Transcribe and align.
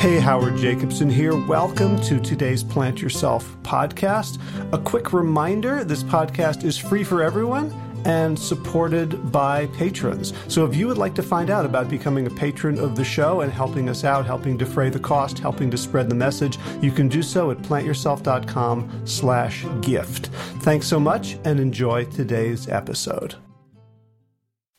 Hey, 0.00 0.18
Howard 0.18 0.56
Jacobson 0.56 1.10
here. 1.10 1.36
Welcome 1.36 2.00
to 2.04 2.18
today's 2.18 2.64
Plant 2.64 3.02
Yourself 3.02 3.54
podcast. 3.62 4.40
A 4.72 4.78
quick 4.78 5.12
reminder 5.12 5.84
this 5.84 6.02
podcast 6.02 6.64
is 6.64 6.78
free 6.78 7.04
for 7.04 7.22
everyone 7.22 7.70
and 8.06 8.38
supported 8.38 9.30
by 9.30 9.66
patrons. 9.66 10.32
So 10.48 10.64
if 10.64 10.74
you 10.74 10.86
would 10.86 10.96
like 10.96 11.14
to 11.16 11.22
find 11.22 11.50
out 11.50 11.66
about 11.66 11.90
becoming 11.90 12.26
a 12.26 12.30
patron 12.30 12.78
of 12.78 12.96
the 12.96 13.04
show 13.04 13.42
and 13.42 13.52
helping 13.52 13.90
us 13.90 14.02
out, 14.02 14.24
helping 14.24 14.56
defray 14.56 14.88
the 14.88 14.98
cost, 14.98 15.38
helping 15.38 15.70
to 15.70 15.76
spread 15.76 16.08
the 16.08 16.14
message, 16.14 16.56
you 16.80 16.92
can 16.92 17.08
do 17.08 17.22
so 17.22 17.50
at 17.50 17.58
plantyourself.com 17.58 19.02
slash 19.04 19.66
gift. 19.82 20.28
Thanks 20.62 20.86
so 20.86 20.98
much 20.98 21.36
and 21.44 21.60
enjoy 21.60 22.06
today's 22.06 22.70
episode. 22.70 23.34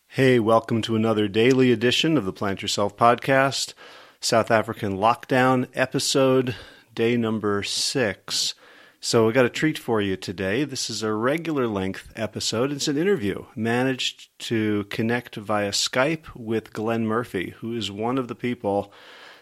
Hey, 0.08 0.40
welcome 0.40 0.82
to 0.82 0.96
another 0.96 1.28
daily 1.28 1.72
edition 1.72 2.18
of 2.18 2.26
the 2.26 2.34
Plant 2.34 2.64
Yourself 2.64 2.98
podcast. 2.98 3.76
South 4.24 4.52
African 4.52 5.00
lockdown 5.00 5.68
episode, 5.74 6.56
day 6.94 7.18
number 7.18 7.64
six. 7.64 8.54
So, 9.00 9.26
we 9.26 9.34
got 9.34 9.48
a 9.48 9.50
treat 9.50 9.80
for 9.80 10.00
you 10.00 10.16
today. 10.16 10.64
This 10.64 10.92
is 10.92 11.02
a 11.02 11.12
regular 11.12 11.66
length 11.66 12.14
episode. 12.16 12.72
It's 12.72 12.88
an 12.88 13.00
interview. 13.00 13.46
Managed 13.56 14.30
to 14.42 14.84
connect 14.92 15.38
via 15.38 15.72
Skype 15.72 16.36
with 16.36 16.72
Glenn 16.72 17.08
Murphy, 17.08 17.56
who 17.62 17.76
is 17.76 17.90
one 17.90 18.20
of 18.20 18.28
the 18.28 18.36
people 18.36 18.94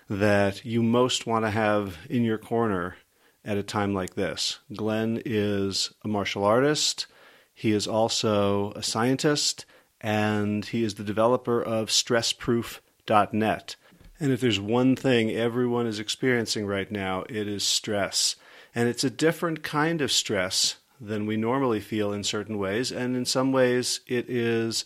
that 0.09 0.63
you 0.63 0.81
most 0.81 1.27
want 1.27 1.43
to 1.43 1.51
have 1.51 1.97
in 2.09 2.23
your 2.23 2.37
corner 2.37 2.95
at 3.43 3.57
a 3.57 3.63
time 3.63 3.93
like 3.93 4.15
this. 4.15 4.59
Glenn 4.73 5.21
is 5.25 5.93
a 6.05 6.07
martial 6.07 6.45
artist, 6.45 7.05
he 7.53 7.73
is 7.73 7.85
also 7.85 8.71
a 8.77 8.81
scientist, 8.81 9.65
and 9.99 10.63
he 10.63 10.85
is 10.85 10.95
the 10.95 11.03
developer 11.03 11.61
of 11.61 11.89
stressproof.net. 11.89 13.75
And 14.19 14.31
if 14.31 14.41
there's 14.41 14.59
one 14.59 14.95
thing 14.95 15.31
everyone 15.31 15.87
is 15.87 15.99
experiencing 15.99 16.65
right 16.65 16.91
now, 16.91 17.23
it 17.29 17.47
is 17.47 17.63
stress. 17.63 18.35
And 18.75 18.89
it's 18.89 19.03
a 19.03 19.09
different 19.09 19.63
kind 19.63 20.01
of 20.01 20.11
stress 20.11 20.75
than 20.99 21.25
we 21.25 21.37
normally 21.37 21.79
feel 21.79 22.11
in 22.11 22.23
certain 22.23 22.57
ways. 22.57 22.91
And 22.91 23.15
in 23.15 23.25
some 23.25 23.51
ways, 23.51 24.01
it 24.07 24.29
is 24.29 24.83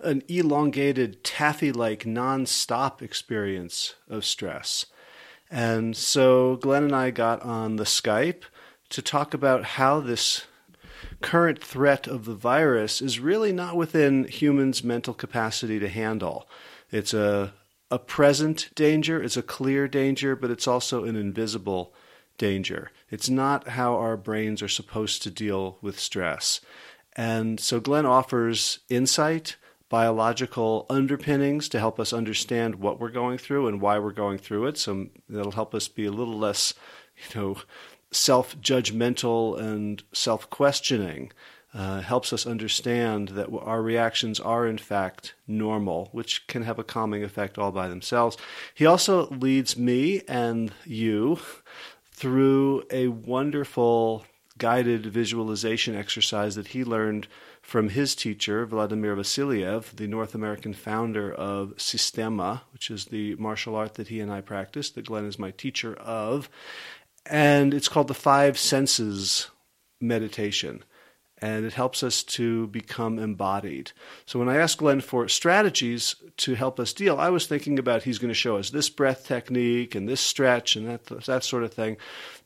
an 0.00 0.22
elongated, 0.28 1.24
taffy 1.24 1.72
like, 1.72 2.04
non 2.04 2.44
stop 2.44 3.02
experience 3.02 3.94
of 4.08 4.24
stress. 4.24 4.86
And 5.50 5.96
so 5.96 6.56
Glenn 6.56 6.84
and 6.84 6.94
I 6.94 7.10
got 7.10 7.42
on 7.42 7.76
the 7.76 7.84
Skype 7.84 8.42
to 8.90 9.00
talk 9.00 9.32
about 9.32 9.64
how 9.64 10.00
this 10.00 10.44
current 11.22 11.62
threat 11.62 12.06
of 12.06 12.24
the 12.26 12.34
virus 12.34 13.00
is 13.00 13.18
really 13.18 13.52
not 13.52 13.76
within 13.76 14.24
humans' 14.24 14.84
mental 14.84 15.14
capacity 15.14 15.78
to 15.78 15.88
handle. 15.88 16.48
It's 16.90 17.14
a 17.14 17.54
a 17.94 17.98
present 17.98 18.70
danger, 18.74 19.22
it's 19.22 19.36
a 19.36 19.42
clear 19.42 19.86
danger, 19.86 20.34
but 20.34 20.50
it's 20.50 20.66
also 20.66 21.04
an 21.04 21.14
invisible 21.14 21.94
danger. 22.38 22.90
It's 23.08 23.28
not 23.28 23.68
how 23.68 23.94
our 23.94 24.16
brains 24.16 24.62
are 24.62 24.68
supposed 24.68 25.22
to 25.22 25.30
deal 25.30 25.78
with 25.80 26.00
stress. 26.00 26.60
And 27.14 27.60
so 27.60 27.78
Glenn 27.78 28.04
offers 28.04 28.80
insight, 28.88 29.54
biological 29.88 30.86
underpinnings 30.90 31.68
to 31.68 31.78
help 31.78 32.00
us 32.00 32.12
understand 32.12 32.74
what 32.74 32.98
we're 32.98 33.10
going 33.10 33.38
through 33.38 33.68
and 33.68 33.80
why 33.80 34.00
we're 34.00 34.10
going 34.10 34.38
through 34.38 34.66
it. 34.66 34.76
So 34.76 35.06
that'll 35.28 35.52
help 35.52 35.72
us 35.72 35.86
be 35.86 36.06
a 36.06 36.10
little 36.10 36.36
less, 36.36 36.74
you 37.16 37.40
know, 37.40 37.58
self 38.10 38.58
judgmental 38.58 39.56
and 39.56 40.02
self 40.12 40.50
questioning 40.50 41.30
uh, 41.74 42.00
helps 42.00 42.32
us 42.32 42.46
understand 42.46 43.30
that 43.30 43.48
our 43.52 43.82
reactions 43.82 44.38
are 44.38 44.66
in 44.66 44.78
fact 44.78 45.34
normal, 45.48 46.08
which 46.12 46.46
can 46.46 46.62
have 46.62 46.78
a 46.78 46.84
calming 46.84 47.24
effect 47.24 47.58
all 47.58 47.72
by 47.72 47.88
themselves. 47.88 48.36
He 48.74 48.86
also 48.86 49.26
leads 49.30 49.76
me 49.76 50.22
and 50.28 50.72
you 50.84 51.40
through 52.12 52.84
a 52.92 53.08
wonderful 53.08 54.24
guided 54.56 55.04
visualization 55.06 55.96
exercise 55.96 56.54
that 56.54 56.68
he 56.68 56.84
learned 56.84 57.26
from 57.60 57.88
his 57.88 58.14
teacher, 58.14 58.64
Vladimir 58.66 59.16
Vasiliev, 59.16 59.96
the 59.96 60.06
North 60.06 60.34
American 60.34 60.74
founder 60.74 61.32
of 61.32 61.74
Systema, 61.76 62.62
which 62.72 62.88
is 62.88 63.06
the 63.06 63.34
martial 63.34 63.74
art 63.74 63.94
that 63.94 64.08
he 64.08 64.20
and 64.20 64.30
I 64.30 64.42
practice, 64.42 64.90
that 64.90 65.06
Glenn 65.06 65.24
is 65.24 65.40
my 65.40 65.50
teacher 65.50 65.94
of. 65.96 66.48
And 67.26 67.74
it's 67.74 67.88
called 67.88 68.06
the 68.06 68.14
Five 68.14 68.58
Senses 68.58 69.50
Meditation 70.00 70.84
and 71.44 71.66
it 71.66 71.74
helps 71.74 72.02
us 72.02 72.22
to 72.22 72.68
become 72.68 73.18
embodied. 73.18 73.92
So 74.24 74.38
when 74.38 74.48
I 74.48 74.56
asked 74.56 74.78
Glenn 74.78 75.02
for 75.02 75.28
strategies 75.28 76.16
to 76.38 76.54
help 76.54 76.80
us 76.80 76.94
deal, 76.94 77.18
I 77.20 77.28
was 77.28 77.46
thinking 77.46 77.78
about 77.78 78.04
he's 78.04 78.18
going 78.18 78.30
to 78.30 78.34
show 78.34 78.56
us 78.56 78.70
this 78.70 78.88
breath 78.88 79.26
technique 79.26 79.94
and 79.94 80.08
this 80.08 80.22
stretch 80.22 80.74
and 80.74 80.88
that 80.88 81.04
that 81.26 81.44
sort 81.44 81.62
of 81.62 81.74
thing, 81.74 81.98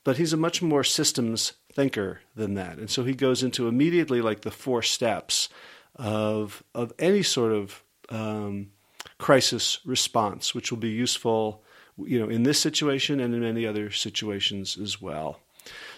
but 0.03 0.16
he's 0.16 0.32
a 0.32 0.36
much 0.36 0.62
more 0.62 0.82
systems 0.82 1.53
thinker 1.72 2.22
than 2.34 2.54
that. 2.54 2.78
And 2.78 2.91
so 2.91 3.04
he 3.04 3.14
goes 3.14 3.44
into 3.44 3.69
immediately 3.69 4.20
like 4.20 4.41
the 4.41 4.50
four 4.50 4.82
steps 4.82 5.48
of 5.94 6.65
of 6.75 6.92
any 6.98 7.22
sort 7.22 7.53
of 7.53 7.84
um, 8.09 8.72
crisis 9.19 9.78
response, 9.84 10.56
which 10.56 10.72
will 10.72 10.80
be 10.80 10.91
useful, 10.91 11.62
you 11.98 12.19
know, 12.19 12.28
in 12.28 12.42
this 12.42 12.59
situation 12.59 13.20
and 13.20 13.32
in 13.32 13.42
many 13.42 13.65
other 13.65 13.92
situations 13.92 14.76
as 14.76 15.00
well. 15.00 15.38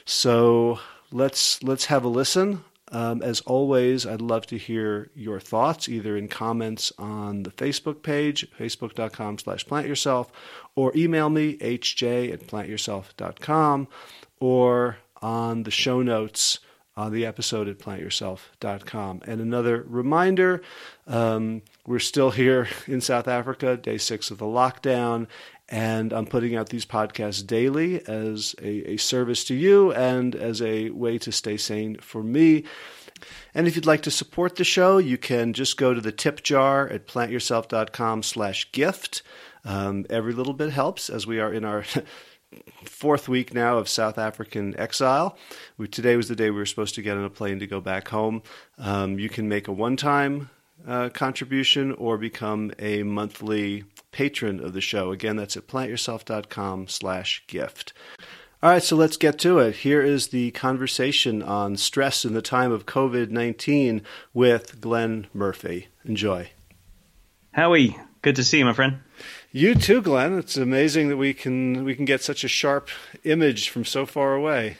So 0.04 0.80
let's 1.10 1.62
let's 1.62 1.86
have 1.86 2.04
a 2.04 2.08
listen. 2.08 2.64
Um, 2.92 3.22
as 3.22 3.40
always, 3.42 4.04
I'd 4.06 4.20
love 4.20 4.46
to 4.46 4.58
hear 4.58 5.10
your 5.14 5.38
thoughts, 5.38 5.88
either 5.88 6.16
in 6.16 6.28
comments 6.28 6.92
on 6.98 7.44
the 7.44 7.50
Facebook 7.50 8.02
page, 8.02 8.46
facebook.com 8.58 9.38
slash 9.38 9.64
plantyourself, 9.66 10.28
or 10.74 10.92
email 10.96 11.30
me, 11.30 11.56
hj 11.58 12.32
at 12.32 12.46
plantyourself.com, 12.46 13.88
or 14.40 14.98
on 15.22 15.62
the 15.62 15.70
show 15.70 16.02
notes 16.02 16.58
on 16.96 17.12
the 17.12 17.24
episode 17.24 17.68
at 17.68 17.78
plantyourself.com. 17.78 19.22
And 19.24 19.40
another 19.40 19.84
reminder 19.88 20.60
um, 21.06 21.62
we're 21.86 21.98
still 21.98 22.30
here 22.30 22.68
in 22.86 23.00
South 23.00 23.28
Africa, 23.28 23.76
day 23.76 23.98
six 23.98 24.30
of 24.30 24.38
the 24.38 24.46
lockdown, 24.46 25.26
and 25.70 26.12
I'm 26.12 26.26
putting 26.26 26.56
out 26.56 26.68
these 26.68 26.84
podcasts 26.84 27.46
daily 27.46 28.04
as 28.06 28.56
a, 28.60 28.92
a, 28.92 28.96
service 28.96 29.44
to 29.44 29.54
you 29.54 29.92
and 29.92 30.34
as 30.34 30.60
a 30.60 30.90
way 30.90 31.16
to 31.18 31.30
stay 31.30 31.56
sane 31.56 31.96
for 31.98 32.24
me. 32.24 32.64
And 33.54 33.68
if 33.68 33.76
you'd 33.76 33.86
like 33.86 34.02
to 34.02 34.10
support 34.10 34.56
the 34.56 34.64
show, 34.64 34.98
you 34.98 35.16
can 35.16 35.52
just 35.52 35.76
go 35.76 35.94
to 35.94 36.00
the 36.00 36.10
tip 36.10 36.42
jar 36.42 36.88
at 36.88 37.06
plantyourself.com 37.06 38.24
slash 38.24 38.72
gift. 38.72 39.22
Um, 39.64 40.06
every 40.10 40.32
little 40.32 40.54
bit 40.54 40.70
helps 40.72 41.08
as 41.08 41.26
we 41.26 41.38
are 41.38 41.52
in 41.52 41.64
our 41.64 41.84
fourth 42.84 43.28
week 43.28 43.54
now 43.54 43.78
of 43.78 43.88
South 43.88 44.18
African 44.18 44.76
exile. 44.78 45.36
We, 45.78 45.86
today 45.86 46.16
was 46.16 46.28
the 46.28 46.36
day 46.36 46.50
we 46.50 46.56
were 46.56 46.66
supposed 46.66 46.96
to 46.96 47.02
get 47.02 47.16
on 47.16 47.24
a 47.24 47.30
plane 47.30 47.60
to 47.60 47.66
go 47.66 47.80
back 47.80 48.08
home. 48.08 48.42
Um, 48.78 49.18
you 49.18 49.28
can 49.28 49.48
make 49.48 49.68
a 49.68 49.72
one 49.72 49.96
time 49.96 50.50
uh, 50.86 51.10
contribution 51.10 51.92
or 51.92 52.16
become 52.16 52.72
a 52.78 53.02
monthly 53.02 53.84
patron 54.12 54.62
of 54.62 54.72
the 54.72 54.80
show. 54.80 55.12
Again, 55.12 55.36
that's 55.36 55.56
at 55.56 55.66
plantyourself.com 55.66 56.88
slash 56.88 57.44
gift. 57.46 57.92
All 58.62 58.70
right, 58.70 58.82
so 58.82 58.94
let's 58.94 59.16
get 59.16 59.38
to 59.38 59.58
it. 59.58 59.76
Here 59.76 60.02
is 60.02 60.28
the 60.28 60.50
conversation 60.50 61.42
on 61.42 61.78
stress 61.78 62.26
in 62.26 62.34
the 62.34 62.42
time 62.42 62.72
of 62.72 62.84
COVID 62.84 63.30
19 63.30 64.02
with 64.34 64.80
Glenn 64.80 65.28
Murphy. 65.32 65.88
Enjoy. 66.04 66.50
Howie, 67.52 67.96
good 68.20 68.36
to 68.36 68.44
see 68.44 68.58
you, 68.58 68.66
my 68.66 68.74
friend. 68.74 68.98
You 69.50 69.74
too, 69.74 70.02
Glenn. 70.02 70.38
It's 70.38 70.58
amazing 70.58 71.08
that 71.08 71.16
we 71.16 71.32
can 71.32 71.84
we 71.84 71.94
can 71.94 72.04
get 72.04 72.22
such 72.22 72.44
a 72.44 72.48
sharp 72.48 72.90
image 73.24 73.70
from 73.70 73.84
so 73.84 74.04
far 74.04 74.34
away. 74.34 74.76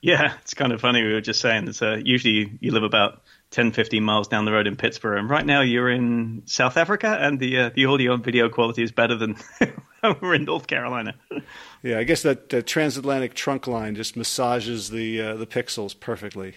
Yeah, 0.00 0.34
it's 0.40 0.54
kind 0.54 0.72
of 0.72 0.80
funny. 0.80 1.02
We 1.02 1.12
were 1.12 1.20
just 1.20 1.40
saying 1.40 1.66
that 1.66 1.82
uh, 1.82 1.96
usually 1.96 2.58
you 2.60 2.72
live 2.72 2.84
about 2.84 3.22
10, 3.56 3.72
15 3.72 4.04
miles 4.04 4.28
down 4.28 4.44
the 4.44 4.52
road 4.52 4.66
in 4.66 4.76
Pittsboro. 4.76 5.18
And 5.18 5.30
right 5.30 5.44
now 5.44 5.62
you're 5.62 5.88
in 5.88 6.42
South 6.44 6.76
Africa, 6.76 7.16
and 7.18 7.40
the 7.40 7.58
uh, 7.58 7.70
the 7.74 7.86
audio 7.86 8.12
and 8.12 8.22
video 8.22 8.50
quality 8.50 8.82
is 8.82 8.92
better 8.92 9.16
than 9.16 9.36
we're 10.20 10.34
in 10.34 10.44
North 10.44 10.66
Carolina. 10.66 11.14
Yeah, 11.82 11.98
I 11.98 12.04
guess 12.04 12.20
that, 12.22 12.50
that 12.50 12.66
transatlantic 12.66 13.32
trunk 13.32 13.66
line 13.66 13.94
just 13.94 14.14
massages 14.14 14.90
the 14.90 15.22
uh, 15.22 15.36
the 15.36 15.46
pixels 15.46 15.98
perfectly. 15.98 16.54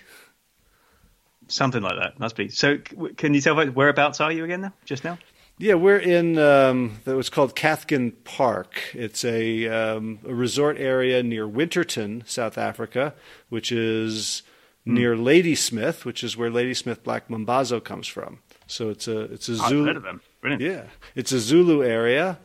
Something 1.47 1.81
like 1.81 1.97
that 1.97 2.19
must 2.19 2.35
be. 2.35 2.49
So, 2.49 2.79
can 3.15 3.33
you 3.33 3.39
tell 3.39 3.55
whereabouts 3.55 4.19
are 4.19 4.31
you 4.33 4.43
again 4.43 4.61
now? 4.61 4.73
Just 4.83 5.05
now? 5.05 5.17
Yeah, 5.57 5.75
we're 5.75 5.99
in 5.99 6.37
um, 6.37 6.99
that 7.05 7.15
was 7.15 7.29
called 7.29 7.55
Cathkin 7.55 8.11
Park. 8.25 8.81
It's 8.93 9.23
a, 9.23 9.67
um, 9.67 10.19
a 10.27 10.33
resort 10.33 10.77
area 10.77 11.23
near 11.23 11.47
Winterton, 11.47 12.23
South 12.25 12.57
Africa, 12.57 13.13
which 13.47 13.71
is 13.71 14.43
mm. 14.89 14.93
near 14.93 15.15
Ladysmith, 15.15 16.05
which 16.05 16.23
is 16.23 16.35
where 16.35 16.49
Ladysmith 16.49 17.03
Black 17.03 17.27
Mambazo 17.27 17.83
comes 17.83 18.07
from. 18.07 18.39
So 18.67 18.89
it's 18.89 19.07
a 19.07 19.21
it's 19.21 19.49
a 19.49 19.55
Zulu. 19.55 19.95
of 19.95 20.03
them. 20.03 20.21
Brilliant. 20.41 20.61
Yeah, 20.61 20.83
it's 21.15 21.31
a 21.31 21.39
Zulu 21.39 21.83
area, 21.83 22.37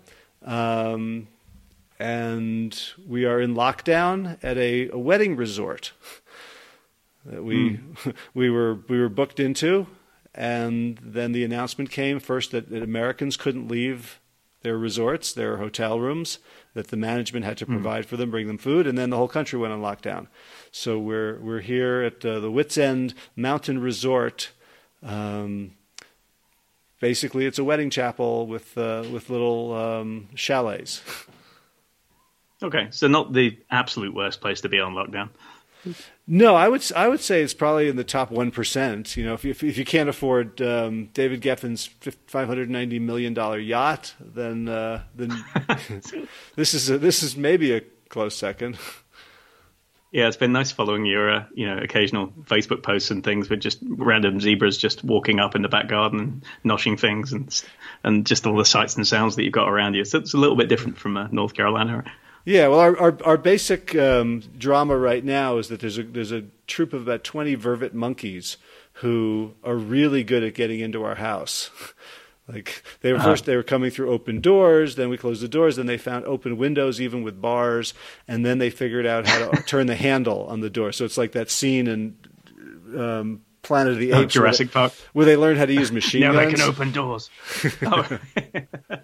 um, 0.45 1.29
and 1.99 2.81
we 3.07 3.25
are 3.25 3.41
in 3.41 3.55
lockdown 3.55 4.39
at 4.43 4.57
a, 4.57 4.89
a 4.91 4.99
wedding 4.99 5.37
resort 5.37 5.93
that 7.25 7.45
we 7.45 7.79
mm. 7.79 8.15
we 8.35 8.51
were 8.51 8.79
we 8.89 8.99
were 8.99 9.09
booked 9.09 9.39
into, 9.39 9.87
and 10.35 10.99
then 11.03 11.33
the 11.33 11.45
announcement 11.45 11.91
came 11.91 12.21
first 12.21 12.51
that, 12.53 12.71
that 12.71 12.83
Americans 12.83 13.37
couldn't 13.37 13.69
leave 13.69 14.19
their 14.63 14.79
resorts, 14.79 15.33
their 15.33 15.59
hotel 15.59 16.01
rooms 16.01 16.39
that 16.73 16.89
the 16.89 16.97
management 16.97 17.45
had 17.45 17.59
to 17.59 17.67
hmm. 17.67 17.75
provide 17.75 18.05
mm. 18.05 18.07
for 18.09 18.17
them, 18.17 18.31
bring 18.31 18.47
them 18.47 18.59
food, 18.59 18.87
and 18.87 18.99
then 18.99 19.11
the 19.11 19.17
whole 19.17 19.29
country 19.29 19.59
went 19.59 19.73
on 19.73 19.81
lockdown. 19.81 20.27
So 20.77 20.99
we're 20.99 21.39
we're 21.39 21.61
here 21.61 22.03
at 22.03 22.25
uh, 22.25 22.41
the 22.41 22.51
Wits 22.51 22.77
End 22.77 23.15
Mountain 23.37 23.81
Resort. 23.81 24.51
Um, 25.05 25.77
basically, 27.01 27.47
it's 27.47 27.61
a 27.61 27.65
wedding 27.65 27.91
chapel 27.91 28.49
with 28.49 28.77
uh, 28.77 29.05
with 29.13 29.31
little 29.31 29.73
um, 29.73 30.29
chalets. 30.35 31.01
Okay, 32.61 32.89
so 32.91 33.07
not 33.07 33.33
the 33.33 33.57
absolute 33.71 34.13
worst 34.15 34.41
place 34.41 34.63
to 34.63 34.69
be 34.69 34.81
on 34.81 34.95
lockdown. 34.95 35.29
No, 36.27 36.57
I 36.57 36.67
would 36.69 36.83
I 36.97 37.07
would 37.07 37.21
say 37.21 37.41
it's 37.41 37.55
probably 37.55 37.89
in 37.89 37.95
the 37.95 38.03
top 38.03 38.33
one 38.33 38.51
percent. 38.51 39.17
You 39.17 39.27
know, 39.27 39.35
if, 39.35 39.45
if, 39.45 39.63
if 39.63 39.79
you 39.79 39.85
can't 39.85 40.09
afford 40.09 40.61
um, 40.61 41.07
David 41.15 41.41
Geffen's 41.41 41.89
five 42.27 42.49
hundred 42.49 42.69
ninety 42.69 42.99
million 42.99 43.33
dollar 43.33 43.61
yacht, 43.61 44.13
then 44.19 44.67
uh, 44.67 45.05
then 45.15 45.31
this 46.57 46.75
is 46.75 46.91
a, 46.91 46.99
this 46.99 47.23
is 47.23 47.37
maybe 47.37 47.73
a 47.73 47.83
close 48.09 48.37
second. 48.37 48.77
Yeah, 50.15 50.29
it's 50.29 50.37
been 50.37 50.53
nice 50.53 50.71
following 50.71 51.07
your 51.07 51.29
uh, 51.29 51.45
you 51.55 51.67
know 51.67 51.77
occasional 51.77 52.29
Facebook 52.45 52.85
posts 52.85 53.11
and 53.11 53.25
things 53.25 53.51
with 53.51 53.59
just 53.59 53.81
random 53.83 54.39
zebras 54.39 54.79
just 54.79 55.03
walking 55.03 55.41
up 55.41 55.57
in 55.57 55.63
the 55.63 55.69
back 55.69 55.89
garden 55.89 56.21
and 56.21 56.45
noshing 56.65 56.97
things 56.97 57.33
and 57.33 57.65
and 58.05 58.25
just 58.25 58.47
all 58.47 58.57
the 58.57 58.65
sights 58.65 58.95
and 58.95 59.05
sounds 59.05 59.35
that 59.35 59.43
you've 59.43 59.53
got 59.53 59.69
around 59.69 59.95
you. 59.95 60.05
So 60.05 60.19
it's 60.19 60.33
a 60.33 60.37
little 60.37 60.55
bit 60.55 60.69
different 60.69 60.99
from 60.99 61.17
uh, 61.17 61.27
North 61.33 61.55
Carolina. 61.55 62.05
Yeah, 62.45 62.69
well, 62.69 62.79
our 62.79 62.97
our, 62.97 63.19
our 63.25 63.37
basic 63.37 63.97
um, 63.97 64.45
drama 64.57 64.97
right 64.97 65.25
now 65.25 65.59
is 65.59 65.67
that 65.67 65.81
there's 65.81 65.99
a 65.99 66.05
there's 66.05 66.31
a 66.31 66.45
troop 66.69 66.93
of 66.93 67.03
about 67.03 67.25
twenty 67.25 67.57
vervet 67.57 67.93
monkeys 67.93 68.57
who 68.99 69.55
are 69.65 69.75
really 69.75 70.23
good 70.23 70.45
at 70.45 70.55
getting 70.55 70.79
into 70.79 71.03
our 71.03 71.17
house. 71.17 71.71
like 72.49 72.85
they 73.01 73.13
were 73.13 73.19
uh-huh. 73.19 73.29
first 73.29 73.47
they 73.47 73.57
were 73.57 73.63
coming 73.63 73.91
through 73.91 74.11
open 74.11 74.41
doors, 74.41 74.97
then 74.97 75.09
we 75.09 75.17
closed 75.17 75.43
the 75.43 75.49
doors, 75.49 75.77
then 75.77 75.87
they 75.87 75.97
found 75.97 76.25
open 76.27 76.57
windows 76.57 77.01
even 77.01 77.23
with 77.23 77.41
bars, 77.41 77.95
and 78.29 78.45
then 78.45 78.59
they 78.59 78.71
figured 78.71 79.07
out 79.07 79.27
how 79.27 79.51
to 79.51 79.63
turn 79.67 79.87
the 79.87 79.97
handle 79.97 80.47
on 80.47 80.61
the 80.61 80.71
door. 80.71 80.93
So 80.93 81.05
it's 81.05 81.17
like 81.17 81.33
that 81.33 81.51
scene 81.51 81.87
in 81.87 82.17
um, 82.99 83.41
Planet 83.63 83.95
of 83.95 83.99
the 83.99 84.13
oh, 84.13 84.23
Apes, 84.23 84.35
Jurassic 84.35 84.75
where 84.75 84.89
they, 84.89 84.89
Park, 84.91 84.93
where 85.15 85.27
they 85.27 85.37
learned 85.37 85.59
how 85.59 85.67
to 85.67 85.73
use 85.73 85.91
machine 85.91 86.21
now 86.21 86.33
guns. 86.33 86.45
Now 86.45 86.51
they 86.51 86.63
can 86.63 86.69
open 86.69 86.93
doors. 86.93 87.31
oh. 87.83 88.19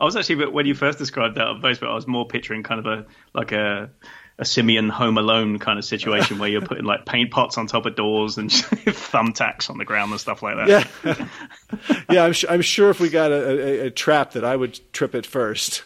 I 0.00 0.04
was 0.04 0.16
actually 0.16 0.46
when 0.46 0.66
you 0.66 0.74
first 0.74 0.98
described 0.98 1.36
that 1.36 1.46
on 1.46 1.62
Facebook, 1.62 1.88
I 1.88 1.94
was 1.94 2.06
more 2.06 2.26
picturing 2.26 2.62
kind 2.62 2.84
of 2.84 2.86
a 2.86 3.06
like 3.34 3.52
a 3.52 3.90
a 4.38 4.44
simian 4.44 4.88
Home 4.90 5.16
Alone 5.16 5.58
kind 5.58 5.78
of 5.78 5.84
situation 5.84 6.38
where 6.38 6.48
you're 6.48 6.60
putting 6.60 6.84
like 6.84 7.06
paint 7.06 7.30
pots 7.30 7.56
on 7.56 7.66
top 7.66 7.86
of 7.86 7.96
doors 7.96 8.36
and 8.36 8.50
thumbtacks 8.50 9.70
on 9.70 9.78
the 9.78 9.84
ground 9.84 10.10
and 10.10 10.20
stuff 10.20 10.42
like 10.42 10.56
that. 10.56 10.68
Yeah, 10.68 11.28
yeah. 12.10 12.24
I'm, 12.24 12.34
I'm 12.48 12.62
sure 12.62 12.90
if 12.90 13.00
we 13.00 13.08
got 13.08 13.32
a, 13.32 13.82
a, 13.82 13.86
a, 13.86 13.90
trap 13.90 14.32
that 14.32 14.44
I 14.44 14.54
would 14.54 14.78
trip 14.92 15.14
it 15.14 15.24
first. 15.24 15.84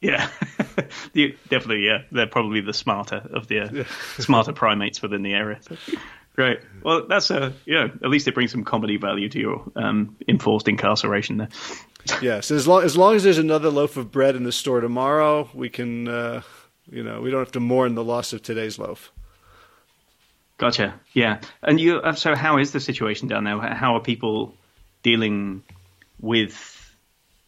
Yeah, 0.00 0.28
definitely. 1.14 1.86
Yeah, 1.86 2.02
they're 2.10 2.26
probably 2.26 2.60
the 2.60 2.74
smarter 2.74 3.22
of 3.32 3.46
the 3.46 3.60
uh, 3.60 3.84
smarter 4.18 4.52
primates 4.52 5.00
within 5.00 5.22
the 5.22 5.32
area. 5.32 5.60
So, 5.62 5.76
great. 6.34 6.60
Well, 6.82 7.06
that's 7.06 7.30
a 7.30 7.52
yeah. 7.64 7.84
At 7.84 8.10
least 8.10 8.26
it 8.26 8.34
brings 8.34 8.50
some 8.50 8.64
comedy 8.64 8.96
value 8.96 9.28
to 9.28 9.38
your 9.38 9.72
um, 9.76 10.16
enforced 10.28 10.66
incarceration 10.66 11.36
there 11.36 11.48
yes, 12.20 12.50
as 12.50 12.66
long 12.66 12.82
as 12.82 12.96
long 12.96 13.14
as 13.14 13.24
there's 13.24 13.38
another 13.38 13.70
loaf 13.70 13.96
of 13.96 14.10
bread 14.10 14.36
in 14.36 14.44
the 14.44 14.52
store 14.52 14.80
tomorrow, 14.80 15.48
we 15.54 15.68
can, 15.68 16.08
uh, 16.08 16.42
you 16.90 17.02
know, 17.02 17.20
we 17.20 17.30
don't 17.30 17.40
have 17.40 17.52
to 17.52 17.60
mourn 17.60 17.94
the 17.94 18.04
loss 18.04 18.32
of 18.32 18.42
today's 18.42 18.78
loaf. 18.78 19.12
Gotcha. 20.58 20.94
Yeah, 21.12 21.40
and 21.62 21.78
you. 21.78 21.98
Uh, 21.98 22.14
so, 22.14 22.34
how 22.34 22.58
is 22.58 22.72
the 22.72 22.80
situation 22.80 23.28
down 23.28 23.44
there? 23.44 23.58
How 23.58 23.96
are 23.96 24.00
people 24.00 24.54
dealing 25.02 25.62
with 26.18 26.72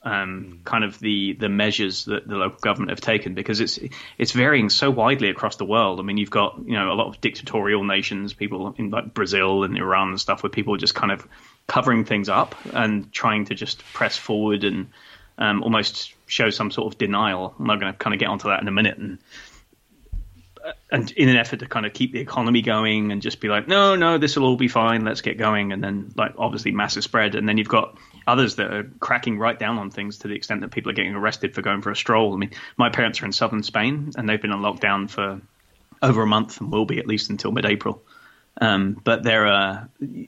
um, 0.02 0.60
kind 0.64 0.84
of 0.84 0.98
the 0.98 1.32
the 1.32 1.48
measures 1.48 2.04
that 2.04 2.28
the 2.28 2.36
local 2.36 2.58
government 2.58 2.90
have 2.90 3.00
taken? 3.00 3.32
Because 3.32 3.60
it's 3.60 3.78
it's 4.18 4.32
varying 4.32 4.68
so 4.68 4.90
widely 4.90 5.30
across 5.30 5.56
the 5.56 5.64
world. 5.64 6.00
I 6.00 6.02
mean, 6.02 6.18
you've 6.18 6.30
got 6.30 6.58
you 6.66 6.74
know 6.74 6.92
a 6.92 6.94
lot 6.94 7.08
of 7.08 7.20
dictatorial 7.22 7.82
nations, 7.82 8.34
people 8.34 8.74
in 8.76 8.90
like 8.90 9.14
Brazil 9.14 9.64
and 9.64 9.78
Iran 9.78 10.10
and 10.10 10.20
stuff, 10.20 10.42
where 10.42 10.50
people 10.50 10.74
are 10.74 10.78
just 10.78 10.94
kind 10.94 11.12
of 11.12 11.26
covering 11.66 12.04
things 12.04 12.28
up 12.28 12.56
and 12.74 13.10
trying 13.10 13.46
to 13.46 13.54
just 13.54 13.82
press 13.94 14.18
forward 14.18 14.64
and 14.64 14.88
um, 15.38 15.62
almost 15.62 16.14
show 16.26 16.50
some 16.50 16.70
sort 16.70 16.92
of 16.92 16.98
denial. 16.98 17.54
I'm 17.58 17.66
not 17.66 17.80
going 17.80 17.92
to 17.92 17.98
kind 17.98 18.14
of 18.14 18.20
get 18.20 18.28
onto 18.28 18.48
that 18.48 18.60
in 18.60 18.68
a 18.68 18.72
minute. 18.72 18.98
And 18.98 19.18
uh, 20.64 20.72
and 20.90 21.10
in 21.12 21.28
an 21.28 21.36
effort 21.36 21.60
to 21.60 21.66
kind 21.66 21.86
of 21.86 21.92
keep 21.92 22.12
the 22.12 22.20
economy 22.20 22.62
going 22.62 23.12
and 23.12 23.22
just 23.22 23.40
be 23.40 23.48
like, 23.48 23.68
no, 23.68 23.94
no, 23.94 24.18
this 24.18 24.36
will 24.36 24.44
all 24.44 24.56
be 24.56 24.68
fine. 24.68 25.04
Let's 25.04 25.20
get 25.20 25.38
going. 25.38 25.72
And 25.72 25.82
then 25.82 26.12
like 26.16 26.34
obviously 26.36 26.72
massive 26.72 27.04
spread. 27.04 27.36
And 27.36 27.48
then 27.48 27.56
you've 27.56 27.68
got 27.68 27.96
others 28.26 28.56
that 28.56 28.72
are 28.72 28.90
cracking 28.98 29.38
right 29.38 29.58
down 29.58 29.78
on 29.78 29.90
things 29.90 30.18
to 30.18 30.28
the 30.28 30.34
extent 30.34 30.60
that 30.62 30.70
people 30.70 30.90
are 30.90 30.94
getting 30.94 31.14
arrested 31.14 31.54
for 31.54 31.62
going 31.62 31.82
for 31.82 31.90
a 31.90 31.96
stroll. 31.96 32.34
I 32.34 32.36
mean, 32.36 32.50
my 32.76 32.90
parents 32.90 33.22
are 33.22 33.26
in 33.26 33.32
southern 33.32 33.62
Spain 33.62 34.12
and 34.16 34.28
they've 34.28 34.42
been 34.42 34.52
on 34.52 34.60
lockdown 34.60 35.08
for 35.08 35.40
over 36.02 36.22
a 36.22 36.26
month 36.26 36.60
and 36.60 36.72
will 36.72 36.84
be 36.84 36.98
at 36.98 37.06
least 37.06 37.30
until 37.30 37.52
mid-April. 37.52 38.02
Um, 38.60 39.00
but 39.04 39.22
they're 39.22 39.46
uh, 39.46 39.84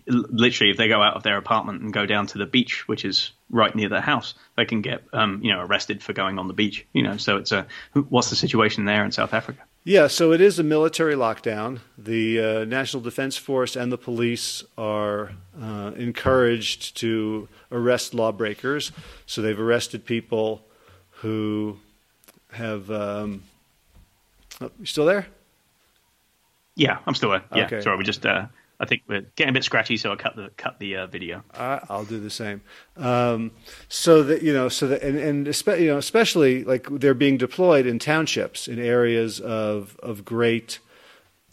literally, 0.06 0.70
if 0.70 0.76
they 0.76 0.88
go 0.88 1.02
out 1.02 1.16
of 1.16 1.22
their 1.22 1.36
apartment 1.36 1.82
and 1.82 1.92
go 1.92 2.06
down 2.06 2.26
to 2.28 2.38
the 2.38 2.46
beach, 2.46 2.86
which 2.86 3.04
is 3.04 3.32
right 3.50 3.74
near 3.74 3.88
their 3.88 4.00
house, 4.00 4.34
they 4.56 4.64
can 4.64 4.82
get 4.82 5.02
um, 5.12 5.40
you 5.42 5.52
know 5.52 5.60
arrested 5.60 6.02
for 6.02 6.12
going 6.12 6.38
on 6.38 6.46
the 6.46 6.54
beach. 6.54 6.86
You 6.92 7.02
know, 7.02 7.16
so 7.16 7.36
it's 7.36 7.52
a 7.52 7.66
what's 7.92 8.30
the 8.30 8.36
situation 8.36 8.84
there 8.84 9.04
in 9.04 9.10
South 9.10 9.34
Africa? 9.34 9.60
Yeah, 9.82 10.08
so 10.08 10.32
it 10.32 10.40
is 10.40 10.58
a 10.58 10.62
military 10.62 11.14
lockdown. 11.14 11.80
The 11.96 12.40
uh, 12.40 12.64
National 12.66 13.02
Defense 13.02 13.36
Force 13.36 13.76
and 13.76 13.90
the 13.90 13.98
police 13.98 14.62
are 14.76 15.32
uh, 15.60 15.92
encouraged 15.96 16.96
to 16.98 17.48
arrest 17.72 18.12
lawbreakers. 18.12 18.92
So 19.26 19.40
they've 19.40 19.58
arrested 19.58 20.04
people 20.04 20.62
who 21.22 21.78
have. 22.52 22.90
Um, 22.90 23.42
oh, 24.60 24.70
you 24.78 24.86
still 24.86 25.06
there? 25.06 25.26
Yeah, 26.76 26.98
I'm 27.06 27.14
still 27.14 27.30
there. 27.30 27.44
Yeah, 27.54 27.66
okay. 27.66 27.80
sorry, 27.80 27.96
we 27.98 28.04
just 28.04 28.24
uh, 28.24 28.46
I 28.80 28.86
think 28.86 29.02
we're 29.06 29.20
getting 29.36 29.50
a 29.50 29.52
bit 29.52 29.64
scratchy, 29.64 29.98
so 29.98 30.10
I 30.10 30.16
cut 30.16 30.36
the 30.36 30.50
cut 30.56 30.78
the 30.78 30.96
uh, 30.96 31.06
video. 31.06 31.44
Uh, 31.52 31.80
I'll 31.90 32.06
do 32.06 32.18
the 32.18 32.30
same. 32.30 32.62
Um, 32.96 33.50
so 33.90 34.22
that 34.22 34.42
you 34.42 34.54
know, 34.54 34.70
so 34.70 34.88
that 34.88 35.02
and, 35.02 35.18
and 35.18 35.62
you 35.78 35.86
know, 35.88 35.98
especially 35.98 36.64
like 36.64 36.88
they're 36.90 37.12
being 37.12 37.36
deployed 37.36 37.84
in 37.84 37.98
townships 37.98 38.66
in 38.66 38.78
areas 38.78 39.38
of 39.38 39.98
of 40.02 40.24
great 40.24 40.78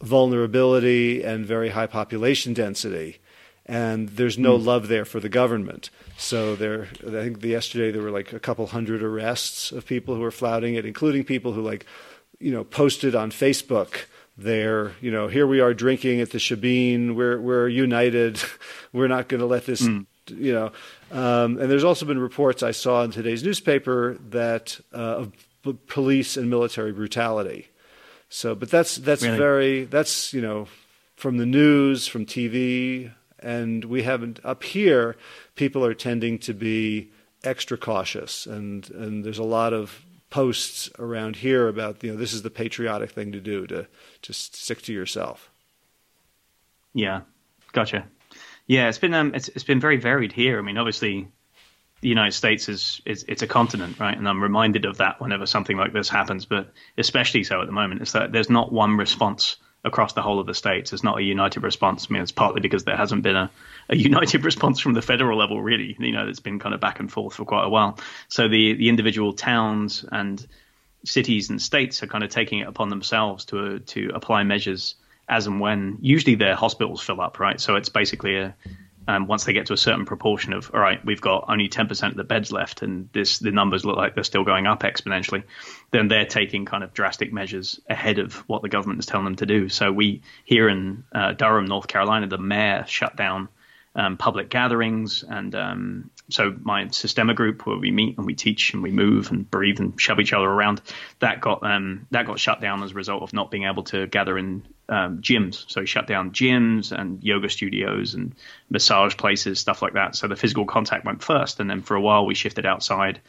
vulnerability 0.02 1.22
and 1.22 1.46
very 1.46 1.69
high 1.69 1.88
population 1.88 2.54
density, 2.54 3.18
and 3.66 4.10
there's 4.10 4.38
no 4.38 4.58
mm. 4.58 4.66
love 4.66 4.88
there 4.88 5.04
for 5.04 5.19
the 5.19 5.30
government. 5.30 5.90
So 6.18 6.56
there, 6.56 6.88
I 7.06 7.09
think 7.09 7.42
the, 7.42 7.50
yesterday 7.50 7.92
there 7.92 8.02
were 8.02 8.12
like 8.12 8.31
a 8.31 8.40
couple 8.40 8.68
hundred 8.68 9.04
arrests 9.04 9.74
of 9.74 9.86
people 9.86 10.16
who 10.16 10.21
were 10.21 10.31
flouting 10.31 10.76
it, 10.76 10.86
including 10.86 11.26
people 11.26 11.52
who 11.52 11.62
like, 11.62 11.86
you 12.40 12.52
know, 12.52 12.64
posted 12.64 13.16
on 13.16 13.31
Facebook 13.31 14.06
there. 14.37 14.94
You 15.01 15.11
know, 15.11 15.27
here 15.27 15.47
we 15.47 15.59
are 15.59 15.73
drinking 15.73 16.21
at 16.21 16.31
the 16.31 16.37
Shebeen. 16.37 17.15
We're 17.15 17.39
we're 17.39 17.67
united. 17.67 18.39
we're 18.94 19.07
not 19.07 19.27
going 19.27 19.39
to 19.39 19.47
let 19.47 19.65
this. 19.65 19.81
Mm. 19.81 20.06
You 20.29 20.53
know, 20.53 20.71
um, 21.11 21.57
and 21.57 21.71
there's 21.71 21.85
also 21.85 22.06
been 22.06 22.19
reports 22.19 22.61
I 22.61 22.71
saw 22.71 23.03
in 23.03 23.11
today's 23.11 23.44
newspaper 23.44 24.17
that 24.29 24.77
uh, 24.94 24.97
of 25.25 25.31
police 25.87 26.35
and 26.35 26.49
military 26.49 26.91
brutality. 26.91 27.69
So, 28.29 28.53
but 28.53 28.69
that's 28.69 28.97
that's 28.97 29.23
really? 29.23 29.37
very 29.37 29.83
that's 29.85 30.33
you 30.33 30.41
know 30.41 30.67
from 31.15 31.37
the 31.37 31.45
news, 31.45 32.07
from 32.07 32.25
TV, 32.25 33.11
and 33.39 33.85
we 33.85 34.03
haven't 34.03 34.39
up 34.44 34.63
here. 34.63 35.15
People 35.56 35.85
are 35.85 35.94
tending 35.94 36.39
to 36.39 36.53
be 36.53 37.09
extra 37.44 37.77
cautious, 37.77 38.45
and 38.45 38.89
and 38.91 39.23
there's 39.23 39.39
a 39.39 39.44
lot 39.44 39.73
of 39.73 40.03
posts 40.30 40.90
around 41.00 41.38
here 41.38 41.68
about 41.68 42.04
you 42.04 42.12
know 42.12 42.18
this 42.18 42.34
is 42.34 42.42
the 42.42 42.50
patriotic 42.50 43.12
thing 43.12 43.31
to 43.31 43.40
do 43.40 43.66
to 43.68 43.88
just 44.22 44.56
stick 44.56 44.81
to 44.84 44.94
yourself. 44.94 45.52
Yeah, 46.94 47.22
gotcha. 47.74 48.07
Yeah, 48.66 48.90
it's 48.90 48.98
been 48.98 49.14
um, 49.14 49.34
it's 49.34 49.48
it's 49.50 49.64
been 49.64 49.80
very 49.80 49.98
varied 49.98 50.34
here. 50.34 50.60
I 50.60 50.62
mean, 50.62 50.78
obviously, 50.78 51.28
the 52.02 52.10
United 52.10 52.34
States 52.34 52.68
is, 52.68 53.02
is 53.06 53.24
it's 53.28 53.42
a 53.42 53.48
continent, 53.48 54.00
right? 54.00 54.18
And 54.18 54.28
I'm 54.28 54.44
reminded 54.44 54.86
of 54.86 54.98
that 54.98 55.22
whenever 55.22 55.46
something 55.46 55.78
like 55.78 55.94
this 55.94 56.10
happens, 56.10 56.46
but 56.46 56.74
especially 56.98 57.44
so 57.44 57.62
at 57.62 57.68
the 57.68 57.74
moment. 57.74 58.02
Is 58.02 58.12
that 58.12 58.31
there's 58.31 58.50
not 58.50 58.72
one 58.72 58.98
response 58.98 59.57
across 59.87 60.13
the 60.13 60.21
whole 60.21 60.39
of 60.39 60.45
the 60.45 60.53
states. 60.53 60.94
It's 60.94 61.03
not 61.03 61.17
a 61.17 61.23
united 61.23 61.63
response. 61.63 62.07
I 62.09 62.13
mean, 62.13 62.21
it's 62.21 62.31
partly 62.31 62.61
because 62.61 62.83
there 62.83 62.95
hasn't 62.95 63.23
been 63.23 63.35
a, 63.35 63.49
a 63.89 63.95
united 64.09 64.45
response 64.45 64.79
from 64.79 64.94
the 64.94 65.01
federal 65.01 65.37
level, 65.37 65.61
really. 65.61 65.95
You 65.97 66.11
know, 66.11 66.27
it's 66.27 66.39
been 66.39 66.59
kind 66.59 66.75
of 66.75 66.81
back 66.81 66.99
and 66.99 67.11
forth 67.11 67.33
for 67.33 67.45
quite 67.45 67.65
a 67.65 67.69
while. 67.69 67.97
So 68.27 68.47
the 68.47 68.73
the 68.73 68.89
individual 68.89 69.33
towns 69.33 70.06
and 70.11 70.45
cities 71.03 71.49
and 71.49 71.61
states 71.61 72.03
are 72.03 72.07
kind 72.07 72.23
of 72.23 72.29
taking 72.29 72.59
it 72.59 72.67
upon 72.67 72.89
themselves 72.89 73.45
to 73.45 73.79
to 73.79 74.11
apply 74.13 74.44
measures 74.44 74.95
as 75.27 75.47
and 75.47 75.59
when. 75.59 75.97
Usually, 76.01 76.35
their 76.35 76.56
hospitals 76.56 77.01
fill 77.01 77.21
up, 77.21 77.39
right? 77.39 77.59
So 77.59 77.75
it's 77.75 77.89
basically 77.89 78.37
a 78.37 78.56
um, 79.07 79.28
once 79.28 79.45
they 79.45 79.54
get 79.54 79.68
to 79.68 79.73
a 79.73 79.78
certain 79.78 80.06
proportion 80.06 80.54
of 80.54 80.71
all 80.73 80.80
right, 80.80 81.04
we've 81.06 81.21
got 81.21 81.45
only 81.47 81.69
10% 81.69 82.09
of 82.09 82.16
the 82.16 82.23
beds 82.23 82.52
left, 82.52 82.81
and 82.81 83.09
this 83.14 83.40
the 83.40 83.52
numbers 83.52 83.85
look 83.85 83.97
like 83.97 84.16
they're 84.16 84.23
still 84.23 84.44
going 84.44 84.68
up 84.68 84.83
exponentially, 84.83 85.44
then 85.92 86.07
they're 86.07 86.26
taking 86.26 86.66
kind 86.66 86.83
of 86.83 86.94
drastic 86.94 87.31
measures 87.31 87.80
ahead 87.90 88.19
of 88.19 88.33
what 88.47 88.61
the 88.61 88.69
government 88.69 88.99
is 88.99 89.06
telling 89.06 89.26
them 89.26 89.35
to 89.37 89.45
do. 89.45 89.69
So 89.69 89.92
we 89.92 90.21
here 90.44 90.68
in 90.68 91.04
uh, 91.14 91.33
Durham, 91.33 91.66
North 91.66 91.87
Carolina, 91.87 92.28
the 92.28 92.37
mayor 92.37 92.85
shut 92.87 93.16
down 93.16 93.49
um, 93.95 94.18
public 94.18 94.49
gatherings 94.49 95.23
and 95.28 95.56
um, 95.56 96.09
so 96.30 96.56
my 96.62 96.88
Systema 96.90 97.34
group 97.34 97.66
where 97.66 97.78
we 97.78 97.92
meet 97.92 98.18
and 98.18 98.26
we 98.26 98.36
teach 98.36 98.74
and 98.74 98.84
we 98.84 98.92
move 98.92 99.31
and 99.31 99.50
breathe 99.50 99.80
and 99.80 100.00
shove 100.00 100.19
each 100.19 100.34
other 100.34 100.48
around, 100.48 100.81
that 101.19 101.40
got 101.40 101.64
um, 101.64 102.07
that 102.12 102.26
got 102.26 102.40
shut 102.40 102.60
down 102.60 102.84
as 102.84 102.92
a 102.92 102.96
result 102.96 103.24
of 103.24 103.34
not 103.34 103.50
being 103.50 103.64
able 103.64 103.84
to 103.84 104.07
gather 104.07 104.38
in 104.38 104.64
um, 104.90 105.22
gyms. 105.22 105.69
So 105.69 105.86
shut 105.86 106.07
down 106.07 106.31
gyms 106.31 106.92
and 106.92 107.24
yoga 107.24 107.50
studios 107.50 108.14
and 108.14 108.36
massage 108.69 109.16
places, 109.16 109.60
stuff 109.60 109.81
like 109.81 109.94
that. 109.94 110.16
So 110.16 110.28
the 110.28 110.36
physical 110.36 110.66
contact 110.66 111.06
went 111.06 111.24
first, 111.24 111.60
and 111.60 111.69
then 111.69 111.81
for 111.81 111.96
a 111.96 112.02
while 112.02 112.26
we 112.26 112.36
shifted 112.36 112.66
outside 112.66 113.22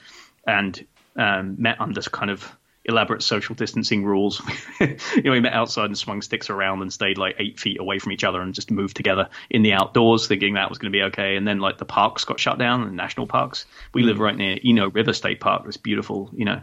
and 0.46 0.84
um, 1.16 1.56
met 1.58 1.80
under 1.80 2.00
kind 2.02 2.30
of 2.30 2.56
elaborate 2.88 3.22
social 3.22 3.54
distancing 3.54 4.04
rules. 4.04 4.42
you 4.80 5.22
know, 5.22 5.32
we 5.32 5.40
met 5.40 5.52
outside 5.52 5.86
and 5.86 5.98
swung 5.98 6.22
sticks 6.22 6.50
around 6.50 6.82
and 6.82 6.92
stayed 6.92 7.18
like 7.18 7.36
eight 7.38 7.60
feet 7.60 7.78
away 7.78 7.98
from 7.98 8.12
each 8.12 8.24
other 8.24 8.40
and 8.40 8.54
just 8.54 8.70
moved 8.70 8.96
together 8.96 9.28
in 9.50 9.62
the 9.62 9.74
outdoors, 9.74 10.26
thinking 10.26 10.54
that 10.54 10.68
was 10.68 10.78
going 10.78 10.90
to 10.90 10.96
be 10.96 11.02
okay. 11.04 11.36
And 11.36 11.46
then 11.46 11.60
like 11.60 11.78
the 11.78 11.84
parks 11.84 12.24
got 12.24 12.40
shut 12.40 12.58
down, 12.58 12.84
the 12.84 12.90
national 12.90 13.26
parks. 13.26 13.66
We 13.92 14.02
live 14.02 14.16
mm. 14.16 14.20
right 14.20 14.36
near 14.36 14.58
Eno 14.64 14.90
River 14.90 15.12
State 15.12 15.40
Park, 15.40 15.66
this 15.66 15.76
beautiful, 15.76 16.30
you 16.32 16.44
know, 16.44 16.62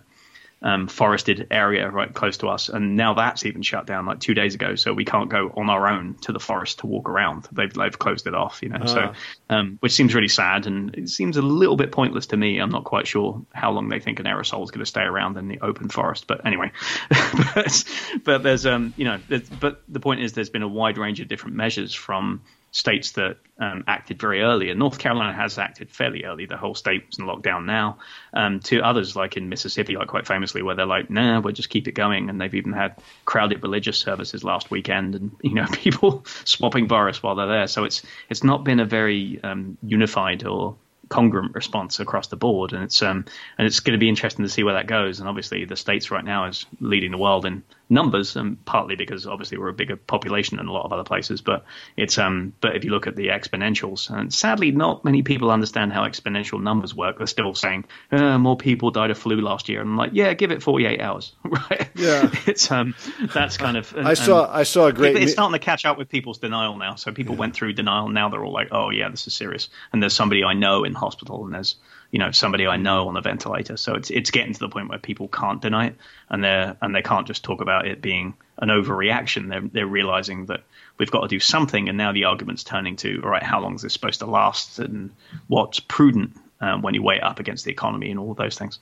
um, 0.65 0.87
forested 0.87 1.47
area 1.51 1.87
right 1.87 2.11
close 2.11 2.37
to 2.37 2.47
us, 2.47 2.69
and 2.69 2.97
now 2.97 3.13
that's 3.13 3.45
even 3.45 3.61
shut 3.61 3.85
down 3.85 4.07
like 4.07 4.19
two 4.19 4.33
days 4.33 4.55
ago. 4.55 4.73
So 4.73 4.93
we 4.93 5.05
can't 5.05 5.29
go 5.29 5.53
on 5.55 5.69
our 5.69 5.87
own 5.87 6.15
to 6.21 6.33
the 6.33 6.39
forest 6.39 6.79
to 6.79 6.87
walk 6.87 7.07
around. 7.07 7.47
They've 7.51 7.71
they've 7.71 7.97
closed 7.97 8.25
it 8.25 8.33
off, 8.33 8.61
you 8.63 8.69
know. 8.69 8.79
Uh. 8.79 8.87
So, 8.87 9.13
ah. 9.49 9.55
um, 9.55 9.77
which 9.79 9.93
seems 9.93 10.15
really 10.15 10.27
sad, 10.27 10.65
and 10.65 10.95
it 10.95 11.09
seems 11.09 11.37
a 11.37 11.43
little 11.43 11.75
bit 11.75 11.91
pointless 11.91 12.25
to 12.27 12.37
me. 12.37 12.57
I'm 12.57 12.71
not 12.71 12.83
quite 12.83 13.05
sure 13.05 13.45
how 13.53 13.71
long 13.71 13.89
they 13.89 13.99
think 13.99 14.19
an 14.19 14.25
aerosol 14.25 14.63
is 14.63 14.71
going 14.71 14.79
to 14.79 14.87
stay 14.87 15.03
around 15.03 15.37
in 15.37 15.47
the 15.47 15.59
open 15.61 15.87
forest, 15.87 16.25
but 16.25 16.43
anyway. 16.47 16.71
but, 17.53 17.83
but 18.23 18.41
there's 18.41 18.65
um 18.65 18.95
you 18.97 19.05
know, 19.05 19.19
but 19.59 19.83
the 19.87 19.99
point 19.99 20.21
is 20.21 20.33
there's 20.33 20.49
been 20.49 20.63
a 20.63 20.67
wide 20.67 20.97
range 20.97 21.19
of 21.19 21.27
different 21.27 21.57
measures 21.57 21.93
from 21.93 22.41
states 22.75 23.13
that 23.13 23.37
um, 23.57 23.85
acted 23.87 24.19
very 24.19 24.41
early, 24.41 24.69
and 24.69 24.77
North 24.77 24.99
Carolina 24.99 25.31
has 25.31 25.57
acted 25.57 25.89
fairly 25.89 26.25
early. 26.25 26.45
The 26.45 26.57
whole 26.57 26.75
state 26.75 27.03
state's 27.03 27.19
in 27.19 27.25
lockdown 27.25 27.63
now. 27.63 27.99
Um, 28.33 28.59
to 28.61 28.81
others, 28.81 29.15
like 29.15 29.37
in 29.37 29.47
Mississippi, 29.47 29.95
like 29.95 30.09
quite 30.09 30.27
famously, 30.27 30.61
where 30.61 30.75
they're 30.75 30.85
like, 30.85 31.09
"Nah, 31.09 31.39
we'll 31.39 31.53
just 31.53 31.69
keep 31.69 31.87
it 31.87 31.93
going," 31.93 32.29
and 32.29 32.39
they've 32.39 32.53
even 32.53 32.73
had 32.73 32.97
crowded 33.23 33.63
religious 33.63 33.97
services 33.97 34.43
last 34.43 34.71
weekend, 34.71 35.15
and 35.15 35.31
you 35.41 35.53
know, 35.53 35.67
people 35.71 36.25
swapping 36.43 36.89
virus 36.89 37.23
while 37.23 37.35
they're 37.35 37.47
there. 37.47 37.67
So 37.67 37.85
it's 37.85 38.03
it's 38.29 38.43
not 38.43 38.65
been 38.65 38.81
a 38.81 38.85
very 38.85 39.39
um, 39.41 39.77
unified 39.81 40.45
or 40.45 40.75
congruent 41.07 41.53
response 41.53 41.99
across 42.01 42.27
the 42.27 42.35
board, 42.35 42.73
and 42.73 42.83
it's 42.83 43.01
um 43.01 43.23
and 43.57 43.65
it's 43.65 43.79
going 43.79 43.97
to 43.97 44.03
be 44.03 44.09
interesting 44.09 44.43
to 44.43 44.49
see 44.49 44.63
where 44.63 44.73
that 44.73 44.87
goes. 44.87 45.21
And 45.21 45.29
obviously, 45.29 45.63
the 45.63 45.77
states 45.77 46.11
right 46.11 46.25
now 46.25 46.47
is 46.47 46.65
leading 46.81 47.11
the 47.11 47.17
world 47.17 47.45
in 47.45 47.63
numbers, 47.89 48.35
and 48.35 48.63
partly 48.65 48.95
because 48.95 49.27
obviously 49.27 49.57
we're 49.57 49.69
a 49.69 49.73
bigger 49.73 49.95
population 49.95 50.57
than 50.57 50.67
a 50.67 50.71
lot 50.71 50.85
of 50.85 50.93
other 50.93 51.03
places. 51.03 51.41
But 51.41 51.65
it's 51.95 52.17
um 52.17 52.53
but 52.61 52.75
if 52.75 52.83
you 52.83 52.91
look 52.91 53.07
at 53.07 53.15
the 53.15 53.27
exponentials, 53.27 54.09
and 54.09 54.33
sadly, 54.33 54.71
not 54.71 55.05
many 55.05 55.21
people 55.21 55.51
understand 55.51 55.93
how 55.93 56.03
exponential 56.03 56.61
numbers 56.61 56.95
work. 56.95 57.17
They're 57.17 57.27
still 57.27 57.53
saying 57.53 57.85
uh, 58.11 58.37
more 58.37 58.57
people 58.57 58.91
died 58.91 59.11
of 59.11 59.17
flu 59.17 59.39
last 59.41 59.69
year. 59.69 59.81
And 59.81 59.91
I'm 59.91 59.97
like, 59.97 60.11
yeah, 60.13 60.33
give 60.33 60.51
it 60.51 60.63
48 60.63 61.01
hours, 61.01 61.33
right? 61.43 61.89
Yeah, 61.95 62.29
it's 62.45 62.71
um 62.71 62.95
that's 63.33 63.57
kind 63.57 63.77
of. 63.77 63.93
I 63.95 64.13
saw 64.13 64.51
I 64.51 64.63
saw 64.63 64.87
a 64.87 64.93
great. 64.93 65.15
It's 65.15 65.33
starting 65.33 65.53
to 65.53 65.63
catch 65.63 65.85
up 65.85 65.97
with 65.97 66.09
people's 66.09 66.39
denial 66.39 66.77
now. 66.77 66.95
So 66.95 67.11
people 67.11 67.35
yeah. 67.35 67.41
went 67.41 67.55
through 67.55 67.73
denial. 67.73 68.09
Now 68.09 68.29
they're 68.29 68.43
all 68.43 68.53
like, 68.53 68.69
oh 68.71 68.89
yeah, 68.89 69.09
this 69.09 69.27
is 69.27 69.33
serious. 69.33 69.69
And 69.93 70.01
there's 70.01 70.13
somebody 70.13 70.43
I 70.43 70.53
know 70.53 70.83
in 70.83 70.93
hospital, 70.93 71.45
and 71.45 71.53
there's 71.53 71.75
you 72.11 72.19
know 72.19 72.31
somebody 72.31 72.67
I 72.67 72.77
know 72.77 73.07
on 73.07 73.17
a 73.17 73.21
ventilator. 73.21 73.77
So 73.77 73.95
it's 73.95 74.09
it's 74.09 74.31
getting 74.31 74.53
to 74.53 74.59
the 74.59 74.69
point 74.69 74.89
where 74.89 74.99
people 74.99 75.27
can't 75.27 75.61
deny 75.61 75.87
it, 75.87 75.95
and 76.29 76.43
they 76.43 76.73
and 76.81 76.95
they 76.95 77.01
can't 77.01 77.27
just 77.27 77.43
talk 77.43 77.61
about 77.61 77.87
it 77.87 78.01
being 78.01 78.33
an 78.57 78.69
overreaction. 78.69 79.49
They're 79.49 79.67
they're 79.71 79.87
realizing 79.87 80.45
that 80.47 80.63
we've 80.97 81.11
got 81.11 81.21
to 81.21 81.27
do 81.27 81.39
something, 81.39 81.89
and 81.89 81.97
now 81.97 82.11
the 82.11 82.25
argument's 82.25 82.63
turning 82.63 82.95
to 82.97 83.21
all 83.23 83.29
right, 83.29 83.43
how 83.43 83.61
long 83.61 83.75
is 83.75 83.81
this 83.81 83.93
supposed 83.93 84.19
to 84.19 84.25
last, 84.25 84.79
and 84.79 85.11
what's 85.47 85.79
prudent 85.79 86.35
um, 86.61 86.81
when 86.81 86.93
you 86.93 87.03
weigh 87.03 87.17
it 87.17 87.23
up 87.23 87.39
against 87.39 87.65
the 87.65 87.71
economy 87.71 88.11
and 88.11 88.19
all 88.19 88.33
those 88.33 88.57
things. 88.57 88.79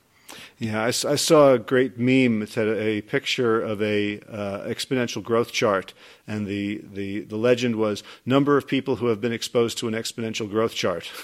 Yeah, 0.58 0.82
I, 0.82 0.88
I, 0.88 1.16
saw 1.16 1.54
a 1.54 1.60
great 1.60 1.98
meme. 1.98 2.42
It 2.42 2.54
had 2.54 2.68
a 2.68 3.02
picture 3.02 3.62
of 3.62 3.82
a 3.82 4.20
uh, 4.22 4.68
exponential 4.68 5.22
growth 5.22 5.52
chart, 5.52 5.94
and 6.28 6.48
the, 6.48 6.82
the 6.92 7.22
the 7.22 7.38
legend 7.38 7.76
was 7.76 8.04
number 8.26 8.58
of 8.58 8.68
people 8.68 8.98
who 8.98 9.08
have 9.08 9.22
been 9.22 9.34
exposed 9.34 9.78
to 9.80 9.88
an 9.88 9.94
exponential 9.94 10.50
growth 10.50 10.74
chart. 10.74 11.12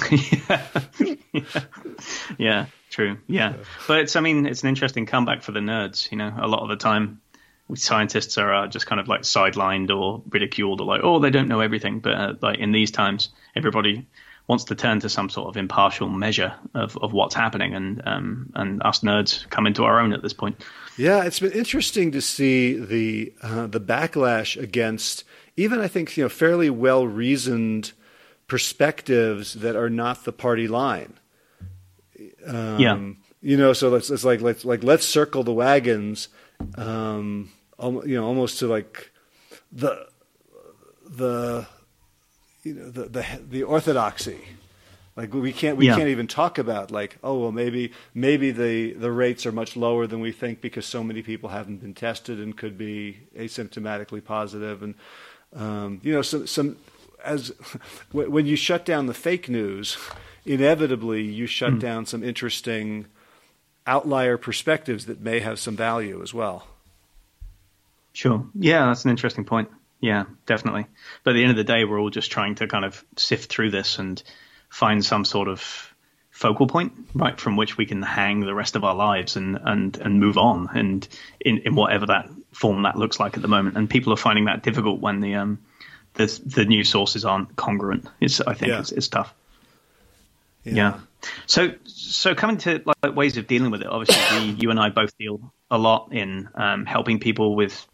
yeah. 0.42 0.62
yeah, 2.38 2.66
true. 2.90 3.18
Yeah. 3.26 3.54
But 3.86 4.00
it's, 4.00 4.16
I 4.16 4.20
mean, 4.20 4.46
it's 4.46 4.62
an 4.62 4.68
interesting 4.68 5.06
comeback 5.06 5.42
for 5.42 5.52
the 5.52 5.60
nerds. 5.60 6.10
You 6.10 6.18
know, 6.18 6.32
a 6.38 6.48
lot 6.48 6.62
of 6.62 6.68
the 6.68 6.76
time, 6.76 7.20
scientists 7.74 8.38
are 8.38 8.54
uh, 8.54 8.66
just 8.68 8.86
kind 8.86 9.00
of 9.00 9.08
like 9.08 9.22
sidelined 9.22 9.96
or 9.96 10.22
ridiculed 10.28 10.80
or 10.80 10.86
like, 10.86 11.00
oh, 11.02 11.18
they 11.18 11.30
don't 11.30 11.48
know 11.48 11.60
everything. 11.60 12.00
But 12.00 12.12
uh, 12.12 12.34
like 12.40 12.58
in 12.58 12.72
these 12.72 12.90
times, 12.90 13.30
everybody 13.54 14.06
wants 14.48 14.64
to 14.64 14.74
turn 14.74 15.00
to 15.00 15.08
some 15.08 15.28
sort 15.28 15.48
of 15.48 15.56
impartial 15.56 16.08
measure 16.08 16.54
of, 16.74 16.96
of 16.98 17.12
what's 17.12 17.34
happening, 17.34 17.74
and 17.74 18.02
um, 18.06 18.52
and 18.54 18.82
us 18.82 19.00
nerds 19.00 19.48
come 19.50 19.66
into 19.66 19.84
our 19.84 20.00
own 20.00 20.12
at 20.12 20.22
this 20.22 20.32
point. 20.32 20.62
Yeah, 20.96 21.24
it's 21.24 21.40
been 21.40 21.52
interesting 21.52 22.12
to 22.12 22.20
see 22.20 22.78
the 22.78 23.32
uh, 23.42 23.66
the 23.66 23.80
backlash 23.80 24.60
against 24.60 25.24
even 25.56 25.80
I 25.80 25.88
think 25.88 26.16
you 26.16 26.24
know 26.24 26.28
fairly 26.28 26.70
well 26.70 27.06
reasoned 27.06 27.92
perspectives 28.46 29.54
that 29.54 29.76
are 29.76 29.90
not 29.90 30.24
the 30.24 30.32
party 30.32 30.68
line. 30.68 31.14
Um, 32.46 32.78
yeah. 32.78 32.98
You 33.42 33.56
know, 33.56 33.72
so 33.72 33.88
let's, 33.90 34.10
it's 34.10 34.24
like 34.24 34.40
let's 34.40 34.64
like 34.64 34.82
let's 34.82 35.06
circle 35.06 35.44
the 35.44 35.52
wagons, 35.52 36.28
um, 36.76 37.50
you 37.78 38.16
know, 38.16 38.24
almost 38.24 38.58
to 38.60 38.66
like 38.66 39.12
the 39.70 40.08
the 41.08 41.66
you 42.62 42.74
know 42.74 42.90
the 42.90 43.04
the, 43.04 43.26
the 43.48 43.62
orthodoxy. 43.62 44.40
Like 45.16 45.32
we 45.32 45.52
can't 45.52 45.76
we 45.78 45.86
yeah. 45.86 45.96
can't 45.96 46.08
even 46.08 46.26
talk 46.26 46.58
about 46.58 46.90
like 46.90 47.16
oh 47.24 47.38
well 47.38 47.52
maybe 47.52 47.92
maybe 48.14 48.50
the 48.50 48.92
the 48.92 49.10
rates 49.10 49.46
are 49.46 49.52
much 49.52 49.76
lower 49.76 50.06
than 50.06 50.20
we 50.20 50.30
think 50.30 50.60
because 50.60 50.84
so 50.84 51.02
many 51.02 51.22
people 51.22 51.48
haven't 51.48 51.78
been 51.78 51.94
tested 51.94 52.38
and 52.38 52.56
could 52.56 52.76
be 52.76 53.18
asymptomatically 53.36 54.22
positive 54.22 54.82
and 54.82 54.94
um, 55.54 56.00
you 56.02 56.12
know 56.12 56.20
some 56.20 56.46
some 56.46 56.76
as 57.26 57.52
when 58.12 58.46
you 58.46 58.56
shut 58.56 58.84
down 58.84 59.06
the 59.06 59.14
fake 59.14 59.48
news, 59.48 59.98
inevitably 60.44 61.22
you 61.22 61.46
shut 61.46 61.74
mm. 61.74 61.80
down 61.80 62.06
some 62.06 62.22
interesting 62.22 63.06
outlier 63.86 64.36
perspectives 64.36 65.06
that 65.06 65.20
may 65.20 65.40
have 65.40 65.58
some 65.58 65.76
value 65.76 66.22
as 66.22 66.32
well. 66.32 66.66
Sure. 68.12 68.46
Yeah, 68.54 68.86
that's 68.86 69.04
an 69.04 69.10
interesting 69.10 69.44
point. 69.44 69.68
Yeah, 70.00 70.24
definitely. 70.46 70.86
But 71.22 71.30
at 71.30 71.34
the 71.34 71.42
end 71.42 71.50
of 71.50 71.56
the 71.56 71.64
day, 71.64 71.84
we're 71.84 72.00
all 72.00 72.10
just 72.10 72.30
trying 72.30 72.54
to 72.56 72.66
kind 72.66 72.84
of 72.84 73.04
sift 73.16 73.50
through 73.50 73.70
this 73.70 73.98
and 73.98 74.22
find 74.68 75.04
some 75.04 75.24
sort 75.24 75.48
of 75.48 75.94
focal 76.30 76.66
point, 76.66 76.92
right, 77.14 77.40
from 77.40 77.56
which 77.56 77.78
we 77.78 77.86
can 77.86 78.02
hang 78.02 78.40
the 78.40 78.54
rest 78.54 78.76
of 78.76 78.84
our 78.84 78.94
lives 78.94 79.36
and 79.36 79.58
and 79.62 79.96
and 79.96 80.20
move 80.20 80.36
on, 80.36 80.68
and 80.74 81.08
in 81.40 81.58
in 81.58 81.74
whatever 81.74 82.06
that 82.06 82.28
form 82.52 82.82
that 82.82 82.96
looks 82.96 83.18
like 83.18 83.36
at 83.36 83.42
the 83.42 83.48
moment. 83.48 83.76
And 83.76 83.88
people 83.88 84.12
are 84.12 84.18
finding 84.18 84.44
that 84.44 84.62
difficult 84.62 85.00
when 85.00 85.20
the 85.20 85.34
um 85.36 85.58
the 86.16 86.40
the 86.44 86.64
news 86.64 86.88
sources 86.88 87.24
aren't 87.24 87.54
congruent. 87.56 88.06
It's 88.20 88.40
I 88.40 88.54
think 88.54 88.70
yeah. 88.70 88.80
it's, 88.80 88.92
it's, 88.92 89.08
tough. 89.08 89.34
Yeah. 90.64 90.74
yeah. 90.74 91.00
So 91.46 91.72
so 91.84 92.34
coming 92.34 92.58
to 92.58 92.82
like 92.84 93.14
ways 93.14 93.36
of 93.36 93.46
dealing 93.46 93.70
with 93.70 93.82
it, 93.82 93.88
obviously 93.88 94.40
we, 94.40 94.50
you 94.60 94.70
and 94.70 94.80
I 94.80 94.90
both 94.90 95.16
deal 95.18 95.52
a 95.70 95.78
lot 95.78 96.12
in 96.12 96.48
um, 96.54 96.86
helping 96.86 97.20
people 97.20 97.54
with 97.54 97.86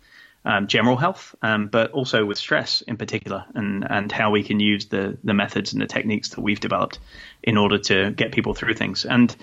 um, 0.44 0.66
general 0.66 0.96
health, 0.96 1.34
um, 1.42 1.68
but 1.68 1.92
also 1.92 2.24
with 2.24 2.38
stress 2.38 2.80
in 2.82 2.96
particular, 2.96 3.44
and 3.54 3.86
and 3.88 4.10
how 4.10 4.30
we 4.30 4.42
can 4.42 4.60
use 4.60 4.86
the 4.86 5.18
the 5.22 5.34
methods 5.34 5.72
and 5.72 5.80
the 5.80 5.86
techniques 5.86 6.30
that 6.30 6.40
we've 6.40 6.60
developed 6.60 6.98
in 7.42 7.56
order 7.56 7.78
to 7.78 8.10
get 8.10 8.32
people 8.32 8.54
through 8.54 8.74
things. 8.74 9.04
And 9.04 9.34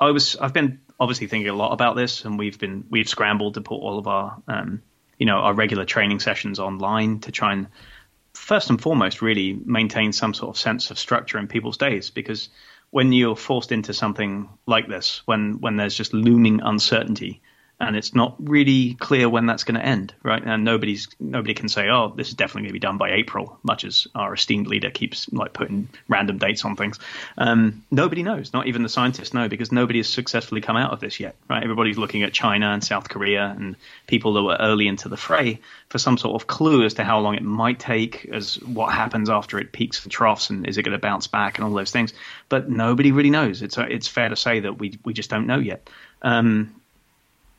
I 0.00 0.10
was 0.10 0.36
I've 0.36 0.52
been 0.52 0.80
obviously 0.98 1.26
thinking 1.26 1.48
a 1.48 1.54
lot 1.54 1.72
about 1.72 1.96
this, 1.96 2.24
and 2.24 2.38
we've 2.38 2.58
been 2.58 2.84
we've 2.90 3.08
scrambled 3.08 3.54
to 3.54 3.60
put 3.60 3.76
all 3.76 3.98
of 3.98 4.06
our 4.06 4.42
um, 4.48 4.82
you 5.18 5.26
know 5.26 5.38
our 5.38 5.52
regular 5.52 5.84
training 5.84 6.20
sessions 6.20 6.58
online 6.58 7.20
to 7.20 7.32
try 7.32 7.52
and 7.52 7.66
first 8.36 8.70
and 8.70 8.80
foremost, 8.80 9.22
really 9.22 9.58
maintain 9.64 10.12
some 10.12 10.34
sort 10.34 10.54
of 10.54 10.60
sense 10.60 10.90
of 10.90 10.98
structure 10.98 11.38
in 11.38 11.48
people's 11.48 11.76
days 11.78 12.10
because 12.10 12.48
when 12.90 13.12
you're 13.12 13.36
forced 13.36 13.72
into 13.72 13.92
something 13.92 14.48
like 14.66 14.88
this, 14.88 15.22
when 15.26 15.60
when 15.60 15.76
there's 15.76 15.96
just 15.96 16.14
looming 16.14 16.60
uncertainty, 16.62 17.42
and 17.78 17.94
it's 17.94 18.14
not 18.14 18.36
really 18.38 18.94
clear 18.94 19.28
when 19.28 19.44
that's 19.44 19.64
going 19.64 19.74
to 19.74 19.84
end, 19.84 20.14
right? 20.22 20.42
And 20.42 20.64
nobody's 20.64 21.08
nobody 21.20 21.52
can 21.52 21.68
say, 21.68 21.90
oh, 21.90 22.12
this 22.16 22.28
is 22.28 22.34
definitely 22.34 22.62
going 22.62 22.70
to 22.70 22.72
be 22.72 22.78
done 22.78 22.96
by 22.96 23.12
April, 23.12 23.58
much 23.62 23.84
as 23.84 24.06
our 24.14 24.32
esteemed 24.32 24.66
leader 24.66 24.90
keeps 24.90 25.30
like 25.30 25.52
putting 25.52 25.90
random 26.08 26.38
dates 26.38 26.64
on 26.64 26.74
things. 26.76 26.98
Um, 27.36 27.84
nobody 27.90 28.22
knows, 28.22 28.54
not 28.54 28.66
even 28.66 28.82
the 28.82 28.88
scientists 28.88 29.34
know, 29.34 29.48
because 29.48 29.72
nobody 29.72 29.98
has 29.98 30.08
successfully 30.08 30.62
come 30.62 30.76
out 30.76 30.92
of 30.92 31.00
this 31.00 31.20
yet, 31.20 31.36
right? 31.50 31.62
Everybody's 31.62 31.98
looking 31.98 32.22
at 32.22 32.32
China 32.32 32.70
and 32.70 32.82
South 32.82 33.10
Korea 33.10 33.54
and 33.58 33.76
people 34.06 34.32
that 34.34 34.42
were 34.42 34.56
early 34.58 34.88
into 34.88 35.10
the 35.10 35.18
fray 35.18 35.60
for 35.90 35.98
some 35.98 36.16
sort 36.16 36.40
of 36.40 36.46
clue 36.46 36.82
as 36.82 36.94
to 36.94 37.04
how 37.04 37.20
long 37.20 37.34
it 37.34 37.42
might 37.42 37.78
take, 37.78 38.24
as 38.32 38.54
what 38.62 38.94
happens 38.94 39.28
after 39.28 39.58
it 39.58 39.72
peaks 39.72 40.02
and 40.02 40.10
troughs, 40.10 40.48
and 40.48 40.66
is 40.66 40.78
it 40.78 40.82
going 40.82 40.92
to 40.92 40.98
bounce 40.98 41.26
back, 41.26 41.58
and 41.58 41.66
all 41.66 41.74
those 41.74 41.90
things. 41.90 42.14
But 42.48 42.70
nobody 42.70 43.12
really 43.12 43.30
knows. 43.30 43.60
It's 43.60 43.76
it's 43.76 44.08
fair 44.08 44.30
to 44.30 44.36
say 44.36 44.60
that 44.60 44.78
we 44.78 44.98
we 45.04 45.12
just 45.12 45.28
don't 45.28 45.46
know 45.46 45.58
yet. 45.58 45.90
Um, 46.22 46.74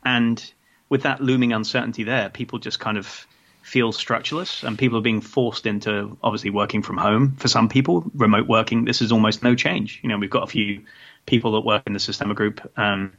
and 0.04 0.52
with 0.88 1.02
that 1.02 1.20
looming 1.20 1.52
uncertainty 1.52 2.04
there, 2.04 2.30
people 2.30 2.58
just 2.58 2.80
kind 2.80 2.96
of 2.96 3.26
feel 3.62 3.92
structureless 3.92 4.62
and 4.62 4.78
people 4.78 4.96
are 4.96 5.02
being 5.02 5.20
forced 5.20 5.66
into 5.66 6.16
obviously 6.22 6.50
working 6.50 6.82
from 6.82 6.96
home. 6.96 7.36
For 7.36 7.48
some 7.48 7.68
people 7.68 8.10
remote 8.14 8.48
working 8.48 8.84
this 8.86 9.02
is 9.02 9.12
almost 9.12 9.42
no 9.42 9.54
change. 9.54 10.00
You 10.02 10.08
know 10.08 10.18
we've 10.18 10.30
got 10.30 10.44
a 10.44 10.46
few 10.46 10.84
people 11.26 11.52
that 11.52 11.60
work 11.60 11.82
in 11.86 11.92
the 11.92 12.00
Systema 12.00 12.34
group 12.34 12.60
um, 12.78 13.12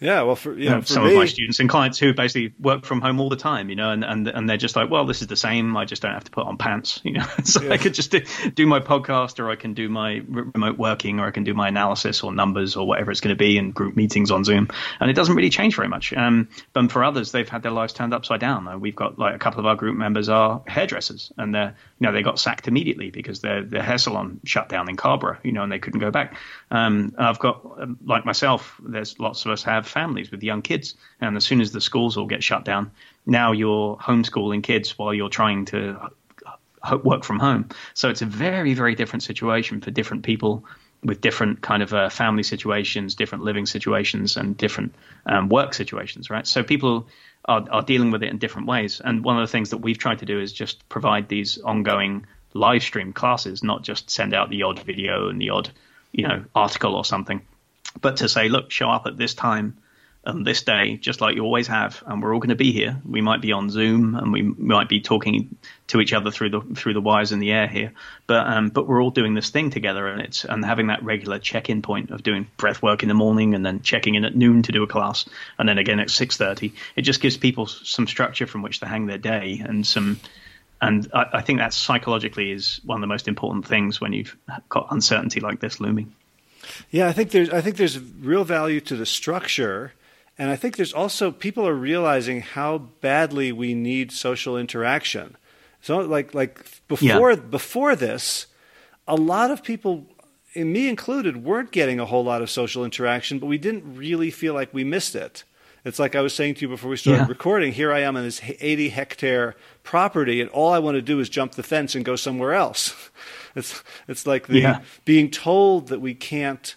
yeah, 0.00 0.22
well, 0.22 0.34
for, 0.34 0.58
yeah, 0.58 0.80
for 0.80 0.86
some 0.86 1.04
me, 1.04 1.10
of 1.10 1.18
my 1.18 1.26
students 1.26 1.60
and 1.60 1.68
clients 1.68 1.98
who 1.98 2.14
basically 2.14 2.54
work 2.58 2.86
from 2.86 3.02
home 3.02 3.20
all 3.20 3.28
the 3.28 3.36
time, 3.36 3.68
you 3.68 3.76
know, 3.76 3.90
and, 3.90 4.02
and 4.02 4.26
and 4.28 4.48
they're 4.48 4.56
just 4.56 4.74
like, 4.74 4.88
well, 4.88 5.04
this 5.04 5.20
is 5.20 5.26
the 5.26 5.36
same. 5.36 5.76
I 5.76 5.84
just 5.84 6.00
don't 6.00 6.14
have 6.14 6.24
to 6.24 6.30
put 6.30 6.46
on 6.46 6.56
pants, 6.56 7.00
you 7.04 7.12
know. 7.12 7.26
so 7.44 7.62
yeah. 7.62 7.74
I 7.74 7.76
could 7.76 7.92
just 7.92 8.10
do, 8.10 8.22
do, 8.54 8.66
my 8.66 8.80
podcast, 8.80 9.40
or 9.40 9.50
I 9.50 9.56
can 9.56 9.74
do 9.74 9.90
my 9.90 10.22
remote 10.26 10.78
working, 10.78 11.20
or 11.20 11.26
I 11.26 11.32
can 11.32 11.44
do 11.44 11.52
my 11.52 11.68
analysis 11.68 12.22
or 12.22 12.32
numbers 12.32 12.76
or 12.76 12.86
whatever 12.88 13.10
it's 13.10 13.20
going 13.20 13.34
to 13.34 13.38
be 13.38 13.58
in 13.58 13.72
group 13.72 13.94
meetings 13.94 14.30
on 14.30 14.42
Zoom, 14.42 14.68
and 15.00 15.10
it 15.10 15.14
doesn't 15.14 15.36
really 15.36 15.50
change 15.50 15.76
very 15.76 15.88
much. 15.88 16.14
Um, 16.14 16.48
but 16.72 16.90
for 16.90 17.04
others, 17.04 17.30
they've 17.32 17.48
had 17.48 17.62
their 17.62 17.72
lives 17.72 17.92
turned 17.92 18.14
upside 18.14 18.40
down. 18.40 18.66
Uh, 18.66 18.78
we've 18.78 18.96
got 18.96 19.18
like 19.18 19.34
a 19.34 19.38
couple 19.38 19.60
of 19.60 19.66
our 19.66 19.76
group 19.76 19.98
members 19.98 20.30
are 20.30 20.62
hairdressers, 20.66 21.30
and 21.36 21.54
they're 21.54 21.76
you 21.98 22.06
know 22.06 22.12
they 22.12 22.22
got 22.22 22.38
sacked 22.38 22.68
immediately 22.68 23.10
because 23.10 23.40
their 23.42 23.64
their 23.64 23.82
hair 23.82 23.98
salon 23.98 24.40
shut 24.44 24.70
down 24.70 24.88
in 24.88 24.96
Carrboro, 24.96 25.36
you 25.42 25.52
know, 25.52 25.62
and 25.62 25.70
they 25.70 25.78
couldn't 25.78 26.00
go 26.00 26.10
back. 26.10 26.38
Um, 26.70 27.14
I've 27.18 27.38
got 27.38 27.66
um, 27.78 27.98
like 28.02 28.24
myself, 28.24 28.80
there's 28.82 29.18
lots 29.18 29.44
of 29.44 29.50
us 29.50 29.62
have 29.64 29.89
families 29.90 30.30
with 30.30 30.42
young 30.42 30.62
kids, 30.62 30.94
and 31.20 31.36
as 31.36 31.44
soon 31.44 31.60
as 31.60 31.72
the 31.72 31.80
schools 31.80 32.16
all 32.16 32.26
get 32.26 32.42
shut 32.42 32.64
down, 32.64 32.90
now 33.26 33.52
you're 33.52 33.96
homeschooling 33.96 34.62
kids 34.62 34.98
while 34.98 35.12
you're 35.12 35.28
trying 35.28 35.66
to 35.66 36.10
work 37.04 37.24
from 37.24 37.38
home. 37.38 37.68
So 37.94 38.08
it's 38.08 38.22
a 38.22 38.26
very, 38.26 38.74
very 38.74 38.94
different 38.94 39.22
situation 39.22 39.80
for 39.80 39.90
different 39.90 40.24
people 40.24 40.64
with 41.02 41.20
different 41.20 41.60
kind 41.62 41.82
of 41.82 41.94
uh, 41.94 42.08
family 42.08 42.42
situations, 42.42 43.14
different 43.14 43.44
living 43.44 43.66
situations, 43.66 44.36
and 44.36 44.56
different 44.56 44.94
um, 45.26 45.48
work 45.48 45.74
situations, 45.74 46.30
right? 46.30 46.46
So 46.46 46.62
people 46.62 47.08
are, 47.46 47.64
are 47.70 47.82
dealing 47.82 48.10
with 48.10 48.22
it 48.22 48.30
in 48.30 48.38
different 48.38 48.66
ways. 48.66 49.00
And 49.02 49.24
one 49.24 49.38
of 49.38 49.46
the 49.46 49.50
things 49.50 49.70
that 49.70 49.78
we've 49.78 49.98
tried 49.98 50.18
to 50.18 50.26
do 50.26 50.40
is 50.40 50.52
just 50.52 50.88
provide 50.88 51.28
these 51.28 51.58
ongoing 51.58 52.26
live 52.52 52.82
stream 52.82 53.12
classes, 53.12 53.62
not 53.62 53.82
just 53.82 54.10
send 54.10 54.34
out 54.34 54.50
the 54.50 54.62
odd 54.64 54.80
video 54.80 55.28
and 55.28 55.40
the 55.40 55.50
odd, 55.50 55.70
you 56.12 56.26
know, 56.26 56.44
article 56.54 56.94
or 56.94 57.04
something, 57.04 57.40
but 58.00 58.18
to 58.18 58.28
say, 58.28 58.48
look, 58.48 58.70
show 58.70 58.90
up 58.90 59.06
at 59.06 59.16
this 59.16 59.34
time 59.34 59.76
and 60.22 60.46
this 60.46 60.62
day, 60.62 60.98
just 60.98 61.22
like 61.22 61.34
you 61.34 61.42
always 61.42 61.66
have, 61.68 62.02
and 62.06 62.22
we're 62.22 62.34
all 62.34 62.40
going 62.40 62.50
to 62.50 62.54
be 62.54 62.72
here. 62.72 63.00
We 63.08 63.22
might 63.22 63.40
be 63.40 63.52
on 63.52 63.70
Zoom, 63.70 64.14
and 64.14 64.32
we 64.32 64.42
might 64.42 64.88
be 64.88 65.00
talking 65.00 65.56
to 65.86 66.00
each 66.00 66.12
other 66.12 66.30
through 66.30 66.50
the 66.50 66.60
through 66.60 66.92
the 66.92 67.00
wires 67.00 67.32
in 67.32 67.38
the 67.38 67.52
air 67.52 67.66
here, 67.66 67.92
but 68.26 68.46
um, 68.46 68.68
but 68.68 68.86
we're 68.86 69.02
all 69.02 69.10
doing 69.10 69.32
this 69.32 69.48
thing 69.48 69.70
together, 69.70 70.06
and 70.08 70.20
it's 70.20 70.44
and 70.44 70.62
having 70.62 70.88
that 70.88 71.02
regular 71.02 71.38
check-in 71.38 71.80
point 71.80 72.10
of 72.10 72.22
doing 72.22 72.46
breath 72.58 72.82
work 72.82 73.02
in 73.02 73.08
the 73.08 73.14
morning, 73.14 73.54
and 73.54 73.64
then 73.64 73.80
checking 73.80 74.14
in 74.14 74.26
at 74.26 74.36
noon 74.36 74.62
to 74.62 74.72
do 74.72 74.82
a 74.82 74.86
class, 74.86 75.24
and 75.58 75.66
then 75.66 75.78
again 75.78 76.00
at 76.00 76.10
six 76.10 76.36
thirty. 76.36 76.74
It 76.96 77.02
just 77.02 77.22
gives 77.22 77.38
people 77.38 77.66
some 77.66 78.06
structure 78.06 78.46
from 78.46 78.60
which 78.60 78.80
to 78.80 78.86
hang 78.86 79.06
their 79.06 79.18
day, 79.18 79.62
and 79.64 79.86
some. 79.86 80.20
And 80.82 81.10
I, 81.14 81.26
I 81.34 81.40
think 81.40 81.60
that 81.60 81.72
psychologically 81.72 82.52
is 82.52 82.80
one 82.84 82.96
of 82.96 83.00
the 83.00 83.06
most 83.06 83.26
important 83.26 83.66
things 83.66 84.00
when 84.00 84.12
you've 84.12 84.36
got 84.68 84.88
uncertainty 84.90 85.40
like 85.40 85.60
this 85.60 85.80
looming. 85.80 86.14
Yeah, 86.90 87.08
I 87.08 87.12
think 87.12 87.30
there's 87.30 87.50
I 87.50 87.60
think 87.60 87.76
there's 87.76 87.98
real 87.98 88.44
value 88.44 88.80
to 88.82 88.96
the 88.96 89.06
structure 89.06 89.92
and 90.40 90.48
I 90.48 90.56
think 90.56 90.76
there's 90.76 90.94
also 90.94 91.30
people 91.30 91.68
are 91.68 91.74
realizing 91.74 92.40
how 92.40 92.78
badly 92.78 93.52
we 93.52 93.74
need 93.74 94.10
social 94.10 94.56
interaction. 94.56 95.36
So 95.82 95.98
like 95.98 96.34
like 96.34 96.64
before 96.88 97.32
yeah. 97.32 97.36
before 97.36 97.94
this, 97.94 98.46
a 99.06 99.16
lot 99.16 99.50
of 99.50 99.62
people 99.62 100.06
and 100.54 100.72
me 100.72 100.88
included 100.88 101.44
weren't 101.44 101.72
getting 101.72 102.00
a 102.00 102.06
whole 102.06 102.24
lot 102.24 102.40
of 102.40 102.48
social 102.48 102.86
interaction, 102.86 103.38
but 103.38 103.48
we 103.48 103.58
didn't 103.58 103.96
really 103.96 104.30
feel 104.30 104.54
like 104.54 104.72
we 104.72 104.82
missed 104.82 105.14
it. 105.14 105.44
It's 105.84 105.98
like 105.98 106.14
I 106.14 106.20
was 106.20 106.34
saying 106.34 106.54
to 106.56 106.60
you 106.62 106.68
before 106.68 106.90
we 106.90 106.96
started 106.96 107.22
yeah. 107.22 107.28
recording. 107.28 107.72
Here 107.72 107.92
I 107.92 108.00
am 108.00 108.16
in 108.16 108.24
this 108.24 108.40
80 108.42 108.90
hectare 108.90 109.56
property, 109.82 110.40
and 110.40 110.50
all 110.50 110.72
I 110.72 110.78
want 110.78 110.96
to 110.96 111.02
do 111.02 111.20
is 111.20 111.28
jump 111.28 111.52
the 111.52 111.62
fence 111.62 111.94
and 111.94 112.04
go 112.04 112.16
somewhere 112.16 112.54
else. 112.54 112.94
It's 113.56 113.82
it's 114.06 114.28
like 114.28 114.46
the 114.46 114.60
yeah. 114.60 114.80
being 115.04 115.28
told 115.28 115.88
that 115.88 116.00
we 116.00 116.14
can't 116.14 116.76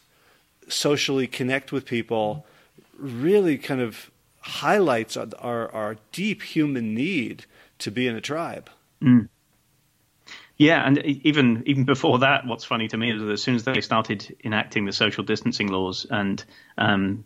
socially 0.68 1.28
connect 1.28 1.72
with 1.72 1.86
people 1.86 2.48
really 2.98 3.60
kind 3.60 3.80
of 3.80 4.10
highlights 4.40 5.16
our, 5.16 5.28
our, 5.38 5.72
our 5.72 5.98
deep 6.12 6.42
human 6.42 6.96
need 6.96 7.46
to 7.78 7.92
be 7.92 8.08
in 8.08 8.16
a 8.16 8.22
tribe. 8.22 8.72
Mm. 9.04 9.30
Yeah, 10.58 10.86
and 10.86 11.00
even 11.00 11.64
even 11.66 11.84
before 11.84 12.20
that, 12.20 12.46
what's 12.46 12.64
funny 12.64 12.88
to 12.88 12.98
me 12.98 13.12
is 13.12 13.22
that 13.22 13.30
as 13.30 13.42
soon 13.42 13.56
as 13.56 13.64
they 13.64 13.82
started 13.82 14.36
enacting 14.44 14.86
the 14.86 14.94
social 14.94 15.24
distancing 15.24 15.68
laws 15.68 16.06
and 16.10 16.44
um, 16.78 17.26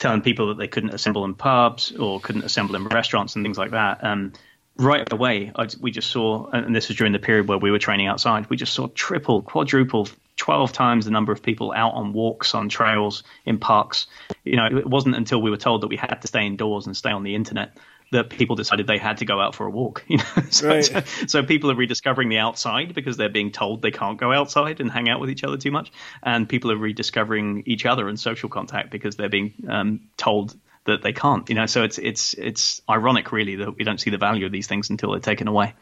telling 0.00 0.22
people 0.22 0.48
that 0.48 0.58
they 0.58 0.66
couldn't 0.66 0.90
assemble 0.90 1.24
in 1.24 1.34
pubs 1.34 1.92
or 1.92 2.18
couldn't 2.20 2.42
assemble 2.42 2.74
in 2.74 2.84
restaurants 2.88 3.36
and 3.36 3.44
things 3.44 3.58
like 3.58 3.70
that, 3.70 4.02
um, 4.02 4.32
right 4.76 5.12
away 5.12 5.52
I, 5.54 5.68
we 5.80 5.92
just 5.92 6.10
saw, 6.10 6.48
and 6.50 6.74
this 6.74 6.88
was 6.88 6.96
during 6.96 7.12
the 7.12 7.18
period 7.18 7.46
where 7.46 7.58
we 7.58 7.70
were 7.70 7.78
training 7.78 8.08
outside, 8.08 8.48
we 8.50 8.56
just 8.56 8.72
saw 8.72 8.88
triple, 8.88 9.42
quadruple 9.42 10.08
12 10.36 10.72
times 10.72 11.04
the 11.04 11.10
number 11.10 11.32
of 11.32 11.42
people 11.42 11.70
out 11.70 11.92
on 11.92 12.14
walks, 12.14 12.54
on 12.54 12.70
trails, 12.70 13.22
in 13.44 13.58
parks. 13.58 14.06
You 14.42 14.56
know, 14.56 14.66
it 14.66 14.86
wasn't 14.86 15.16
until 15.16 15.42
we 15.42 15.50
were 15.50 15.58
told 15.58 15.82
that 15.82 15.88
we 15.88 15.96
had 15.96 16.14
to 16.14 16.26
stay 16.26 16.46
indoors 16.46 16.86
and 16.86 16.96
stay 16.96 17.10
on 17.10 17.22
the 17.22 17.34
internet 17.34 17.76
that 18.12 18.28
people 18.28 18.56
decided 18.56 18.86
they 18.86 18.98
had 18.98 19.18
to 19.18 19.24
go 19.24 19.40
out 19.40 19.54
for 19.54 19.66
a 19.66 19.70
walk. 19.70 20.04
You 20.10 20.18
know, 20.18 20.24
so, 20.50 20.68
right. 20.68 20.84
so, 20.84 21.00
so, 21.26 21.42
people 21.44 21.70
are 21.70 21.76
rediscovering 21.76 22.28
the 22.28 22.38
outside 22.38 22.94
because 22.94 23.16
they're 23.16 23.28
being 23.28 23.52
told 23.52 23.82
they 23.82 23.92
can't 23.92 24.18
go 24.18 24.32
outside 24.32 24.80
and 24.80 24.90
hang 24.90 25.08
out 25.08 25.20
with 25.20 25.30
each 25.30 25.44
other 25.44 25.56
too 25.56 25.70
much, 25.70 25.92
and 26.22 26.48
people 26.48 26.72
are 26.72 26.76
rediscovering 26.76 27.62
each 27.66 27.86
other 27.86 28.08
and 28.08 28.18
social 28.18 28.48
contact 28.48 28.90
because 28.90 29.16
they're 29.16 29.28
being 29.28 29.54
um, 29.68 30.00
told 30.16 30.56
that 30.84 31.02
they 31.02 31.12
can't. 31.12 31.48
You 31.48 31.54
know, 31.54 31.66
so 31.66 31.84
it's 31.84 31.98
it's 31.98 32.34
it's 32.34 32.82
ironic, 32.88 33.30
really, 33.30 33.56
that 33.56 33.76
we 33.76 33.84
don't 33.84 34.00
see 34.00 34.10
the 34.10 34.18
value 34.18 34.46
of 34.46 34.52
these 34.52 34.66
things 34.66 34.90
until 34.90 35.12
they're 35.12 35.20
taken 35.20 35.46
away. 35.46 35.74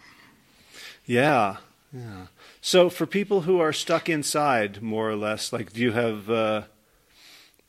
Yeah, 1.06 1.56
yeah. 1.92 2.26
So 2.60 2.90
for 2.90 3.06
people 3.06 3.42
who 3.42 3.60
are 3.60 3.72
stuck 3.72 4.08
inside, 4.08 4.82
more 4.82 5.08
or 5.08 5.16
less, 5.16 5.52
like, 5.52 5.72
do 5.72 5.80
you 5.80 5.92
have, 5.92 6.28
uh, 6.28 6.62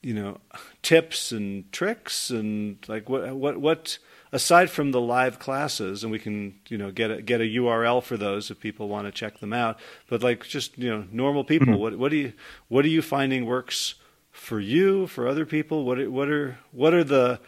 you 0.01 0.13
know, 0.13 0.39
tips 0.81 1.31
and 1.31 1.71
tricks 1.71 2.29
and 2.29 2.77
like 2.87 3.07
what 3.07 3.33
what 3.35 3.57
what 3.57 3.97
aside 4.31 4.69
from 4.69 4.91
the 4.91 5.01
live 5.01 5.39
classes, 5.39 6.03
and 6.03 6.11
we 6.11 6.19
can 6.19 6.59
you 6.69 6.77
know 6.77 6.91
get 6.91 7.11
a, 7.11 7.21
get 7.21 7.41
a 7.41 7.45
URL 7.45 8.01
for 8.01 8.17
those 8.17 8.51
if 8.51 8.59
people 8.59 8.87
want 8.87 9.07
to 9.07 9.11
check 9.11 9.39
them 9.39 9.53
out. 9.53 9.79
But 10.07 10.23
like 10.23 10.45
just 10.45 10.77
you 10.77 10.89
know 10.89 11.05
normal 11.11 11.43
people, 11.43 11.67
mm-hmm. 11.67 11.81
what 11.81 11.97
what 11.97 12.11
do 12.11 12.17
you 12.17 12.33
what 12.67 12.85
are 12.85 12.89
you 12.89 13.01
finding 13.01 13.45
works 13.45 13.95
for 14.31 14.59
you 14.59 15.07
for 15.07 15.27
other 15.27 15.45
people? 15.45 15.85
What 15.85 15.99
are, 15.99 16.09
what 16.09 16.29
are 16.29 16.57
what 16.71 16.93
are 16.93 17.03
the 17.03 17.39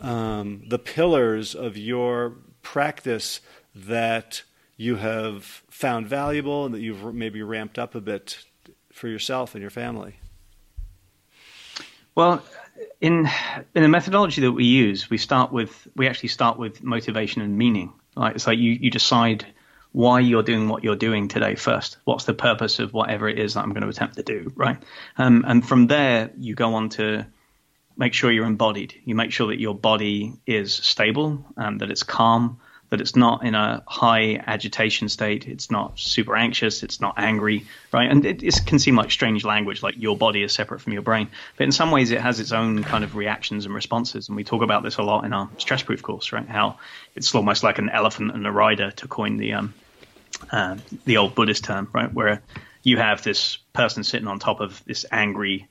um, 0.00 0.62
the 0.66 0.78
pillars 0.78 1.54
of 1.54 1.76
your 1.76 2.34
practice 2.62 3.40
that 3.74 4.42
you 4.76 4.96
have 4.96 5.44
found 5.68 6.06
valuable 6.06 6.64
and 6.64 6.74
that 6.74 6.80
you've 6.80 7.14
maybe 7.14 7.42
ramped 7.42 7.78
up 7.78 7.94
a 7.94 8.00
bit 8.00 8.44
for 8.92 9.08
yourself 9.08 9.54
and 9.54 9.60
your 9.60 9.70
family? 9.70 10.16
Well, 12.14 12.42
in 13.00 13.28
in 13.74 13.82
the 13.82 13.88
methodology 13.88 14.42
that 14.42 14.52
we 14.52 14.64
use, 14.64 15.10
we 15.10 15.18
start 15.18 15.52
with 15.52 15.88
we 15.96 16.08
actually 16.08 16.30
start 16.30 16.58
with 16.58 16.82
motivation 16.82 17.42
and 17.42 17.56
meaning. 17.56 17.92
Right? 18.16 18.34
It's 18.34 18.46
like 18.46 18.58
you 18.58 18.72
you 18.72 18.90
decide 18.90 19.46
why 19.92 20.20
you're 20.20 20.42
doing 20.42 20.68
what 20.68 20.84
you're 20.84 20.96
doing 20.96 21.28
today 21.28 21.54
first. 21.56 21.96
What's 22.04 22.24
the 22.24 22.34
purpose 22.34 22.78
of 22.78 22.92
whatever 22.92 23.28
it 23.28 23.38
is 23.38 23.54
that 23.54 23.62
I'm 23.62 23.70
going 23.70 23.82
to 23.82 23.88
attempt 23.88 24.16
to 24.16 24.22
do, 24.22 24.52
right? 24.54 24.80
Um, 25.18 25.44
and 25.46 25.66
from 25.66 25.88
there, 25.88 26.30
you 26.36 26.54
go 26.54 26.74
on 26.74 26.90
to 26.90 27.26
make 27.96 28.14
sure 28.14 28.30
you're 28.30 28.46
embodied. 28.46 28.94
You 29.04 29.14
make 29.14 29.32
sure 29.32 29.48
that 29.48 29.58
your 29.58 29.74
body 29.74 30.34
is 30.46 30.72
stable, 30.72 31.44
and 31.56 31.80
that 31.80 31.90
it's 31.90 32.04
calm, 32.04 32.60
that 32.90 33.00
it's 33.00 33.16
not 33.16 33.44
in 33.44 33.54
a 33.54 33.82
high 33.86 34.42
agitation 34.46 35.08
state. 35.08 35.46
It's 35.46 35.70
not 35.70 35.98
super 35.98 36.36
anxious. 36.36 36.82
It's 36.82 37.00
not 37.00 37.14
angry, 37.16 37.64
right? 37.92 38.10
And 38.10 38.26
it, 38.26 38.42
it, 38.42 38.60
can 38.66 38.78
seem 38.78 38.96
like 38.96 39.10
strange 39.10 39.44
language, 39.44 39.82
like 39.82 39.94
your 39.96 40.16
body 40.16 40.42
is 40.42 40.52
separate 40.52 40.80
from 40.80 40.92
your 40.92 41.02
brain. 41.02 41.28
But 41.56 41.64
in 41.64 41.72
some 41.72 41.92
ways, 41.92 42.10
it 42.10 42.20
has 42.20 42.40
its 42.40 42.52
own 42.52 42.82
kind 42.82 43.04
of 43.04 43.14
reactions 43.14 43.64
and 43.64 43.74
responses. 43.74 44.28
And 44.28 44.36
we 44.36 44.44
talk 44.44 44.62
about 44.62 44.82
this 44.82 44.96
a 44.98 45.02
lot 45.02 45.24
in 45.24 45.32
our 45.32 45.48
stress 45.58 45.82
proof 45.82 46.02
course, 46.02 46.32
right? 46.32 46.46
How 46.46 46.78
it's 47.14 47.34
almost 47.34 47.62
like 47.62 47.78
an 47.78 47.88
elephant 47.88 48.32
and 48.32 48.46
a 48.46 48.52
rider, 48.52 48.90
to 48.90 49.08
coin 49.08 49.36
the 49.36 49.54
um, 49.54 49.74
uh, 50.50 50.76
the 51.04 51.16
old 51.16 51.34
Buddhist 51.34 51.64
term, 51.64 51.88
right? 51.92 52.12
Where 52.12 52.42
you 52.82 52.96
have 52.96 53.22
this 53.22 53.58
person 53.72 54.04
sitting 54.04 54.26
on 54.26 54.38
top 54.40 54.60
of 54.60 54.84
this 54.84 55.06
angry 55.12 55.68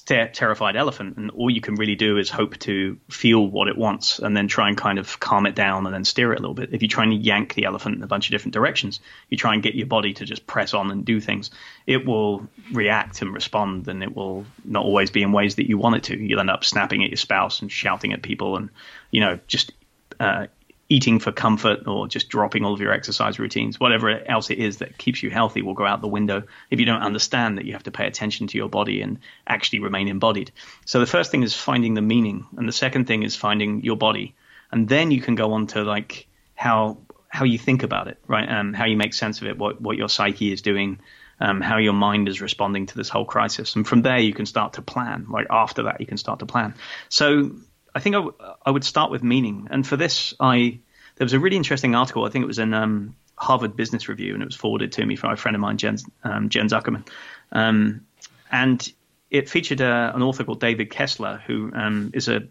ter- 0.00 0.28
terrified 0.28 0.76
elephant, 0.76 1.16
and 1.16 1.30
all 1.30 1.50
you 1.50 1.60
can 1.60 1.74
really 1.74 1.94
do 1.94 2.16
is 2.16 2.30
hope 2.30 2.58
to 2.60 2.98
feel 3.10 3.46
what 3.46 3.68
it 3.68 3.76
wants, 3.76 4.18
and 4.18 4.36
then 4.36 4.48
try 4.48 4.68
and 4.68 4.76
kind 4.76 4.98
of 4.98 5.20
calm 5.20 5.46
it 5.46 5.54
down, 5.54 5.86
and 5.86 5.94
then 5.94 6.04
steer 6.04 6.32
it 6.32 6.38
a 6.38 6.40
little 6.40 6.54
bit. 6.54 6.70
If 6.72 6.82
you 6.82 6.88
try 6.88 7.04
and 7.04 7.22
yank 7.22 7.54
the 7.54 7.64
elephant 7.64 7.96
in 7.96 8.02
a 8.02 8.06
bunch 8.06 8.26
of 8.28 8.32
different 8.32 8.54
directions, 8.54 9.00
you 9.28 9.36
try 9.36 9.54
and 9.54 9.62
get 9.62 9.74
your 9.74 9.86
body 9.86 10.14
to 10.14 10.24
just 10.24 10.46
press 10.46 10.74
on 10.74 10.90
and 10.90 11.04
do 11.04 11.20
things. 11.20 11.50
It 11.86 12.06
will 12.06 12.48
react 12.72 13.22
and 13.22 13.32
respond, 13.32 13.86
and 13.88 14.02
it 14.02 14.16
will 14.16 14.46
not 14.64 14.84
always 14.84 15.10
be 15.10 15.22
in 15.22 15.32
ways 15.32 15.56
that 15.56 15.68
you 15.68 15.78
want 15.78 15.96
it 15.96 16.02
to. 16.04 16.18
You'll 16.18 16.40
end 16.40 16.50
up 16.50 16.64
snapping 16.64 17.04
at 17.04 17.10
your 17.10 17.16
spouse 17.16 17.60
and 17.60 17.70
shouting 17.70 18.12
at 18.12 18.22
people, 18.22 18.56
and 18.56 18.70
you 19.10 19.20
know 19.20 19.38
just 19.46 19.72
uh, 20.18 20.46
eating 20.92 21.18
for 21.18 21.32
comfort 21.32 21.86
or 21.86 22.06
just 22.06 22.28
dropping 22.28 22.66
all 22.66 22.74
of 22.74 22.80
your 22.80 22.92
exercise 22.92 23.38
routines, 23.38 23.80
whatever 23.80 24.10
else 24.28 24.50
it 24.50 24.58
is 24.58 24.76
that 24.76 24.98
keeps 24.98 25.22
you 25.22 25.30
healthy 25.30 25.62
will 25.62 25.72
go 25.72 25.86
out 25.86 26.02
the 26.02 26.06
window 26.18 26.42
if 26.70 26.78
you 26.78 26.84
don't 26.84 27.00
understand 27.00 27.56
that 27.56 27.64
you 27.64 27.72
have 27.72 27.84
to 27.84 27.90
pay 27.90 28.06
attention 28.06 28.46
to 28.46 28.58
your 28.58 28.68
body 28.68 29.00
and 29.00 29.18
actually 29.46 29.78
remain 29.78 30.06
embodied. 30.08 30.52
So 30.84 31.00
the 31.00 31.06
first 31.06 31.30
thing 31.30 31.42
is 31.44 31.54
finding 31.54 31.94
the 31.94 32.02
meaning, 32.02 32.46
and 32.58 32.68
the 32.68 32.72
second 32.72 33.06
thing 33.06 33.22
is 33.22 33.34
finding 33.34 33.82
your 33.82 33.96
body. 33.96 34.34
And 34.70 34.86
then 34.86 35.10
you 35.10 35.22
can 35.22 35.34
go 35.34 35.54
on 35.54 35.66
to 35.68 35.82
like 35.82 36.28
how 36.54 36.98
how 37.28 37.46
you 37.46 37.56
think 37.56 37.82
about 37.82 38.08
it, 38.08 38.18
right? 38.26 38.46
Um, 38.46 38.74
how 38.74 38.84
you 38.84 38.98
make 38.98 39.14
sense 39.14 39.40
of 39.40 39.46
it, 39.46 39.56
what 39.56 39.80
what 39.80 39.96
your 39.96 40.10
psyche 40.10 40.52
is 40.52 40.60
doing, 40.60 41.00
um, 41.40 41.62
how 41.62 41.78
your 41.78 41.94
mind 41.94 42.28
is 42.28 42.42
responding 42.42 42.84
to 42.86 42.96
this 42.96 43.08
whole 43.08 43.24
crisis, 43.24 43.76
and 43.76 43.88
from 43.88 44.02
there 44.02 44.18
you 44.18 44.34
can 44.34 44.44
start 44.44 44.74
to 44.74 44.82
plan. 44.82 45.26
Like 45.30 45.46
after 45.48 45.84
that, 45.84 46.00
you 46.00 46.06
can 46.06 46.18
start 46.18 46.40
to 46.40 46.46
plan. 46.46 46.74
So 47.08 47.52
I 47.94 48.00
think 48.00 48.16
I, 48.16 48.18
w- 48.18 48.34
I 48.64 48.70
would 48.70 48.84
start 48.84 49.10
with 49.10 49.22
meaning, 49.22 49.68
and 49.70 49.86
for 49.86 49.96
this, 49.96 50.34
I 50.40 50.78
there 51.16 51.24
was 51.24 51.32
a 51.32 51.38
really 51.38 51.56
interesting 51.56 51.94
article. 51.94 52.24
I 52.24 52.30
think 52.30 52.42
it 52.42 52.46
was 52.46 52.58
in 52.58 52.72
um, 52.74 53.14
Harvard 53.36 53.76
Business 53.76 54.08
Review, 54.08 54.34
and 54.34 54.42
it 54.42 54.46
was 54.46 54.56
forwarded 54.56 54.92
to 54.92 55.04
me 55.04 55.16
from 55.16 55.32
a 55.32 55.36
friend 55.36 55.54
of 55.54 55.60
mine, 55.60 55.76
Jen, 55.76 55.98
um, 56.24 56.48
Jen 56.48 56.68
Zuckerman, 56.68 57.06
um, 57.52 58.06
and 58.50 58.92
it 59.30 59.48
featured 59.48 59.80
uh, 59.80 60.12
an 60.14 60.22
author 60.22 60.44
called 60.44 60.60
David 60.60 60.90
Kessler, 60.90 61.42
who 61.46 61.70
um, 61.74 62.10
is 62.14 62.28
a 62.28 62.42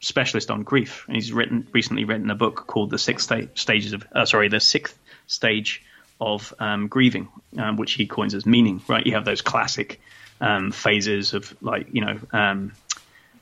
specialist 0.00 0.50
on 0.50 0.62
grief, 0.62 1.04
and 1.06 1.16
he's 1.16 1.32
written 1.32 1.66
recently 1.72 2.04
written 2.04 2.30
a 2.30 2.34
book 2.34 2.66
called 2.66 2.90
The 2.90 2.98
Six 2.98 3.24
Sta- 3.24 3.48
Stages 3.54 3.92
of 3.92 4.06
uh, 4.12 4.26
sorry, 4.26 4.48
The 4.48 4.60
Sixth 4.60 4.98
Stage 5.26 5.82
of 6.20 6.52
um, 6.58 6.88
Grieving, 6.88 7.28
um, 7.58 7.76
which 7.76 7.92
he 7.92 8.06
coins 8.06 8.34
as 8.34 8.46
meaning. 8.46 8.82
Right, 8.88 9.06
you 9.06 9.14
have 9.14 9.24
those 9.24 9.42
classic 9.42 10.00
phases 10.72 11.32
of 11.32 11.56
like 11.62 11.88
you 11.92 12.02
know 12.02 12.68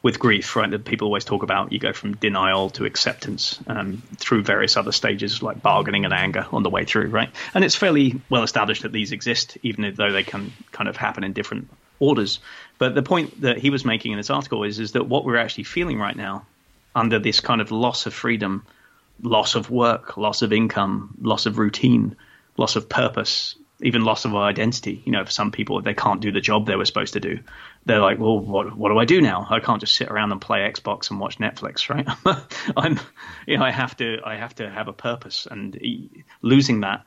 with 0.05 0.19
grief, 0.19 0.55
right? 0.55 0.71
That 0.71 0.85
people 0.85 1.07
always 1.07 1.25
talk 1.25 1.43
about. 1.43 1.73
You 1.73 1.79
go 1.79 1.95
from 1.95 2.15
denial 2.17 2.69
to 2.71 2.85
acceptance 2.85 3.59
um, 3.67 4.03
through 4.19 4.43
various 4.43 4.77
other 4.77 4.93
stages 4.93 5.43
like 5.43 5.63
bargaining 5.63 6.05
and 6.05 6.13
anger 6.13 6.47
on 6.53 6.63
the 6.63 6.69
way 6.69 6.85
through, 6.85 7.09
right? 7.09 7.31
And 7.55 7.65
it's 7.65 7.75
fairly 7.75 8.21
well 8.29 8.43
established 8.43 8.83
that 8.83 8.93
these 8.93 9.13
exist, 9.13 9.57
even 9.63 9.95
though 9.97 10.13
they 10.13 10.23
can 10.23 10.53
kind 10.73 10.91
of 10.91 10.97
happen 10.99 11.25
in 11.25 11.33
different 11.33 11.71
orders. 11.99 12.39
But 12.77 12.95
the 12.95 13.03
point 13.03 13.41
that 13.41 13.57
he 13.57 13.71
was 13.71 13.87
making 13.87 14.13
in 14.13 14.19
this 14.19 14.29
article 14.29 14.63
is 14.65 14.79
is 14.79 14.93
that 14.93 15.09
what 15.09 15.25
we're 15.25 15.39
actually 15.39 15.65
feeling 15.65 15.99
right 15.99 16.17
now, 16.17 16.45
under 16.95 17.19
this 17.19 17.41
kind 17.41 17.63
of 17.63 17.71
loss 17.71 18.05
of 18.05 18.13
freedom, 18.13 18.67
loss 19.23 19.55
of 19.55 19.71
work, 19.71 20.19
loss 20.19 20.43
of 20.43 20.53
income, 20.53 21.15
loss 21.23 21.47
of 21.47 21.57
routine, 21.57 22.15
loss 22.59 22.77
of 22.77 22.91
purpose, 22.91 23.57
even 23.81 24.05
loss 24.05 24.27
of 24.27 24.35
identity. 24.37 25.03
You 25.07 25.13
know, 25.13 25.25
for 25.25 25.31
some 25.31 25.51
people, 25.51 25.81
they 25.81 25.95
can't 25.95 26.21
do 26.21 26.31
the 26.31 26.43
job 26.43 26.67
they 26.67 26.77
were 26.77 26.85
supposed 26.85 27.15
to 27.15 27.21
do. 27.21 27.39
They're 27.87 28.01
like, 28.01 28.19
well, 28.19 28.39
what 28.39 28.77
what 28.77 28.89
do 28.89 28.99
I 28.99 29.05
do 29.05 29.21
now? 29.21 29.47
I 29.51 29.61
can't 29.61 29.81
just 29.81 29.95
sit 29.95 30.09
around 30.09 30.33
and 30.33 30.41
play 30.41 30.61
Xbox 30.61 31.11
and 31.11 31.21
watch 31.21 31.39
Netflix, 31.39 31.89
right? 31.91 32.09
I'm, 32.77 32.99
you 33.47 33.59
know, 33.59 33.65
I 33.65 33.71
have 33.71 33.97
to 33.99 34.19
I 34.25 34.37
have 34.37 34.55
to 34.57 34.71
have 34.71 34.89
a 34.89 34.93
purpose, 34.93 35.47
and 35.51 35.79
losing 36.43 36.81
that 36.81 37.05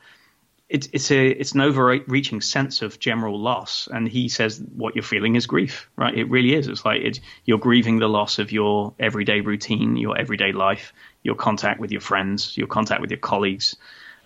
it's 0.69 0.89
it's 0.91 1.11
a 1.11 1.27
it's 1.27 1.53
an 1.53 1.61
overreaching 1.61 2.41
sense 2.41 2.81
of 2.81 2.99
general 2.99 3.39
loss, 3.39 3.87
and 3.91 4.07
he 4.07 4.27
says 4.27 4.61
what 4.75 4.95
you're 4.95 5.03
feeling 5.03 5.35
is 5.35 5.47
grief, 5.47 5.89
right? 5.95 6.13
It 6.13 6.29
really 6.29 6.53
is. 6.53 6.67
It's 6.67 6.83
like 6.83 7.01
it, 7.01 7.19
you're 7.45 7.57
grieving 7.57 7.99
the 7.99 8.09
loss 8.09 8.37
of 8.37 8.51
your 8.51 8.93
everyday 8.99 9.39
routine, 9.39 9.95
your 9.95 10.17
everyday 10.17 10.51
life, 10.51 10.93
your 11.23 11.35
contact 11.35 11.79
with 11.79 11.91
your 11.91 12.01
friends, 12.01 12.57
your 12.57 12.67
contact 12.67 12.99
with 12.99 13.11
your 13.11 13.19
colleagues, 13.19 13.77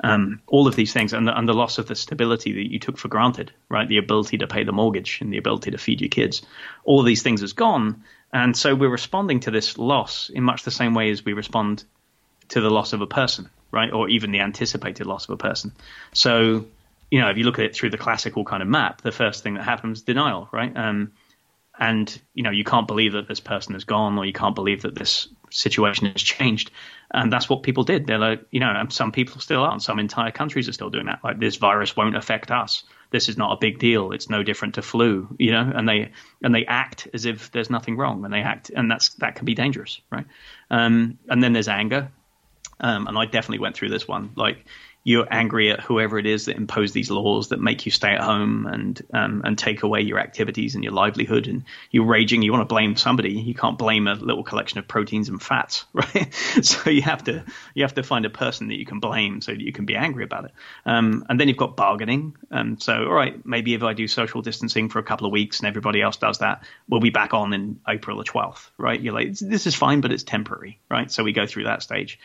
um, 0.01 0.41
all 0.47 0.67
of 0.67 0.75
these 0.75 0.93
things, 0.93 1.13
and 1.13 1.27
the, 1.27 1.37
and 1.37 1.47
the 1.47 1.53
loss 1.53 1.77
of 1.77 1.87
the 1.87 1.95
stability 1.95 2.53
that 2.53 2.71
you 2.71 2.79
took 2.79 2.97
for 2.97 3.07
granted, 3.07 3.51
right? 3.69 3.87
The 3.87 3.97
ability 3.97 4.39
to 4.39 4.47
pay 4.47 4.63
the 4.63 4.71
mortgage 4.71 5.19
and 5.21 5.31
the 5.31 5.37
ability 5.37 5.71
to 5.71 5.77
feed 5.77 6.01
your 6.01 6.09
kids, 6.09 6.41
all 6.83 6.99
of 6.99 7.05
these 7.05 7.23
things 7.23 7.43
is 7.43 7.53
gone, 7.53 8.03
and 8.33 8.55
so 8.55 8.73
we're 8.75 8.89
responding 8.89 9.41
to 9.41 9.51
this 9.51 9.77
loss 9.77 10.29
in 10.29 10.43
much 10.43 10.63
the 10.63 10.71
same 10.71 10.93
way 10.93 11.11
as 11.11 11.23
we 11.23 11.33
respond 11.33 11.83
to 12.49 12.61
the 12.61 12.69
loss 12.69 12.93
of 12.93 13.01
a 13.01 13.07
person, 13.07 13.49
right? 13.71 13.91
Or 13.91 14.09
even 14.09 14.31
the 14.31 14.39
anticipated 14.39 15.05
loss 15.05 15.25
of 15.25 15.31
a 15.31 15.37
person. 15.37 15.73
So, 16.13 16.65
you 17.09 17.19
know, 17.19 17.29
if 17.29 17.37
you 17.37 17.43
look 17.43 17.59
at 17.59 17.65
it 17.65 17.75
through 17.75 17.91
the 17.91 17.97
classical 17.97 18.43
kind 18.45 18.61
of 18.61 18.69
map, 18.69 19.01
the 19.01 19.11
first 19.11 19.43
thing 19.43 19.55
that 19.55 19.63
happens 19.63 20.01
denial, 20.01 20.49
right? 20.51 20.75
Um, 20.75 21.11
and 21.79 22.21
you 22.33 22.43
know, 22.43 22.51
you 22.51 22.63
can't 22.63 22.87
believe 22.87 23.13
that 23.13 23.27
this 23.27 23.39
person 23.39 23.75
is 23.75 23.83
gone, 23.83 24.17
or 24.17 24.25
you 24.25 24.33
can't 24.33 24.55
believe 24.55 24.83
that 24.83 24.95
this 24.95 25.27
situation 25.51 26.07
has 26.07 26.21
changed. 26.21 26.71
And 27.13 27.31
that's 27.31 27.49
what 27.49 27.63
people 27.63 27.83
did. 27.83 28.07
They're 28.07 28.17
like, 28.17 28.45
you 28.51 28.59
know, 28.59 28.71
and 28.71 28.91
some 28.91 29.11
people 29.11 29.41
still 29.41 29.61
are, 29.61 29.71
and 29.71 29.83
some 29.83 29.99
entire 29.99 30.31
countries 30.31 30.69
are 30.69 30.73
still 30.73 30.89
doing 30.89 31.07
that. 31.07 31.19
Like, 31.23 31.39
this 31.39 31.57
virus 31.57 31.95
won't 31.95 32.15
affect 32.15 32.51
us. 32.51 32.83
This 33.11 33.27
is 33.27 33.37
not 33.37 33.51
a 33.51 33.57
big 33.57 33.77
deal. 33.77 34.13
It's 34.13 34.29
no 34.29 34.43
different 34.43 34.75
to 34.75 34.81
flu, 34.81 35.27
you 35.37 35.51
know. 35.51 35.69
And 35.75 35.87
they 35.87 36.11
and 36.41 36.55
they 36.55 36.65
act 36.65 37.09
as 37.13 37.25
if 37.25 37.51
there's 37.51 37.69
nothing 37.69 37.97
wrong, 37.97 38.23
and 38.23 38.33
they 38.33 38.41
act, 38.41 38.69
and 38.69 38.89
that's 38.89 39.09
that 39.15 39.35
can 39.35 39.45
be 39.45 39.53
dangerous, 39.53 39.99
right? 40.09 40.25
Um, 40.69 41.19
and 41.27 41.43
then 41.43 41.51
there's 41.51 41.67
anger, 41.67 42.09
um, 42.79 43.07
and 43.07 43.17
I 43.17 43.25
definitely 43.25 43.59
went 43.59 43.75
through 43.75 43.89
this 43.89 44.07
one. 44.07 44.31
Like 44.37 44.65
you're 45.03 45.27
angry 45.31 45.71
at 45.71 45.79
whoever 45.79 46.19
it 46.19 46.27
is 46.27 46.45
that 46.45 46.57
imposed 46.57 46.93
these 46.93 47.09
laws 47.09 47.49
that 47.49 47.59
make 47.59 47.85
you 47.85 47.91
stay 47.91 48.11
at 48.11 48.21
home 48.21 48.67
and 48.67 49.01
um, 49.13 49.41
and 49.43 49.57
take 49.57 49.81
away 49.81 50.01
your 50.01 50.19
activities 50.19 50.75
and 50.75 50.83
your 50.83 50.93
livelihood, 50.93 51.47
and 51.47 51.63
you're 51.89 52.05
raging. 52.05 52.43
You 52.43 52.51
want 52.51 52.61
to 52.61 52.71
blame 52.73 52.95
somebody. 52.95 53.31
You 53.31 53.55
can't 53.55 53.79
blame 53.79 54.07
a 54.07 54.13
little 54.13 54.43
collection 54.43 54.77
of 54.77 54.87
proteins 54.87 55.29
and 55.29 55.41
fats, 55.41 55.85
right? 55.93 56.33
so 56.61 56.89
you 56.89 57.01
have 57.01 57.23
to 57.23 57.43
you 57.73 57.83
have 57.83 57.95
to 57.95 58.03
find 58.03 58.25
a 58.25 58.29
person 58.29 58.67
that 58.67 58.77
you 58.77 58.85
can 58.85 58.99
blame 58.99 59.41
so 59.41 59.51
that 59.51 59.61
you 59.61 59.71
can 59.71 59.85
be 59.85 59.95
angry 59.95 60.23
about 60.23 60.45
it. 60.45 60.51
Um, 60.85 61.25
and 61.29 61.39
then 61.39 61.47
you've 61.47 61.57
got 61.57 61.75
bargaining. 61.75 62.35
Um, 62.51 62.79
so 62.79 62.93
all 62.93 63.13
right, 63.13 63.43
maybe 63.43 63.73
if 63.73 63.81
I 63.81 63.93
do 63.93 64.07
social 64.07 64.43
distancing 64.43 64.89
for 64.89 64.99
a 64.99 65.03
couple 65.03 65.25
of 65.25 65.33
weeks 65.33 65.59
and 65.59 65.67
everybody 65.67 66.01
else 66.01 66.17
does 66.17 66.39
that, 66.39 66.63
we'll 66.87 67.01
be 67.01 67.09
back 67.09 67.33
on 67.33 67.53
in 67.53 67.79
April 67.87 68.17
the 68.17 68.23
12th, 68.23 68.69
right? 68.77 69.01
You're 69.01 69.13
like, 69.13 69.33
this 69.37 69.65
is 69.65 69.75
fine, 69.75 70.01
but 70.01 70.11
it's 70.11 70.23
temporary, 70.23 70.79
right? 70.89 71.11
So 71.11 71.23
we 71.23 71.33
go 71.33 71.47
through 71.47 71.63
that 71.63 71.81
stage. 71.81 72.19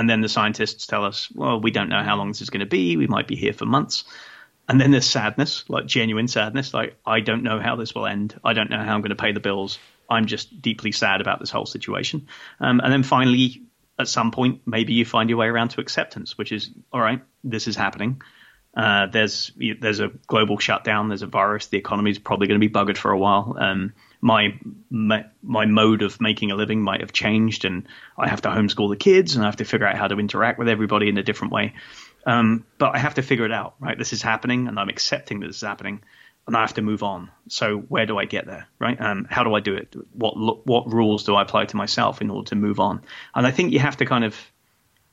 And 0.00 0.08
then 0.08 0.22
the 0.22 0.30
scientists 0.30 0.86
tell 0.86 1.04
us, 1.04 1.30
well, 1.30 1.60
we 1.60 1.70
don't 1.70 1.90
know 1.90 2.02
how 2.02 2.16
long 2.16 2.28
this 2.28 2.40
is 2.40 2.48
going 2.48 2.60
to 2.60 2.66
be. 2.66 2.96
We 2.96 3.06
might 3.06 3.28
be 3.28 3.36
here 3.36 3.52
for 3.52 3.66
months. 3.66 4.04
And 4.66 4.80
then 4.80 4.92
there's 4.92 5.04
sadness, 5.04 5.68
like 5.68 5.84
genuine 5.84 6.26
sadness, 6.26 6.72
like 6.72 6.96
I 7.04 7.20
don't 7.20 7.42
know 7.42 7.60
how 7.60 7.76
this 7.76 7.94
will 7.94 8.06
end. 8.06 8.34
I 8.42 8.54
don't 8.54 8.70
know 8.70 8.82
how 8.82 8.94
I'm 8.94 9.02
going 9.02 9.10
to 9.10 9.14
pay 9.14 9.32
the 9.32 9.40
bills. 9.40 9.78
I'm 10.08 10.24
just 10.24 10.62
deeply 10.62 10.90
sad 10.90 11.20
about 11.20 11.38
this 11.38 11.50
whole 11.50 11.66
situation. 11.66 12.28
Um, 12.60 12.80
and 12.80 12.90
then 12.90 13.02
finally, 13.02 13.64
at 13.98 14.08
some 14.08 14.30
point, 14.30 14.62
maybe 14.64 14.94
you 14.94 15.04
find 15.04 15.28
your 15.28 15.38
way 15.38 15.48
around 15.48 15.72
to 15.72 15.82
acceptance, 15.82 16.38
which 16.38 16.50
is 16.50 16.70
all 16.90 17.02
right. 17.02 17.20
This 17.44 17.68
is 17.68 17.76
happening. 17.76 18.22
Uh, 18.74 19.04
there's 19.04 19.52
there's 19.80 20.00
a 20.00 20.08
global 20.26 20.56
shutdown. 20.56 21.08
There's 21.08 21.20
a 21.20 21.26
virus. 21.26 21.66
The 21.66 21.76
economy 21.76 22.10
is 22.10 22.18
probably 22.18 22.46
going 22.46 22.58
to 22.58 22.66
be 22.66 22.72
buggered 22.72 22.96
for 22.96 23.10
a 23.10 23.18
while. 23.18 23.54
Um, 23.60 23.92
my, 24.20 24.58
my 24.90 25.66
mode 25.66 26.02
of 26.02 26.20
making 26.20 26.50
a 26.50 26.56
living 26.56 26.82
might 26.82 27.00
have 27.00 27.12
changed, 27.12 27.64
and 27.64 27.86
I 28.18 28.28
have 28.28 28.42
to 28.42 28.48
homeschool 28.48 28.90
the 28.90 28.96
kids, 28.96 29.34
and 29.34 29.44
I 29.44 29.46
have 29.46 29.56
to 29.56 29.64
figure 29.64 29.86
out 29.86 29.96
how 29.96 30.08
to 30.08 30.18
interact 30.18 30.58
with 30.58 30.68
everybody 30.68 31.08
in 31.08 31.18
a 31.18 31.22
different 31.22 31.52
way. 31.52 31.74
Um, 32.26 32.66
but 32.78 32.94
I 32.94 32.98
have 32.98 33.14
to 33.14 33.22
figure 33.22 33.46
it 33.46 33.52
out, 33.52 33.74
right? 33.80 33.96
This 33.96 34.12
is 34.12 34.22
happening, 34.22 34.68
and 34.68 34.78
I'm 34.78 34.88
accepting 34.88 35.40
that 35.40 35.46
this 35.46 35.56
is 35.56 35.62
happening, 35.62 36.02
and 36.46 36.56
I 36.56 36.60
have 36.60 36.74
to 36.74 36.82
move 36.82 37.02
on. 37.02 37.30
So 37.48 37.78
where 37.78 38.06
do 38.06 38.18
I 38.18 38.26
get 38.26 38.46
there, 38.46 38.66
right? 38.78 39.00
Um, 39.00 39.26
how 39.30 39.44
do 39.44 39.54
I 39.54 39.60
do 39.60 39.74
it? 39.74 39.94
What 40.12 40.66
what 40.66 40.92
rules 40.92 41.24
do 41.24 41.34
I 41.34 41.42
apply 41.42 41.66
to 41.66 41.76
myself 41.76 42.20
in 42.20 42.30
order 42.30 42.48
to 42.48 42.56
move 42.56 42.80
on? 42.80 43.02
And 43.34 43.46
I 43.46 43.50
think 43.50 43.72
you 43.72 43.78
have 43.78 43.98
to 43.98 44.06
kind 44.06 44.24
of 44.24 44.36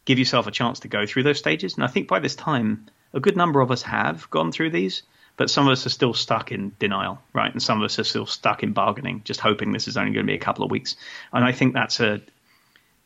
give 0.03 0.19
yourself 0.19 0.47
a 0.47 0.51
chance 0.51 0.81
to 0.81 0.87
go 0.87 1.05
through 1.05 1.23
those 1.23 1.37
stages. 1.37 1.75
And 1.75 1.83
I 1.83 1.87
think 1.87 2.07
by 2.07 2.19
this 2.19 2.35
time, 2.35 2.87
a 3.13 3.19
good 3.19 3.37
number 3.37 3.61
of 3.61 3.71
us 3.71 3.83
have 3.83 4.29
gone 4.29 4.51
through 4.51 4.71
these 4.71 5.03
but 5.37 5.49
some 5.49 5.67
of 5.67 5.71
us 5.71 5.85
are 5.85 5.89
still 5.89 6.13
stuck 6.13 6.51
in 6.51 6.73
denial, 6.79 7.21
right? 7.33 7.51
And 7.51 7.61
some 7.61 7.79
of 7.79 7.85
us 7.85 7.99
are 7.99 8.03
still 8.03 8.25
stuck 8.25 8.63
in 8.63 8.73
bargaining, 8.73 9.21
just 9.23 9.39
hoping 9.39 9.71
this 9.71 9.87
is 9.87 9.95
only 9.95 10.11
going 10.11 10.25
to 10.25 10.31
be 10.31 10.35
a 10.35 10.39
couple 10.39 10.65
of 10.65 10.71
weeks. 10.71 10.95
And 11.31 11.45
I 11.45 11.51
think 11.51 11.73
that's 11.73 11.99
a, 11.99 12.21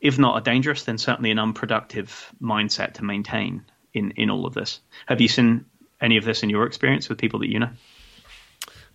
if 0.00 0.18
not 0.18 0.38
a 0.38 0.40
dangerous, 0.40 0.84
then 0.84 0.98
certainly 0.98 1.30
an 1.30 1.38
unproductive 1.38 2.32
mindset 2.42 2.94
to 2.94 3.04
maintain 3.04 3.64
in 3.92 4.12
in 4.12 4.30
all 4.30 4.46
of 4.46 4.54
this. 4.54 4.80
Have 5.06 5.20
you 5.20 5.28
seen 5.28 5.66
any 6.00 6.16
of 6.16 6.24
this 6.24 6.42
in 6.42 6.50
your 6.50 6.66
experience 6.66 7.08
with 7.08 7.18
people 7.18 7.40
that 7.40 7.50
you 7.50 7.60
know? 7.60 7.70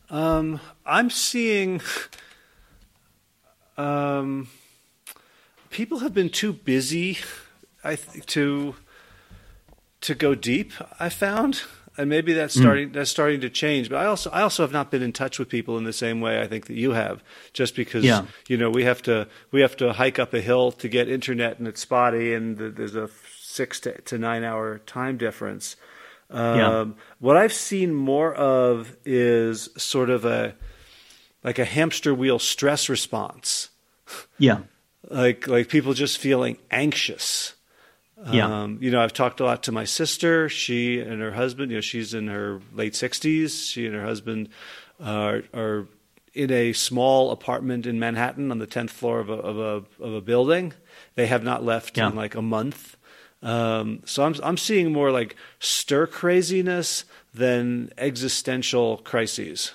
Um, 0.10 0.60
I'm 0.86 1.10
seeing. 1.10 1.82
Um, 3.78 4.48
people 5.70 6.00
have 6.00 6.14
been 6.14 6.30
too 6.30 6.52
busy, 6.52 7.20
I 7.84 7.96
th- 7.96 8.26
to 8.28 8.76
to 10.02 10.16
go 10.16 10.34
deep. 10.34 10.72
I 11.00 11.10
found 11.10 11.62
and 11.98 12.10
maybe 12.10 12.34
that's 12.34 12.54
hmm. 12.54 12.62
starting 12.62 12.90
mm. 12.90 12.94
that's 12.94 13.10
starting 13.10 13.42
to 13.42 13.50
change. 13.50 13.90
But 13.90 13.98
I 13.98 14.06
also 14.06 14.30
I 14.30 14.42
also 14.42 14.64
have 14.64 14.72
not 14.72 14.92
been 14.92 15.02
in 15.02 15.12
touch 15.12 15.40
with 15.40 15.50
people 15.50 15.78
in 15.78 15.84
the 15.84 15.94
same 15.94 16.22
way 16.22 16.40
I 16.40 16.48
think 16.48 16.68
that 16.68 16.76
you 16.76 16.92
have, 16.92 17.24
just 17.54 17.76
because 17.76 18.04
yeah. 18.04 18.26
you 18.48 18.58
know 18.58 18.70
we 18.70 18.84
have 18.84 19.02
to 19.04 19.28
we 19.52 19.62
have 19.62 19.76
to 19.78 19.94
hike 19.94 20.20
up 20.20 20.34
a 20.34 20.42
hill 20.42 20.72
to 20.74 20.88
get 20.88 21.10
internet 21.10 21.58
and 21.58 21.68
it's 21.68 21.82
spotty, 21.82 22.34
and 22.34 22.58
the, 22.58 22.70
there's 22.70 22.96
a 22.96 23.10
six 23.40 23.80
to, 23.82 24.00
to, 24.02 24.18
nine 24.18 24.44
hour 24.44 24.80
time 24.80 25.18
difference. 25.18 25.76
Um, 26.30 26.58
yeah. 26.58 26.86
What 27.20 27.38
I've 27.38 27.54
seen 27.54 27.94
more 27.94 28.34
of 28.36 28.96
is 29.06 29.70
sort 29.78 30.10
of 30.10 30.26
a 30.26 30.56
like 31.44 31.58
a 31.58 31.66
hamster 31.66 32.14
wheel 32.14 32.40
stress 32.40 32.90
response. 32.90 33.70
Yeah, 34.38 34.60
like 35.10 35.48
like 35.48 35.70
people 35.70 35.94
just 35.94 36.20
feeling 36.20 36.58
anxious 36.70 37.56
yeah. 38.32 38.64
Um, 38.64 38.80
you 38.82 38.90
know, 38.90 39.02
I've 39.02 39.14
talked 39.14 39.40
a 39.40 39.46
lot 39.46 39.64
to 39.64 39.72
my 39.72 39.86
sister. 39.86 40.50
She 40.50 41.00
and 41.00 41.22
her 41.22 41.32
husband, 41.32 41.72
you 41.72 41.78
know, 41.78 41.82
she's 41.82 42.14
in 42.14 42.28
her 42.28 42.62
late 42.74 42.94
60s. 42.94 43.72
She 43.72 43.86
and 43.86 43.96
her 43.96 44.04
husband 44.04 44.50
are, 45.00 45.44
are 45.54 45.88
in 46.34 46.52
a 46.52 46.74
small 46.74 47.32
apartment 47.32 47.86
in 47.86 48.00
Manhattan 48.00 48.52
on 48.52 48.60
the 48.60 48.68
10th 48.68 48.90
floor 48.90 49.20
of 49.20 49.30
a, 49.30 49.34
of 49.34 49.58
a, 49.58 50.04
of 50.04 50.14
a 50.14 50.22
building. 50.22 50.74
They 51.16 51.28
have 51.28 51.44
not 51.44 51.64
left 51.64 51.98
yeah. 51.98 52.08
in 52.08 52.16
like 52.16 52.36
a 52.36 52.42
month. 52.42 52.98
Um, 53.44 54.02
so 54.06 54.26
I'm, 54.26 54.36
I'm 54.44 54.58
seeing 54.58 54.92
more 54.92 55.12
like 55.12 55.36
stir 55.60 56.08
craziness 56.08 57.06
than 57.34 57.92
existential 57.98 58.98
crises. 58.98 59.74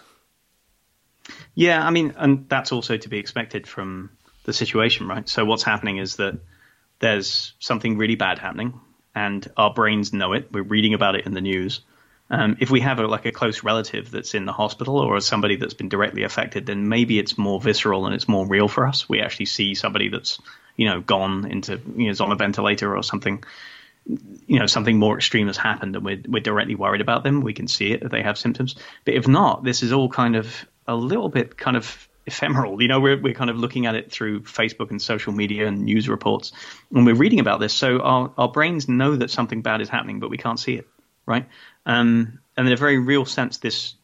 Yeah, 1.54 1.86
I 1.86 1.90
mean, 1.90 2.14
and 2.16 2.48
that's 2.48 2.72
also 2.72 2.96
to 2.96 3.08
be 3.08 3.18
expected 3.18 3.68
from 3.68 4.10
the 4.44 4.52
situation, 4.52 5.06
right? 5.06 5.28
So 5.28 5.44
what's 5.44 5.62
happening 5.62 5.98
is 5.98 6.16
that 6.16 6.38
there's 7.02 7.52
something 7.58 7.98
really 7.98 8.14
bad 8.16 8.38
happening. 8.38 8.80
and 9.14 9.50
our 9.56 9.74
brains 9.74 10.12
know 10.12 10.32
it. 10.32 10.50
We're 10.52 10.62
reading 10.62 10.94
about 10.94 11.16
it 11.16 11.26
in 11.26 11.34
the 11.34 11.40
news. 11.42 11.82
Um, 12.30 12.56
if 12.60 12.70
we 12.70 12.80
have 12.80 12.98
a, 12.98 13.06
like 13.06 13.26
a 13.26 13.32
close 13.32 13.62
relative 13.62 14.10
that's 14.10 14.34
in 14.34 14.46
the 14.46 14.52
hospital 14.54 14.96
or 14.96 15.20
somebody 15.20 15.56
that's 15.56 15.74
been 15.74 15.90
directly 15.90 16.22
affected, 16.22 16.64
then 16.64 16.88
maybe 16.88 17.18
it's 17.18 17.36
more 17.36 17.60
visceral 17.60 18.06
and 18.06 18.14
it's 18.14 18.26
more 18.26 18.46
real 18.46 18.68
for 18.68 18.86
us. 18.86 19.06
We 19.06 19.20
actually 19.20 19.46
see 19.46 19.74
somebody 19.74 20.08
that's 20.08 20.40
you 20.76 20.86
know 20.88 21.02
gone 21.02 21.44
into 21.44 21.78
you 21.94 22.06
know 22.06 22.10
is 22.10 22.22
on 22.22 22.32
a 22.32 22.36
ventilator 22.36 22.96
or 22.96 23.02
something. 23.02 23.44
You 24.46 24.58
know 24.58 24.66
something 24.66 24.98
more 24.98 25.16
extreme 25.16 25.48
has 25.48 25.58
happened, 25.58 25.94
and 25.94 26.04
we're 26.06 26.22
we're 26.26 26.40
directly 26.40 26.74
worried 26.74 27.02
about 27.02 27.22
them. 27.22 27.42
We 27.42 27.52
can 27.52 27.68
see 27.68 27.92
it 27.92 28.02
if 28.02 28.10
they 28.10 28.22
have 28.22 28.38
symptoms. 28.38 28.76
But 29.04 29.14
if 29.14 29.28
not, 29.28 29.62
this 29.62 29.82
is 29.82 29.92
all 29.92 30.08
kind 30.08 30.34
of 30.36 30.66
a 30.88 30.94
little 30.94 31.28
bit 31.28 31.58
kind 31.58 31.76
of 31.76 32.08
ephemeral. 32.26 32.80
You 32.80 32.88
know, 32.88 33.00
we're 33.00 33.20
we're 33.20 33.34
kind 33.34 33.50
of 33.50 33.56
looking 33.56 33.86
at 33.86 33.94
it 33.94 34.10
through 34.10 34.42
Facebook 34.42 34.90
and 34.90 35.00
social 35.00 35.32
media 35.32 35.66
and 35.66 35.82
news 35.82 36.08
reports, 36.08 36.52
and 36.94 37.06
we're 37.06 37.14
reading 37.14 37.40
about 37.40 37.60
this. 37.60 37.72
So 37.72 38.00
our 38.00 38.32
our 38.38 38.48
brains 38.48 38.88
know 38.88 39.16
that 39.16 39.30
something 39.30 39.62
bad 39.62 39.80
is 39.80 39.88
happening, 39.88 40.20
but 40.20 40.30
we 40.30 40.38
can't 40.38 40.58
see 40.58 40.74
it, 40.74 40.88
right? 41.26 41.46
Um, 41.86 42.38
and 42.56 42.66
in 42.66 42.72
a 42.72 42.76
very 42.76 42.98
real 42.98 43.24
sense, 43.24 43.58
this 43.58 43.94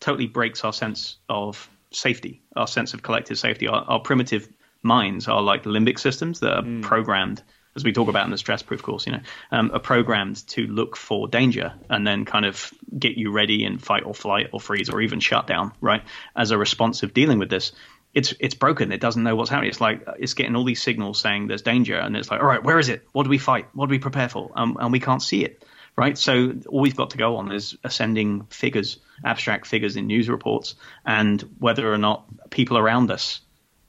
totally 0.00 0.26
breaks 0.26 0.64
our 0.64 0.72
sense 0.72 1.16
of 1.28 1.68
safety, 1.90 2.42
our 2.56 2.66
sense 2.66 2.94
of 2.94 3.02
collective 3.02 3.38
safety. 3.38 3.68
Our, 3.68 3.82
our 3.84 4.00
primitive 4.00 4.48
minds 4.82 5.28
are 5.28 5.42
like 5.42 5.64
limbic 5.64 5.98
systems 5.98 6.40
that 6.40 6.52
are 6.52 6.62
mm. 6.62 6.82
programmed, 6.82 7.42
as 7.76 7.84
we 7.84 7.92
talk 7.92 8.08
about 8.08 8.24
in 8.24 8.30
the 8.30 8.38
stress 8.38 8.62
proof 8.62 8.82
course, 8.82 9.06
you 9.06 9.12
know, 9.12 9.20
um, 9.52 9.70
are 9.72 9.78
programmed 9.78 10.46
to 10.48 10.66
look 10.66 10.96
for 10.96 11.28
danger 11.28 11.72
and 11.88 12.06
then 12.06 12.24
kind 12.24 12.44
of 12.44 12.72
get 12.98 13.16
you 13.16 13.30
ready 13.30 13.64
in 13.64 13.78
fight 13.78 14.04
or 14.04 14.14
flight 14.14 14.48
or 14.52 14.60
freeze 14.60 14.88
or 14.88 15.00
even 15.02 15.20
shut 15.20 15.46
down, 15.46 15.72
right? 15.80 16.02
As 16.34 16.50
a 16.50 16.58
response 16.58 17.02
of 17.02 17.14
dealing 17.14 17.38
with 17.38 17.50
this. 17.50 17.72
It's 18.14 18.32
it's 18.40 18.54
broken. 18.54 18.92
It 18.92 19.00
doesn't 19.02 19.22
know 19.22 19.36
what's 19.36 19.50
happening. 19.50 19.68
It's 19.68 19.80
like 19.80 20.02
it's 20.18 20.32
getting 20.32 20.56
all 20.56 20.64
these 20.64 20.80
signals 20.80 21.20
saying 21.20 21.48
there's 21.48 21.60
danger, 21.60 21.98
and 21.98 22.16
it's 22.16 22.30
like, 22.30 22.40
all 22.40 22.46
right, 22.46 22.64
where 22.64 22.78
is 22.78 22.88
it? 22.88 23.06
What 23.12 23.24
do 23.24 23.28
we 23.28 23.36
fight? 23.36 23.66
What 23.74 23.88
do 23.88 23.90
we 23.90 23.98
prepare 23.98 24.30
for? 24.30 24.50
Um, 24.56 24.78
and 24.80 24.90
we 24.90 25.00
can't 25.00 25.22
see 25.22 25.44
it 25.44 25.62
right? 25.96 26.16
So 26.16 26.52
all 26.68 26.80
we've 26.80 26.96
got 26.96 27.10
to 27.10 27.16
go 27.16 27.36
on 27.36 27.50
is 27.50 27.76
ascending 27.82 28.46
figures, 28.50 28.98
abstract 29.24 29.66
figures 29.66 29.96
in 29.96 30.06
news 30.06 30.28
reports, 30.28 30.74
and 31.04 31.40
whether 31.58 31.90
or 31.90 31.98
not 31.98 32.26
people 32.50 32.78
around 32.78 33.10
us 33.10 33.40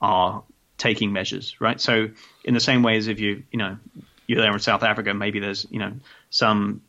are 0.02 0.44
taking 0.78 1.14
measures, 1.14 1.56
right? 1.60 1.80
So 1.80 2.10
in 2.44 2.54
the 2.54 2.60
same 2.60 2.84
way 2.84 2.98
as 2.98 3.08
if 3.08 3.20
you, 3.20 3.44
you 3.52 3.60
know, 3.60 3.78
you're 4.28 4.42
there 4.42 4.54
in 4.54 4.60
South 4.60 4.84
Africa, 4.84 5.14
maybe 5.14 5.40
there's, 5.40 5.66
you 5.70 5.80
know, 5.80 5.94
some 6.30 6.82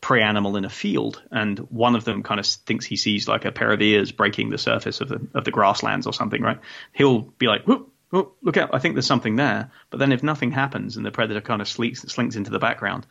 prey 0.00 0.20
animal 0.22 0.56
in 0.56 0.64
a 0.64 0.70
field, 0.70 1.22
and 1.30 1.58
one 1.58 1.94
of 1.94 2.04
them 2.04 2.22
kind 2.22 2.40
of 2.40 2.46
thinks 2.46 2.84
he 2.84 2.96
sees 2.96 3.28
like 3.28 3.44
a 3.44 3.52
pair 3.52 3.72
of 3.72 3.80
ears 3.80 4.12
breaking 4.12 4.50
the 4.50 4.58
surface 4.58 5.00
of 5.00 5.08
the 5.08 5.26
of 5.32 5.44
the 5.44 5.50
grasslands 5.50 6.06
or 6.06 6.12
something, 6.12 6.42
right? 6.42 6.58
He'll 6.92 7.20
be 7.20 7.46
like, 7.46 7.64
whoop, 7.64 7.88
whoop, 8.10 8.36
look 8.42 8.56
out! 8.56 8.70
I 8.74 8.78
think 8.78 8.94
there's 8.94 9.06
something 9.06 9.36
there. 9.36 9.70
But 9.90 9.98
then 9.98 10.12
if 10.12 10.22
nothing 10.22 10.50
happens 10.50 10.96
and 10.96 11.06
the 11.06 11.12
predator 11.12 11.40
kind 11.40 11.62
of 11.62 11.68
slinks, 11.68 12.02
slinks 12.02 12.36
into 12.36 12.50
the 12.50 12.58
background, 12.58 13.06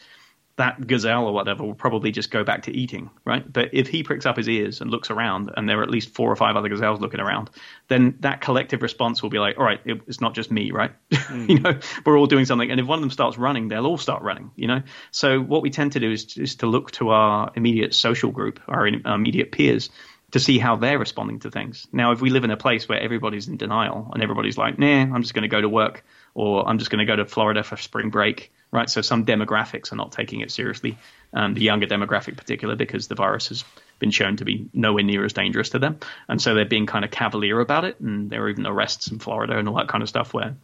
that 0.58 0.86
gazelle 0.86 1.26
or 1.26 1.34
whatever 1.34 1.64
will 1.64 1.74
probably 1.74 2.12
just 2.12 2.30
go 2.30 2.44
back 2.44 2.64
to 2.64 2.72
eating, 2.72 3.10
right? 3.26 3.52
But 3.52 3.70
if 3.74 3.88
he 3.88 4.04
pricks 4.04 4.26
up 4.26 4.38
his 4.38 4.50
ears 4.50 4.82
and 4.82 4.92
looks 4.92 5.10
around, 5.10 5.52
and 5.56 5.68
there 5.68 5.80
are 5.80 5.84
at 5.84 5.90
least 5.90 6.14
four 6.14 6.32
or 6.32 6.36
five 6.36 6.56
other 6.56 6.70
gazelles 6.70 7.00
looking 7.00 7.20
around, 7.20 7.50
then 7.88 8.18
that 8.20 8.42
collective 8.42 8.82
response 8.82 9.24
will 9.24 9.30
be 9.30 9.40
like, 9.40 9.58
all 9.58 9.64
right, 9.64 9.80
it, 9.86 10.02
it's 10.08 10.22
not 10.22 10.36
just 10.36 10.52
me, 10.52 10.72
right? 10.72 10.92
Mm. 11.32 11.50
you 11.50 11.60
know, 11.60 11.80
we're 12.06 12.18
all 12.18 12.26
doing 12.26 12.44
something, 12.44 12.70
and 12.72 12.80
if 12.80 12.86
one 12.86 12.98
of 12.98 13.02
them 13.02 13.12
starts 13.12 13.38
running, 13.38 13.70
they'll 13.70 13.86
all 13.86 13.98
start 13.98 14.22
running. 14.22 14.52
You 14.58 14.68
know, 14.68 14.82
so 15.12 15.40
what 15.40 15.62
we 15.62 15.70
tend 15.70 15.94
to 15.94 16.00
do 16.02 16.12
is 16.12 16.36
is 16.36 16.56
to 16.56 16.68
look 16.68 16.92
to 16.92 17.10
our 17.10 17.52
immediate 17.56 17.94
social 17.94 18.32
group, 18.32 18.60
our 18.68 18.86
immediate 18.86 19.52
peers. 19.52 19.90
To 20.32 20.40
see 20.40 20.60
how 20.60 20.78
they're 20.78 20.98
responding 20.98 21.40
to 21.40 21.52
things. 21.52 21.88
Now, 21.92 22.14
if 22.14 22.22
we 22.22 22.30
live 22.30 22.46
in 22.46 22.52
a 22.52 22.58
place 22.58 22.88
where 22.88 22.98
everybody's 22.98 23.50
in 23.50 23.58
denial 23.58 24.12
and 24.14 24.24
everybody's 24.24 24.58
like, 24.58 24.80
nah, 24.80 25.02
I'm 25.02 25.22
just 25.24 25.34
going 25.34 25.42
to 25.42 25.50
go 25.50 25.60
to 25.60 25.68
work 25.68 26.06
or 26.34 26.68
I'm 26.68 26.78
just 26.78 26.92
going 26.92 27.06
to 27.06 27.06
go 27.06 27.16
to 27.16 27.26
Florida 27.26 27.64
for 27.64 27.78
spring 27.78 28.10
break, 28.10 28.52
right? 28.72 28.90
So 28.90 29.02
some 29.02 29.26
demographics 29.26 29.92
are 29.92 29.96
not 29.96 30.12
taking 30.12 30.42
it 30.42 30.52
seriously. 30.52 30.98
Um, 31.34 31.54
the 31.54 31.62
younger 31.62 31.88
demographic, 31.88 32.38
particular, 32.38 32.76
because 32.76 33.08
the 33.08 33.16
virus 33.16 33.50
has 33.50 33.64
been 34.00 34.12
shown 34.12 34.38
to 34.38 34.46
be 34.46 34.70
nowhere 34.74 35.04
near 35.04 35.24
as 35.26 35.34
dangerous 35.34 35.70
to 35.70 35.80
them, 35.80 36.00
and 36.28 36.42
so 36.42 36.54
they're 36.54 36.66
being 36.66 36.88
kind 36.88 37.06
of 37.06 37.12
cavalier 37.12 37.60
about 37.60 37.86
it. 37.86 38.00
And 38.00 38.30
there 38.30 38.44
are 38.44 38.50
even 38.50 38.66
arrests 38.66 39.12
in 39.12 39.20
Florida 39.20 39.58
and 39.58 39.68
all 39.68 39.76
that 39.76 39.88
kind 39.88 40.02
of 40.02 40.10
stuff 40.10 40.34
where 40.34 40.56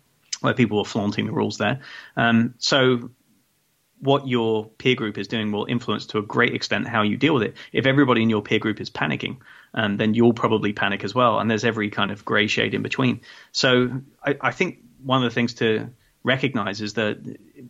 where 0.42 0.54
people 0.54 0.80
are 0.80 0.86
flaunting 0.86 1.26
the 1.26 1.32
rules 1.32 1.58
there. 1.58 1.80
Um, 2.16 2.54
so 2.60 3.10
what 4.00 4.28
your 4.28 4.66
peer 4.66 4.96
group 4.96 5.18
is 5.18 5.28
doing 5.28 5.52
will 5.52 5.66
influence 5.66 6.08
to 6.08 6.20
a 6.20 6.22
great 6.22 6.54
extent 6.54 6.88
how 6.88 7.02
you 7.02 7.18
deal 7.18 7.34
with 7.34 7.44
it. 7.44 7.58
If 7.72 7.86
everybody 7.86 8.22
in 8.22 8.30
your 8.30 8.42
peer 8.42 8.60
group 8.60 8.80
is 8.80 8.90
panicking, 8.90 9.38
um, 9.74 9.98
then 9.98 10.14
you'll 10.14 10.34
probably 10.34 10.74
panic 10.74 11.04
as 11.04 11.16
well. 11.16 11.40
And 11.40 11.50
there's 11.50 11.66
every 11.66 11.90
kind 11.90 12.12
of 12.12 12.24
grey 12.24 12.48
shade 12.48 12.74
in 12.74 12.84
between. 12.84 13.22
So 13.52 14.02
I, 14.24 14.38
I 14.40 14.52
think 14.52 14.80
one 15.08 15.24
of 15.24 15.30
the 15.32 15.34
things 15.34 15.56
to 15.56 15.90
recognize 16.24 16.82
is 16.82 16.96
that 16.96 17.18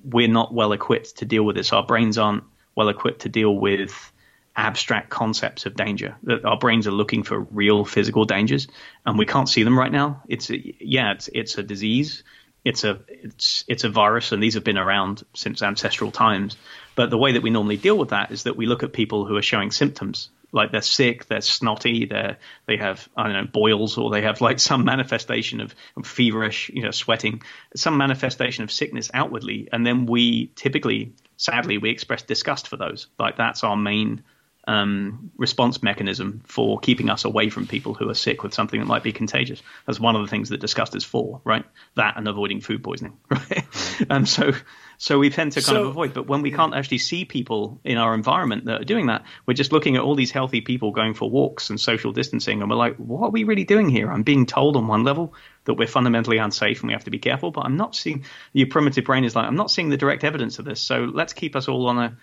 we're 0.03 0.27
not 0.27 0.53
well 0.53 0.71
equipped 0.71 1.17
to 1.17 1.25
deal 1.25 1.43
with 1.43 1.55
this. 1.55 1.71
Our 1.71 1.85
brains 1.85 2.17
aren't 2.17 2.43
well 2.75 2.89
equipped 2.89 3.21
to 3.21 3.29
deal 3.29 3.55
with 3.55 4.11
abstract 4.55 5.09
concepts 5.11 5.67
of 5.67 5.75
danger. 5.75 6.17
Our 6.43 6.57
brains 6.57 6.87
are 6.87 6.91
looking 6.91 7.21
for 7.21 7.39
real 7.39 7.85
physical 7.85 8.25
dangers, 8.25 8.67
and 9.05 9.17
we 9.17 9.27
can't 9.27 9.47
see 9.47 9.63
them 9.63 9.77
right 9.77 9.91
now. 9.91 10.23
It's 10.27 10.49
a, 10.49 10.57
yeah, 10.83 11.11
it's 11.11 11.29
it's 11.31 11.57
a 11.57 11.63
disease. 11.63 12.23
It's 12.65 12.83
a 12.83 12.99
it's 13.07 13.63
it's 13.67 13.83
a 13.83 13.89
virus, 13.89 14.31
and 14.31 14.41
these 14.41 14.55
have 14.55 14.63
been 14.63 14.79
around 14.79 15.23
since 15.35 15.61
ancestral 15.61 16.11
times. 16.11 16.57
But 16.95 17.11
the 17.11 17.17
way 17.19 17.33
that 17.33 17.43
we 17.43 17.51
normally 17.51 17.77
deal 17.77 17.97
with 17.97 18.09
that 18.09 18.31
is 18.31 18.43
that 18.43 18.57
we 18.57 18.65
look 18.65 18.81
at 18.81 18.93
people 18.93 19.25
who 19.25 19.37
are 19.37 19.43
showing 19.43 19.69
symptoms 19.69 20.29
like 20.57 20.71
they're 20.71 20.81
sick, 20.81 21.27
they're 21.27 21.41
snotty, 21.41 22.05
they 22.05 22.35
they 22.65 22.77
have 22.77 23.07
I 23.15 23.23
don't 23.23 23.33
know 23.33 23.49
boils, 23.51 23.97
or 23.97 24.09
they 24.09 24.23
have 24.23 24.41
like 24.41 24.59
some 24.59 24.83
manifestation 24.83 25.61
of, 25.61 25.73
of, 25.95 26.05
feverish, 26.05 26.69
you 26.73 26.81
know, 26.81 26.91
sweating, 26.91 27.41
some 27.75 27.97
manifestation 27.97 28.63
of 28.63 28.71
sickness 28.71 29.09
outwardly, 29.13 29.69
and 29.71 29.85
then 29.85 30.05
we 30.05 30.47
typically, 30.55 31.13
sadly, 31.37 31.77
we 31.77 31.89
express 31.89 32.23
disgust 32.23 32.67
for 32.67 32.75
those. 32.75 33.07
Like 33.17 33.37
that's 33.37 33.63
our 33.63 33.77
main 33.77 34.23
um, 34.67 35.31
response 35.37 35.81
mechanism 35.81 36.41
for 36.45 36.77
keeping 36.79 37.09
us 37.09 37.23
away 37.23 37.49
from 37.49 37.67
people 37.67 37.93
who 37.93 38.09
are 38.09 38.13
sick 38.13 38.43
with 38.43 38.53
something 38.53 38.79
that 38.81 38.85
might 38.85 39.01
be 39.01 39.13
contagious. 39.13 39.63
That's 39.85 39.99
one 39.99 40.17
of 40.17 40.21
the 40.21 40.27
things 40.27 40.49
that 40.49 40.59
disgust 40.59 40.93
is 40.93 41.05
for, 41.05 41.41
right? 41.45 41.63
That 41.95 42.17
and 42.17 42.27
avoiding 42.27 42.59
food 42.59 42.83
poisoning, 42.83 43.17
right? 43.29 43.65
and 44.09 44.27
so, 44.27 44.51
so 44.97 45.19
we 45.19 45.29
tend 45.29 45.53
to 45.53 45.61
kind 45.61 45.77
so, 45.77 45.83
of 45.83 45.87
avoid. 45.87 46.13
But 46.13 46.27
when 46.27 46.41
we 46.41 46.51
can't 46.51 46.75
actually 46.75 46.97
see 46.97 47.23
people 47.23 47.79
in 47.85 47.97
our 47.97 48.13
environment 48.13 48.65
that 48.65 48.81
are 48.81 48.85
doing 48.85 49.07
that, 49.07 49.23
we're 49.45 49.53
just 49.53 49.71
looking 49.71 49.95
at 49.95 50.01
all 50.01 50.15
these 50.15 50.31
healthy 50.31 50.59
people 50.59 50.91
going 50.91 51.13
for 51.13 51.29
walks 51.29 51.69
and 51.69 51.79
social 51.79 52.11
distancing, 52.11 52.61
and 52.61 52.69
we're 52.69 52.75
like, 52.75 52.97
what 52.97 53.27
are 53.27 53.31
we 53.31 53.45
really 53.45 53.63
doing 53.63 53.87
here? 53.87 54.11
I'm 54.11 54.23
being 54.23 54.45
told 54.45 54.75
on 54.75 54.87
one 54.87 55.05
level 55.05 55.33
that 55.63 55.75
we're 55.75 55.87
fundamentally 55.87 56.37
unsafe 56.39 56.81
and 56.81 56.87
we 56.87 56.93
have 56.93 57.05
to 57.05 57.11
be 57.11 57.19
careful, 57.19 57.51
but 57.51 57.61
I'm 57.61 57.77
not 57.77 57.95
seeing. 57.95 58.25
Your 58.51 58.67
primitive 58.67 59.05
brain 59.05 59.23
is 59.23 59.33
like, 59.33 59.45
I'm 59.45 59.55
not 59.55 59.71
seeing 59.71 59.89
the 59.89 59.97
direct 59.97 60.25
evidence 60.25 60.59
of 60.59 60.65
this. 60.65 60.81
So 60.81 61.05
let's 61.05 61.31
keep 61.31 61.55
us 61.55 61.69
all 61.69 61.87
on 61.87 61.97
a 61.99 62.17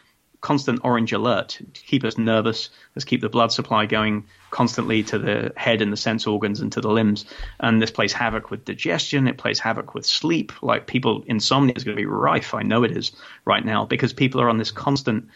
constant 0.45 0.79
orange 0.85 1.11
alert 1.15 1.59
to 1.73 1.81
keep 1.87 2.05
us 2.05 2.19
nervous, 2.19 2.69
let's 2.95 3.07
keep 3.07 3.23
the 3.23 3.31
blood 3.31 3.51
supply 3.51 3.87
going 3.87 4.25
constantly 4.51 5.03
to 5.03 5.19
the 5.19 5.51
head 5.57 5.81
and 5.81 5.91
the 5.91 5.97
sense 5.97 6.27
organs 6.27 6.61
and 6.61 6.71
to 6.71 6.83
the 6.83 6.91
limbs. 6.91 7.25
And 7.61 7.81
this 7.81 7.91
plays 7.91 8.13
havoc 8.13 8.51
with 8.51 8.67
digestion, 8.67 9.27
it 9.27 9.39
plays 9.39 9.59
havoc 9.59 9.95
with 9.95 10.05
sleep. 10.05 10.53
Like 10.63 10.87
people, 10.87 11.25
insomnia 11.27 11.73
is 11.75 11.83
going 11.83 11.97
to 11.97 12.01
be 12.01 12.05
rife. 12.05 12.53
I 12.53 12.63
know 12.63 12.85
it 12.85 12.95
is 12.95 13.13
right 13.47 13.65
now 13.65 13.87
because 13.87 14.13
people 14.13 14.39
are 14.43 14.51
on 14.51 14.59
this 14.59 14.71
constant 14.71 15.29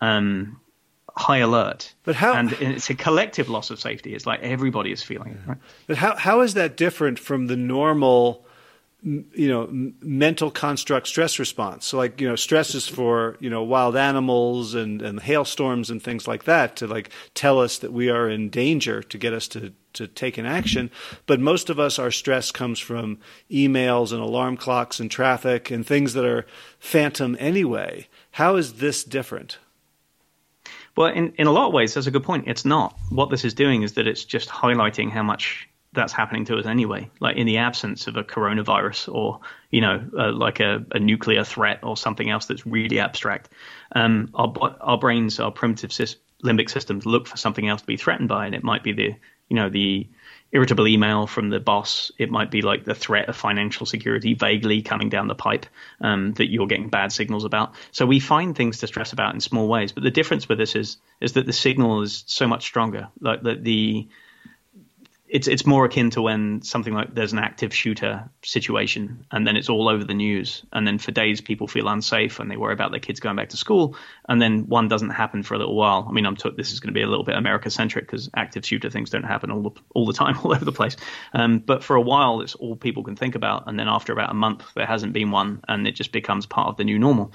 um, 0.00 0.60
high 1.16 1.38
alert. 1.38 1.94
But 2.02 2.16
how? 2.16 2.34
And 2.34 2.50
it's 2.54 2.90
a 2.90 2.94
collective 2.94 3.48
loss 3.48 3.70
of 3.70 3.78
safety. 3.78 4.16
It's 4.16 4.26
like 4.26 4.40
everybody 4.42 4.90
is 4.90 5.00
feeling 5.00 5.32
it. 5.32 5.48
Right? 5.48 5.58
But 5.86 5.96
how 5.96 6.16
how 6.16 6.40
is 6.40 6.54
that 6.54 6.76
different 6.76 7.20
from 7.20 7.46
the 7.46 7.56
normal? 7.56 8.44
You 9.02 9.48
know 9.48 9.68
mental 10.00 10.50
construct 10.50 11.06
stress 11.06 11.38
response. 11.38 11.86
So 11.86 11.96
like 11.96 12.20
you 12.20 12.28
know 12.28 12.36
stress 12.36 12.74
is 12.74 12.86
for 12.86 13.36
you 13.40 13.48
know 13.48 13.62
wild 13.62 13.96
animals 13.96 14.74
and 14.74 15.00
and 15.00 15.20
hailstorms 15.20 15.90
and 15.90 16.02
things 16.02 16.28
like 16.28 16.44
that 16.44 16.76
to 16.76 16.86
like 16.86 17.10
tell 17.34 17.58
us 17.58 17.78
that 17.78 17.92
we 17.92 18.10
are 18.10 18.28
in 18.28 18.50
danger 18.50 19.02
to 19.02 19.18
get 19.18 19.32
us 19.32 19.48
to 19.48 19.72
to 19.94 20.06
take 20.06 20.38
an 20.38 20.46
action. 20.46 20.90
But 21.26 21.40
most 21.40 21.70
of 21.70 21.80
us 21.80 21.98
our 21.98 22.10
stress 22.10 22.50
comes 22.50 22.78
from 22.78 23.18
emails 23.50 24.12
and 24.12 24.20
alarm 24.20 24.56
clocks 24.56 25.00
and 25.00 25.10
traffic 25.10 25.70
and 25.70 25.86
things 25.86 26.12
that 26.12 26.24
are 26.24 26.46
phantom 26.78 27.36
anyway. 27.40 28.06
How 28.32 28.56
is 28.56 28.74
this 28.74 29.02
different? 29.02 29.58
Well 30.94 31.08
in 31.08 31.32
in 31.38 31.46
a 31.46 31.52
lot 31.52 31.68
of 31.68 31.72
ways 31.72 31.94
that's 31.94 32.06
a 32.06 32.10
good 32.10 32.24
point. 32.24 32.48
It's 32.48 32.66
not. 32.66 32.94
What 33.08 33.30
this 33.30 33.46
is 33.46 33.54
doing 33.54 33.82
is 33.82 33.94
that 33.94 34.06
it's 34.06 34.24
just 34.24 34.50
highlighting 34.50 35.10
how 35.10 35.22
much 35.22 35.69
that's 35.92 36.12
happening 36.12 36.44
to 36.46 36.56
us 36.56 36.66
anyway. 36.66 37.10
Like 37.20 37.36
in 37.36 37.46
the 37.46 37.58
absence 37.58 38.06
of 38.06 38.16
a 38.16 38.24
coronavirus 38.24 39.12
or 39.12 39.40
you 39.70 39.80
know 39.80 40.04
uh, 40.16 40.32
like 40.32 40.60
a, 40.60 40.84
a, 40.92 40.98
nuclear 40.98 41.44
threat 41.44 41.80
or 41.82 41.96
something 41.96 42.30
else 42.30 42.46
that's 42.46 42.66
really 42.66 43.00
abstract, 43.00 43.48
um, 43.92 44.30
our 44.34 44.52
our 44.80 44.98
brains, 44.98 45.40
our 45.40 45.50
primitive 45.50 45.90
limbic 46.44 46.70
systems 46.70 47.06
look 47.06 47.26
for 47.26 47.36
something 47.36 47.68
else 47.68 47.80
to 47.80 47.86
be 47.86 47.96
threatened 47.96 48.28
by, 48.28 48.46
and 48.46 48.54
it 48.54 48.62
might 48.62 48.82
be 48.82 48.92
the 48.92 49.14
you 49.48 49.56
know 49.56 49.68
the 49.68 50.06
irritable 50.52 50.86
email 50.86 51.26
from 51.26 51.50
the 51.50 51.60
boss. 51.60 52.10
It 52.18 52.30
might 52.30 52.50
be 52.50 52.62
like 52.62 52.84
the 52.84 52.94
threat 52.94 53.28
of 53.28 53.36
financial 53.36 53.86
security 53.86 54.34
vaguely 54.34 54.82
coming 54.82 55.08
down 55.08 55.28
the 55.28 55.34
pipe 55.34 55.66
um, 56.00 56.32
that 56.34 56.50
you're 56.50 56.66
getting 56.66 56.88
bad 56.88 57.12
signals 57.12 57.44
about. 57.44 57.74
So 57.92 58.06
we 58.06 58.20
find 58.20 58.56
things 58.56 58.78
to 58.78 58.86
stress 58.86 59.12
about 59.12 59.34
in 59.34 59.40
small 59.40 59.68
ways. 59.68 59.92
But 59.92 60.02
the 60.02 60.10
difference 60.10 60.48
with 60.48 60.58
this 60.58 60.74
is 60.74 60.98
is 61.20 61.34
that 61.34 61.46
the 61.46 61.52
signal 61.52 62.02
is 62.02 62.24
so 62.26 62.46
much 62.46 62.64
stronger. 62.64 63.08
Like 63.20 63.42
the, 63.42 63.54
the 63.54 64.08
it's 65.30 65.46
it's 65.46 65.64
more 65.64 65.84
akin 65.84 66.10
to 66.10 66.20
when 66.20 66.60
something 66.62 66.92
like 66.92 67.14
there's 67.14 67.32
an 67.32 67.38
active 67.38 67.72
shooter 67.72 68.28
situation 68.42 69.24
and 69.30 69.46
then 69.46 69.56
it's 69.56 69.68
all 69.68 69.88
over 69.88 70.02
the 70.02 70.14
news 70.14 70.64
and 70.72 70.84
then 70.84 70.98
for 70.98 71.12
days 71.12 71.40
people 71.40 71.68
feel 71.68 71.86
unsafe 71.86 72.40
and 72.40 72.50
they 72.50 72.56
worry 72.56 72.72
about 72.72 72.90
their 72.90 73.00
kids 73.00 73.20
going 73.20 73.36
back 73.36 73.50
to 73.50 73.56
school 73.56 73.96
and 74.28 74.42
then 74.42 74.66
one 74.66 74.88
doesn't 74.88 75.10
happen 75.10 75.44
for 75.44 75.54
a 75.54 75.58
little 75.58 75.76
while. 75.76 76.04
I 76.08 76.12
mean, 76.12 76.26
I'm 76.26 76.34
t- 76.34 76.50
this 76.56 76.72
is 76.72 76.80
going 76.80 76.92
to 76.92 76.98
be 76.98 77.02
a 77.02 77.06
little 77.06 77.24
bit 77.24 77.36
America 77.36 77.70
centric 77.70 78.06
because 78.06 78.28
active 78.34 78.66
shooter 78.66 78.90
things 78.90 79.10
don't 79.10 79.22
happen 79.22 79.52
all 79.52 79.62
the 79.62 79.70
all 79.94 80.06
the 80.06 80.12
time 80.12 80.36
all 80.44 80.52
over 80.52 80.64
the 80.64 80.72
place. 80.72 80.96
Um, 81.32 81.60
but 81.60 81.84
for 81.84 81.94
a 81.94 82.00
while, 82.00 82.40
it's 82.40 82.56
all 82.56 82.74
people 82.74 83.04
can 83.04 83.14
think 83.14 83.36
about, 83.36 83.68
and 83.68 83.78
then 83.78 83.88
after 83.88 84.12
about 84.12 84.30
a 84.30 84.34
month, 84.34 84.64
there 84.74 84.86
hasn't 84.86 85.12
been 85.12 85.30
one, 85.30 85.62
and 85.68 85.86
it 85.86 85.94
just 85.94 86.10
becomes 86.10 86.46
part 86.46 86.68
of 86.68 86.76
the 86.76 86.84
new 86.84 86.98
normal. 86.98 87.32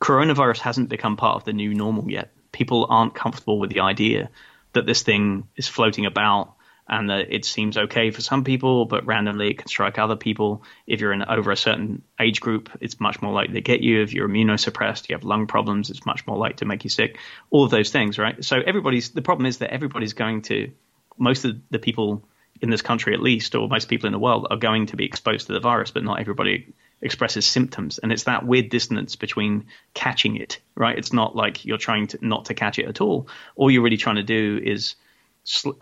Coronavirus 0.00 0.60
hasn't 0.60 0.88
become 0.88 1.16
part 1.16 1.36
of 1.36 1.44
the 1.44 1.52
new 1.52 1.74
normal 1.74 2.10
yet. 2.10 2.32
People 2.52 2.86
aren't 2.88 3.14
comfortable 3.14 3.58
with 3.58 3.70
the 3.70 3.80
idea 3.80 4.30
that 4.72 4.86
this 4.86 5.02
thing 5.02 5.48
is 5.56 5.68
floating 5.68 6.06
about 6.06 6.55
and 6.88 7.10
that 7.10 7.32
it 7.32 7.44
seems 7.44 7.76
okay 7.76 8.10
for 8.10 8.20
some 8.20 8.44
people, 8.44 8.84
but 8.84 9.06
randomly 9.06 9.50
it 9.50 9.58
can 9.58 9.66
strike 9.66 9.98
other 9.98 10.16
people. 10.16 10.62
If 10.86 11.00
you're 11.00 11.12
in 11.12 11.22
over 11.24 11.50
a 11.50 11.56
certain 11.56 12.02
age 12.20 12.40
group, 12.40 12.70
it's 12.80 13.00
much 13.00 13.20
more 13.20 13.32
likely 13.32 13.54
to 13.54 13.60
get 13.60 13.80
you. 13.80 14.02
If 14.02 14.12
you're 14.12 14.28
immunosuppressed, 14.28 15.08
you 15.08 15.16
have 15.16 15.24
lung 15.24 15.46
problems, 15.46 15.90
it's 15.90 16.06
much 16.06 16.26
more 16.26 16.36
likely 16.36 16.56
to 16.56 16.64
make 16.64 16.84
you 16.84 16.90
sick. 16.90 17.18
All 17.50 17.64
of 17.64 17.70
those 17.70 17.90
things, 17.90 18.18
right? 18.18 18.44
So 18.44 18.60
everybody's 18.64 19.10
the 19.10 19.22
problem 19.22 19.46
is 19.46 19.58
that 19.58 19.72
everybody's 19.72 20.12
going 20.12 20.42
to 20.42 20.70
most 21.18 21.44
of 21.44 21.56
the 21.70 21.78
people 21.78 22.22
in 22.60 22.70
this 22.70 22.82
country 22.82 23.14
at 23.14 23.20
least, 23.20 23.54
or 23.54 23.68
most 23.68 23.88
people 23.88 24.06
in 24.06 24.12
the 24.12 24.18
world, 24.18 24.46
are 24.50 24.56
going 24.56 24.86
to 24.86 24.96
be 24.96 25.04
exposed 25.04 25.46
to 25.46 25.52
the 25.52 25.60
virus, 25.60 25.90
but 25.90 26.04
not 26.04 26.20
everybody 26.20 26.72
expresses 27.02 27.44
symptoms. 27.44 27.98
And 27.98 28.12
it's 28.12 28.24
that 28.24 28.46
weird 28.46 28.70
dissonance 28.70 29.16
between 29.16 29.66
catching 29.92 30.36
it, 30.36 30.60
right? 30.74 30.96
It's 30.96 31.12
not 31.12 31.36
like 31.36 31.64
you're 31.64 31.78
trying 31.78 32.06
to 32.08 32.18
not 32.22 32.46
to 32.46 32.54
catch 32.54 32.78
it 32.78 32.86
at 32.86 33.00
all. 33.00 33.28
All 33.56 33.70
you're 33.70 33.82
really 33.82 33.98
trying 33.98 34.16
to 34.16 34.22
do 34.22 34.60
is 34.62 34.94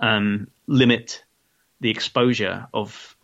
um, 0.00 0.48
limit 0.66 1.24
the 1.80 1.90
exposure 1.90 2.66
of 2.72 3.16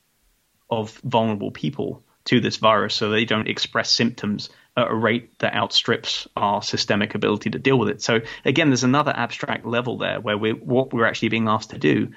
of 0.70 0.92
vulnerable 1.04 1.50
people 1.50 2.02
to 2.24 2.40
this 2.40 2.58
virus 2.58 2.94
so 2.94 3.10
they 3.10 3.24
don't 3.24 3.48
express 3.48 3.90
symptoms 3.90 4.50
at 4.76 4.90
a 4.90 4.94
rate 4.94 5.36
that 5.40 5.54
outstrips 5.54 6.28
our 6.36 6.62
systemic 6.62 7.14
ability 7.14 7.50
to 7.50 7.58
deal 7.58 7.78
with 7.78 7.88
it. 7.88 8.02
So 8.02 8.20
again, 8.44 8.68
there's 8.68 8.84
another 8.84 9.12
abstract 9.14 9.66
level 9.66 9.98
there 9.98 10.20
where 10.20 10.38
we 10.38 10.52
what 10.52 10.92
we're 10.92 11.06
actually 11.06 11.30
being 11.30 11.48
asked 11.48 11.70
to 11.70 11.78
do 11.78 12.12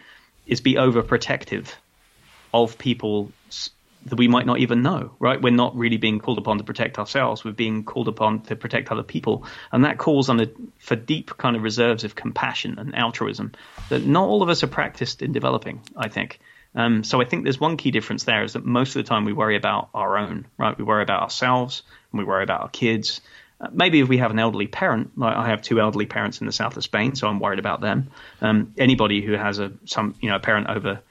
is 0.46 0.62
be 0.62 0.76
overprotective 0.76 1.70
of 2.54 2.78
people 2.78 3.32
that 4.06 4.16
we 4.16 4.28
might 4.28 4.46
not 4.46 4.60
even 4.60 4.82
know, 4.82 5.12
right? 5.20 5.42
We're 5.42 5.52
not 5.52 5.76
really 5.76 5.98
being 5.98 6.20
called 6.20 6.38
upon 6.38 6.58
to 6.58 6.63
protect 6.63 7.00
ourselves. 7.00 7.44
We're 7.44 7.52
being 7.52 7.84
called 7.84 8.08
upon 8.08 8.42
to 8.44 8.56
protect 8.56 8.92
other 8.92 9.04
people. 9.04 9.46
And 9.72 9.86
that 9.86 9.98
calls 9.98 10.30
on 10.30 10.39
a, 10.39 10.48
for 10.80 10.96
deep 10.96 11.38
kind 11.38 11.56
of 11.56 11.63
reserves 11.63 12.04
of 12.04 12.16
compassion 12.16 12.80
and 12.80 12.96
altruism 12.96 13.54
that 13.89 14.06
not 14.06 14.28
all 14.28 14.44
of 14.44 14.50
us 14.50 14.63
are 14.63 14.68
practiced 14.68 15.22
in 15.22 15.32
developing, 15.32 15.82
I 15.96 16.10
think. 16.10 16.39
Um, 16.76 17.04
so 17.04 17.22
I 17.22 17.26
think 17.26 17.44
there's 17.44 17.60
one 17.60 17.78
key 17.78 17.92
difference 17.92 18.24
there 18.24 18.44
is 18.44 18.54
that 18.54 18.66
most 18.66 18.96
of 18.96 19.04
the 19.04 19.08
time 19.08 19.26
we 19.26 19.34
worry 19.34 19.56
about 19.56 19.89
our 19.94 20.18
own, 20.18 20.48
right? 20.58 20.78
We 20.78 20.84
worry 20.84 21.04
about 21.04 21.22
ourselves 21.22 21.84
and 22.12 22.20
we 22.20 22.26
worry 22.26 22.44
about 22.44 22.62
our 22.62 22.70
kids. 22.70 23.22
Uh, 23.62 23.68
maybe 23.72 24.00
if 24.00 24.10
we 24.10 24.18
have 24.18 24.32
an 24.32 24.39
elderly 24.39 24.68
parent, 24.68 25.18
like 25.18 25.36
I 25.36 25.50
have 25.50 25.62
two 25.62 25.80
elderly 25.80 26.08
parents 26.08 26.42
in 26.42 26.48
the 26.48 26.54
south 26.54 26.76
of 26.76 26.84
Spain, 26.84 27.16
so 27.16 27.28
I'm 27.28 27.39
worried 27.39 27.60
about 27.60 27.82
them. 27.82 28.10
Um, 28.42 28.74
anybody 28.78 29.22
who 29.22 29.34
has 29.34 29.60
a 29.60 29.72
some 29.86 30.16
you 30.20 30.30
know 30.30 30.38
a 30.38 30.39
parent 30.39 30.68
over 30.68 31.02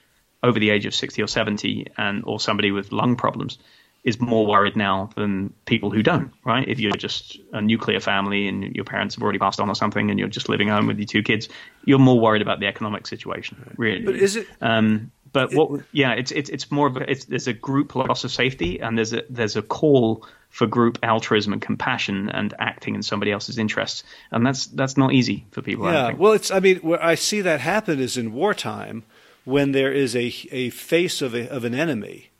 over 0.42 0.58
the 0.58 0.70
age 0.70 0.86
of 0.86 0.94
60 0.94 1.22
or 1.22 1.26
70 1.26 1.86
and 1.96 2.24
or 2.26 2.40
somebody 2.40 2.70
with 2.70 2.92
lung 2.92 3.16
problems 3.16 3.58
is 4.04 4.20
more 4.20 4.46
worried 4.46 4.74
now 4.74 5.10
than 5.14 5.52
people 5.64 5.90
who 5.90 6.02
don't, 6.02 6.32
right? 6.44 6.68
If 6.68 6.80
you're 6.80 6.96
just 6.96 7.38
a 7.52 7.60
nuclear 7.60 8.00
family 8.00 8.48
and 8.48 8.74
your 8.74 8.84
parents 8.84 9.14
have 9.14 9.22
already 9.22 9.38
passed 9.38 9.60
on 9.60 9.68
or 9.68 9.76
something 9.76 10.10
and 10.10 10.18
you're 10.18 10.28
just 10.28 10.48
living 10.48 10.68
home 10.68 10.88
with 10.88 10.98
your 10.98 11.06
two 11.06 11.22
kids, 11.22 11.48
you're 11.84 12.00
more 12.00 12.18
worried 12.18 12.42
about 12.42 12.58
the 12.58 12.66
economic 12.66 13.06
situation, 13.06 13.74
really. 13.76 14.04
But 14.04 14.16
is 14.16 14.34
it? 14.34 14.48
Um, 14.60 15.12
but 15.32 15.54
what? 15.54 15.82
Yeah, 15.92 16.12
it's 16.12 16.32
it's 16.32 16.50
it's 16.50 16.70
more 16.70 16.88
of 16.88 16.96
a, 16.96 17.10
it's 17.10 17.24
there's 17.26 17.46
a 17.46 17.52
group 17.52 17.94
loss 17.94 18.24
of 18.24 18.32
safety 18.32 18.80
and 18.80 18.98
there's 18.98 19.12
a 19.12 19.22
there's 19.30 19.56
a 19.56 19.62
call 19.62 20.26
for 20.50 20.66
group 20.66 20.98
altruism 21.02 21.54
and 21.54 21.62
compassion 21.62 22.28
and 22.28 22.52
acting 22.58 22.94
in 22.96 23.02
somebody 23.02 23.32
else's 23.32 23.56
interests, 23.56 24.02
and 24.30 24.44
that's 24.44 24.66
that's 24.66 24.96
not 24.96 25.12
easy 25.12 25.46
for 25.52 25.62
people. 25.62 25.86
Yeah, 25.86 26.12
well, 26.12 26.32
it's 26.32 26.50
I 26.50 26.60
mean 26.60 26.78
where 26.78 27.02
I 27.02 27.14
see 27.14 27.40
that 27.40 27.60
happen 27.60 27.98
is 28.00 28.18
in 28.18 28.34
wartime 28.34 29.04
when 29.44 29.72
there 29.72 29.92
is 29.92 30.14
a 30.14 30.32
a 30.50 30.70
face 30.70 31.20
of 31.22 31.34
a, 31.34 31.48
of 31.48 31.64
an 31.64 31.74
enemy, 31.74 32.30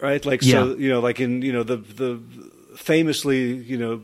right? 0.00 0.24
Like 0.24 0.42
yeah. 0.42 0.52
so, 0.52 0.76
you 0.76 0.88
know, 0.88 1.00
like 1.00 1.20
in 1.20 1.42
you 1.42 1.52
know 1.52 1.62
the 1.62 1.76
the 1.76 2.20
famously 2.76 3.54
you 3.54 3.78
know 3.78 4.02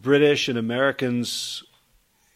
British 0.00 0.48
and 0.48 0.58
Americans, 0.58 1.64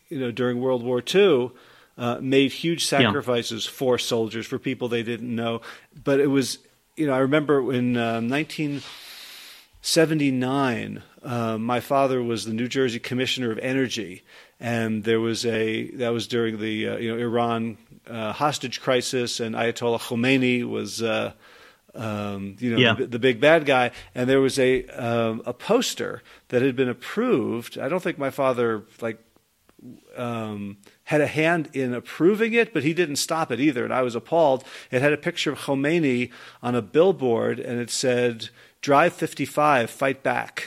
you 0.09 0.19
know 0.19 0.31
during 0.31 0.61
World 0.61 0.83
War 0.83 1.03
II. 1.15 1.51
Uh, 1.97 2.19
made 2.21 2.51
huge 2.51 2.87
sacrifices 2.87 3.67
yeah. 3.67 3.73
for 3.73 4.01
soldiers, 4.01 4.49
for 4.49 4.59
people 4.59 4.89
they 4.89 5.05
didn't 5.05 5.33
know. 5.33 5.61
But 6.03 6.19
it 6.19 6.27
was, 6.27 6.59
you 6.97 7.07
know, 7.07 7.13
I 7.13 7.19
remember 7.19 7.73
in 7.73 7.97
uh, 7.97 8.21
1979, 8.21 11.05
uh, 11.23 11.57
my 11.57 11.79
father 11.79 12.21
was 12.21 12.47
the 12.47 12.53
New 12.53 12.67
Jersey 12.67 12.99
Commissioner 12.99 13.53
of 13.53 13.61
Energy, 13.61 14.25
and 14.59 15.05
there 15.05 15.21
was 15.21 15.47
a 15.47 15.89
that 15.93 16.09
was 16.09 16.27
during 16.27 16.59
the 16.59 16.89
uh, 16.89 16.97
you 16.97 17.15
know 17.15 17.23
Iran 17.23 17.79
uh, 18.09 18.33
hostage 18.33 18.81
crisis, 18.81 19.41
and 19.41 19.55
Ayatollah 19.55 20.01
Khomeini 20.01 20.65
was. 20.69 21.03
Uh, 21.03 21.33
um, 21.97 22.57
you 22.59 22.73
know, 22.73 22.79
yeah. 22.79 22.95
the, 22.95 23.07
the, 23.07 23.19
big 23.21 23.41
bad 23.41 23.67
guy, 23.67 23.93
and 24.17 24.29
there 24.29 24.41
was 24.41 24.59
a 24.59 24.85
um, 24.89 25.43
a 25.47 25.53
poster 25.53 26.25
that 26.49 26.61
had 26.61 26.75
been 26.75 26.89
approved. 26.89 27.79
I 27.79 27.89
don't 27.89 28.03
think 28.03 28.19
my 28.19 28.31
father 28.31 28.83
like 29.01 29.21
um, 30.17 30.79
had 31.05 31.21
a 31.21 31.27
hand 31.29 31.69
in 31.73 31.95
approving 31.95 32.53
it, 32.53 32.73
but 32.73 32.83
he 32.83 32.95
didn't 32.95 33.17
stop 33.17 33.53
it 33.53 33.61
either, 33.61 33.85
and 33.85 33.93
I 33.93 34.03
was 34.03 34.17
appalled. 34.17 34.65
It 34.91 35.03
had 35.03 35.13
a 35.13 35.17
picture 35.17 35.53
of 35.53 35.61
Khomeini 35.61 36.33
on 36.65 36.75
a 36.75 36.83
billboard, 36.83 37.61
and 37.61 37.79
it 37.79 37.91
said, 37.91 38.49
"Drive 38.81 39.13
55, 39.13 39.89
fight 39.89 40.23
back." 40.25 40.67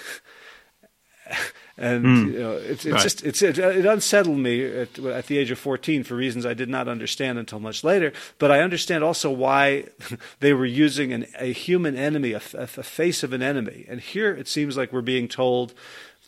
and 1.78 2.06
mm. 2.06 2.34
you 2.34 2.40
know, 2.40 2.54
it's, 2.54 2.86
it's 2.86 2.94
right. 2.94 3.04
just 3.04 3.24
it's 3.24 3.42
it, 3.42 3.60
it, 3.60 3.86
unsettled 3.86 4.38
me 4.38 4.66
at, 4.66 4.98
at, 4.98 5.28
the 5.28 5.38
age 5.38 5.52
of 5.52 5.60
14 5.60 6.04
for 6.04 6.16
reasons 6.16 6.46
I 6.46 6.56
did 6.56 6.70
not 6.70 6.88
understand 6.88 7.38
until 7.38 7.60
much 7.60 7.84
later. 7.84 8.14
But 8.40 8.52
I 8.52 8.62
understand 8.62 9.04
also 9.04 9.30
why 9.30 9.86
they 10.40 10.54
were 10.54 10.66
using 10.66 11.14
an, 11.14 11.28
a 11.38 11.54
human 11.54 11.96
enemy, 11.96 12.34
a, 12.34 12.42
a, 12.54 12.68
face 12.68 13.22
of 13.22 13.32
an 13.32 13.44
enemy. 13.44 13.86
And 13.88 14.02
here 14.02 14.34
it 14.34 14.48
seems 14.48 14.76
like 14.76 14.92
we're 14.92 15.02
being 15.02 15.28
told 15.28 15.76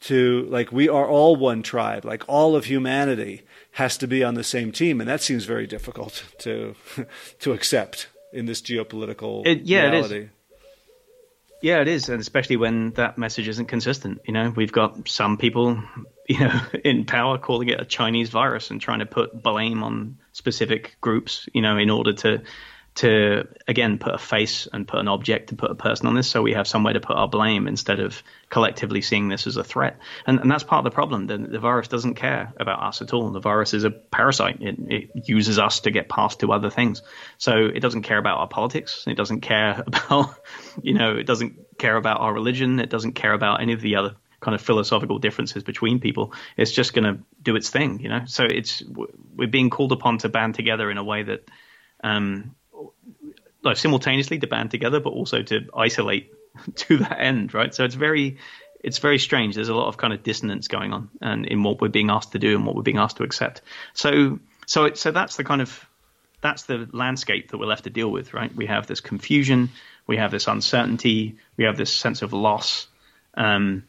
to 0.01 0.47
like 0.49 0.71
we 0.71 0.87
are 0.87 1.07
all 1.07 1.35
one 1.35 1.63
tribe, 1.63 2.05
like 2.05 2.23
all 2.27 2.55
of 2.55 2.65
humanity 2.65 3.41
has 3.71 3.97
to 3.97 4.07
be 4.07 4.23
on 4.23 4.35
the 4.35 4.43
same 4.43 4.71
team, 4.71 5.01
and 5.01 5.09
that 5.09 5.21
seems 5.21 5.45
very 5.45 5.65
difficult 5.65 6.23
to 6.39 6.75
to 7.39 7.53
accept 7.53 8.07
in 8.31 8.45
this 8.45 8.61
geopolitical 8.61 9.45
it, 9.47 9.61
yeah, 9.61 9.89
reality. 9.89 10.15
It 10.15 10.23
is. 10.23 10.29
Yeah, 11.61 11.81
it 11.81 11.89
is, 11.89 12.07
and 12.07 12.21
especially 12.21 12.55
when 12.55 12.91
that 12.91 13.17
message 13.17 13.47
isn't 13.47 13.65
consistent. 13.65 14.21
You 14.25 14.33
know, 14.33 14.53
we've 14.55 14.71
got 14.71 15.09
some 15.09 15.37
people, 15.37 15.81
you 16.27 16.39
know, 16.39 16.61
in 16.83 17.05
power 17.05 17.37
calling 17.37 17.69
it 17.69 17.81
a 17.81 17.85
Chinese 17.85 18.29
virus 18.29 18.71
and 18.71 18.79
trying 18.79 18.99
to 18.99 19.05
put 19.05 19.43
blame 19.43 19.83
on 19.83 20.19
specific 20.31 20.97
groups, 21.01 21.49
you 21.53 21.61
know, 21.61 21.77
in 21.77 21.89
order 21.89 22.13
to 22.13 22.43
to 22.99 23.47
again 23.65 23.97
put 23.97 24.13
a 24.13 24.17
face 24.17 24.67
and 24.73 24.85
put 24.85 24.99
an 24.99 25.07
object 25.07 25.49
to 25.49 25.55
put 25.55 25.71
a 25.71 25.75
person 25.75 26.07
on 26.07 26.15
this. 26.15 26.29
So 26.29 26.41
we 26.41 26.51
have 26.53 26.67
somewhere 26.67 26.91
to 26.91 26.99
put 26.99 27.15
our 27.15 27.29
blame 27.29 27.65
instead 27.65 28.01
of 28.01 28.21
collectively 28.49 29.01
seeing 29.01 29.29
this 29.29 29.47
as 29.47 29.55
a 29.55 29.63
threat. 29.63 29.99
And, 30.27 30.37
and 30.41 30.51
that's 30.51 30.65
part 30.65 30.85
of 30.85 30.91
the 30.91 30.93
problem. 30.93 31.27
The, 31.27 31.37
the 31.37 31.59
virus 31.59 31.87
doesn't 31.87 32.15
care 32.15 32.53
about 32.59 32.83
us 32.83 33.01
at 33.01 33.13
all. 33.13 33.29
The 33.29 33.39
virus 33.39 33.73
is 33.73 33.85
a 33.85 33.89
parasite. 33.89 34.61
It, 34.61 34.75
it 34.79 35.29
uses 35.29 35.59
us 35.59 35.79
to 35.81 35.91
get 35.91 36.09
past 36.09 36.41
to 36.41 36.51
other 36.51 36.69
things. 36.69 37.01
So 37.37 37.53
it 37.73 37.79
doesn't 37.79 38.01
care 38.01 38.17
about 38.17 38.39
our 38.39 38.49
politics. 38.49 39.05
It 39.07 39.15
doesn't 39.15 39.41
care 39.41 39.81
about 39.87 40.35
you 40.81 40.93
know 40.93 41.15
it 41.15 41.25
doesn't 41.25 41.79
care 41.79 41.95
about 41.95 42.19
our 42.19 42.33
religion. 42.33 42.81
It 42.81 42.89
doesn't 42.89 43.13
care 43.13 43.31
about 43.31 43.61
any 43.61 43.71
of 43.71 43.79
the 43.79 43.95
other 43.95 44.15
kind 44.41 44.55
of 44.55 44.61
philosophical 44.61 45.19
differences 45.19 45.63
between 45.63 45.99
people. 46.01 46.33
It's 46.57 46.71
just 46.71 46.93
going 46.93 47.03
to 47.03 47.23
do 47.41 47.55
its 47.55 47.69
thing, 47.69 48.01
you 48.01 48.09
know. 48.09 48.23
So 48.25 48.43
it's 48.43 48.83
we're 49.35 49.47
being 49.47 49.69
called 49.69 49.93
upon 49.93 50.17
to 50.19 50.29
band 50.29 50.55
together 50.55 50.91
in 50.91 50.97
a 50.97 51.03
way 51.03 51.23
that 51.23 51.49
um, 52.03 52.55
like 53.63 53.77
simultaneously 53.77 54.39
to 54.39 54.47
band 54.47 54.71
together, 54.71 54.99
but 54.99 55.11
also 55.11 55.41
to 55.43 55.67
isolate 55.75 56.33
to 56.75 56.97
that 56.97 57.19
end, 57.19 57.53
right? 57.53 57.73
So 57.73 57.83
it's 57.85 57.95
very 57.95 58.37
it's 58.81 58.99
very 58.99 59.19
strange. 59.19 59.55
There's 59.55 59.69
a 59.69 59.75
lot 59.75 59.87
of 59.87 59.97
kind 59.97 60.13
of 60.13 60.23
dissonance 60.23 60.67
going 60.67 60.93
on, 60.93 61.09
and 61.21 61.45
in 61.45 61.63
what 61.63 61.81
we're 61.81 61.89
being 61.89 62.09
asked 62.09 62.31
to 62.31 62.39
do 62.39 62.55
and 62.55 62.65
what 62.65 62.75
we're 62.75 62.83
being 62.83 62.97
asked 62.97 63.17
to 63.17 63.23
accept. 63.23 63.61
So 63.93 64.39
so 64.65 64.85
it, 64.85 64.97
so 64.97 65.11
that's 65.11 65.35
the 65.35 65.43
kind 65.43 65.61
of 65.61 65.85
that's 66.41 66.63
the 66.63 66.87
landscape 66.93 67.51
that 67.51 67.57
we're 67.57 67.65
left 67.65 67.83
to 67.83 67.89
deal 67.89 68.09
with, 68.09 68.33
right? 68.33 68.53
We 68.55 68.67
have 68.67 68.87
this 68.87 69.01
confusion, 69.01 69.69
we 70.07 70.17
have 70.17 70.31
this 70.31 70.47
uncertainty, 70.47 71.37
we 71.57 71.65
have 71.65 71.75
this 71.75 71.93
sense 71.93 72.21
of 72.21 72.33
loss. 72.33 72.87
Um, 73.33 73.83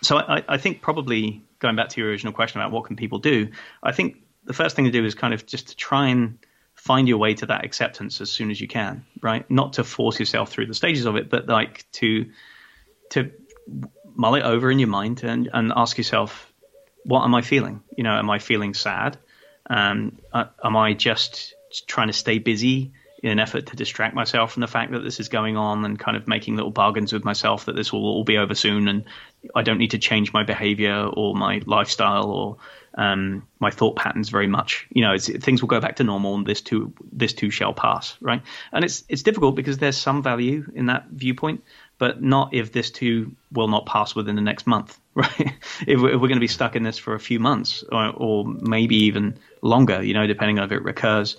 so 0.00 0.16
I, 0.16 0.42
I 0.48 0.56
think 0.56 0.80
probably 0.80 1.44
going 1.58 1.76
back 1.76 1.90
to 1.90 2.00
your 2.00 2.10
original 2.10 2.32
question 2.32 2.60
about 2.60 2.72
what 2.72 2.84
can 2.86 2.96
people 2.96 3.18
do, 3.18 3.48
I 3.82 3.92
think 3.92 4.22
the 4.44 4.52
first 4.52 4.74
thing 4.74 4.86
to 4.86 4.90
do 4.90 5.04
is 5.04 5.14
kind 5.14 5.34
of 5.34 5.46
just 5.46 5.68
to 5.68 5.76
try 5.76 6.08
and 6.08 6.38
find 6.82 7.06
your 7.06 7.18
way 7.18 7.32
to 7.32 7.46
that 7.46 7.64
acceptance 7.64 8.20
as 8.20 8.28
soon 8.28 8.50
as 8.50 8.60
you 8.60 8.66
can, 8.66 9.06
right? 9.20 9.48
Not 9.48 9.74
to 9.74 9.84
force 9.84 10.18
yourself 10.18 10.50
through 10.50 10.66
the 10.66 10.74
stages 10.74 11.06
of 11.06 11.14
it, 11.14 11.30
but 11.30 11.46
like 11.46 11.86
to 11.92 12.28
to 13.10 13.30
mull 14.16 14.34
it 14.34 14.42
over 14.42 14.68
in 14.68 14.80
your 14.80 14.88
mind 14.88 15.22
and, 15.22 15.48
and 15.52 15.72
ask 15.76 15.96
yourself, 15.96 16.52
what 17.04 17.22
am 17.22 17.36
I 17.36 17.42
feeling? 17.42 17.84
You 17.96 18.02
know, 18.02 18.18
am 18.18 18.28
I 18.28 18.40
feeling 18.40 18.74
sad? 18.74 19.16
Um, 19.70 20.18
uh, 20.32 20.46
am 20.64 20.76
I 20.76 20.94
just 20.94 21.54
trying 21.86 22.08
to 22.08 22.12
stay 22.12 22.38
busy 22.38 22.90
in 23.22 23.30
an 23.30 23.38
effort 23.38 23.66
to 23.66 23.76
distract 23.76 24.16
myself 24.16 24.52
from 24.52 24.62
the 24.62 24.66
fact 24.66 24.90
that 24.90 25.04
this 25.04 25.20
is 25.20 25.28
going 25.28 25.56
on 25.56 25.84
and 25.84 26.00
kind 26.00 26.16
of 26.16 26.26
making 26.26 26.56
little 26.56 26.72
bargains 26.72 27.12
with 27.12 27.24
myself 27.24 27.66
that 27.66 27.76
this 27.76 27.92
will 27.92 28.04
all 28.04 28.24
be 28.24 28.38
over 28.38 28.56
soon 28.56 28.88
and 28.88 29.04
I 29.54 29.62
don't 29.62 29.78
need 29.78 29.92
to 29.92 29.98
change 29.98 30.32
my 30.32 30.42
behavior 30.42 30.96
or 31.04 31.36
my 31.36 31.62
lifestyle 31.64 32.28
or 32.28 32.56
um, 32.94 33.46
my 33.58 33.70
thought 33.70 33.96
patterns 33.96 34.28
very 34.28 34.46
much. 34.46 34.86
You 34.92 35.02
know, 35.02 35.18
things 35.18 35.62
will 35.62 35.68
go 35.68 35.80
back 35.80 35.96
to 35.96 36.04
normal 36.04 36.34
and 36.34 36.46
this 36.46 36.60
too 36.60 36.92
this 37.12 37.32
too 37.32 37.50
shall 37.50 37.72
pass, 37.72 38.16
right? 38.20 38.42
And 38.72 38.84
it's 38.84 39.04
it's 39.08 39.22
difficult 39.22 39.54
because 39.54 39.78
there's 39.78 39.96
some 39.96 40.22
value 40.22 40.70
in 40.74 40.86
that 40.86 41.06
viewpoint, 41.08 41.64
but 41.98 42.22
not 42.22 42.52
if 42.52 42.72
this 42.72 42.90
too 42.90 43.34
will 43.50 43.68
not 43.68 43.86
pass 43.86 44.14
within 44.14 44.36
the 44.36 44.42
next 44.42 44.66
month, 44.66 44.98
right? 45.14 45.54
if, 45.86 46.00
we're, 46.00 46.18
going 46.18 46.34
to 46.34 46.40
be 46.40 46.48
stuck 46.48 46.76
in 46.76 46.82
this 46.82 46.98
for 46.98 47.14
a 47.14 47.20
few 47.20 47.38
months 47.38 47.84
or, 47.90 48.12
or 48.16 48.44
maybe 48.44 48.96
even 49.04 49.38
longer, 49.62 50.02
you 50.02 50.14
know, 50.14 50.26
depending 50.26 50.58
on 50.58 50.64
if 50.64 50.72
it 50.72 50.82
recurs. 50.82 51.36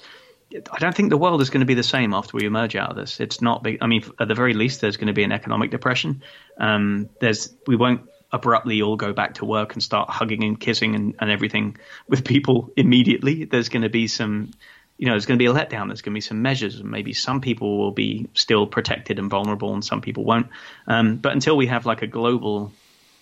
I 0.72 0.78
don't 0.78 0.96
think 0.96 1.10
the 1.10 1.18
world 1.18 1.42
is 1.42 1.50
going 1.50 1.62
to 1.62 1.66
be 1.66 1.74
the 1.74 1.84
same 1.84 2.14
after 2.14 2.38
we 2.38 2.46
emerge 2.46 2.76
out 2.76 2.92
of 2.92 2.96
this. 2.96 3.20
It's 3.20 3.42
not. 3.42 3.66
I 3.82 3.88
mean, 3.88 4.04
at 4.20 4.28
the 4.28 4.36
very 4.36 4.54
least, 4.54 4.82
there's 4.82 4.98
going 4.98 5.08
to 5.08 5.14
be 5.14 5.24
an 5.24 5.32
economic 5.32 5.72
depression. 5.72 6.22
Um, 6.60 7.10
there's 7.20 7.52
we 7.66 7.76
won't 7.76 8.02
abruptly 8.34 8.82
all 8.82 8.98
go 8.98 9.14
back 9.14 9.36
to 9.36 9.46
work 9.46 9.74
and 9.74 9.84
start 9.84 10.10
hugging 10.10 10.44
and 10.44 10.60
kissing 10.60 10.96
and, 10.96 11.16
and 11.20 11.30
everything 11.30 11.78
with 12.08 12.26
people 12.26 12.72
immediately. 12.76 13.46
There's 13.46 13.70
going 13.70 13.84
to 13.84 13.90
be 13.90 14.08
some, 14.08 14.52
you 14.98 15.06
know, 15.06 15.14
there's 15.14 15.28
going 15.28 15.38
to 15.38 15.44
be 15.44 15.46
a 15.46 15.54
letdown. 15.54 15.88
There's 15.88 16.02
going 16.02 16.14
to 16.14 16.18
be 16.18 16.22
some 16.22 16.42
measures, 16.42 16.80
and 16.80 16.90
maybe 16.90 17.14
some 17.14 17.40
people 17.40 17.78
will 17.78 17.92
be 17.92 18.28
still 18.34 18.66
protected 18.66 19.20
and 19.20 19.30
vulnerable, 19.30 19.74
and 19.74 19.86
some 19.86 20.02
people 20.02 20.26
won't. 20.26 20.48
Um, 20.88 21.18
but 21.18 21.32
until 21.32 21.56
we 21.56 21.68
have 21.68 21.86
like 21.86 22.02
a 22.02 22.08
global 22.08 22.74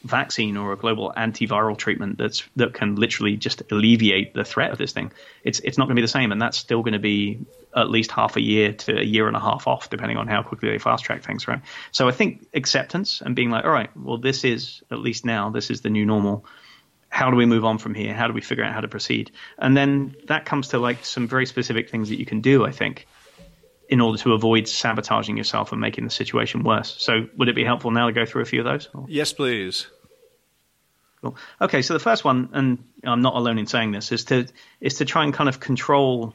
vaccine 0.04 0.58
or 0.58 0.74
a 0.74 0.78
global 0.78 1.14
antiviral 1.16 1.78
treatment 1.78 2.18
that's 2.18 2.44
that 2.56 2.74
can 2.74 2.96
literally 2.96 3.38
just 3.38 3.62
alleviate 3.72 4.34
the 4.34 4.44
threat 4.44 4.72
of 4.72 4.78
this 4.78 4.92
thing, 4.92 5.12
it's 5.44 5.60
it's 5.60 5.78
not 5.78 5.86
going 5.86 5.96
to 5.96 6.00
be 6.00 6.04
the 6.04 6.08
same, 6.08 6.32
and 6.32 6.42
that's 6.42 6.58
still 6.58 6.82
going 6.82 6.94
to 6.94 7.00
be 7.00 7.46
at 7.76 7.90
least 7.90 8.12
half 8.12 8.36
a 8.36 8.42
year 8.42 8.74
to 8.74 9.00
a 9.00 9.04
year 9.04 9.28
and 9.28 9.36
a 9.36 9.40
half 9.40 9.68
off, 9.68 9.90
depending 9.90 10.18
on 10.18 10.28
how 10.28 10.44
quickly 10.44 10.70
they 10.70 10.78
fast 10.78 11.06
track 11.06 11.24
things, 11.24 11.48
right? 11.48 11.62
So 11.92 12.08
I 12.08 12.12
think 12.12 12.48
acceptance 12.54 13.22
and 13.22 13.36
being 13.36 13.50
like, 13.50 13.64
all 13.64 13.72
right, 13.72 13.96
well, 13.96 14.18
this 14.18 14.44
is 14.44 14.82
at 14.92 15.00
least 15.00 15.26
now 15.26 15.50
this 15.50 15.70
is 15.70 15.82
the 15.82 15.90
new 15.90 16.06
normal. 16.06 16.46
How 17.10 17.30
do 17.30 17.36
we 17.36 17.46
move 17.46 17.66
on 17.66 17.78
from 17.78 17.94
here? 17.94 18.14
How 18.14 18.28
do 18.28 18.34
we 18.34 18.42
figure 18.42 18.64
out 18.64 18.74
how 18.74 18.82
to 18.82 18.88
proceed? 18.88 19.32
And 19.58 19.76
then 19.76 20.16
that 20.28 20.46
comes 20.46 20.70
to 20.70 20.80
like 20.80 21.04
some 21.06 21.28
very 21.28 21.46
specific 21.46 21.90
things 21.90 22.10
that 22.10 22.20
you 22.20 22.26
can 22.26 22.42
do, 22.42 22.66
I 22.66 22.72
think, 22.72 23.06
in 23.92 24.00
order 24.00 24.18
to 24.18 24.32
avoid 24.32 24.70
sabotaging 24.70 25.36
yourself 25.38 25.74
and 25.74 25.82
making 25.82 26.06
the 26.06 26.10
situation 26.10 26.64
worse. 26.64 26.96
So, 26.98 27.28
would 27.38 27.50
it 27.50 27.56
be 27.56 27.66
helpful 27.66 27.92
now 27.92 28.08
to 28.08 28.14
go 28.14 28.26
through 28.26 28.42
a 28.42 28.46
few 28.46 28.62
of 28.62 28.66
those? 28.66 28.90
Yes, 29.08 29.34
please. 29.34 29.86
Cool. 31.22 31.36
Okay, 31.60 31.82
so 31.82 31.94
the 31.94 32.00
first 32.00 32.24
one, 32.24 32.50
and 32.54 32.84
I'm 33.04 33.22
not 33.22 33.36
alone 33.36 33.60
in 33.60 33.68
saying 33.68 33.92
this, 33.92 34.12
is 34.12 34.24
to 34.26 34.48
is 34.80 34.96
to 34.96 35.06
try 35.06 35.26
and 35.26 35.34
kind 35.34 35.50
of 35.50 35.60
control 35.60 36.34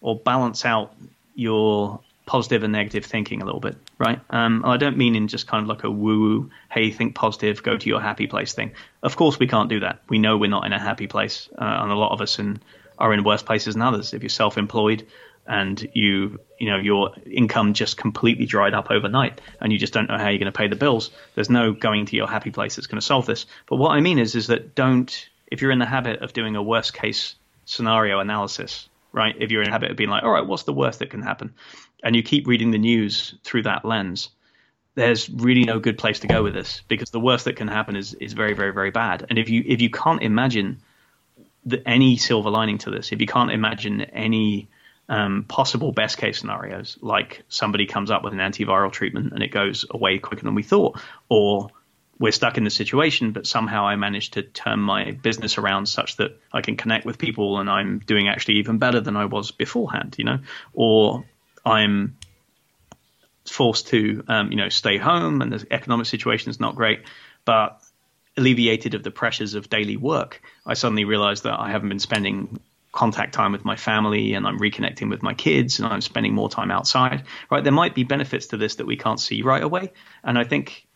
or 0.00 0.18
balance 0.18 0.64
out 0.64 0.94
your 1.34 2.00
positive 2.26 2.62
and 2.62 2.72
negative 2.72 3.04
thinking 3.04 3.42
a 3.42 3.44
little 3.44 3.60
bit, 3.60 3.76
right? 3.98 4.18
Um, 4.30 4.64
I 4.64 4.78
don't 4.78 4.96
mean 4.96 5.14
in 5.14 5.28
just 5.28 5.46
kind 5.46 5.62
of 5.62 5.68
like 5.68 5.84
a 5.84 5.90
woo 5.90 6.20
woo, 6.20 6.50
hey, 6.70 6.90
think 6.90 7.14
positive, 7.14 7.62
go 7.62 7.76
to 7.76 7.88
your 7.88 8.00
happy 8.00 8.26
place 8.26 8.54
thing. 8.54 8.72
Of 9.02 9.16
course, 9.16 9.38
we 9.38 9.46
can't 9.46 9.68
do 9.68 9.80
that. 9.80 10.00
We 10.08 10.18
know 10.18 10.38
we're 10.38 10.50
not 10.50 10.64
in 10.64 10.72
a 10.72 10.80
happy 10.80 11.06
place, 11.06 11.50
uh, 11.58 11.80
and 11.82 11.92
a 11.92 11.94
lot 11.94 12.12
of 12.12 12.22
us 12.22 12.38
in, 12.38 12.60
are 12.98 13.12
in 13.12 13.24
worse 13.24 13.42
places 13.42 13.74
than 13.74 13.82
others. 13.82 14.14
If 14.14 14.22
you're 14.22 14.30
self 14.30 14.56
employed, 14.56 15.06
and 15.46 15.88
you 15.94 16.40
you 16.58 16.70
know 16.70 16.78
your 16.78 17.14
income 17.26 17.74
just 17.74 17.96
completely 17.96 18.46
dried 18.46 18.74
up 18.74 18.90
overnight 18.90 19.40
and 19.60 19.72
you 19.72 19.78
just 19.78 19.92
don't 19.92 20.08
know 20.08 20.18
how 20.18 20.28
you're 20.28 20.38
going 20.38 20.52
to 20.52 20.56
pay 20.56 20.68
the 20.68 20.76
bills. 20.76 21.10
There's 21.34 21.50
no 21.50 21.72
going 21.72 22.06
to 22.06 22.16
your 22.16 22.26
happy 22.26 22.50
place 22.50 22.76
that's 22.76 22.86
going 22.86 23.00
to 23.00 23.06
solve 23.06 23.26
this. 23.26 23.46
But 23.68 23.76
what 23.76 23.90
i 23.90 24.00
mean 24.00 24.18
is 24.18 24.34
is 24.34 24.46
that 24.48 24.74
don't 24.74 25.28
if 25.46 25.60
you're 25.60 25.70
in 25.70 25.78
the 25.78 25.86
habit 25.86 26.22
of 26.22 26.32
doing 26.32 26.56
a 26.56 26.62
worst 26.62 26.94
case 26.94 27.34
scenario 27.64 28.20
analysis 28.20 28.88
right 29.12 29.36
if 29.38 29.50
you're 29.50 29.62
in 29.62 29.68
the 29.68 29.72
habit 29.72 29.90
of 29.90 29.96
being 29.96 30.10
like 30.10 30.22
all 30.22 30.30
right 30.30 30.46
what's 30.46 30.64
the 30.64 30.72
worst 30.72 30.98
that 30.98 31.10
can 31.10 31.22
happen? 31.22 31.54
and 32.02 32.14
you 32.14 32.22
keep 32.22 32.46
reading 32.46 32.70
the 32.70 32.78
news 32.78 33.34
through 33.44 33.62
that 33.62 33.84
lens 33.84 34.28
there's 34.94 35.28
really 35.28 35.64
no 35.64 35.78
good 35.78 35.98
place 35.98 36.20
to 36.20 36.26
go 36.26 36.42
with 36.42 36.54
this 36.54 36.82
because 36.88 37.10
the 37.10 37.20
worst 37.20 37.44
that 37.46 37.56
can 37.56 37.68
happen 37.68 37.96
is 37.96 38.14
is 38.14 38.32
very 38.32 38.54
very 38.54 38.72
very 38.72 38.90
bad. 38.90 39.26
And 39.28 39.38
if 39.38 39.48
you 39.48 39.62
if 39.66 39.80
you 39.80 39.90
can't 39.90 40.22
imagine 40.22 40.80
the, 41.66 41.86
any 41.88 42.16
silver 42.16 42.50
lining 42.50 42.78
to 42.78 42.90
this 42.90 43.12
if 43.12 43.20
you 43.20 43.26
can't 43.26 43.50
imagine 43.50 44.02
any 44.02 44.68
um, 45.08 45.44
possible 45.46 45.92
best 45.92 46.18
case 46.18 46.38
scenarios, 46.38 46.98
like 47.00 47.42
somebody 47.48 47.86
comes 47.86 48.10
up 48.10 48.22
with 48.24 48.32
an 48.32 48.38
antiviral 48.38 48.90
treatment 48.90 49.32
and 49.32 49.42
it 49.42 49.50
goes 49.50 49.84
away 49.90 50.18
quicker 50.18 50.44
than 50.44 50.54
we 50.54 50.62
thought, 50.62 51.00
or 51.28 51.70
we're 52.18 52.32
stuck 52.32 52.56
in 52.56 52.64
the 52.64 52.70
situation, 52.70 53.32
but 53.32 53.46
somehow 53.46 53.86
I 53.86 53.96
managed 53.96 54.34
to 54.34 54.42
turn 54.42 54.78
my 54.80 55.10
business 55.10 55.58
around 55.58 55.86
such 55.86 56.16
that 56.16 56.40
I 56.52 56.60
can 56.60 56.76
connect 56.76 57.04
with 57.04 57.18
people 57.18 57.58
and 57.58 57.68
I'm 57.68 57.98
doing 57.98 58.28
actually 58.28 58.56
even 58.58 58.78
better 58.78 59.00
than 59.00 59.16
I 59.16 59.24
was 59.24 59.50
beforehand, 59.50 60.14
you 60.18 60.24
know, 60.24 60.38
or 60.72 61.24
I'm 61.66 62.16
forced 63.44 63.88
to, 63.88 64.24
um, 64.28 64.50
you 64.50 64.56
know, 64.56 64.68
stay 64.68 64.96
home 64.96 65.42
and 65.42 65.52
the 65.52 65.66
economic 65.70 66.06
situation 66.06 66.50
is 66.50 66.60
not 66.60 66.76
great, 66.76 67.02
but 67.44 67.82
alleviated 68.36 68.94
of 68.94 69.02
the 69.02 69.10
pressures 69.10 69.54
of 69.54 69.68
daily 69.68 69.96
work, 69.96 70.40
I 70.64 70.74
suddenly 70.74 71.04
realized 71.04 71.44
that 71.44 71.58
I 71.58 71.70
haven't 71.70 71.88
been 71.88 71.98
spending 71.98 72.60
contact 72.94 73.34
time 73.34 73.50
with 73.50 73.64
my 73.64 73.74
family 73.74 74.34
and 74.34 74.46
I'm 74.46 74.58
reconnecting 74.58 75.10
with 75.10 75.22
my 75.22 75.34
kids 75.34 75.80
and 75.80 75.88
I'm 75.88 76.00
spending 76.00 76.32
more 76.32 76.48
time 76.48 76.70
outside, 76.70 77.24
right? 77.50 77.62
There 77.62 77.72
might 77.72 77.94
be 77.94 78.04
benefits 78.04 78.46
to 78.48 78.56
this 78.56 78.76
that 78.76 78.86
we 78.86 78.96
can't 78.96 79.18
see 79.18 79.42
right 79.42 79.62
away. 79.62 79.92
And 80.22 80.38
I 80.38 80.44
think 80.44 80.86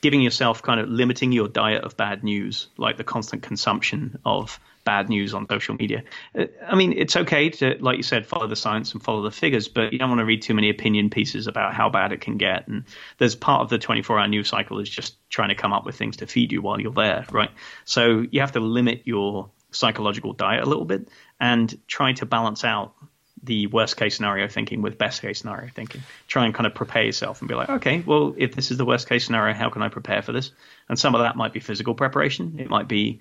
giving 0.00 0.22
yourself 0.22 0.62
kind 0.62 0.78
of 0.78 0.88
limiting 0.88 1.32
your 1.32 1.48
diet 1.48 1.82
of 1.82 1.96
bad 1.96 2.22
news, 2.22 2.68
like 2.78 2.96
the 2.96 3.04
constant 3.04 3.42
consumption 3.42 4.18
of 4.24 4.60
bad 4.84 5.08
news 5.08 5.34
on 5.34 5.46
social 5.50 5.74
media. 5.74 6.04
Uh, 6.38 6.46
I 6.66 6.76
mean, 6.76 6.94
it's 6.96 7.16
okay 7.16 7.50
to, 7.50 7.76
like 7.80 7.96
you 7.96 8.04
said, 8.04 8.26
follow 8.26 8.46
the 8.46 8.56
science 8.56 8.92
and 8.92 9.02
follow 9.02 9.22
the 9.22 9.32
figures, 9.32 9.66
but 9.66 9.92
you 9.92 9.98
don't 9.98 10.08
want 10.08 10.20
to 10.20 10.24
read 10.24 10.42
too 10.42 10.54
many 10.54 10.70
opinion 10.70 11.10
pieces 11.10 11.48
about 11.48 11.74
how 11.74 11.90
bad 11.90 12.12
it 12.12 12.20
can 12.20 12.38
get. 12.38 12.68
And 12.68 12.84
there's 13.18 13.34
part 13.34 13.62
of 13.62 13.68
the 13.68 13.78
24 13.78 14.20
hour 14.20 14.28
news 14.28 14.48
cycle 14.48 14.78
is 14.78 14.88
just 14.88 15.16
trying 15.28 15.48
to 15.48 15.56
come 15.56 15.72
up 15.72 15.84
with 15.84 15.96
things 15.96 16.18
to 16.18 16.28
feed 16.28 16.52
you 16.52 16.62
while 16.62 16.80
you're 16.80 16.92
there, 16.92 17.26
right? 17.32 17.50
So 17.84 18.24
you 18.30 18.40
have 18.40 18.52
to 18.52 18.60
limit 18.60 19.02
your 19.04 19.50
psychological 19.72 20.32
diet 20.32 20.62
a 20.62 20.66
little 20.66 20.84
bit 20.84 21.08
and 21.38 21.78
try 21.86 22.12
to 22.14 22.26
balance 22.26 22.64
out 22.64 22.94
the 23.42 23.66
worst 23.68 23.96
case 23.96 24.16
scenario 24.16 24.48
thinking 24.48 24.82
with 24.82 24.98
best 24.98 25.22
case 25.22 25.40
scenario 25.40 25.70
thinking. 25.74 26.02
Try 26.28 26.44
and 26.44 26.54
kind 26.54 26.66
of 26.66 26.74
prepare 26.74 27.04
yourself 27.04 27.40
and 27.40 27.48
be 27.48 27.54
like, 27.54 27.70
okay, 27.70 28.00
well, 28.00 28.34
if 28.36 28.54
this 28.54 28.70
is 28.70 28.76
the 28.76 28.84
worst 28.84 29.08
case 29.08 29.24
scenario, 29.24 29.54
how 29.54 29.70
can 29.70 29.82
I 29.82 29.88
prepare 29.88 30.22
for 30.22 30.32
this? 30.32 30.52
And 30.88 30.98
some 30.98 31.14
of 31.14 31.22
that 31.22 31.36
might 31.36 31.52
be 31.52 31.60
physical 31.60 31.94
preparation. 31.94 32.56
It 32.58 32.68
might 32.68 32.88
be, 32.88 33.20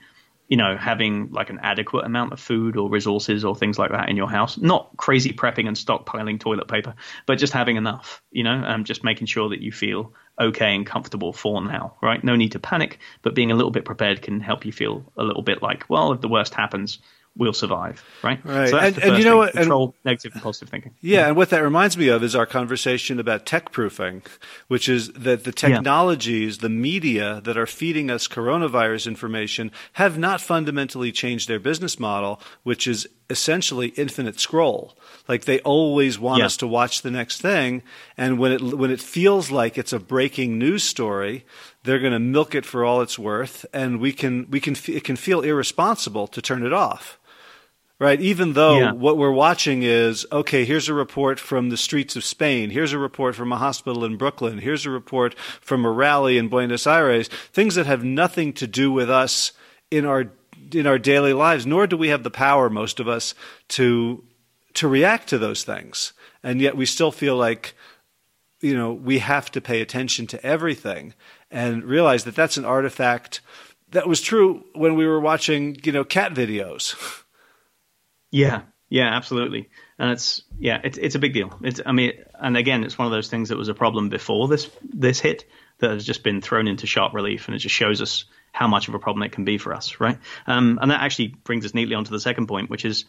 you 0.49 0.57
know, 0.57 0.75
having 0.75 1.31
like 1.31 1.49
an 1.49 1.59
adequate 1.63 2.05
amount 2.05 2.33
of 2.33 2.39
food 2.39 2.75
or 2.75 2.89
resources 2.89 3.45
or 3.45 3.55
things 3.55 3.79
like 3.79 3.91
that 3.91 4.09
in 4.09 4.17
your 4.17 4.29
house. 4.29 4.57
Not 4.57 4.97
crazy 4.97 5.31
prepping 5.31 5.67
and 5.67 5.77
stockpiling 5.77 6.39
toilet 6.39 6.67
paper, 6.67 6.95
but 7.25 7.37
just 7.37 7.53
having 7.53 7.77
enough, 7.77 8.21
you 8.31 8.43
know, 8.43 8.61
and 8.65 8.85
just 8.85 9.03
making 9.03 9.27
sure 9.27 9.49
that 9.49 9.61
you 9.61 9.71
feel 9.71 10.13
okay 10.39 10.75
and 10.75 10.85
comfortable 10.85 11.33
for 11.33 11.61
now, 11.61 11.95
right? 12.01 12.23
No 12.23 12.35
need 12.35 12.53
to 12.53 12.59
panic, 12.59 12.99
but 13.21 13.35
being 13.35 13.51
a 13.51 13.55
little 13.55 13.71
bit 13.71 13.85
prepared 13.85 14.21
can 14.21 14.39
help 14.39 14.65
you 14.65 14.71
feel 14.71 15.03
a 15.17 15.23
little 15.23 15.43
bit 15.43 15.61
like, 15.61 15.85
well, 15.89 16.13
if 16.13 16.21
the 16.21 16.27
worst 16.27 16.53
happens, 16.53 16.99
we'll 17.35 17.53
survive, 17.53 18.03
right? 18.23 18.43
Right. 18.43 18.69
So 18.69 18.77
and, 18.77 18.97
and 18.99 19.17
you 19.17 19.23
know 19.23 19.37
what? 19.37 19.53
Control 19.53 19.85
and, 19.85 19.93
negative 20.05 20.33
and 20.33 20.41
positive 20.41 20.69
thinking. 20.69 20.93
Yeah, 21.01 21.27
and 21.27 21.37
what 21.37 21.49
that 21.51 21.63
reminds 21.63 21.97
me 21.97 22.09
of 22.09 22.23
is 22.23 22.35
our 22.35 22.45
conversation 22.45 23.19
about 23.19 23.45
tech 23.45 23.71
proofing, 23.71 24.23
which 24.67 24.89
is 24.89 25.11
that 25.13 25.43
the 25.43 25.51
technologies, 25.51 26.57
yeah. 26.57 26.61
the 26.63 26.69
media 26.69 27.41
that 27.45 27.57
are 27.57 27.65
feeding 27.65 28.11
us 28.11 28.27
coronavirus 28.27 29.07
information 29.07 29.71
have 29.93 30.17
not 30.17 30.41
fundamentally 30.41 31.11
changed 31.11 31.47
their 31.47 31.59
business 31.59 31.99
model, 31.99 32.41
which 32.63 32.87
is 32.87 33.07
essentially 33.29 33.89
infinite 33.89 34.39
scroll. 34.39 34.97
Like 35.27 35.45
they 35.45 35.59
always 35.61 36.17
want 36.17 36.39
yeah. 36.39 36.45
us 36.45 36.57
to 36.57 36.67
watch 36.67 37.01
the 37.01 37.11
next 37.11 37.41
thing, 37.41 37.83
and 38.17 38.39
when 38.39 38.51
it 38.51 38.61
when 38.61 38.91
it 38.91 39.01
feels 39.01 39.51
like 39.51 39.77
it's 39.77 39.93
a 39.93 39.99
breaking 39.99 40.57
news 40.57 40.83
story, 40.83 41.45
they're 41.83 41.99
going 41.99 42.13
to 42.13 42.19
milk 42.19 42.55
it 42.55 42.65
for 42.65 42.83
all 42.83 43.01
it's 43.01 43.19
worth, 43.19 43.65
and 43.73 43.99
we 43.99 44.11
can 44.11 44.49
we 44.49 44.59
can 44.59 44.75
it 44.87 45.03
can 45.03 45.15
feel 45.15 45.41
irresponsible 45.41 46.27
to 46.27 46.41
turn 46.41 46.65
it 46.65 46.73
off 46.73 47.19
right? 47.99 48.19
Even 48.21 48.53
though 48.53 48.79
yeah. 48.79 48.91
what 48.93 49.17
we're 49.17 49.31
watching 49.31 49.83
is, 49.83 50.25
okay, 50.31 50.65
here's 50.65 50.89
a 50.89 50.93
report 50.93 51.39
from 51.39 51.69
the 51.69 51.77
streets 51.77 52.15
of 52.15 52.23
Spain. 52.23 52.69
Here's 52.69 52.93
a 52.93 52.97
report 52.97 53.35
from 53.35 53.51
a 53.51 53.57
hospital 53.57 54.05
in 54.05 54.17
Brooklyn. 54.17 54.57
Here's 54.57 54.85
a 54.85 54.89
report 54.89 55.37
from 55.37 55.85
a 55.85 55.91
rally 55.91 56.37
in 56.37 56.47
Buenos 56.47 56.87
Aires. 56.87 57.27
Things 57.27 57.75
that 57.75 57.85
have 57.85 58.03
nothing 58.03 58.53
to 58.53 58.67
do 58.67 58.91
with 58.91 59.09
us 59.09 59.51
in 59.91 60.05
our 60.05 60.31
in 60.73 60.87
our 60.87 60.97
daily 60.97 61.33
lives, 61.33 61.65
nor 61.65 61.87
do 61.87 61.97
we 61.97 62.09
have 62.09 62.23
the 62.23 62.31
power, 62.31 62.69
most 62.69 62.99
of 62.99 63.07
us, 63.07 63.35
to 63.69 64.23
to 64.75 64.87
react 64.87 65.29
to 65.29 65.37
those 65.37 65.63
things. 65.63 66.13
And 66.43 66.61
yet 66.61 66.77
we 66.77 66.85
still 66.85 67.11
feel 67.11 67.35
like, 67.35 67.75
you 68.61 68.77
know, 68.77 68.93
we 68.93 69.19
have 69.19 69.51
to 69.51 69.61
pay 69.61 69.81
attention 69.81 70.27
to 70.27 70.45
everything 70.45 71.13
and 71.51 71.83
realize 71.83 72.23
that 72.25 72.35
that's 72.35 72.57
an 72.57 72.65
artifact 72.65 73.41
that 73.91 74.07
was 74.07 74.21
true 74.21 74.63
when 74.75 74.95
we 74.95 75.07
were 75.07 75.19
watching, 75.19 75.75
you 75.83 75.91
know, 75.91 76.03
cat 76.03 76.33
videos. 76.33 76.95
Yeah, 78.31 78.61
yeah, 78.89 79.07
absolutely. 79.15 79.69
And 79.97 80.11
it's 80.11 80.43
yeah, 80.59 80.81
it's 80.83 80.97
it's 80.97 81.15
a 81.15 81.19
big 81.19 81.33
deal. 81.33 81.57
It's 81.63 81.81
I 81.83 81.91
mean, 81.91 82.13
and 82.39 82.55
again, 82.55 82.83
it's 82.83 82.97
one 82.97 83.07
of 83.07 83.11
those 83.11 83.27
things 83.27 83.49
that 83.49 83.57
was 83.57 83.69
a 83.69 83.73
problem 83.73 84.09
before 84.09 84.47
this 84.47 84.69
this 84.83 85.19
hit 85.19 85.45
that 85.79 85.91
has 85.91 86.05
just 86.05 86.23
been 86.23 86.41
thrown 86.41 86.67
into 86.67 86.85
sharp 86.85 87.13
relief, 87.13 87.47
and 87.47 87.55
it 87.55 87.59
just 87.59 87.73
shows 87.73 88.01
us 88.01 88.25
how 88.51 88.67
much 88.67 88.87
of 88.87 88.95
a 88.95 88.99
problem 88.99 89.23
it 89.23 89.31
can 89.31 89.45
be 89.45 89.57
for 89.57 89.73
us, 89.73 89.99
right? 89.99 90.17
Um, 90.47 90.79
and 90.81 90.91
that 90.91 91.01
actually 91.01 91.29
brings 91.43 91.65
us 91.65 91.73
neatly 91.73 91.95
onto 91.95 92.11
the 92.11 92.19
second 92.19 92.47
point, 92.47 92.69
which 92.69 92.85
is 92.85 93.05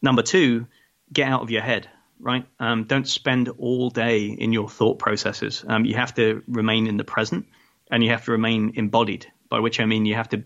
number 0.00 0.22
two: 0.22 0.66
get 1.12 1.28
out 1.28 1.42
of 1.42 1.50
your 1.50 1.62
head. 1.62 1.88
right? 2.18 2.46
Um, 2.58 2.84
don't 2.84 3.06
spend 3.06 3.48
all 3.58 3.90
day 3.90 4.26
in 4.26 4.52
your 4.52 4.68
thought 4.68 4.98
processes. 4.98 5.64
Um, 5.66 5.84
you 5.84 5.94
have 5.94 6.14
to 6.14 6.42
remain 6.48 6.86
in 6.86 6.96
the 6.96 7.04
present 7.04 7.46
and 7.90 8.02
you 8.02 8.10
have 8.10 8.24
to 8.24 8.32
remain 8.32 8.72
embodied, 8.76 9.26
by 9.50 9.60
which 9.60 9.80
I 9.80 9.84
mean 9.84 10.06
you 10.06 10.14
have 10.14 10.30
to 10.30 10.44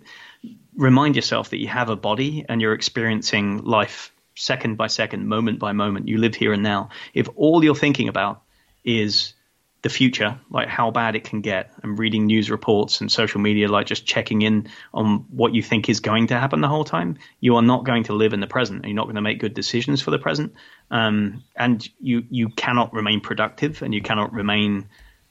remind 0.74 1.16
yourself 1.16 1.50
that 1.50 1.58
you 1.58 1.68
have 1.68 1.88
a 1.88 1.96
body 1.96 2.44
and 2.48 2.60
you're 2.60 2.74
experiencing 2.74 3.62
life 3.62 4.12
second 4.34 4.76
by 4.76 4.86
second, 4.86 5.26
moment 5.26 5.58
by 5.58 5.72
moment. 5.72 6.08
You 6.08 6.18
live 6.18 6.34
here 6.34 6.52
and 6.52 6.62
now. 6.62 6.90
If 7.14 7.28
all 7.36 7.64
you're 7.64 7.74
thinking 7.74 8.08
about 8.08 8.42
is 8.84 9.34
the 9.82 9.88
future, 9.88 10.38
like 10.50 10.68
how 10.68 10.90
bad 10.90 11.14
it 11.14 11.24
can 11.24 11.40
get, 11.40 11.72
and 11.82 11.98
reading 11.98 12.26
news 12.26 12.50
reports 12.50 13.00
and 13.00 13.10
social 13.10 13.40
media, 13.40 13.68
like 13.68 13.86
just 13.86 14.04
checking 14.04 14.42
in 14.42 14.68
on 14.92 15.26
what 15.30 15.54
you 15.54 15.62
think 15.62 15.88
is 15.88 16.00
going 16.00 16.26
to 16.28 16.38
happen 16.38 16.60
the 16.60 16.68
whole 16.68 16.84
time, 16.84 17.16
you 17.40 17.54
are 17.56 17.62
not 17.62 17.84
going 17.84 18.04
to 18.04 18.12
live 18.12 18.32
in 18.32 18.40
the 18.40 18.46
present. 18.46 18.84
You're 18.84 18.94
not 18.94 19.04
going 19.04 19.14
to 19.14 19.20
make 19.20 19.38
good 19.38 19.54
decisions 19.54 20.02
for 20.02 20.10
the 20.10 20.18
present, 20.18 20.54
um, 20.90 21.44
and 21.54 21.88
you 22.00 22.24
you 22.28 22.48
cannot 22.48 22.92
remain 22.92 23.20
productive, 23.20 23.82
and 23.82 23.94
you 23.94 24.02
cannot 24.02 24.32
remain 24.32 24.88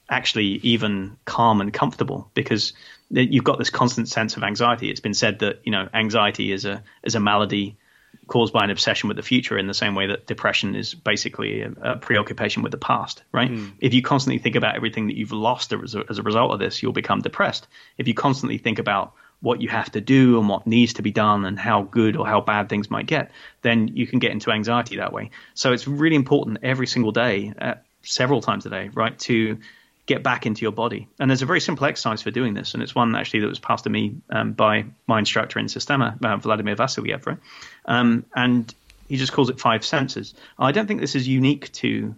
actually 0.09 0.59
even 0.63 1.17
calm 1.25 1.59
and 1.59 1.73
comfortable 1.73 2.31
because 2.33 2.71
you've 3.09 3.43
got 3.43 3.57
this 3.57 3.69
constant 3.69 4.07
sense 4.07 4.37
of 4.37 4.43
anxiety. 4.43 4.89
It's 4.89 5.01
been 5.01 5.13
said 5.13 5.39
that 5.39 5.59
you 5.65 5.71
know 5.71 5.89
anxiety 5.93 6.53
is 6.53 6.63
a 6.63 6.83
is 7.03 7.15
a 7.15 7.19
malady 7.19 7.77
caused 8.25 8.53
by 8.53 8.63
an 8.63 8.69
obsession 8.69 9.07
with 9.07 9.17
the 9.17 9.23
future 9.23 9.57
in 9.57 9.67
the 9.67 9.73
same 9.73 9.95
way 9.95 10.07
that 10.07 10.25
depression 10.25 10.75
is 10.75 10.93
basically 10.93 11.61
a, 11.61 11.71
a 11.81 11.97
preoccupation 11.97 12.63
with 12.63 12.71
the 12.71 12.77
past, 12.77 13.23
right? 13.31 13.51
Mm. 13.51 13.73
If 13.79 13.93
you 13.93 14.01
constantly 14.01 14.39
think 14.39 14.55
about 14.55 14.75
everything 14.75 15.07
that 15.07 15.15
you've 15.15 15.31
lost 15.31 15.73
as 15.73 15.95
a, 15.95 16.03
as 16.09 16.17
a 16.17 16.23
result 16.23 16.51
of 16.51 16.59
this, 16.59 16.81
you'll 16.81 16.93
become 16.93 17.21
depressed. 17.21 17.67
If 17.97 18.07
you 18.07 18.13
constantly 18.13 18.57
think 18.57 18.79
about 18.79 19.13
what 19.39 19.61
you 19.61 19.69
have 19.69 19.91
to 19.91 20.01
do 20.01 20.39
and 20.39 20.49
what 20.49 20.65
needs 20.65 20.93
to 20.93 21.01
be 21.01 21.11
done 21.11 21.45
and 21.45 21.59
how 21.59 21.83
good 21.83 22.15
or 22.15 22.25
how 22.25 22.41
bad 22.41 22.69
things 22.69 22.89
might 22.89 23.05
get, 23.05 23.31
then 23.61 23.89
you 23.89 24.07
can 24.07 24.19
get 24.19 24.31
into 24.31 24.51
anxiety 24.51 24.97
that 24.97 25.13
way. 25.13 25.29
So 25.53 25.73
it's 25.73 25.87
really 25.87 26.15
important 26.15 26.59
every 26.63 26.87
single 26.87 27.11
day, 27.11 27.53
uh, 27.59 27.75
several 28.01 28.41
times 28.41 28.65
a 28.65 28.69
day, 28.69 28.89
right, 28.93 29.17
to 29.19 29.59
get 30.07 30.23
back 30.23 30.45
into 30.45 30.61
your 30.63 30.71
body. 30.71 31.07
And 31.19 31.29
there's 31.29 31.41
a 31.41 31.45
very 31.45 31.59
simple 31.59 31.85
exercise 31.85 32.21
for 32.21 32.31
doing 32.31 32.53
this, 32.53 32.73
and 32.73 32.81
it's 32.81 32.95
one 32.95 33.15
actually 33.15 33.41
that 33.41 33.47
was 33.47 33.59
passed 33.59 33.83
to 33.83 33.89
me 33.89 34.15
um, 34.31 34.53
by 34.53 34.85
my 35.05 35.19
instructor 35.19 35.59
in 35.59 35.67
Systema, 35.67 36.17
uh, 36.23 36.37
Vladimir 36.37 36.75
Vasiliev, 36.75 37.25
right? 37.27 37.37
Um, 37.85 38.25
and 38.35 38.73
he 39.07 39.17
just 39.17 39.33
calls 39.33 39.49
it 39.49 39.59
five 39.59 39.85
senses. 39.85 40.33
I 40.57 40.71
don't 40.71 40.87
think 40.87 41.01
this 41.01 41.15
is 41.15 41.27
unique 41.27 41.71
to 41.73 42.15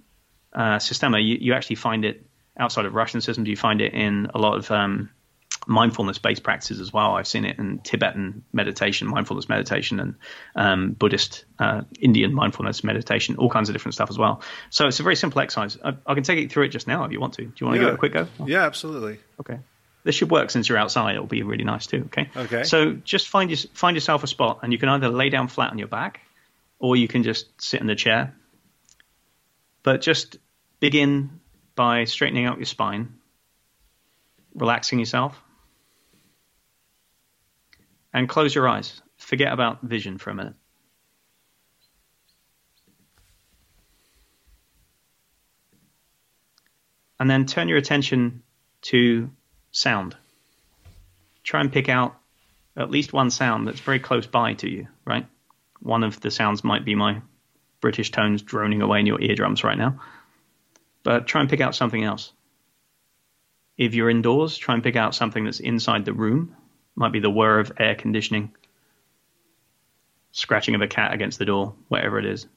uh, 0.53 0.79
Systema. 0.79 1.19
You, 1.19 1.37
you, 1.41 1.53
actually 1.53 1.75
find 1.77 2.05
it 2.05 2.25
outside 2.57 2.85
of 2.85 2.93
Russian 2.93 3.21
systems. 3.21 3.49
You 3.49 3.57
find 3.57 3.81
it 3.81 3.93
in 3.93 4.29
a 4.33 4.37
lot 4.37 4.57
of 4.57 4.71
um, 4.71 5.09
mindfulness-based 5.67 6.43
practices 6.43 6.79
as 6.79 6.91
well. 6.91 7.15
I've 7.15 7.27
seen 7.27 7.45
it 7.45 7.59
in 7.59 7.79
Tibetan 7.79 8.43
meditation, 8.53 9.07
mindfulness 9.07 9.49
meditation, 9.49 9.99
and 9.99 10.15
um, 10.55 10.91
Buddhist, 10.93 11.45
uh, 11.59 11.81
Indian 11.99 12.33
mindfulness 12.33 12.83
meditation, 12.83 13.35
all 13.37 13.49
kinds 13.49 13.69
of 13.69 13.75
different 13.75 13.93
stuff 13.93 14.09
as 14.09 14.17
well. 14.17 14.41
So 14.69 14.87
it's 14.87 14.99
a 14.99 15.03
very 15.03 15.15
simple 15.15 15.41
exercise. 15.41 15.77
I, 15.83 15.93
I 16.05 16.13
can 16.13 16.23
take 16.23 16.39
you 16.39 16.49
through 16.49 16.65
it 16.65 16.69
just 16.69 16.87
now 16.87 17.03
if 17.03 17.11
you 17.11 17.19
want 17.19 17.33
to. 17.35 17.43
Do 17.43 17.53
you 17.57 17.65
want 17.67 17.75
to 17.75 17.81
yeah. 17.81 17.87
give 17.87 17.93
it 17.93 17.95
a 17.95 17.97
quick 17.97 18.13
go? 18.13 18.27
Yeah, 18.45 18.65
absolutely. 18.65 19.19
Okay. 19.39 19.59
This 20.03 20.15
should 20.15 20.31
work 20.31 20.49
since 20.49 20.69
you're 20.69 20.77
outside. 20.77 21.15
It'll 21.15 21.27
be 21.27 21.43
really 21.43 21.65
nice 21.65 21.85
too. 21.85 22.03
Okay. 22.05 22.29
Okay. 22.35 22.63
So 22.63 22.93
just 22.93 23.27
find 23.27 23.49
your, 23.49 23.57
find 23.73 23.95
yourself 23.95 24.23
a 24.23 24.27
spot, 24.27 24.59
and 24.63 24.71
you 24.71 24.79
can 24.79 24.89
either 24.89 25.09
lay 25.09 25.29
down 25.29 25.49
flat 25.49 25.71
on 25.71 25.77
your 25.77 25.89
back, 25.89 26.21
or 26.79 26.95
you 26.95 27.07
can 27.07 27.23
just 27.23 27.61
sit 27.61 27.81
in 27.81 27.87
the 27.87 27.95
chair. 27.95 28.33
But 29.83 30.01
just 30.01 30.37
begin 30.79 31.41
by 31.75 32.05
straightening 32.05 32.45
out 32.45 32.57
your 32.57 32.65
spine, 32.65 33.13
relaxing 34.53 34.99
yourself, 34.99 35.41
and 38.13 38.27
close 38.27 38.53
your 38.53 38.67
eyes. 38.67 39.01
Forget 39.17 39.53
about 39.53 39.81
vision 39.81 40.17
for 40.17 40.29
a 40.29 40.35
minute. 40.35 40.55
And 47.19 47.29
then 47.29 47.45
turn 47.45 47.67
your 47.67 47.77
attention 47.77 48.43
to 48.83 49.29
sound. 49.71 50.15
Try 51.43 51.61
and 51.61 51.71
pick 51.71 51.89
out 51.89 52.17
at 52.77 52.89
least 52.89 53.11
one 53.11 53.29
sound 53.29 53.67
that's 53.67 53.81
very 53.81 53.99
close 53.99 54.25
by 54.25 54.53
to 54.55 54.69
you, 54.69 54.87
right? 55.05 55.27
One 55.81 56.03
of 56.03 56.21
the 56.21 56.31
sounds 56.31 56.63
might 56.63 56.85
be 56.85 56.95
my 56.95 57.21
British 57.81 58.11
tones 58.11 58.41
droning 58.41 58.81
away 58.81 59.01
in 59.01 59.05
your 59.05 59.21
eardrums 59.21 59.63
right 59.63 59.77
now. 59.77 59.99
But 61.03 61.27
try 61.27 61.41
and 61.41 61.49
pick 61.49 61.61
out 61.61 61.75
something 61.75 62.03
else. 62.03 62.31
If 63.77 63.95
you're 63.95 64.09
indoors, 64.09 64.57
try 64.57 64.75
and 64.75 64.83
pick 64.83 64.95
out 64.95 65.15
something 65.15 65.45
that's 65.45 65.59
inside 65.59 66.05
the 66.05 66.13
room 66.13 66.55
might 66.95 67.11
be 67.11 67.19
the 67.19 67.29
whir 67.29 67.59
of 67.59 67.71
air 67.77 67.95
conditioning, 67.95 68.51
scratching 70.31 70.75
of 70.75 70.81
a 70.81 70.87
cat 70.87 71.13
against 71.13 71.39
the 71.39 71.45
door, 71.45 71.75
whatever 71.87 72.19
it 72.19 72.25
is. 72.25 72.47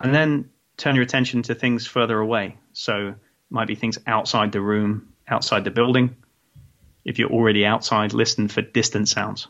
And 0.00 0.14
then 0.14 0.50
turn 0.76 0.94
your 0.94 1.04
attention 1.04 1.42
to 1.42 1.54
things 1.54 1.86
further 1.86 2.18
away. 2.18 2.56
So, 2.72 3.14
might 3.50 3.66
be 3.66 3.74
things 3.74 3.98
outside 4.06 4.52
the 4.52 4.60
room, 4.60 5.12
outside 5.26 5.64
the 5.64 5.70
building. 5.70 6.16
If 7.04 7.18
you're 7.18 7.30
already 7.30 7.64
outside, 7.64 8.12
listen 8.12 8.48
for 8.48 8.62
distant 8.62 9.08
sounds, 9.08 9.48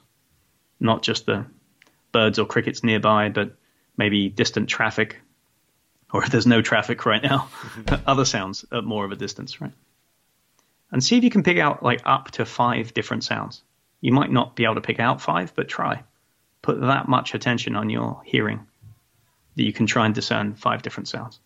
not 0.78 1.02
just 1.02 1.26
the 1.26 1.46
birds 2.12 2.38
or 2.38 2.46
crickets 2.46 2.84
nearby, 2.84 3.28
but 3.28 3.56
maybe 3.96 4.28
distant 4.28 4.68
traffic, 4.68 5.20
or 6.12 6.22
if 6.22 6.30
there's 6.30 6.46
no 6.46 6.62
traffic 6.62 7.04
right 7.04 7.22
now, 7.22 7.48
other 8.06 8.24
sounds 8.24 8.64
at 8.72 8.84
more 8.84 9.04
of 9.04 9.12
a 9.12 9.16
distance, 9.16 9.60
right? 9.60 9.72
And 10.90 11.02
see 11.02 11.16
if 11.16 11.24
you 11.24 11.30
can 11.30 11.42
pick 11.42 11.58
out 11.58 11.82
like 11.82 12.02
up 12.04 12.30
to 12.32 12.44
five 12.44 12.94
different 12.94 13.24
sounds. 13.24 13.62
You 14.00 14.12
might 14.12 14.30
not 14.30 14.56
be 14.56 14.64
able 14.64 14.76
to 14.76 14.80
pick 14.80 15.00
out 15.00 15.20
five, 15.20 15.54
but 15.54 15.68
try. 15.68 16.04
Put 16.62 16.80
that 16.80 17.08
much 17.08 17.34
attention 17.34 17.76
on 17.76 17.90
your 17.90 18.22
hearing 18.24 18.66
that 19.56 19.64
you 19.64 19.72
can 19.72 19.86
try 19.86 20.06
and 20.06 20.14
discern 20.14 20.54
five 20.54 20.82
different 20.82 21.08
sounds. 21.08 21.40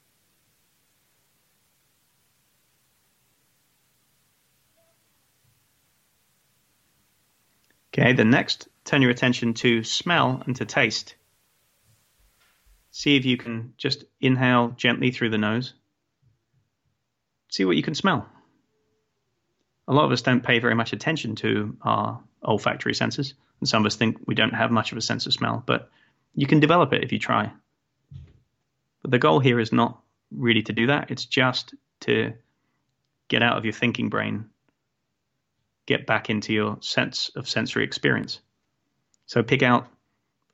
Okay, 7.95 8.13
then 8.15 8.31
next, 8.31 8.69
turn 8.85 9.03
your 9.03 9.11
attention 9.11 9.53
to 9.55 9.85
smell 9.85 10.43
and 10.47 10.57
to 10.57 10.65
taste. 10.65 11.15
See 12.91 13.17
if 13.17 13.25
you 13.25 13.37
can 13.37 13.75
just 13.77 14.05
inhale 14.21 14.69
gently 14.71 15.11
through 15.11 15.31
the 15.31 15.39
nose. 15.39 15.75
See 17.49 17.67
what 17.67 17.77
you 17.77 17.83
can 17.83 17.95
smell 17.95 18.27
a 19.89 19.93
lot 19.93 20.05
of 20.05 20.13
us 20.13 20.23
don't 20.23 20.43
pay 20.43 20.59
very 20.59 20.75
much 20.75 20.93
attention 20.93 21.35
to 21.37 21.77
our 21.83 22.21
olfactory 22.45 22.95
senses, 22.95 23.35
and 23.61 23.69
some 23.69 23.83
of 23.83 23.87
us 23.87 23.97
think 23.97 24.19
we 24.27 24.35
don't 24.35 24.55
have 24.55 24.71
much 24.71 24.93
of 24.93 24.99
a 24.99 25.03
sense 25.03 25.27
of 25.27 25.33
smell, 25.33 25.63
but 25.67 25.91
you 26.35 26.47
can 26.47 26.61
develop 26.61 26.93
it 26.93 27.05
if 27.05 27.13
you 27.13 27.19
try. 27.19 27.53
But 29.03 29.11
the 29.11 29.19
goal 29.19 29.41
here 29.41 29.59
is 29.59 29.73
not 29.73 30.01
really 30.31 30.63
to 30.63 30.73
do 30.73 30.87
that, 30.87 31.11
it's 31.11 31.25
just 31.25 31.75
to 32.01 32.33
get 33.29 33.43
out 33.43 33.57
of 33.57 33.65
your 33.65 33.73
thinking 33.73 34.09
brain, 34.09 34.51
get 35.87 36.07
back 36.07 36.31
into 36.31 36.53
your 36.53 36.79
sense 36.81 37.31
of 37.35 37.49
sensory 37.49 37.85
experience. 37.85 38.41
So 39.27 39.43
pick 39.43 39.63
out 39.63 39.89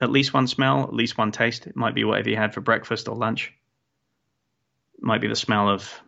at 0.01 0.11
least 0.11 0.33
one 0.33 0.47
smell, 0.47 0.85
at 0.85 0.95
least 0.95 1.18
one 1.18 1.33
taste. 1.33 1.66
It 1.66 1.76
might 1.76 1.95
be 1.95 2.05
whatever 2.05 2.31
you 2.31 2.37
had 2.37 2.55
for 2.55 2.61
breakfast 2.61 3.09
or 3.09 3.16
lunch. 3.16 3.53
It 4.97 5.05
might 5.05 5.20
be 5.20 5.29
the 5.29 5.37
smell 5.37 5.68
of 5.68 6.01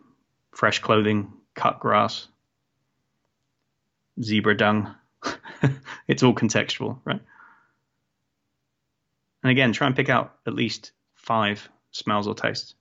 fresh 0.51 0.79
clothing, 0.79 1.33
cut 1.53 1.79
grass, 1.79 2.27
zebra 4.19 4.55
dung. 4.55 4.95
it's 6.07 6.23
all 6.23 6.33
contextual, 6.33 6.99
right? 7.05 7.21
And 9.43 9.51
again, 9.51 9.73
try 9.73 9.87
and 9.87 9.95
pick 9.95 10.09
out 10.09 10.35
at 10.45 10.53
least 10.53 10.91
five 11.15 11.67
smells 11.91 12.27
or 12.27 12.35
tastes. 12.35 12.75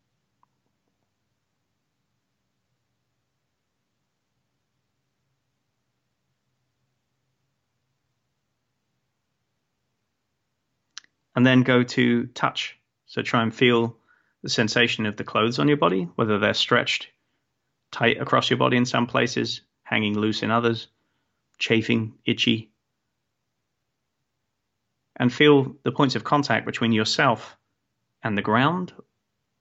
And 11.35 11.47
then 11.47 11.63
go 11.63 11.83
to 11.83 12.27
touch. 12.27 12.77
So 13.07 13.23
try 13.23 13.43
and 13.43 13.55
feel 13.55 13.97
the 14.43 14.49
sensation 14.49 15.07
of 15.07 15.17
the 15.17 15.25
clothes 15.25 15.59
on 15.59 15.69
your 15.69 15.77
body, 15.77 16.09
whether 16.17 16.39
they're 16.39 16.55
stretched 16.55 17.09
tight 17.91 18.21
across 18.21 18.51
your 18.51 18.57
body 18.57 18.77
in 18.77 18.87
some 18.87 19.07
places, 19.07 19.63
hanging 19.83 20.19
loose 20.19 20.43
in 20.43 20.51
others 20.51 20.89
chafing, 21.61 22.15
itchy. 22.25 22.73
And 25.15 25.33
feel 25.33 25.77
the 25.85 25.93
points 25.93 26.17
of 26.17 26.25
contact 26.25 26.67
between 26.67 26.93
yourself 26.93 27.57
and 28.25 28.37
the 28.37 28.43
ground 28.43 28.93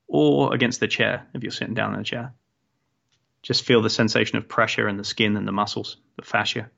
or 0.07 0.53
against 0.55 0.79
the 0.79 0.87
chair 0.87 1.27
if 1.35 1.43
you're 1.43 1.51
sitting 1.51 1.75
down 1.75 1.93
in 1.93 1.99
a 1.99 2.03
chair. 2.03 2.33
Just 3.43 3.63
feel 3.63 3.81
the 3.81 3.89
sensation 3.89 4.37
of 4.37 4.47
pressure 4.47 4.87
in 4.87 4.97
the 4.97 5.03
skin 5.03 5.37
and 5.37 5.47
the 5.47 5.51
muscles, 5.51 5.97
the 6.15 6.23
fascia. 6.23 6.71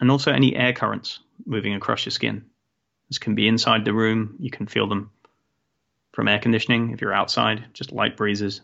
And 0.00 0.10
also 0.10 0.32
any 0.32 0.56
air 0.56 0.72
currents 0.72 1.20
moving 1.44 1.74
across 1.74 2.04
your 2.04 2.10
skin. 2.10 2.46
This 3.08 3.18
can 3.18 3.34
be 3.34 3.48
inside 3.48 3.84
the 3.84 3.94
room, 3.94 4.36
you 4.40 4.50
can 4.50 4.66
feel 4.66 4.88
them 4.88 5.10
from 6.12 6.28
air 6.28 6.38
conditioning. 6.38 6.90
If 6.90 7.00
you're 7.00 7.14
outside, 7.14 7.66
just 7.72 7.92
light 7.92 8.16
breezes, 8.16 8.62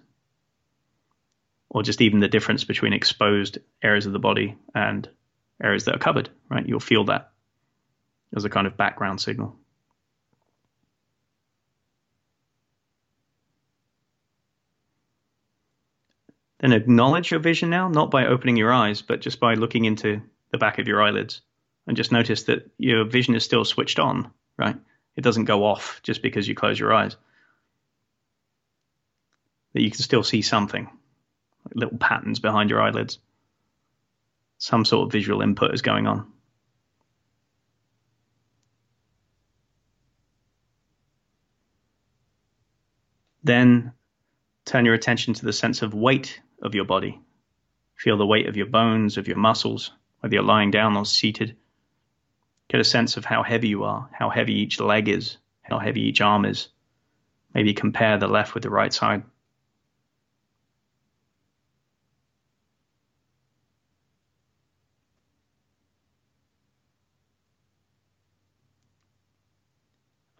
or 1.72 1.82
just 1.82 2.02
even 2.02 2.20
the 2.20 2.28
difference 2.28 2.64
between 2.64 2.92
exposed 2.92 3.56
areas 3.82 4.04
of 4.04 4.12
the 4.12 4.18
body 4.18 4.56
and 4.74 5.08
areas 5.60 5.86
that 5.86 5.94
are 5.94 5.98
covered, 5.98 6.28
right? 6.50 6.68
You'll 6.68 6.80
feel 6.80 7.04
that 7.04 7.32
as 8.36 8.44
a 8.44 8.50
kind 8.50 8.66
of 8.66 8.76
background 8.76 9.22
signal. 9.22 9.56
Then 16.60 16.72
acknowledge 16.72 17.30
your 17.30 17.40
vision 17.40 17.70
now, 17.70 17.88
not 17.88 18.10
by 18.10 18.26
opening 18.26 18.58
your 18.58 18.72
eyes, 18.72 19.00
but 19.00 19.22
just 19.22 19.40
by 19.40 19.54
looking 19.54 19.86
into 19.86 20.20
the 20.50 20.58
back 20.58 20.78
of 20.78 20.86
your 20.86 21.02
eyelids. 21.02 21.40
And 21.86 21.96
just 21.96 22.12
notice 22.12 22.44
that 22.44 22.70
your 22.76 23.04
vision 23.04 23.34
is 23.34 23.44
still 23.44 23.64
switched 23.64 23.98
on, 23.98 24.30
right? 24.58 24.76
It 25.16 25.22
doesn't 25.22 25.46
go 25.46 25.64
off 25.64 26.00
just 26.02 26.20
because 26.20 26.46
you 26.46 26.54
close 26.54 26.78
your 26.78 26.92
eyes. 26.92 27.16
That 29.72 29.82
you 29.82 29.90
can 29.90 30.02
still 30.02 30.22
see 30.22 30.42
something, 30.42 30.90
little 31.74 31.98
patterns 31.98 32.40
behind 32.40 32.70
your 32.70 32.80
eyelids. 32.80 33.18
Some 34.58 34.84
sort 34.84 35.06
of 35.06 35.12
visual 35.12 35.42
input 35.42 35.74
is 35.74 35.82
going 35.82 36.06
on. 36.06 36.26
Then 43.44 43.92
turn 44.64 44.84
your 44.84 44.94
attention 44.94 45.34
to 45.34 45.44
the 45.44 45.52
sense 45.52 45.82
of 45.82 45.94
weight 45.94 46.40
of 46.62 46.74
your 46.74 46.84
body. 46.84 47.20
Feel 47.96 48.16
the 48.16 48.26
weight 48.26 48.48
of 48.48 48.56
your 48.56 48.66
bones, 48.66 49.16
of 49.16 49.26
your 49.26 49.36
muscles, 49.36 49.90
whether 50.20 50.34
you're 50.34 50.44
lying 50.44 50.70
down 50.70 50.96
or 50.96 51.04
seated. 51.04 51.56
Get 52.68 52.80
a 52.80 52.84
sense 52.84 53.16
of 53.16 53.24
how 53.24 53.42
heavy 53.42 53.68
you 53.68 53.84
are, 53.84 54.08
how 54.12 54.30
heavy 54.30 54.54
each 54.54 54.80
leg 54.80 55.08
is, 55.08 55.38
how 55.62 55.78
heavy 55.78 56.02
each 56.02 56.20
arm 56.20 56.44
is. 56.44 56.68
Maybe 57.54 57.74
compare 57.74 58.18
the 58.18 58.28
left 58.28 58.54
with 58.54 58.62
the 58.62 58.70
right 58.70 58.92
side. 58.92 59.24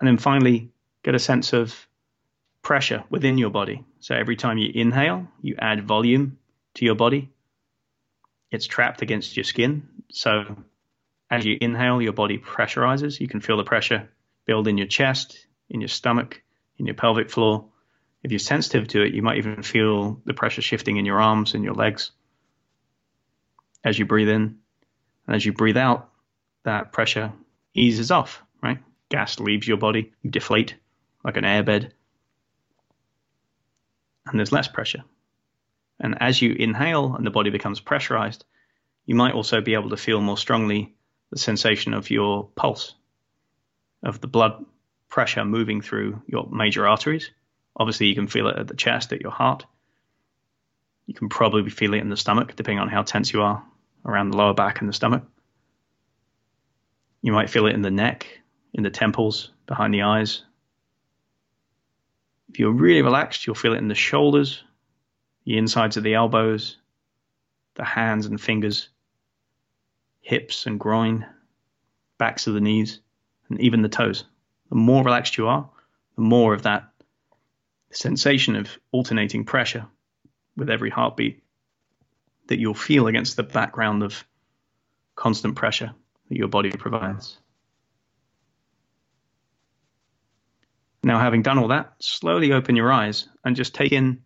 And 0.03 0.09
then 0.09 0.19
finally, 0.19 0.73
get 1.05 1.15
a 1.15 1.21
sense 1.21 1.53
of 1.53 1.87
pressure 2.61 3.05
within 3.09 3.39
your 3.39 3.51
body. 3.51 3.85
So 4.01 4.17
every 4.17 4.35
time 4.35 4.59
you 4.59 4.69
inhale, 4.75 5.29
you 5.41 5.55
add 5.57 5.87
volume 5.87 6.39
to 6.75 6.85
your 6.85 6.97
body. 6.97 7.31
It's 8.51 8.67
trapped 8.67 9.03
against 9.03 9.37
your 9.37 9.45
skin. 9.45 9.87
So 10.11 10.57
as 11.31 11.45
you 11.45 11.57
inhale, 11.61 12.03
your 12.03 12.15
body 12.15 12.39
pressurizes. 12.39 13.21
You 13.21 13.29
can 13.29 13.41
feel 13.41 13.57
the 13.57 13.63
pressure 13.63 14.09
build 14.45 14.67
in 14.67 14.77
your 14.77 14.89
chest, 14.89 15.47
in 15.71 15.81
your 15.81 15.87
stomach, 15.87 16.43
in 16.79 16.87
your 16.87 16.97
pelvic 16.97 17.31
floor. 17.31 17.67
If 18.25 18.33
you're 18.33 18.41
sensitive 18.41 18.89
to 18.89 19.03
it, 19.03 19.15
you 19.15 19.23
might 19.23 19.39
even 19.39 19.63
feel 19.63 20.21
the 20.25 20.35
pressure 20.35 20.63
shifting 20.63 20.97
in 20.97 21.07
your 21.07 21.23
arms 21.23 21.55
and 21.55 21.63
your 21.63 21.75
legs 21.75 22.11
as 23.85 23.97
you 23.97 24.05
breathe 24.05 24.31
in. 24.31 24.59
And 25.29 25.37
as 25.37 25.47
you 25.47 25.53
breathe 25.53 25.77
out, 25.77 26.11
that 26.65 26.91
pressure 26.91 27.33
eases 27.73 28.11
off, 28.11 28.43
right? 28.61 28.79
Gas 29.13 29.39
leaves 29.39 29.69
your 29.69 29.77
body, 29.77 30.11
you 30.23 30.31
deflate 30.31 30.75
like 31.23 31.37
an 31.37 31.45
airbed 31.45 31.91
and 34.27 34.39
there's 34.39 34.53
less 34.53 34.69
pressure. 34.69 35.05
And 36.01 36.17
as 36.23 36.41
you 36.41 36.53
inhale 36.53 37.15
and 37.15 37.27
the 37.27 37.31
body 37.31 37.51
becomes 37.51 37.79
pressurized, 37.79 38.47
you 39.05 39.15
might 39.15 39.35
also 39.35 39.61
be 39.61 39.75
able 39.75 39.91
to 39.91 39.99
feel 39.99 40.23
more 40.23 40.39
strongly 40.39 40.95
the 41.31 41.39
sensation 41.39 41.93
of 41.93 42.09
your 42.11 42.49
pulse, 42.57 42.95
of 44.03 44.23
the 44.23 44.29
blood 44.29 44.65
pressure 45.11 45.45
moving 45.45 45.83
through 45.83 46.23
your 46.27 46.49
major 46.51 46.89
arteries. 46.89 47.31
Obviously, 47.77 48.07
you 48.07 48.15
can 48.15 48.29
feel 48.29 48.49
it 48.49 48.57
at 48.57 48.67
the 48.67 48.75
chest, 48.75 49.13
at 49.13 49.21
your 49.21 49.31
heart. 49.31 49.67
You 51.07 51.13
can 51.13 51.29
probably 51.29 51.69
feel 51.69 51.93
it 51.93 52.01
in 52.01 52.09
the 52.09 52.17
stomach, 52.17 52.57
depending 52.57 52.79
on 52.79 52.89
how 52.89 53.03
tense 53.03 53.31
you 53.31 53.43
are 53.43 53.63
around 54.07 54.31
the 54.31 54.39
lower 54.39 54.55
back 54.55 54.81
and 54.81 54.89
the 54.89 54.95
stomach. 54.95 55.25
You 57.21 57.33
might 57.33 57.51
feel 57.51 57.67
it 57.67 57.75
in 57.75 57.83
the 57.83 57.91
neck, 57.91 58.42
in 58.75 58.83
the 58.83 58.91
temples, 58.91 59.51
behind 59.67 59.93
the 59.93 60.03
eyes, 60.03 60.43
if 62.53 62.59
you're 62.59 62.71
really 62.71 63.01
relaxed, 63.01 63.47
you'll 63.47 63.55
feel 63.55 63.73
it 63.73 63.79
in 63.79 63.89
the 63.89 63.95
shoulders, 63.95 64.63
the 65.47 65.57
insides 65.57 65.97
of 65.97 66.03
the 66.03 66.15
elbows, 66.15 66.77
the 67.77 67.85
hands 67.85 68.27
and 68.27 68.39
fingers, 68.39 68.91
hips 70.21 70.67
and 70.67 70.79
groin, 70.79 71.25
backs 72.19 72.47
of 72.47 72.53
the 72.53 72.61
knees, 72.61 73.01
and 73.49 73.59
even 73.61 73.81
the 73.81 73.89
toes. 73.89 74.25
The 74.69 74.77
more 74.77 75.03
relaxed 75.03 75.39
you 75.39 75.49
are, 75.49 75.69
the 76.17 76.23
more 76.23 76.53
of 76.53 76.63
that 76.65 76.93
sensation 77.91 78.55
of 78.55 78.69
alternating 78.91 79.47
pressure 79.47 79.87
with 80.55 80.69
every 80.69 80.91
heartbeat 80.91 81.43
that 82.49 82.59
you'll 82.59 82.75
feel 82.75 83.07
against 83.07 83.37
the 83.37 83.43
background 83.43 84.03
of 84.03 84.27
constant 85.15 85.57
pressure 85.57 85.95
that 86.29 86.37
your 86.37 86.49
body 86.49 86.71
provides. 86.71 87.39
Now, 91.05 91.19
having 91.19 91.43
done 91.43 91.59
all 91.59 91.69
that, 91.69 91.95
slowly 91.99 92.53
open 92.53 92.77
your 92.77 92.93
eyes 92.93 93.29
and 93.45 93.57
just 93.57 93.75
take 93.75 93.93
in 93.93 94.23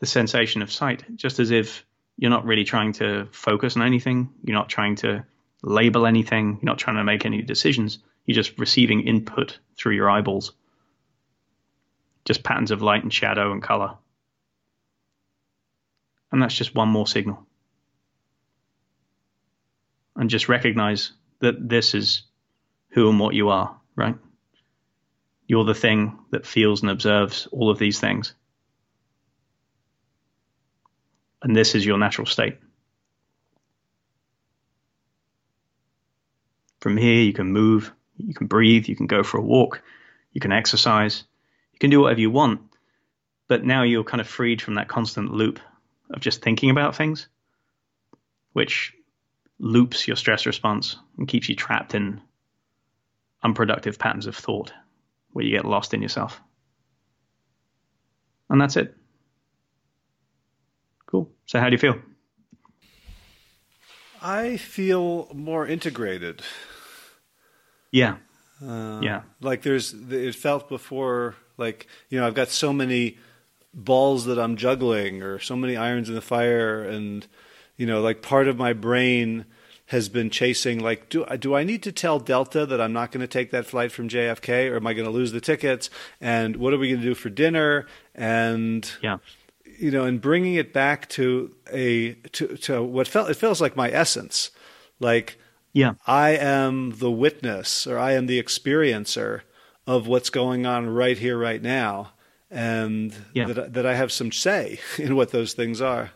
the 0.00 0.06
sensation 0.06 0.62
of 0.62 0.72
sight, 0.72 1.04
just 1.16 1.38
as 1.38 1.50
if 1.50 1.84
you're 2.16 2.30
not 2.30 2.44
really 2.44 2.64
trying 2.64 2.92
to 2.94 3.28
focus 3.30 3.76
on 3.76 3.82
anything, 3.82 4.30
you're 4.42 4.56
not 4.56 4.68
trying 4.68 4.96
to 4.96 5.24
label 5.62 6.06
anything, 6.06 6.58
you're 6.60 6.70
not 6.70 6.78
trying 6.78 6.96
to 6.96 7.04
make 7.04 7.24
any 7.24 7.42
decisions, 7.42 7.98
you're 8.26 8.34
just 8.34 8.58
receiving 8.58 9.06
input 9.06 9.58
through 9.76 9.94
your 9.94 10.10
eyeballs. 10.10 10.52
Just 12.24 12.42
patterns 12.42 12.72
of 12.72 12.82
light 12.82 13.02
and 13.04 13.12
shadow 13.12 13.52
and 13.52 13.62
color. 13.62 13.94
And 16.30 16.42
that's 16.42 16.54
just 16.54 16.74
one 16.74 16.88
more 16.88 17.06
signal. 17.06 17.46
And 20.16 20.28
just 20.28 20.48
recognize 20.48 21.12
that 21.38 21.68
this 21.68 21.94
is 21.94 22.22
who 22.90 23.08
and 23.08 23.20
what 23.20 23.34
you 23.34 23.48
are, 23.50 23.80
right? 23.94 24.16
You're 25.48 25.64
the 25.64 25.74
thing 25.74 26.18
that 26.30 26.46
feels 26.46 26.82
and 26.82 26.90
observes 26.90 27.48
all 27.50 27.70
of 27.70 27.78
these 27.78 27.98
things. 27.98 28.34
And 31.42 31.56
this 31.56 31.74
is 31.74 31.86
your 31.86 31.96
natural 31.96 32.26
state. 32.26 32.58
From 36.80 36.98
here, 36.98 37.22
you 37.22 37.32
can 37.32 37.50
move, 37.50 37.90
you 38.18 38.34
can 38.34 38.46
breathe, 38.46 38.88
you 38.88 38.94
can 38.94 39.06
go 39.06 39.22
for 39.22 39.38
a 39.38 39.42
walk, 39.42 39.82
you 40.32 40.40
can 40.40 40.52
exercise, 40.52 41.24
you 41.72 41.78
can 41.78 41.90
do 41.90 42.02
whatever 42.02 42.20
you 42.20 42.30
want. 42.30 42.60
But 43.48 43.64
now 43.64 43.84
you're 43.84 44.04
kind 44.04 44.20
of 44.20 44.28
freed 44.28 44.60
from 44.60 44.74
that 44.74 44.88
constant 44.88 45.32
loop 45.32 45.60
of 46.10 46.20
just 46.20 46.42
thinking 46.42 46.68
about 46.68 46.94
things, 46.94 47.26
which 48.52 48.92
loops 49.58 50.06
your 50.06 50.16
stress 50.16 50.44
response 50.44 50.96
and 51.16 51.26
keeps 51.26 51.48
you 51.48 51.56
trapped 51.56 51.94
in 51.94 52.20
unproductive 53.42 53.98
patterns 53.98 54.26
of 54.26 54.36
thought 54.36 54.72
where 55.32 55.44
you 55.44 55.50
get 55.50 55.64
lost 55.64 55.94
in 55.94 56.02
yourself. 56.02 56.40
And 58.50 58.60
that's 58.60 58.76
it. 58.76 58.94
Cool. 61.06 61.30
So, 61.46 61.60
how 61.60 61.66
do 61.66 61.72
you 61.72 61.78
feel? 61.78 61.96
I 64.20 64.56
feel 64.56 65.28
more 65.32 65.66
integrated. 65.66 66.42
Yeah. 67.90 68.16
Uh, 68.64 69.00
yeah. 69.02 69.22
Like 69.40 69.62
there's, 69.62 69.94
it 69.94 70.34
felt 70.34 70.68
before, 70.68 71.36
like, 71.56 71.86
you 72.08 72.18
know, 72.18 72.26
I've 72.26 72.34
got 72.34 72.48
so 72.48 72.72
many 72.72 73.18
balls 73.72 74.24
that 74.24 74.38
I'm 74.38 74.56
juggling 74.56 75.22
or 75.22 75.38
so 75.38 75.54
many 75.54 75.76
irons 75.76 76.08
in 76.08 76.14
the 76.14 76.20
fire. 76.20 76.82
And, 76.82 77.26
you 77.76 77.86
know, 77.86 78.00
like 78.00 78.20
part 78.20 78.48
of 78.48 78.56
my 78.56 78.72
brain 78.72 79.44
has 79.88 80.10
been 80.10 80.28
chasing 80.28 80.78
like 80.78 81.08
do 81.08 81.24
do 81.38 81.54
I 81.54 81.64
need 81.64 81.82
to 81.82 81.92
tell 81.92 82.18
Delta 82.18 82.66
that 82.66 82.80
I'm 82.80 82.92
not 82.92 83.10
going 83.10 83.22
to 83.22 83.26
take 83.26 83.50
that 83.52 83.66
flight 83.66 83.90
from 83.90 84.08
JFK 84.08 84.70
or 84.70 84.76
am 84.76 84.86
I 84.86 84.92
going 84.92 85.06
to 85.06 85.10
lose 85.10 85.32
the 85.32 85.40
tickets? 85.40 85.88
And 86.20 86.56
what 86.56 86.74
are 86.74 86.78
we 86.78 86.90
going 86.90 87.00
to 87.00 87.06
do 87.06 87.14
for 87.14 87.30
dinner? 87.30 87.86
And 88.14 88.90
yeah. 89.02 89.18
you 89.64 89.90
know 89.90 90.04
and 90.04 90.20
bringing 90.20 90.54
it 90.54 90.74
back 90.74 91.08
to 91.10 91.54
a 91.72 92.14
to 92.32 92.56
to 92.58 92.82
what 92.82 93.08
felt 93.08 93.30
it 93.30 93.34
feels 93.34 93.60
like 93.62 93.76
my 93.76 93.90
essence. 93.90 94.50
Like 95.00 95.38
yeah. 95.72 95.94
I 96.06 96.30
am 96.30 96.98
the 96.98 97.10
witness 97.10 97.86
or 97.86 97.98
I 97.98 98.12
am 98.12 98.26
the 98.26 98.42
experiencer 98.42 99.40
of 99.86 100.06
what's 100.06 100.28
going 100.28 100.66
on 100.66 100.90
right 100.90 101.16
here 101.16 101.38
right 101.38 101.62
now 101.62 102.12
and 102.50 103.14
yeah. 103.32 103.46
that 103.46 103.72
that 103.72 103.86
I 103.86 103.94
have 103.94 104.12
some 104.12 104.32
say 104.32 104.80
in 104.98 105.16
what 105.16 105.30
those 105.30 105.54
things 105.54 105.80
are 105.80 106.10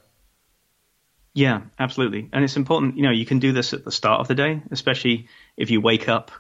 yeah, 1.35 1.62
absolutely. 1.78 2.28
And 2.33 2.45
it's 2.45 2.57
important, 2.57 2.97
you 2.97 3.03
know, 3.03 3.11
you 3.11 3.26
can 3.26 3.39
do 3.39 3.53
this 3.53 3.72
at 3.72 3.85
the 3.85 3.93
start 3.93 4.20
of 4.20 4.28
the 4.28 4.35
day, 4.35 4.62
especially 4.70 5.28
if 5.57 5.70
you 5.70 5.80
wake 5.80 6.09
up 6.09 6.30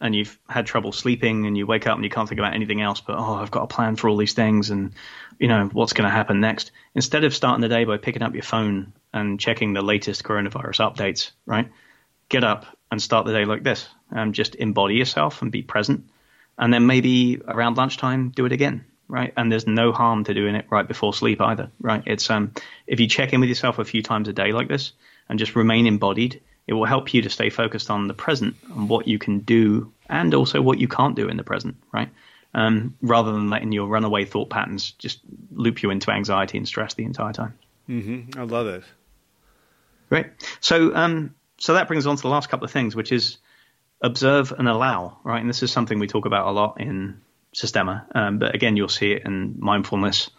and 0.00 0.14
you've 0.14 0.38
had 0.48 0.66
trouble 0.66 0.92
sleeping 0.92 1.46
and 1.46 1.56
you 1.56 1.66
wake 1.66 1.86
up 1.86 1.94
and 1.94 2.04
you 2.04 2.10
can't 2.10 2.28
think 2.28 2.38
about 2.38 2.54
anything 2.54 2.80
else 2.80 3.02
but 3.02 3.18
oh 3.18 3.34
i've 3.34 3.50
got 3.50 3.64
a 3.64 3.66
plan 3.66 3.96
for 3.96 4.08
all 4.08 4.16
these 4.16 4.32
things 4.32 4.70
and 4.70 4.94
you 5.38 5.46
know 5.46 5.68
what's 5.72 5.92
going 5.92 6.04
to 6.04 6.10
happen 6.10 6.40
next? 6.40 6.70
Instead 6.94 7.24
of 7.24 7.34
starting 7.34 7.62
the 7.62 7.68
day 7.68 7.84
by 7.84 7.96
picking 7.96 8.22
up 8.22 8.34
your 8.34 8.42
phone 8.42 8.92
and 9.12 9.40
checking 9.40 9.72
the 9.72 9.82
latest 9.82 10.22
coronavirus 10.22 10.94
updates 10.94 11.32
right 11.46 11.70
get 12.30 12.44
up 12.44 12.66
and 12.90 13.02
start 13.02 13.26
the 13.26 13.32
day 13.32 13.44
like 13.44 13.62
this. 13.62 13.88
And 14.10 14.34
just 14.34 14.54
embody 14.54 14.94
yourself 14.94 15.42
and 15.42 15.52
be 15.52 15.62
present. 15.62 16.08
And 16.58 16.72
then 16.72 16.86
maybe 16.86 17.40
around 17.46 17.76
lunchtime 17.76 18.30
do 18.30 18.44
it 18.46 18.52
again 18.52 18.84
right? 19.10 19.32
And 19.36 19.50
there's 19.50 19.66
no 19.66 19.92
harm 19.92 20.24
to 20.24 20.34
doing 20.34 20.54
it 20.54 20.66
right 20.70 20.86
before 20.86 21.12
sleep 21.12 21.40
either, 21.40 21.70
right? 21.80 22.02
It's 22.06 22.30
um, 22.30 22.52
if 22.86 23.00
you 23.00 23.08
check 23.08 23.32
in 23.32 23.40
with 23.40 23.48
yourself 23.48 23.78
a 23.78 23.84
few 23.84 24.02
times 24.02 24.28
a 24.28 24.32
day 24.32 24.52
like 24.52 24.68
this 24.68 24.92
and 25.28 25.38
just 25.38 25.56
remain 25.56 25.86
embodied 25.86 26.40
it 26.70 26.74
will 26.74 26.84
help 26.84 27.12
you 27.12 27.22
to 27.22 27.30
stay 27.30 27.50
focused 27.50 27.90
on 27.90 28.06
the 28.06 28.14
present 28.14 28.54
and 28.72 28.88
what 28.88 29.08
you 29.08 29.18
can 29.18 29.40
do 29.40 29.92
and 30.08 30.32
also 30.34 30.62
what 30.62 30.78
you 30.78 30.86
can't 30.86 31.16
do 31.16 31.28
in 31.28 31.36
the 31.36 31.42
present, 31.42 31.76
right? 31.92 32.08
Um, 32.54 32.96
rather 33.02 33.32
than 33.32 33.50
letting 33.50 33.72
your 33.72 33.88
runaway 33.88 34.24
thought 34.24 34.50
patterns 34.50 34.92
just 34.92 35.18
loop 35.50 35.82
you 35.82 35.90
into 35.90 36.12
anxiety 36.12 36.58
and 36.58 36.68
stress 36.68 36.94
the 36.94 37.04
entire 37.04 37.32
time. 37.32 37.58
Mm-hmm. 37.88 38.38
I 38.38 38.44
love 38.44 38.68
it. 38.68 38.84
Great. 40.10 40.26
So, 40.60 40.94
um, 40.94 41.34
so 41.58 41.74
that 41.74 41.88
brings 41.88 42.06
us 42.06 42.10
on 42.10 42.16
to 42.16 42.22
the 42.22 42.28
last 42.28 42.48
couple 42.48 42.64
of 42.64 42.70
things, 42.70 42.94
which 42.94 43.10
is 43.10 43.38
observe 44.00 44.52
and 44.52 44.68
allow, 44.68 45.18
right? 45.24 45.40
And 45.40 45.48
this 45.48 45.64
is 45.64 45.72
something 45.72 45.98
we 45.98 46.06
talk 46.06 46.24
about 46.24 46.46
a 46.46 46.52
lot 46.52 46.80
in 46.80 47.20
Systema, 47.52 48.06
um, 48.14 48.38
but 48.38 48.54
again, 48.54 48.76
you'll 48.76 48.88
see 48.88 49.12
it 49.12 49.22
in 49.24 49.56
mindfulness 49.58 50.30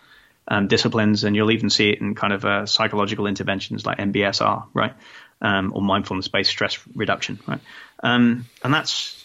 um, 0.48 0.68
disciplines, 0.68 1.24
and 1.24 1.36
you'll 1.36 1.52
even 1.52 1.70
see 1.70 1.90
it 1.90 2.02
in 2.02 2.16
kind 2.16 2.34
of 2.34 2.46
uh, 2.46 2.66
psychological 2.66 3.28
interventions 3.28 3.86
like 3.86 3.98
MBSR, 3.98 4.68
right? 4.74 4.94
Um, 5.42 5.74
or 5.76 5.82
mindfulness-based 5.82 6.50
stress 6.50 6.80
reduction, 6.96 7.40
right? 7.48 7.60
Um, 8.04 8.46
and 8.64 8.74
that's 8.74 9.22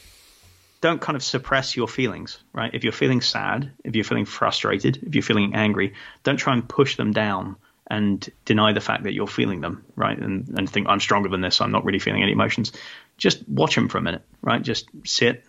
don't 0.80 1.00
kind 1.00 1.16
of 1.16 1.22
suppress 1.22 1.76
your 1.76 1.88
feelings, 1.88 2.38
right? 2.52 2.70
If 2.74 2.84
you're 2.84 2.92
feeling 2.92 3.20
sad, 3.20 3.72
if 3.82 3.96
you're 3.96 4.04
feeling 4.04 4.24
frustrated, 4.24 5.02
if 5.02 5.14
you're 5.14 5.22
feeling 5.22 5.54
angry, 5.54 5.94
don't 6.22 6.36
try 6.36 6.52
and 6.52 6.68
push 6.68 6.96
them 6.96 7.12
down 7.12 7.56
and 7.88 8.28
deny 8.44 8.72
the 8.72 8.80
fact 8.80 9.04
that 9.04 9.12
you're 9.12 9.26
feeling 9.26 9.60
them, 9.60 9.84
right? 9.94 10.18
And, 10.18 10.48
and 10.56 10.68
think, 10.68 10.88
I'm 10.88 11.00
stronger 11.00 11.28
than 11.28 11.40
this. 11.40 11.60
I'm 11.60 11.72
not 11.72 11.84
really 11.84 11.98
feeling 11.98 12.22
any 12.22 12.32
emotions. 12.32 12.72
Just 13.16 13.48
watch 13.48 13.74
them 13.74 13.88
for 13.88 13.98
a 13.98 14.02
minute, 14.02 14.22
right? 14.42 14.60
Just 14.60 14.88
sit, 15.04 15.44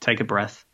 take 0.00 0.20
a 0.20 0.24
breath, 0.24 0.64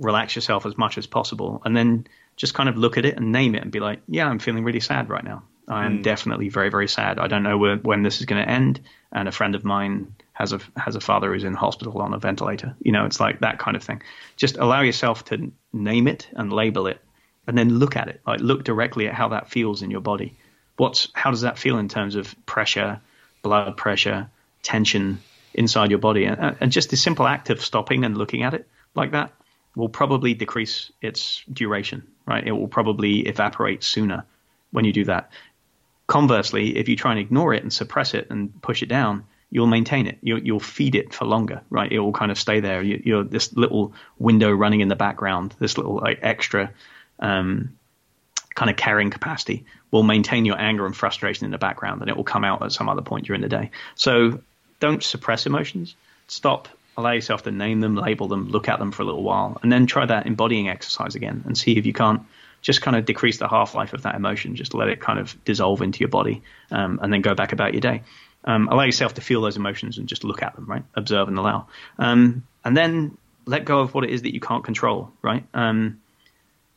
relax 0.00 0.34
yourself 0.34 0.66
as 0.66 0.76
much 0.76 0.98
as 0.98 1.06
possible, 1.06 1.62
and 1.64 1.76
then 1.76 2.06
just 2.36 2.54
kind 2.54 2.68
of 2.68 2.76
look 2.76 2.96
at 2.96 3.04
it 3.04 3.16
and 3.16 3.32
name 3.32 3.54
it 3.54 3.62
and 3.62 3.70
be 3.70 3.80
like, 3.80 4.00
yeah, 4.08 4.26
I'm 4.26 4.38
feeling 4.38 4.64
really 4.64 4.80
sad 4.80 5.08
right 5.10 5.22
now. 5.22 5.44
I 5.68 5.84
am 5.84 5.98
mm. 5.98 6.02
definitely 6.02 6.48
very, 6.48 6.70
very 6.70 6.88
sad. 6.88 7.18
I 7.18 7.28
don't 7.28 7.44
know 7.44 7.56
where, 7.56 7.76
when 7.76 8.02
this 8.02 8.18
is 8.18 8.26
going 8.26 8.42
to 8.42 8.50
end. 8.50 8.80
And 9.12 9.28
a 9.28 9.32
friend 9.32 9.54
of 9.54 9.64
mine 9.64 10.14
has 10.32 10.52
a 10.52 10.60
has 10.76 10.96
a 10.96 11.00
father 11.00 11.32
who's 11.32 11.44
in 11.44 11.54
hospital 11.54 12.00
on 12.00 12.14
a 12.14 12.18
ventilator. 12.18 12.74
You 12.80 12.92
know, 12.92 13.04
it's 13.04 13.20
like 13.20 13.40
that 13.40 13.58
kind 13.58 13.76
of 13.76 13.82
thing. 13.82 14.02
Just 14.36 14.56
allow 14.56 14.80
yourself 14.80 15.24
to 15.26 15.52
name 15.72 16.08
it 16.08 16.28
and 16.32 16.52
label 16.52 16.86
it, 16.86 17.00
and 17.46 17.56
then 17.56 17.78
look 17.78 17.96
at 17.96 18.08
it. 18.08 18.20
Like 18.26 18.40
look 18.40 18.64
directly 18.64 19.06
at 19.06 19.14
how 19.14 19.28
that 19.28 19.50
feels 19.50 19.82
in 19.82 19.90
your 19.90 20.00
body. 20.00 20.36
What's 20.76 21.08
how 21.12 21.30
does 21.30 21.42
that 21.42 21.58
feel 21.58 21.78
in 21.78 21.88
terms 21.88 22.14
of 22.14 22.34
pressure, 22.46 23.00
blood 23.42 23.76
pressure, 23.76 24.28
tension 24.62 25.20
inside 25.54 25.90
your 25.90 25.98
body? 25.98 26.24
And, 26.24 26.56
and 26.60 26.72
just 26.72 26.90
the 26.90 26.96
simple 26.96 27.26
act 27.26 27.50
of 27.50 27.60
stopping 27.62 28.04
and 28.04 28.16
looking 28.16 28.42
at 28.42 28.54
it 28.54 28.66
like 28.94 29.12
that 29.12 29.32
will 29.74 29.88
probably 29.88 30.34
decrease 30.34 30.90
its 31.00 31.42
duration. 31.52 32.06
Right? 32.26 32.46
It 32.46 32.52
will 32.52 32.68
probably 32.68 33.20
evaporate 33.20 33.82
sooner 33.82 34.24
when 34.70 34.84
you 34.84 34.92
do 34.92 35.04
that. 35.04 35.30
Conversely, 36.06 36.76
if 36.76 36.88
you 36.88 36.96
try 36.96 37.12
and 37.12 37.20
ignore 37.20 37.54
it 37.54 37.62
and 37.62 37.72
suppress 37.72 38.14
it 38.14 38.28
and 38.30 38.60
push 38.62 38.82
it 38.82 38.88
down, 38.88 39.24
you'll 39.50 39.66
maintain 39.66 40.06
it. 40.06 40.18
You'll, 40.22 40.38
you'll 40.38 40.60
feed 40.60 40.94
it 40.94 41.12
for 41.12 41.24
longer, 41.24 41.60
right? 41.70 41.90
It 41.90 41.98
will 41.98 42.12
kind 42.12 42.30
of 42.30 42.38
stay 42.38 42.60
there. 42.60 42.82
You, 42.82 43.18
are 43.18 43.24
this 43.24 43.52
little 43.52 43.92
window 44.18 44.50
running 44.50 44.80
in 44.80 44.88
the 44.88 44.96
background, 44.96 45.54
this 45.58 45.76
little 45.76 45.96
like 45.96 46.20
extra 46.22 46.70
um, 47.18 47.76
kind 48.54 48.70
of 48.70 48.76
carrying 48.76 49.10
capacity 49.10 49.64
will 49.90 50.02
maintain 50.02 50.44
your 50.44 50.58
anger 50.58 50.86
and 50.86 50.96
frustration 50.96 51.44
in 51.44 51.50
the 51.50 51.58
background, 51.58 52.00
and 52.00 52.08
it 52.08 52.16
will 52.16 52.24
come 52.24 52.44
out 52.44 52.62
at 52.62 52.72
some 52.72 52.88
other 52.88 53.02
point 53.02 53.26
during 53.26 53.42
the 53.42 53.48
day. 53.48 53.70
So 53.96 54.40
don't 54.78 55.02
suppress 55.02 55.46
emotions. 55.46 55.94
Stop. 56.28 56.68
Allow 56.96 57.12
yourself 57.12 57.44
to 57.44 57.50
name 57.50 57.80
them, 57.80 57.94
label 57.94 58.28
them, 58.28 58.48
look 58.48 58.68
at 58.68 58.78
them 58.78 58.92
for 58.92 59.02
a 59.02 59.06
little 59.06 59.22
while, 59.22 59.58
and 59.62 59.72
then 59.72 59.86
try 59.86 60.04
that 60.04 60.26
embodying 60.26 60.68
exercise 60.68 61.14
again 61.14 61.42
and 61.46 61.56
see 61.56 61.76
if 61.76 61.86
you 61.86 61.92
can't 61.92 62.22
just 62.62 62.82
kind 62.82 62.96
of 62.96 63.06
decrease 63.06 63.38
the 63.38 63.48
half 63.48 63.74
life 63.74 63.92
of 63.92 64.02
that 64.02 64.14
emotion. 64.14 64.54
Just 64.54 64.74
let 64.74 64.88
it 64.88 65.00
kind 65.00 65.18
of 65.18 65.42
dissolve 65.44 65.80
into 65.82 66.00
your 66.00 66.08
body, 66.08 66.42
um, 66.70 66.98
and 67.02 67.12
then 67.12 67.20
go 67.20 67.34
back 67.34 67.52
about 67.52 67.72
your 67.72 67.80
day. 67.80 68.02
Um, 68.44 68.68
allow 68.68 68.84
yourself 68.84 69.14
to 69.14 69.20
feel 69.20 69.40
those 69.40 69.56
emotions 69.56 69.98
and 69.98 70.08
just 70.08 70.24
look 70.24 70.42
at 70.42 70.54
them, 70.54 70.66
right? 70.66 70.82
Observe 70.94 71.28
and 71.28 71.38
allow, 71.38 71.68
um, 71.98 72.44
and 72.64 72.76
then 72.76 73.16
let 73.46 73.64
go 73.64 73.80
of 73.80 73.94
what 73.94 74.04
it 74.04 74.10
is 74.10 74.22
that 74.22 74.34
you 74.34 74.40
can't 74.40 74.64
control, 74.64 75.12
right? 75.22 75.44
Um, 75.54 75.99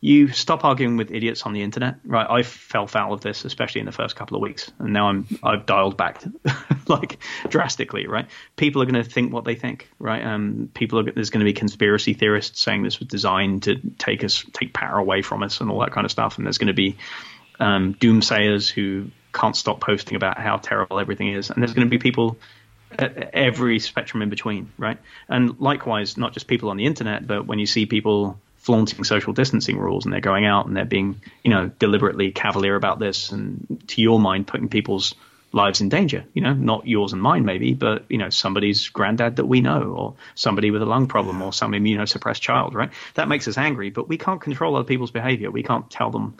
you 0.04 0.28
stop 0.28 0.66
arguing 0.66 0.98
with 0.98 1.10
idiots 1.10 1.44
on 1.44 1.54
the 1.54 1.62
internet, 1.62 1.94
right? 2.04 2.26
I 2.28 2.42
fell 2.42 2.86
foul 2.86 3.14
of 3.14 3.22
this, 3.22 3.46
especially 3.46 3.80
in 3.80 3.86
the 3.86 3.92
first 3.92 4.14
couple 4.14 4.36
of 4.36 4.42
weeks, 4.42 4.70
and 4.78 4.92
now 4.92 5.08
I'm 5.08 5.26
I've 5.42 5.64
dialed 5.64 5.96
back 5.96 6.22
like 6.88 7.20
drastically, 7.48 8.06
right? 8.06 8.26
People 8.54 8.82
are 8.82 8.84
going 8.84 9.02
to 9.02 9.10
think 9.10 9.32
what 9.32 9.46
they 9.46 9.54
think, 9.54 9.88
right? 9.98 10.22
Um, 10.22 10.68
people 10.74 10.98
are 10.98 11.10
there's 11.10 11.30
going 11.30 11.40
to 11.40 11.46
be 11.46 11.54
conspiracy 11.54 12.12
theorists 12.12 12.60
saying 12.60 12.82
this 12.82 12.98
was 12.98 13.08
designed 13.08 13.62
to 13.62 13.76
take 13.96 14.22
us 14.22 14.44
take 14.52 14.74
power 14.74 14.98
away 14.98 15.22
from 15.22 15.42
us 15.42 15.62
and 15.62 15.70
all 15.70 15.80
that 15.80 15.92
kind 15.92 16.04
of 16.04 16.10
stuff, 16.10 16.36
and 16.36 16.46
there's 16.46 16.58
going 16.58 16.66
to 16.66 16.74
be 16.74 16.98
um, 17.58 17.94
doomsayers 17.94 18.68
who 18.68 19.06
can't 19.32 19.56
stop 19.56 19.80
posting 19.80 20.16
about 20.16 20.38
how 20.38 20.58
terrible 20.58 21.00
everything 21.00 21.28
is, 21.28 21.48
and 21.48 21.62
there's 21.62 21.72
going 21.72 21.86
to 21.86 21.90
be 21.90 21.98
people 21.98 22.36
at 22.98 23.30
every 23.32 23.78
spectrum 23.78 24.20
in 24.20 24.28
between, 24.28 24.70
right? 24.76 24.98
And 25.30 25.58
likewise, 25.60 26.18
not 26.18 26.34
just 26.34 26.46
people 26.46 26.68
on 26.68 26.76
the 26.76 26.84
internet, 26.84 27.26
but 27.26 27.46
when 27.46 27.58
you 27.58 27.64
see 27.64 27.86
people 27.86 28.38
flaunting 28.64 29.04
social 29.04 29.34
distancing 29.34 29.78
rules 29.78 30.06
and 30.06 30.12
they're 30.12 30.22
going 30.22 30.46
out 30.46 30.66
and 30.66 30.74
they're 30.74 30.86
being, 30.86 31.20
you 31.42 31.50
know, 31.50 31.70
deliberately 31.78 32.32
cavalier 32.32 32.76
about 32.76 32.98
this 32.98 33.30
and 33.30 33.84
to 33.86 34.00
your 34.00 34.18
mind 34.18 34.46
putting 34.46 34.70
people's 34.70 35.14
lives 35.52 35.82
in 35.82 35.90
danger, 35.90 36.24
you 36.32 36.40
know, 36.40 36.54
not 36.54 36.86
yours 36.86 37.12
and 37.12 37.20
mine 37.20 37.44
maybe, 37.44 37.74
but, 37.74 38.06
you 38.08 38.16
know, 38.16 38.30
somebody's 38.30 38.88
granddad 38.88 39.36
that 39.36 39.44
we 39.44 39.60
know 39.60 39.82
or 39.82 40.14
somebody 40.34 40.70
with 40.70 40.80
a 40.80 40.86
lung 40.86 41.06
problem 41.08 41.42
or 41.42 41.52
some 41.52 41.72
immunosuppressed 41.72 42.40
child, 42.40 42.74
right? 42.74 42.90
That 43.16 43.28
makes 43.28 43.46
us 43.48 43.58
angry, 43.58 43.90
but 43.90 44.08
we 44.08 44.16
can't 44.16 44.40
control 44.40 44.76
other 44.76 44.86
people's 44.86 45.10
behavior. 45.10 45.50
We 45.50 45.62
can't 45.62 45.90
tell 45.90 46.10
them, 46.10 46.38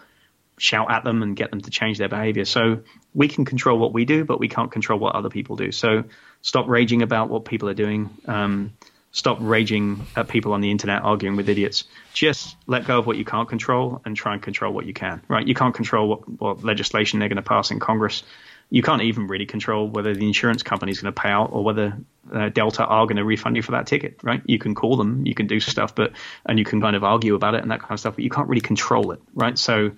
shout 0.56 0.90
at 0.90 1.04
them 1.04 1.22
and 1.22 1.36
get 1.36 1.50
them 1.50 1.60
to 1.60 1.70
change 1.70 1.98
their 1.98 2.08
behavior. 2.08 2.46
So 2.46 2.80
we 3.12 3.28
can 3.28 3.44
control 3.44 3.78
what 3.78 3.92
we 3.92 4.06
do, 4.06 4.24
but 4.24 4.40
we 4.40 4.48
can't 4.48 4.72
control 4.72 4.98
what 4.98 5.14
other 5.14 5.28
people 5.28 5.56
do. 5.56 5.72
So 5.72 6.04
stop 6.40 6.68
raging 6.68 7.02
about 7.02 7.28
what 7.28 7.44
people 7.44 7.68
are 7.68 7.74
doing. 7.74 8.08
Um, 8.24 8.72
stop 9.14 9.38
raging 9.40 10.04
at 10.16 10.26
people 10.26 10.52
on 10.52 10.60
the 10.60 10.72
internet 10.72 11.02
arguing 11.02 11.36
with 11.36 11.48
idiots. 11.48 11.84
Just 12.12 12.56
let 12.66 12.84
go 12.84 12.98
of 12.98 13.06
what 13.06 13.16
you 13.16 13.24
can't 13.24 13.48
control 13.48 14.02
and 14.04 14.16
try 14.16 14.34
and 14.34 14.42
control 14.42 14.74
what 14.74 14.86
you 14.86 14.92
can. 14.92 15.22
Right? 15.28 15.46
You 15.46 15.54
can't 15.54 15.72
control 15.72 16.08
what, 16.08 16.28
what 16.40 16.64
legislation 16.64 17.20
they're 17.20 17.28
going 17.28 17.36
to 17.36 17.42
pass 17.42 17.70
in 17.70 17.78
Congress. 17.78 18.24
You 18.70 18.82
can't 18.82 19.02
even 19.02 19.28
really 19.28 19.46
control 19.46 19.88
whether 19.88 20.12
the 20.14 20.26
insurance 20.26 20.64
company 20.64 20.90
is 20.90 21.00
going 21.00 21.14
to 21.14 21.20
pay 21.20 21.28
out 21.28 21.50
or 21.52 21.62
whether 21.62 21.96
uh, 22.32 22.48
Delta 22.48 22.84
are 22.84 23.06
going 23.06 23.18
to 23.18 23.24
refund 23.24 23.54
you 23.54 23.62
for 23.62 23.70
that 23.72 23.86
ticket. 23.86 24.18
Right? 24.24 24.42
You 24.46 24.58
can 24.58 24.74
call 24.74 24.96
them, 24.96 25.24
you 25.24 25.34
can 25.34 25.46
do 25.46 25.60
stuff, 25.60 25.94
but 25.94 26.10
and 26.44 26.58
you 26.58 26.64
can 26.64 26.80
kind 26.80 26.96
of 26.96 27.04
argue 27.04 27.36
about 27.36 27.54
it 27.54 27.62
and 27.62 27.70
that 27.70 27.80
kind 27.80 27.92
of 27.92 28.00
stuff, 28.00 28.16
but 28.16 28.24
you 28.24 28.30
can't 28.30 28.48
really 28.48 28.62
control 28.62 29.12
it. 29.12 29.20
Right? 29.32 29.56
So 29.56 29.92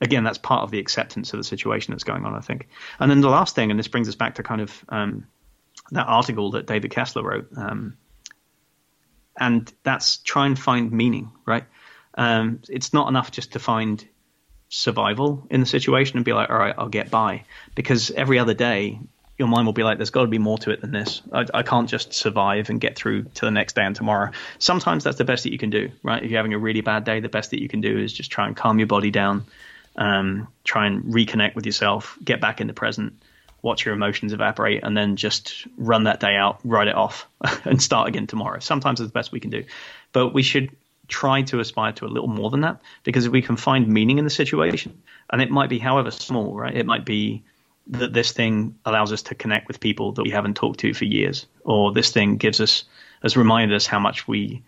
again, 0.00 0.24
that's 0.24 0.38
part 0.38 0.62
of 0.62 0.70
the 0.70 0.78
acceptance 0.78 1.34
of 1.34 1.38
the 1.38 1.44
situation 1.44 1.92
that's 1.92 2.04
going 2.04 2.24
on, 2.24 2.34
I 2.34 2.40
think. 2.40 2.68
And 2.98 3.10
then 3.10 3.20
the 3.20 3.28
last 3.28 3.54
thing, 3.54 3.70
and 3.70 3.78
this 3.78 3.88
brings 3.88 4.08
us 4.08 4.14
back 4.14 4.36
to 4.36 4.42
kind 4.42 4.62
of 4.62 4.84
um, 4.88 5.26
that 5.90 6.06
article 6.06 6.52
that 6.52 6.64
David 6.66 6.92
Kessler 6.92 7.22
wrote. 7.22 7.48
Um, 7.58 7.98
and 9.38 9.72
that's 9.82 10.18
try 10.18 10.46
and 10.46 10.58
find 10.58 10.92
meaning, 10.92 11.32
right? 11.46 11.64
Um, 12.16 12.60
it's 12.68 12.92
not 12.92 13.08
enough 13.08 13.30
just 13.30 13.52
to 13.52 13.58
find 13.58 14.06
survival 14.68 15.46
in 15.50 15.60
the 15.60 15.66
situation 15.66 16.16
and 16.16 16.24
be 16.24 16.32
like, 16.32 16.50
all 16.50 16.56
right, 16.56 16.74
I'll 16.76 16.88
get 16.88 17.10
by, 17.10 17.44
because 17.74 18.10
every 18.10 18.38
other 18.38 18.54
day 18.54 18.98
your 19.38 19.48
mind 19.48 19.66
will 19.66 19.72
be 19.72 19.82
like, 19.82 19.98
there's 19.98 20.10
got 20.10 20.22
to 20.22 20.28
be 20.28 20.38
more 20.38 20.58
to 20.58 20.70
it 20.70 20.80
than 20.80 20.92
this. 20.92 21.22
I, 21.32 21.44
I, 21.52 21.62
can't 21.62 21.88
just 21.88 22.12
survive 22.12 22.70
and 22.70 22.80
get 22.80 22.96
through 22.96 23.24
to 23.24 23.44
the 23.44 23.50
next 23.50 23.74
day 23.74 23.82
and 23.82 23.96
tomorrow. 23.96 24.30
Sometimes 24.58 25.02
that's 25.02 25.18
the 25.18 25.24
best 25.24 25.42
that 25.42 25.52
you 25.52 25.58
can 25.58 25.70
do, 25.70 25.90
right? 26.04 26.22
If 26.22 26.30
you're 26.30 26.38
having 26.38 26.54
a 26.54 26.58
really 26.58 26.82
bad 26.82 27.04
day, 27.04 27.18
the 27.18 27.28
best 27.28 27.50
that 27.50 27.60
you 27.60 27.68
can 27.68 27.80
do 27.80 27.98
is 27.98 28.12
just 28.12 28.30
try 28.30 28.46
and 28.46 28.56
calm 28.56 28.78
your 28.78 28.86
body 28.86 29.10
down, 29.10 29.44
um, 29.96 30.46
try 30.62 30.86
and 30.86 31.02
reconnect 31.04 31.56
with 31.56 31.66
yourself, 31.66 32.16
get 32.22 32.40
back 32.40 32.60
in 32.60 32.68
the 32.68 32.74
present, 32.74 33.14
watch 33.64 33.86
your 33.86 33.94
emotions 33.94 34.32
evaporate, 34.32 34.84
and 34.84 34.96
then 34.96 35.16
just 35.16 35.66
run 35.78 36.04
that 36.04 36.20
day 36.20 36.36
out, 36.36 36.60
write 36.64 36.86
it 36.86 36.94
off, 36.94 37.26
and 37.64 37.82
start 37.82 38.08
again 38.08 38.26
tomorrow. 38.26 38.60
Sometimes 38.60 39.00
it's 39.00 39.08
the 39.08 39.12
best 39.12 39.32
we 39.32 39.40
can 39.40 39.50
do. 39.50 39.64
But 40.12 40.34
we 40.34 40.42
should 40.42 40.70
try 41.08 41.42
to 41.42 41.60
aspire 41.60 41.92
to 41.92 42.04
a 42.04 42.08
little 42.08 42.28
more 42.28 42.50
than 42.50 42.60
that 42.62 42.80
because 43.02 43.26
if 43.26 43.32
we 43.32 43.42
can 43.42 43.56
find 43.56 43.88
meaning 43.88 44.18
in 44.18 44.24
the 44.24 44.30
situation, 44.30 45.02
and 45.30 45.40
it 45.40 45.50
might 45.50 45.70
be 45.70 45.78
however 45.78 46.10
small, 46.10 46.54
right? 46.54 46.76
It 46.76 46.86
might 46.86 47.06
be 47.06 47.42
that 47.88 48.12
this 48.12 48.32
thing 48.32 48.76
allows 48.84 49.12
us 49.12 49.22
to 49.22 49.34
connect 49.34 49.66
with 49.66 49.80
people 49.80 50.12
that 50.12 50.22
we 50.22 50.30
haven't 50.30 50.54
talked 50.54 50.80
to 50.80 50.92
for 50.92 51.06
years, 51.06 51.46
or 51.64 51.92
this 51.92 52.10
thing 52.10 52.36
gives 52.36 52.60
us, 52.60 52.84
has 53.22 53.36
reminded 53.36 53.74
us 53.74 53.86
how 53.86 53.98
much 53.98 54.28
we 54.28 54.62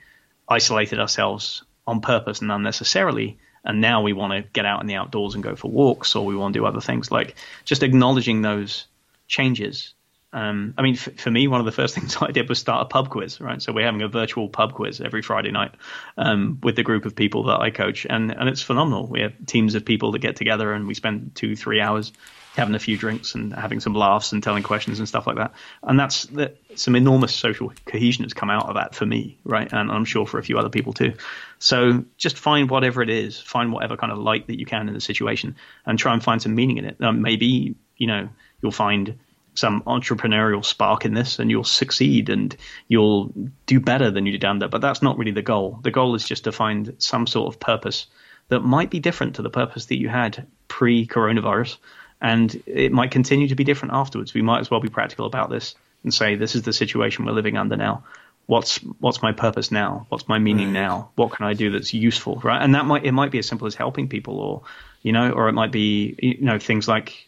isolated 0.49 1.01
ourselves 1.01 1.63
on 1.87 2.01
purpose 2.01 2.41
and 2.41 2.51
unnecessarily 2.51 3.39
and 3.67 3.81
now 3.81 4.03
we 4.03 4.13
want 4.13 4.33
to 4.33 4.49
get 4.53 4.65
out 4.65 4.81
in 4.81 4.87
the 4.87 4.95
outdoors 4.95 5.35
and 5.35 5.43
go 5.43 5.57
for 5.57 5.71
walks 5.71 6.15
or 6.15 6.25
we 6.25 6.37
want 6.37 6.55
to 6.55 6.61
do 6.61 6.65
other 6.65 6.81
things 6.81 7.11
like 7.11 7.35
just 7.65 7.83
acknowledging 7.83 8.43
those 8.43 8.87
changes 9.29 9.95
um, 10.33 10.75
I 10.77 10.83
mean, 10.83 10.95
f- 10.95 11.17
for 11.17 11.31
me, 11.31 11.49
one 11.49 11.61
of 11.61 11.67
the 11.67 11.73
first 11.73 11.95
things 11.99 12.17
I 12.21 12.31
did 12.31 12.49
was 12.49 12.59
start 12.59 12.83
a 12.83 12.85
pub 12.85 13.09
quiz, 13.09 13.41
right? 13.41 13.61
So 13.63 13.73
we're 13.73 13.87
having 13.87 14.03
a 14.03 14.09
virtual 14.09 14.49
pub 14.49 14.75
quiz 14.75 15.01
every 15.01 15.23
Friday 15.23 15.51
night 15.51 15.73
um, 16.19 16.59
with 16.63 16.77
the 16.77 16.83
group 16.83 17.07
of 17.07 17.17
people 17.17 17.45
that 17.45 17.61
I 17.61 17.71
coach, 17.71 18.07
and 18.09 18.31
and 18.33 18.49
it's 18.49 18.61
phenomenal. 18.61 19.07
We 19.07 19.21
have 19.21 19.33
teams 19.47 19.75
of 19.75 19.85
people 19.85 20.13
that 20.13 20.19
get 20.19 20.37
together, 20.37 20.73
and 20.73 20.87
we 20.87 20.95
spend 20.95 21.35
two, 21.35 21.57
three 21.57 21.81
hours 21.81 22.13
having 22.57 22.75
a 22.75 22.79
few 22.79 22.97
drinks 22.97 23.35
and 23.35 23.53
having 23.53 23.81
some 23.81 23.95
laughs 23.95 24.33
and 24.33 24.43
telling 24.43 24.63
questions 24.63 24.99
and 24.99 25.07
stuff 25.07 25.27
like 25.27 25.37
that. 25.37 25.53
And 25.83 25.99
that's 25.99 26.27
some 26.75 26.97
enormous 26.97 27.35
social 27.35 27.73
cohesion 27.85 28.25
has 28.25 28.33
come 28.33 28.51
out 28.51 28.69
of 28.69 28.75
that 28.75 28.95
for 28.95 29.07
me, 29.07 29.39
right? 29.45 29.71
And 29.73 29.91
I'm 29.91 30.05
sure 30.05 30.27
for 30.27 30.39
a 30.39 30.43
few 30.43 30.59
other 30.59 30.71
people 30.71 30.93
too. 30.93 31.13
So 31.59 32.05
just 32.17 32.39
find 32.39 32.71
whatever 32.71 33.03
it 33.03 33.11
is, 33.11 33.41
find 33.41 33.73
whatever 33.73 33.97
kind 33.97 34.13
of 34.13 34.19
light 34.19 34.47
that 34.47 34.59
you 34.59 34.67
can 34.67 34.89
in 34.89 34.95
the 34.95 35.01
situation, 35.01 35.57
and 35.85 35.99
try 35.99 36.13
and 36.13 36.23
find 36.23 36.41
some 36.41 36.55
meaning 36.55 36.79
in 36.79 36.87
it. 36.87 36.97
Um, 37.01 37.23
maybe 37.23 37.77
you 37.97 38.07
know 38.07 38.29
you'll 38.63 38.73
find 38.73 39.19
some 39.55 39.83
entrepreneurial 39.85 40.65
spark 40.65 41.05
in 41.05 41.15
this 41.15 41.39
and 41.39 41.51
you'll 41.51 41.65
succeed 41.65 42.29
and 42.29 42.57
you'll 42.89 43.33
do 43.65 43.81
better 43.81 44.11
than 44.11 44.27
you 44.27 44.33
did 44.33 44.45
under. 44.45 44.69
But 44.69 44.81
that's 44.81 45.03
not 45.03 45.19
really 45.19 45.31
the 45.31 45.43
goal. 45.43 45.79
The 45.83 45.91
goal 45.91 46.15
is 46.15 46.27
just 46.27 46.45
to 46.45 46.53
find 46.53 46.95
some 46.99 47.27
sort 47.27 47.53
of 47.53 47.59
purpose 47.59 48.07
that 48.49 48.61
might 48.61 48.91
be 48.91 49.01
different 49.01 49.37
to 49.37 49.43
the 49.43 49.51
purpose 49.51 49.87
that 49.87 49.99
you 49.99 50.09
had 50.09 50.47
pre 50.69 51.07
coronavirus. 51.07 51.79
And 52.21 52.63
it 52.67 52.93
might 52.93 53.11
continue 53.11 53.49
to 53.49 53.55
be 53.55 53.65
different 53.65 53.95
afterwards. 53.95 54.33
We 54.33 54.43
might 54.43 54.61
as 54.61 54.71
well 54.71 54.81
be 54.81 54.89
practical 54.89 55.27
about 55.27 55.51
this 55.51 55.75
and 56.03 56.13
say, 56.13 56.37
this 56.37 56.55
is 56.55 56.63
the 56.63 56.73
situation 56.73 57.25
we're 57.25 57.33
living 57.33 57.57
under 57.57 57.77
now. 57.77 58.05
What's 58.47 58.79
what's 59.01 59.23
my 59.23 59.33
purpose 59.33 59.73
now? 59.73 60.07
What's 60.09 60.29
my 60.29 60.39
meaning 60.39 60.69
right. 60.69 60.81
now? 60.81 61.11
What 61.17 61.33
can 61.33 61.47
I 61.47 61.55
do 61.55 61.73
that's 61.73 61.93
useful, 61.93 62.37
right? 62.45 62.63
And 62.63 62.77
that 62.77 62.87
might 62.87 63.05
it 63.05 63.11
might 63.11 63.33
be 63.33 63.41
as 63.41 63.47
simple 63.49 63.67
as 63.67 63.75
helping 63.75 64.09
people, 64.09 64.39
or 64.39 64.63
you 65.03 65.13
know, 65.13 65.33
or 65.33 65.49
it 65.49 65.53
might 65.53 65.73
be 65.73 66.15
you 66.23 66.43
know 66.43 66.61
things 66.61 66.87
like 66.87 67.27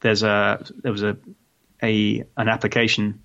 there's 0.00 0.22
a 0.22 0.64
there 0.82 0.92
was 0.92 1.02
a 1.02 1.18
a 1.82 2.24
an 2.38 2.48
application 2.48 3.22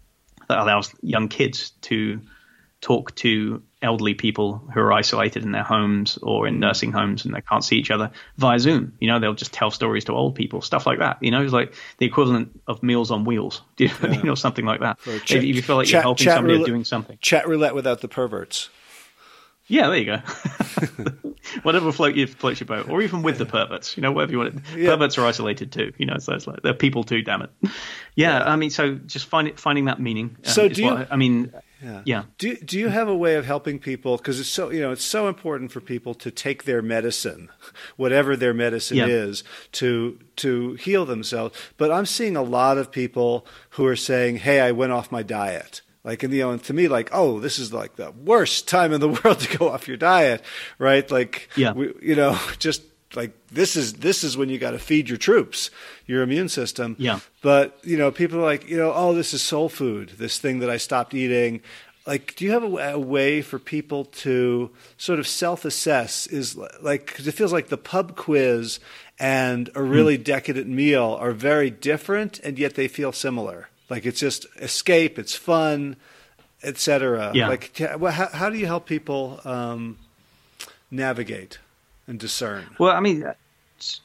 that 0.49 0.57
allows 0.57 0.93
young 1.01 1.29
kids 1.29 1.69
to 1.81 2.19
talk 2.81 3.13
to 3.15 3.61
elderly 3.83 4.13
people 4.13 4.57
who 4.73 4.79
are 4.79 4.91
isolated 4.91 5.43
in 5.43 5.51
their 5.51 5.63
homes 5.63 6.17
or 6.21 6.47
in 6.47 6.59
nursing 6.59 6.91
homes 6.91 7.25
and 7.25 7.33
they 7.33 7.41
can't 7.41 7.63
see 7.63 7.77
each 7.77 7.91
other 7.91 8.11
via 8.37 8.59
Zoom. 8.59 8.93
You 8.99 9.07
know, 9.07 9.19
they'll 9.19 9.33
just 9.33 9.53
tell 9.53 9.71
stories 9.71 10.05
to 10.05 10.13
old 10.13 10.35
people, 10.35 10.61
stuff 10.61 10.85
like 10.85 10.99
that. 10.99 11.17
You 11.21 11.31
know, 11.31 11.43
it's 11.43 11.53
like 11.53 11.73
the 11.97 12.05
equivalent 12.05 12.59
of 12.67 12.83
Meals 12.83 13.11
on 13.11 13.23
Wheels, 13.23 13.61
you 13.77 13.87
know, 13.87 13.93
yeah. 14.03 14.17
you 14.17 14.23
know 14.23 14.35
something 14.35 14.65
like 14.65 14.81
that. 14.81 14.99
If 15.05 15.31
you 15.31 15.61
feel 15.61 15.77
like 15.77 15.87
chat, 15.87 15.93
you're 15.93 16.01
helping 16.01 16.25
somebody 16.25 16.53
roulette, 16.53 16.67
doing 16.67 16.83
something. 16.83 17.17
Chat 17.21 17.47
roulette 17.47 17.75
without 17.75 18.01
the 18.01 18.07
perverts. 18.07 18.69
Yeah, 19.67 19.87
there 19.87 19.97
you 19.97 20.05
go. 20.05 20.17
whatever 21.63 21.91
float 21.91 22.15
you 22.15 22.27
floats 22.27 22.59
your 22.59 22.67
boat, 22.67 22.89
or 22.89 23.01
even 23.01 23.21
with 23.21 23.37
the 23.37 23.45
perverts, 23.45 23.95
you 23.97 24.01
know, 24.01 24.11
whatever 24.11 24.31
you 24.31 24.37
want. 24.39 24.61
Yeah. 24.75 24.91
Perverts 24.91 25.17
are 25.17 25.25
isolated 25.25 25.71
too, 25.71 25.93
you 25.97 26.05
know, 26.05 26.17
so 26.17 26.33
it's 26.33 26.47
like 26.47 26.61
they're 26.61 26.73
people 26.73 27.03
too. 27.03 27.21
Damn 27.21 27.43
it. 27.43 27.49
Yeah, 27.61 27.69
yeah. 28.15 28.43
I 28.43 28.55
mean, 28.55 28.69
so 28.69 28.95
just 28.95 29.25
find 29.25 29.47
it, 29.47 29.59
finding 29.59 29.85
that 29.85 29.99
meaning. 29.99 30.37
Uh, 30.43 30.49
so 30.49 30.67
do 30.67 30.83
you? 30.83 30.91
What, 30.91 31.11
I 31.11 31.15
mean, 31.15 31.53
yeah. 31.83 32.01
yeah. 32.05 32.23
Do 32.37 32.55
Do 32.55 32.77
you 32.77 32.89
have 32.89 33.07
a 33.07 33.15
way 33.15 33.35
of 33.35 33.45
helping 33.45 33.79
people? 33.79 34.17
Because 34.17 34.39
it's 34.39 34.49
so 34.49 34.69
you 34.69 34.81
know 34.81 34.91
it's 34.91 35.03
so 35.03 35.27
important 35.27 35.71
for 35.71 35.81
people 35.81 36.13
to 36.15 36.31
take 36.31 36.63
their 36.63 36.81
medicine, 36.81 37.49
whatever 37.97 38.35
their 38.35 38.53
medicine 38.53 38.97
yeah. 38.97 39.07
is, 39.07 39.43
to 39.73 40.19
to 40.37 40.73
heal 40.75 41.05
themselves. 41.05 41.57
But 41.77 41.91
I'm 41.91 42.05
seeing 42.05 42.35
a 42.35 42.43
lot 42.43 42.77
of 42.77 42.91
people 42.91 43.45
who 43.71 43.85
are 43.85 43.95
saying, 43.95 44.37
"Hey, 44.37 44.59
I 44.59 44.71
went 44.71 44.91
off 44.91 45.11
my 45.11 45.23
diet." 45.23 45.81
Like, 46.03 46.23
and, 46.23 46.33
you 46.33 46.41
know, 46.41 46.51
and 46.51 46.63
to 46.63 46.73
me, 46.73 46.87
like, 46.87 47.09
oh, 47.11 47.39
this 47.39 47.59
is 47.59 47.71
like 47.71 47.95
the 47.95 48.11
worst 48.11 48.67
time 48.67 48.93
in 48.93 49.01
the 49.01 49.09
world 49.09 49.39
to 49.39 49.57
go 49.57 49.69
off 49.69 49.87
your 49.87 49.97
diet, 49.97 50.41
right? 50.79 51.09
Like, 51.09 51.49
yeah. 51.55 51.73
we, 51.73 51.93
you 52.01 52.15
know, 52.15 52.39
just 52.59 52.83
like 53.15 53.31
this 53.47 53.75
is 53.75 53.93
this 53.93 54.23
is 54.23 54.37
when 54.37 54.49
you 54.49 54.57
got 54.57 54.71
to 54.71 54.79
feed 54.79 55.09
your 55.09 55.17
troops, 55.17 55.69
your 56.05 56.21
immune 56.21 56.49
system. 56.49 56.95
Yeah. 56.99 57.19
But 57.41 57.79
you 57.83 57.97
know, 57.97 58.11
people 58.11 58.39
are 58.39 58.43
like, 58.43 58.69
you 58.69 58.77
know, 58.77 58.93
oh, 58.93 59.13
this 59.13 59.33
is 59.33 59.41
soul 59.41 59.69
food, 59.69 60.09
this 60.17 60.37
thing 60.39 60.59
that 60.59 60.69
I 60.69 60.77
stopped 60.77 61.13
eating. 61.13 61.61
Like, 62.07 62.35
do 62.35 62.45
you 62.45 62.51
have 62.51 62.63
a, 62.63 62.93
a 62.93 62.99
way 62.99 63.41
for 63.41 63.59
people 63.59 64.05
to 64.05 64.71
sort 64.97 65.19
of 65.19 65.27
self-assess? 65.27 66.27
Is 66.27 66.57
like 66.81 67.05
because 67.05 67.27
it 67.27 67.33
feels 67.33 67.53
like 67.53 67.67
the 67.67 67.77
pub 67.77 68.15
quiz 68.15 68.79
and 69.19 69.69
a 69.75 69.83
really 69.83 70.17
mm. 70.17 70.23
decadent 70.23 70.67
meal 70.67 71.17
are 71.19 71.31
very 71.31 71.69
different, 71.69 72.39
and 72.39 72.57
yet 72.57 72.75
they 72.75 72.87
feel 72.87 73.11
similar. 73.11 73.69
Like 73.89 74.05
it's 74.05 74.19
just 74.19 74.45
escape, 74.55 75.19
it's 75.19 75.35
fun, 75.35 75.97
etc. 76.63 77.31
Yeah. 77.35 77.49
Like 77.49 77.77
how, 77.77 78.29
how 78.29 78.49
do 78.49 78.57
you 78.57 78.65
help 78.65 78.85
people 78.85 79.41
um, 79.43 79.97
navigate 80.89 81.59
and 82.11 82.19
discern? 82.19 82.67
Well, 82.77 82.91
I 82.91 82.99
mean, 82.99 83.25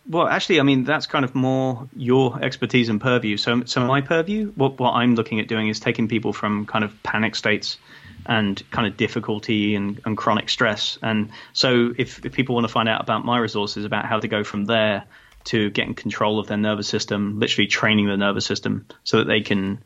well, 0.09 0.27
actually, 0.27 0.61
I 0.61 0.63
mean 0.63 0.85
that's 0.85 1.07
kind 1.07 1.25
of 1.25 1.35
more 1.35 1.89
your 1.95 2.43
expertise 2.43 2.89
and 2.89 2.99
purview. 3.01 3.37
So, 3.37 3.65
so 3.65 3.85
my 3.85 4.01
purview, 4.01 4.53
what 4.55 4.79
what 4.79 4.93
I'm 4.93 5.15
looking 5.15 5.41
at 5.41 5.49
doing 5.49 5.69
is 5.69 5.81
taking 5.81 6.09
people 6.09 6.33
from 6.33 6.65
kind 6.65 6.85
of 6.85 7.03
panic 7.03 7.35
states 7.35 7.77
and 8.25 8.63
kind 8.71 8.89
of 8.89 8.97
difficulty 8.97 9.75
and, 9.75 10.01
and 10.05 10.17
chronic 10.17 10.49
stress. 10.49 10.99
And 11.03 11.31
so, 11.53 11.93
if, 11.99 12.25
if 12.25 12.33
people 12.33 12.55
want 12.55 12.67
to 12.67 12.73
find 12.73 12.89
out 12.89 13.03
about 13.03 13.25
my 13.25 13.39
resources 13.39 13.85
about 13.85 14.07
how 14.07 14.19
to 14.19 14.29
go 14.29 14.43
from 14.43 14.65
there 14.65 15.05
to 15.45 15.71
getting 15.71 15.95
control 15.95 16.41
of 16.41 16.47
their 16.47 16.57
nervous 16.57 16.89
system, 16.89 17.39
literally 17.39 17.69
training 17.69 18.07
the 18.07 18.17
nervous 18.17 18.47
system 18.47 18.87
so 19.05 19.19
that 19.19 19.27
they 19.27 19.43
can 19.43 19.83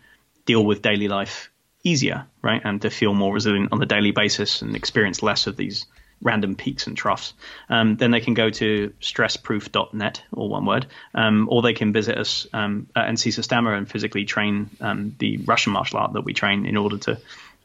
deal 0.47 0.65
with 0.65 0.81
daily 0.81 1.09
life 1.09 1.51
easier, 1.83 2.27
right? 2.43 2.61
And 2.65 2.81
to 2.83 2.91
feel 2.91 3.13
more 3.15 3.33
resilient 3.33 3.73
on 3.73 3.79
the 3.79 3.87
daily 3.87 4.11
basis 4.11 4.63
and 4.63 4.77
experience 4.77 5.23
less 5.23 5.47
of 5.47 5.57
these 5.57 5.87
random 6.23 6.55
peaks 6.55 6.87
and 6.87 6.97
troughs. 6.97 7.33
Um, 7.69 7.97
then 7.97 8.11
they 8.11 8.21
can 8.21 8.35
go 8.35 8.51
to 8.51 8.93
stressproof.net, 9.01 10.23
all 10.33 10.49
one 10.49 10.67
word, 10.67 10.87
um, 11.15 11.49
or 11.51 11.63
they 11.63 11.73
can 11.73 11.93
visit 11.93 12.19
us 12.19 12.47
um, 12.53 12.89
at 12.95 13.09
NC 13.09 13.33
Systema 13.33 13.73
and 13.73 13.91
physically 13.91 14.25
train 14.25 14.71
um, 14.81 15.15
the 15.19 15.39
Russian 15.39 15.73
martial 15.73 15.99
art 15.99 16.13
that 16.13 16.25
we 16.25 16.35
train 16.35 16.67
in 16.67 16.77
order 16.77 16.99
to 16.99 17.19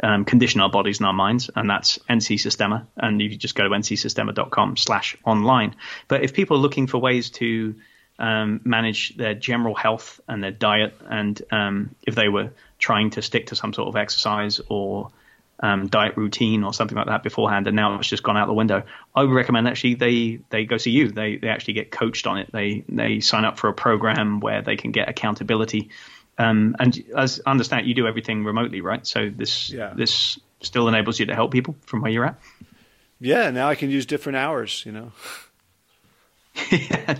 um, 0.03 0.25
condition 0.25 0.61
our 0.61 0.69
bodies 0.69 0.99
and 0.99 1.07
our 1.07 1.13
minds, 1.13 1.49
and 1.55 1.69
that's 1.69 1.99
NC 2.09 2.39
Systema. 2.39 2.87
And 2.97 3.21
you 3.21 3.35
just 3.35 3.55
go 3.55 3.63
to 3.63 3.69
ncsystema.com 3.69 4.77
slash 4.77 5.17
online. 5.25 5.75
But 6.07 6.23
if 6.23 6.33
people 6.33 6.57
are 6.57 6.61
looking 6.61 6.87
for 6.87 6.97
ways 6.97 7.29
to 7.31 7.75
um, 8.19 8.61
manage 8.63 9.15
their 9.17 9.33
general 9.33 9.75
health 9.75 10.19
and 10.27 10.43
their 10.43 10.51
diet, 10.51 10.95
and 11.09 11.41
if 12.03 12.15
they 12.15 12.29
were 12.29 12.51
trying 12.77 13.11
to 13.11 13.21
stick 13.21 13.47
to 13.47 13.55
some 13.55 13.73
sort 13.73 13.87
of 13.87 13.95
exercise 13.95 14.61
or 14.69 15.11
um, 15.59 15.87
diet 15.87 16.17
routine 16.17 16.63
or 16.63 16.73
something 16.73 16.97
like 16.97 17.07
that 17.07 17.23
beforehand, 17.23 17.67
and 17.67 17.75
now 17.75 17.97
it's 17.99 18.07
just 18.07 18.23
gone 18.23 18.37
out 18.37 18.47
the 18.47 18.53
window. 18.53 18.83
I 19.15 19.23
would 19.23 19.31
recommend 19.31 19.67
actually 19.67 19.95
they 19.95 20.39
they 20.49 20.65
go 20.65 20.77
see 20.77 20.91
you. 20.91 21.09
They 21.09 21.37
they 21.37 21.47
actually 21.47 21.73
get 21.73 21.91
coached 21.91 22.27
on 22.27 22.37
it. 22.37 22.51
They 22.51 22.83
they 22.89 23.19
sign 23.19 23.45
up 23.45 23.57
for 23.57 23.69
a 23.69 23.73
program 23.73 24.39
where 24.39 24.61
they 24.61 24.75
can 24.75 24.91
get 24.91 25.09
accountability 25.09 25.89
um, 26.37 26.75
and 26.79 27.03
as 27.15 27.41
I 27.45 27.51
understand, 27.51 27.87
you 27.87 27.93
do 27.93 28.07
everything 28.07 28.43
remotely, 28.43 28.81
right? 28.81 29.05
So 29.05 29.29
this 29.29 29.69
yeah. 29.69 29.93
this 29.95 30.39
still 30.61 30.87
enables 30.87 31.19
you 31.19 31.27
to 31.27 31.35
help 31.35 31.51
people 31.51 31.75
from 31.85 32.01
where 32.01 32.11
you're 32.11 32.25
at. 32.25 32.39
Yeah, 33.19 33.51
now 33.51 33.69
I 33.69 33.75
can 33.75 33.89
use 33.89 34.05
different 34.05 34.37
hours. 34.37 34.83
You 34.85 34.91
know. 34.91 35.11
yeah, 36.71 37.15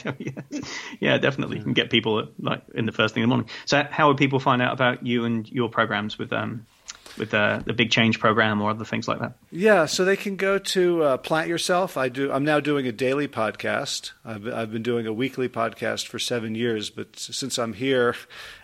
yeah, 1.00 1.18
definitely. 1.18 1.58
You 1.58 1.64
can 1.64 1.74
get 1.74 1.90
people 1.90 2.20
at, 2.20 2.28
like 2.40 2.64
in 2.74 2.86
the 2.86 2.92
first 2.92 3.14
thing 3.14 3.24
in 3.24 3.30
the 3.30 3.36
morning. 3.36 3.50
So, 3.66 3.84
how 3.90 4.08
would 4.08 4.18
people 4.18 4.40
find 4.40 4.62
out 4.62 4.74
about 4.74 5.06
you 5.06 5.26
and 5.26 5.50
your 5.50 5.70
programs 5.70 6.18
with 6.18 6.32
um, 6.34 6.66
with 7.18 7.34
uh, 7.34 7.62
the 7.66 7.74
Big 7.74 7.92
Change 7.92 8.20
program 8.20 8.62
or 8.62 8.72
other 8.72 8.86
things 8.86 9.08
like 9.08 9.20
that? 9.20 9.34
Yeah, 9.52 9.86
so 9.86 10.06
they 10.06 10.16
can 10.16 10.36
go 10.36 10.58
to 10.58 11.04
uh, 11.04 11.18
Plant 11.18 11.48
Yourself. 11.48 11.98
I 11.98 12.10
do. 12.10 12.32
I'm 12.32 12.44
now 12.44 12.60
doing 12.60 12.88
a 12.88 12.92
daily 12.92 13.28
podcast. 13.28 14.12
I've, 14.24 14.48
I've 14.48 14.72
been 14.72 14.84
doing 14.84 15.08
a 15.08 15.14
weekly 15.14 15.50
podcast 15.50 16.08
for 16.08 16.20
seven 16.20 16.56
years, 16.56 16.90
but 16.90 17.18
since 17.18 17.58
I'm 17.58 17.74
here 17.74 18.16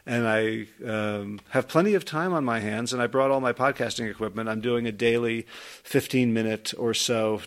and 0.06 0.28
I 0.28 0.68
um, 0.86 1.40
have 1.50 1.68
plenty 1.68 1.94
of 1.94 2.06
time 2.06 2.34
on 2.34 2.44
my 2.44 2.60
hands, 2.60 2.94
and 2.94 3.02
I 3.02 3.08
brought 3.08 3.32
all 3.32 3.42
my 3.42 3.54
podcasting 3.54 4.10
equipment, 4.10 4.50
I'm 4.50 4.62
doing 4.62 4.88
a 4.88 4.92
daily 4.92 5.46
15 5.84 6.34
minute 6.34 6.74
or 6.78 6.94
so 6.94 7.42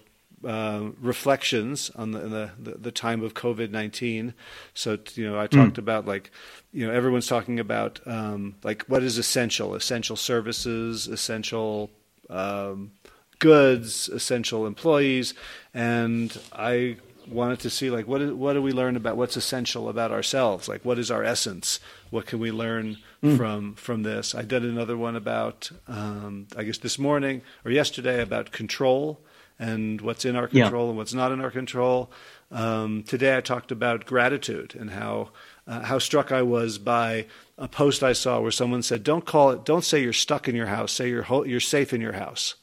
uh, 0.47 0.91
reflections 1.01 1.91
on 1.97 2.13
the, 2.13 2.51
the, 2.59 2.73
the 2.73 2.93
time 2.93 3.23
of 3.23 3.35
COVID 3.35 3.71
nineteen. 3.71 4.35
So 4.75 4.99
you 5.15 5.29
know, 5.31 5.39
I 5.39 5.47
talked 5.47 5.75
mm. 5.75 5.79
about 5.79 6.07
like 6.07 6.31
you 6.73 6.87
know 6.87 6.93
everyone's 6.93 7.27
talking 7.27 7.61
about 7.61 8.01
um, 8.07 8.57
like 8.63 8.85
what 8.85 9.03
is 9.03 9.19
essential, 9.19 9.75
essential 9.75 10.17
services, 10.17 11.07
essential 11.07 11.91
um, 12.31 12.93
goods, 13.39 14.09
essential 14.09 14.67
employees, 14.67 15.35
and 15.73 16.37
I 16.53 16.97
wanted 17.27 17.61
to 17.61 17.71
see 17.71 17.91
like 17.91 18.07
what 18.07 18.21
is, 18.21 18.33
what 18.33 18.53
do 18.53 18.63
we 18.63 18.73
learn 18.73 18.97
about 18.97 19.17
what's 19.17 19.37
essential 19.37 19.89
about 19.89 20.11
ourselves 20.11 20.69
like 20.69 20.85
what 20.85 20.99
is 20.99 21.11
our 21.11 21.25
essence 21.25 21.81
what 22.11 22.27
can 22.27 22.39
we 22.39 22.51
learn 22.51 22.99
mm. 23.23 23.37
from 23.37 23.75
from 23.75 24.03
this 24.03 24.35
i 24.35 24.43
did 24.43 24.63
another 24.63 24.97
one 24.97 25.17
about 25.17 25.71
um, 25.89 26.47
i 26.57 26.63
guess 26.63 26.79
this 26.79 26.99
morning 26.99 27.41
or 27.65 27.71
yesterday 27.71 28.21
about 28.21 28.53
control 28.53 29.21
and 29.59 30.01
what's 30.01 30.25
in 30.25 30.37
our 30.37 30.49
control 30.49 30.85
yeah. 30.85 30.89
and 30.91 30.99
what's 30.99 31.15
not 31.15 31.33
in 31.33 31.41
our 31.41 31.51
control. 31.51 32.11
Um, 32.51 33.03
today 33.03 33.37
I 33.37 33.41
talked 33.41 33.73
about 33.73 34.07
gratitude 34.07 34.75
and 34.79 34.91
how 34.91 35.31
uh, 35.67 35.81
how 35.81 35.99
struck 35.99 36.33
I 36.33 36.43
was 36.43 36.79
by 36.79 37.27
a 37.57 37.69
post 37.69 38.03
I 38.03 38.13
saw 38.13 38.41
where 38.41 38.51
someone 38.51 38.83
said, 38.83 39.03
"Don't 39.03 39.25
call 39.25 39.51
it. 39.51 39.65
Don't 39.65 39.85
say 39.85 40.03
you're 40.03 40.13
stuck 40.13 40.49
in 40.49 40.55
your 40.55 40.67
house. 40.67 40.93
Say 40.93 41.09
you're 41.09 41.23
ho- 41.23 41.45
you're 41.45 41.61
safe 41.61 41.93
in 41.93 42.01
your 42.01 42.13
house." 42.13 42.57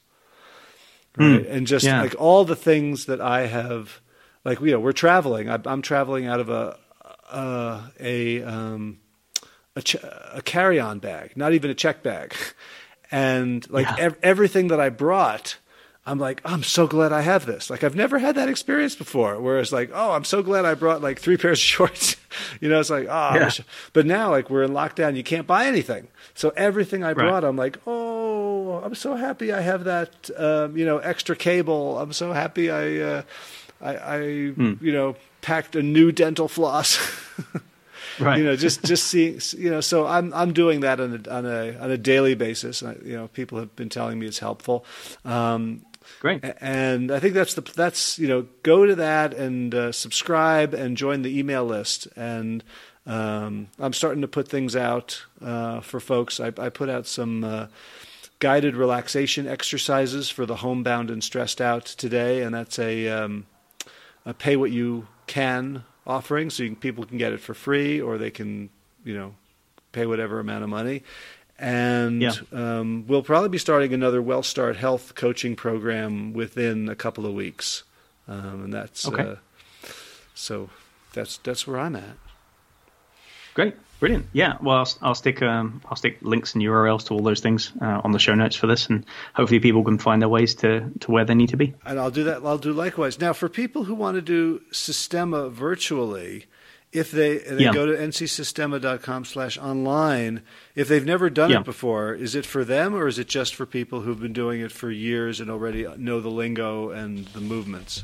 Right? 1.17 1.43
Mm, 1.43 1.51
and 1.51 1.67
just 1.67 1.85
yeah. 1.85 2.01
like 2.01 2.15
all 2.17 2.45
the 2.45 2.55
things 2.55 3.05
that 3.05 3.19
I 3.19 3.47
have, 3.47 3.99
like 4.45 4.61
you 4.61 4.71
know, 4.71 4.79
we're 4.79 4.93
traveling. 4.93 5.49
I, 5.49 5.59
am 5.65 5.81
traveling 5.81 6.27
out 6.27 6.39
of 6.39 6.49
a 6.49 6.77
uh, 7.29 7.81
a 7.99 8.43
um, 8.43 8.99
a, 9.75 9.81
ch- 9.81 9.95
a 9.95 10.41
carry-on 10.43 10.99
bag, 10.99 11.35
not 11.35 11.53
even 11.53 11.71
a 11.71 11.73
check 11.73 12.03
bag, 12.03 12.35
and 13.11 13.67
like 13.69 13.87
yeah. 13.87 14.05
ev- 14.05 14.17
everything 14.21 14.67
that 14.67 14.79
I 14.79 14.89
brought 14.89 15.57
I'm 16.06 16.18
like, 16.18 16.41
oh, 16.45 16.54
I'm 16.54 16.64
so 16.64 16.88
glad 16.88 17.14
I 17.14 17.22
have 17.22 17.45
this. 17.45 17.70
Like, 17.70 17.84
I've 17.84 17.95
never 17.95 18.18
had 18.18 18.36
that 18.36 18.49
experience 18.49 18.95
before. 18.95 19.39
Whereas, 19.39 19.72
like, 19.72 19.91
oh, 19.93 20.12
I'm 20.12 20.24
so 20.24 20.41
glad 20.41 20.66
I 20.66 20.74
brought 20.74 21.02
like 21.02 21.20
three 21.20 21.38
pairs 21.38 21.60
of 21.60 21.64
shorts. 21.64 22.16
you 22.62 22.70
know, 22.70 22.80
it's 22.80 22.89
like, 22.89 23.08
oh, 23.10 23.36
yeah. 23.36 23.52
but 23.93 24.06
now 24.06 24.32
like 24.32 24.49
we're 24.49 24.64
in 24.64 24.72
lockdown, 24.72 25.16
you 25.16 25.24
can't 25.24 25.45
buy 25.45 25.68
anything. 25.68 26.08
So 26.34 26.52
everything 26.56 27.04
I 27.04 27.14
brought, 27.14 27.43
right. 27.43 27.43
I'm 27.43 27.56
like, 27.56 27.78
oh, 27.86 28.82
I'm 28.84 28.95
so 28.95 29.16
happy 29.16 29.54
I 29.54 29.62
have 29.62 29.84
that. 29.84 30.30
Um, 30.36 30.76
you 30.76 30.86
know, 30.86 30.97
extra 30.97 31.36
cable. 31.36 31.99
I'm 31.99 32.14
so 32.14 32.34
happy 32.34 32.72
I, 32.72 32.97
uh, 32.97 33.22
I, 33.80 33.97
I 33.97 34.47
hmm. 34.47 34.74
you 34.82 34.91
know, 34.91 35.16
packed 35.41 35.76
a 35.76 35.84
new 35.84 36.12
dental 36.12 36.47
floss. 36.47 36.99
right. 38.20 38.39
you 38.39 38.43
know, 38.43 38.56
just 38.56 38.84
just 38.84 39.08
seeing, 39.08 39.39
you 39.56 39.70
know, 39.70 39.82
so 39.82 40.08
I'm 40.08 40.34
I'm 40.34 40.54
doing 40.54 40.80
that 40.80 40.99
on 40.99 41.24
a 41.26 41.30
on 41.30 41.45
a 41.45 41.78
on 41.78 41.91
a 41.91 41.97
daily 41.97 42.34
basis. 42.34 42.82
You 42.82 43.18
know, 43.18 43.28
people 43.28 43.60
have 43.60 43.76
been 43.76 43.89
telling 43.89 44.18
me 44.18 44.26
it's 44.26 44.39
helpful. 44.39 44.86
Um, 45.26 45.86
Great. 46.20 46.43
And 46.59 47.12
I 47.12 47.20
think 47.20 47.34
that's 47.34 47.53
the 47.53 47.62
that's 47.62 48.20
you 48.20 48.28
know 48.28 48.47
go 48.64 48.86
to 48.86 48.95
that 48.95 49.34
and 49.34 49.74
uh, 49.74 49.91
subscribe 49.91 50.74
and 50.74 50.97
join 50.97 51.22
the 51.22 51.38
email 51.38 51.66
list. 51.66 52.07
And 52.16 52.64
um, 53.05 53.68
I'm 53.80 53.93
starting 53.93 54.22
to 54.22 54.28
put 54.28 54.47
things 54.47 54.76
out 54.76 55.26
uh, 55.41 55.82
for 55.82 55.99
folks. 55.99 56.39
I, 56.39 56.47
I, 56.47 56.70
put 56.70 56.89
out 56.89 57.07
some. 57.07 57.43
Uh, 57.43 57.68
guided 58.41 58.76
relaxation 58.76 59.47
exercises 59.47 60.28
for 60.28 60.47
the 60.47 60.57
homebound 60.57 61.12
and 61.12 61.24
stressed 61.24 61.62
out 61.62 61.86
today, 61.86 62.41
and 62.41 62.55
that's 62.55 62.80
a, 62.80 63.07
um, 63.07 63.45
a 64.26 64.34
pay 64.34 64.55
what 64.55 64.72
you 64.72 65.07
can 65.28 65.84
offering, 66.05 66.49
so 66.49 66.66
can, 66.66 66.76
people 66.76 67.05
can 67.05 67.18
get 67.18 67.32
it 67.32 67.39
for 67.39 67.53
free, 67.53 68.01
or 68.01 68.18
they 68.18 68.32
can, 68.32 68.70
you 69.05 69.14
know, 69.14 69.36
pay 69.91 70.05
whatever 70.05 70.39
amount 70.39 70.64
of 70.64 70.70
money. 70.70 71.03
And 71.62 72.24
yeah. 72.24 72.32
um, 72.51 73.05
we'll 73.07 73.22
probably 73.22 73.49
be 73.49 73.59
starting 73.59 73.93
another 73.93 74.20
Well 74.20 74.41
Start 74.41 74.78
Health 74.78 75.14
coaching 75.14 75.55
program 75.55 76.34
within 76.34 76.89
a 76.89 76.95
couple 76.95 77.28
of 77.28 77.36
weeks, 77.36 77.84
um, 78.28 78.64
and 78.64 78.74
that's 78.74 79.07
okay. 79.07 79.24
uh, 79.24 79.36
so 80.34 80.72
that's 81.14 81.38
that's 81.38 81.68
where 81.68 81.80
I'm 81.80 81.95
at. 81.95 82.18
Great. 83.53 83.76
Brilliant. 83.99 84.26
Yeah. 84.34 84.57
Well, 84.59 84.78
I'll, 84.78 84.89
I'll 85.03 85.16
stick 85.16 85.43
um, 85.43 85.84
I'll 85.86 85.95
stick 85.95 86.18
links 86.22 86.55
and 86.55 86.64
URLs 86.64 87.05
to 87.05 87.14
all 87.14 87.22
those 87.22 87.41
things 87.41 87.72
uh, 87.80 88.01
on 88.03 88.12
the 88.12 88.18
show 88.18 88.34
notes 88.34 88.55
for 88.55 88.66
this, 88.66 88.88
and 88.88 89.05
hopefully 89.36 89.59
people 89.59 89.84
can 89.84 89.99
find 89.99 90.20
their 90.20 90.30
ways 90.30 90.55
to, 90.55 90.89
to 91.01 91.12
where 91.12 91.26
they 91.26 91.36
need 91.36 91.49
to 91.49 91.57
be. 91.57 91.76
And 91.86 91.99
I'll 91.99 92.09
do 92.09 92.24
that. 92.24 92.43
I'll 92.43 92.57
do 92.57 92.74
likewise. 92.74 93.20
Now, 93.20 93.34
for 93.34 93.47
people 93.47 93.84
who 93.84 93.93
want 93.93 94.16
to 94.16 94.22
do 94.24 94.62
Systema 94.72 95.49
virtually, 95.49 96.45
if 96.91 97.11
they 97.11 97.37
they 97.37 97.63
yeah. 97.63 97.73
go 97.73 97.85
to 97.85 97.93
ncsystema.com 97.93 99.25
slash 99.25 99.57
online, 99.57 100.41
if 100.75 100.87
they've 100.87 101.05
never 101.05 101.29
done 101.29 101.51
yeah. 101.51 101.59
it 101.59 101.65
before, 101.65 102.13
is 102.13 102.35
it 102.35 102.45
for 102.45 102.65
them 102.65 102.93
or 102.93 103.07
is 103.07 103.17
it 103.17 103.27
just 103.27 103.55
for 103.55 103.65
people 103.65 104.01
who've 104.01 104.19
been 104.19 104.33
doing 104.33 104.61
it 104.61 104.71
for 104.71 104.91
years 104.91 105.39
and 105.39 105.49
already 105.49 105.87
know 105.97 106.19
the 106.19 106.29
lingo 106.29 106.89
and 106.89 107.25
the 107.27 107.41
movements? 107.41 108.03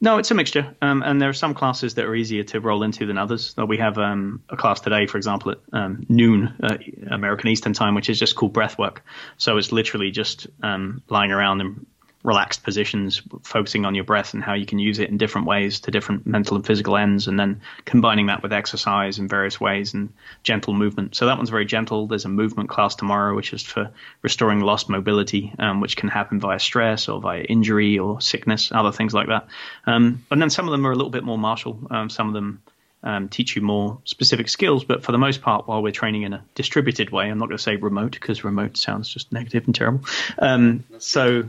No, 0.00 0.18
it's 0.18 0.30
a 0.30 0.34
mixture, 0.34 0.76
um, 0.80 1.02
and 1.02 1.20
there 1.20 1.28
are 1.28 1.34
some 1.34 1.54
classes 1.54 1.94
that 1.94 2.04
are 2.04 2.14
easier 2.14 2.44
to 2.44 2.60
roll 2.60 2.84
into 2.84 3.04
than 3.04 3.18
others. 3.18 3.54
We 3.56 3.78
have 3.78 3.98
um, 3.98 4.42
a 4.48 4.56
class 4.56 4.80
today, 4.80 5.06
for 5.06 5.16
example, 5.16 5.52
at 5.52 5.58
um, 5.72 6.06
noon 6.08 6.54
uh, 6.62 6.78
American 7.10 7.48
Eastern 7.48 7.72
Time, 7.72 7.96
which 7.96 8.08
is 8.08 8.16
just 8.16 8.36
called 8.36 8.52
breathwork. 8.52 8.98
So 9.38 9.56
it's 9.56 9.72
literally 9.72 10.12
just 10.12 10.46
um, 10.62 11.02
lying 11.08 11.32
around 11.32 11.62
and 11.62 11.86
relaxed 12.28 12.62
positions, 12.62 13.22
focusing 13.42 13.86
on 13.86 13.94
your 13.94 14.04
breath 14.04 14.34
and 14.34 14.44
how 14.44 14.52
you 14.52 14.66
can 14.66 14.78
use 14.78 14.98
it 14.98 15.08
in 15.08 15.16
different 15.16 15.46
ways 15.46 15.80
to 15.80 15.90
different 15.90 16.26
mental 16.26 16.56
and 16.56 16.66
physical 16.66 16.96
ends, 16.96 17.26
and 17.26 17.40
then 17.40 17.62
combining 17.86 18.26
that 18.26 18.42
with 18.42 18.52
exercise 18.52 19.18
in 19.18 19.26
various 19.26 19.58
ways 19.58 19.94
and 19.94 20.12
gentle 20.42 20.74
movement. 20.74 21.16
So 21.16 21.24
that 21.26 21.38
one's 21.38 21.48
very 21.48 21.64
gentle. 21.64 22.06
There's 22.06 22.26
a 22.26 22.28
movement 22.28 22.68
class 22.68 22.94
tomorrow, 22.94 23.34
which 23.34 23.54
is 23.54 23.62
for 23.62 23.90
restoring 24.22 24.60
lost 24.60 24.90
mobility, 24.90 25.54
um, 25.58 25.80
which 25.80 25.96
can 25.96 26.10
happen 26.10 26.38
via 26.38 26.58
stress 26.58 27.08
or 27.08 27.18
via 27.18 27.40
injury 27.40 27.98
or 27.98 28.20
sickness, 28.20 28.70
other 28.70 28.92
things 28.92 29.14
like 29.14 29.28
that. 29.28 29.48
Um, 29.86 30.24
and 30.30 30.40
then 30.40 30.50
some 30.50 30.66
of 30.68 30.72
them 30.72 30.86
are 30.86 30.92
a 30.92 30.96
little 30.96 31.10
bit 31.10 31.24
more 31.24 31.38
martial. 31.38 31.80
Um, 31.90 32.10
some 32.10 32.28
of 32.28 32.34
them 32.34 32.60
um, 33.02 33.28
teach 33.28 33.56
you 33.56 33.62
more 33.62 33.98
specific 34.04 34.48
skills. 34.48 34.84
But 34.84 35.02
for 35.02 35.12
the 35.12 35.18
most 35.18 35.40
part, 35.40 35.66
while 35.66 35.82
we're 35.82 35.92
training 35.92 36.22
in 36.22 36.32
a 36.32 36.44
distributed 36.54 37.10
way, 37.10 37.30
I'm 37.30 37.38
not 37.38 37.46
going 37.46 37.56
to 37.56 37.62
say 37.62 37.76
remote 37.76 38.12
because 38.12 38.44
remote 38.44 38.76
sounds 38.76 39.08
just 39.08 39.32
negative 39.32 39.64
and 39.66 39.74
terrible. 39.74 40.04
Um, 40.38 40.84
so 40.98 41.48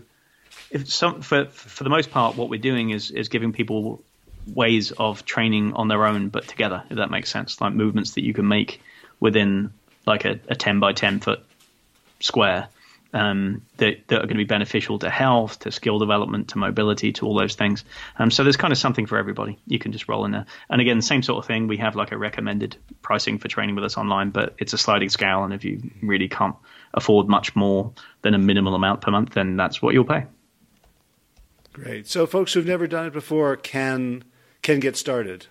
some, 0.86 1.22
for 1.22 1.46
for 1.46 1.84
the 1.84 1.90
most 1.90 2.12
part, 2.12 2.36
what 2.36 2.50
we're 2.50 2.60
doing 2.60 2.92
is 2.92 3.12
is 3.12 3.30
giving 3.30 3.54
people 3.54 4.04
ways 4.48 4.92
of 4.92 5.26
training 5.26 5.74
on 5.74 5.88
their 5.88 6.06
own, 6.06 6.30
but 6.30 6.48
together. 6.48 6.84
If 6.90 6.98
that 6.98 7.12
makes 7.12 7.30
sense, 7.30 7.62
like 7.62 7.74
movements 7.74 8.12
that 8.12 8.24
you 8.24 8.34
can 8.34 8.48
make 8.48 8.82
within 9.20 9.72
like 10.06 10.26
a, 10.26 10.40
a 10.48 10.56
ten 10.56 10.80
by 10.80 10.94
ten 10.94 11.20
foot 11.20 11.44
square 12.20 12.70
um, 13.14 13.64
that, 13.78 14.08
that, 14.08 14.18
are 14.18 14.28
going 14.28 14.30
to 14.30 14.36
be 14.36 14.44
beneficial 14.44 15.00
to 15.00 15.10
health, 15.10 15.60
to 15.60 15.72
skill 15.72 16.00
development, 16.00 16.50
to 16.50 16.58
mobility, 16.58 17.12
to 17.14 17.26
all 17.26 17.38
those 17.38 17.56
things. 17.56 17.84
Um, 18.18 18.30
so 18.30 18.44
there's 18.44 18.58
kind 18.58 18.72
of 18.72 18.78
something 18.78 19.06
for 19.06 19.18
everybody. 19.18 19.58
You 19.66 19.80
can 19.80 19.92
just 19.92 20.08
roll 20.08 20.26
in 20.26 20.32
there. 20.32 20.46
And 20.70 20.80
again, 20.80 21.02
same 21.02 21.24
sort 21.24 21.40
of 21.40 21.48
thing. 21.48 21.68
We 21.68 21.78
have 21.78 21.96
like 21.96 22.12
a 22.12 22.18
recommended 22.18 22.78
pricing 23.02 23.40
for 23.40 23.48
training 23.48 23.76
with 23.76 23.84
us 23.84 23.98
online, 23.98 24.30
but 24.30 24.56
it's 24.60 24.74
a 24.74 24.78
sliding 24.78 25.10
scale. 25.10 25.44
And 25.44 25.54
if 25.54 25.64
you 25.64 25.82
really 26.02 26.30
can't 26.30 26.56
afford 26.94 27.28
much 27.28 27.56
more 27.56 27.94
than 28.22 28.34
a 28.34 28.38
minimal 28.38 28.76
amount 28.76 29.02
per 29.02 29.12
month, 29.12 29.34
then 29.34 29.58
that's 29.58 29.82
what 29.82 29.94
you'll 29.94 30.06
pay. 30.06 30.26
Great. 31.74 32.08
So 32.08 32.26
folks 32.26 32.54
who've 32.54 32.66
never 32.66 32.88
done 32.88 33.06
it 33.06 33.14
before 33.14 33.56
can 33.56 34.24
can 34.62 34.80
get 34.80 34.98
started. 34.98 35.48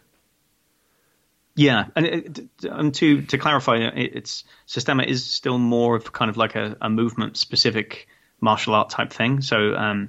Yeah, 1.54 1.86
and, 1.96 2.06
it, 2.06 2.40
and 2.62 2.94
to 2.94 3.22
to 3.22 3.38
clarify, 3.38 3.78
it's 3.78 4.44
Systema 4.66 5.02
is 5.02 5.24
still 5.24 5.58
more 5.58 5.96
of 5.96 6.12
kind 6.12 6.28
of 6.28 6.36
like 6.36 6.54
a, 6.54 6.76
a 6.80 6.88
movement 6.88 7.36
specific 7.36 8.06
martial 8.40 8.74
art 8.74 8.90
type 8.90 9.12
thing. 9.12 9.40
So 9.40 9.74
um, 9.74 10.08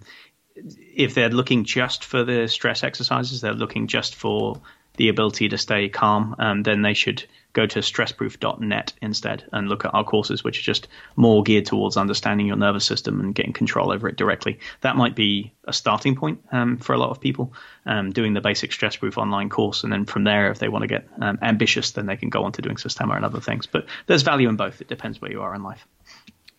if 0.56 1.16
they're 1.16 1.30
looking 1.30 1.64
just 1.64 2.04
for 2.04 2.24
the 2.24 2.48
stress 2.48 2.84
exercises, 2.84 3.42
they're 3.42 3.54
looking 3.54 3.88
just 3.88 4.16
for 4.16 4.62
the 5.00 5.08
ability 5.08 5.48
to 5.48 5.58
stay 5.58 5.88
calm, 5.88 6.36
um, 6.40 6.62
then 6.62 6.82
they 6.82 6.94
should 6.94 7.24
go 7.54 7.66
to 7.66 7.80
stressproof.net 7.80 8.94
instead 9.02 9.46
and 9.54 9.70
look 9.70 9.86
at 9.86 9.94
our 9.94 10.04
courses, 10.04 10.44
which 10.44 10.60
are 10.60 10.64
just 10.64 10.90
more 11.16 11.42
geared 11.42 11.66
towards 11.66 11.96
understanding 11.96 12.46
your 12.46 12.58
nervous 12.58 12.86
system 12.86 13.22
and 13.22 13.34
getting 13.34 13.54
control 13.54 13.94
over 13.94 14.10
it 14.10 14.18
directly. 14.18 14.60
That 14.82 14.98
might 14.98 15.16
be 15.16 15.54
a 15.64 15.72
starting 15.72 16.18
point 16.18 16.44
um, 16.52 16.78
for 16.78 16.94
a 16.94 16.98
lot 16.98 17.12
of 17.12 17.22
people, 17.22 17.54
um, 17.86 18.12
doing 18.12 18.34
the 18.34 18.42
basic 18.42 18.72
stressproof 18.72 19.18
online 19.18 19.48
course. 19.48 19.86
And 19.86 19.92
then 19.92 20.04
from 20.04 20.26
there, 20.26 20.52
if 20.52 20.60
they 20.60 20.68
want 20.68 20.84
to 20.84 20.88
get 20.88 21.08
um, 21.22 21.40
ambitious, 21.42 21.92
then 21.92 22.06
they 22.06 22.18
can 22.18 22.30
go 22.30 22.44
on 22.44 22.52
to 22.52 22.62
doing 22.62 22.76
Systema 22.76 23.14
and 23.14 23.24
other 23.24 23.40
things. 23.40 23.68
But 23.68 23.86
there's 24.06 24.24
value 24.24 24.50
in 24.50 24.58
both. 24.58 24.82
It 24.82 24.90
depends 24.90 25.22
where 25.22 25.32
you 25.32 25.42
are 25.42 25.56
in 25.56 25.64
life. 25.64 25.88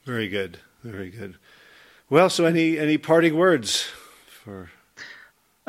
Very 0.06 0.28
good. 0.28 0.58
Very 0.82 1.10
good. 1.10 1.36
Well, 2.08 2.30
so 2.30 2.46
any, 2.46 2.78
any 2.78 2.96
parting 2.96 3.36
words 3.36 3.82
for 4.26 4.70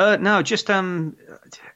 uh, 0.01 0.17
no, 0.17 0.41
just 0.41 0.69
um, 0.71 1.15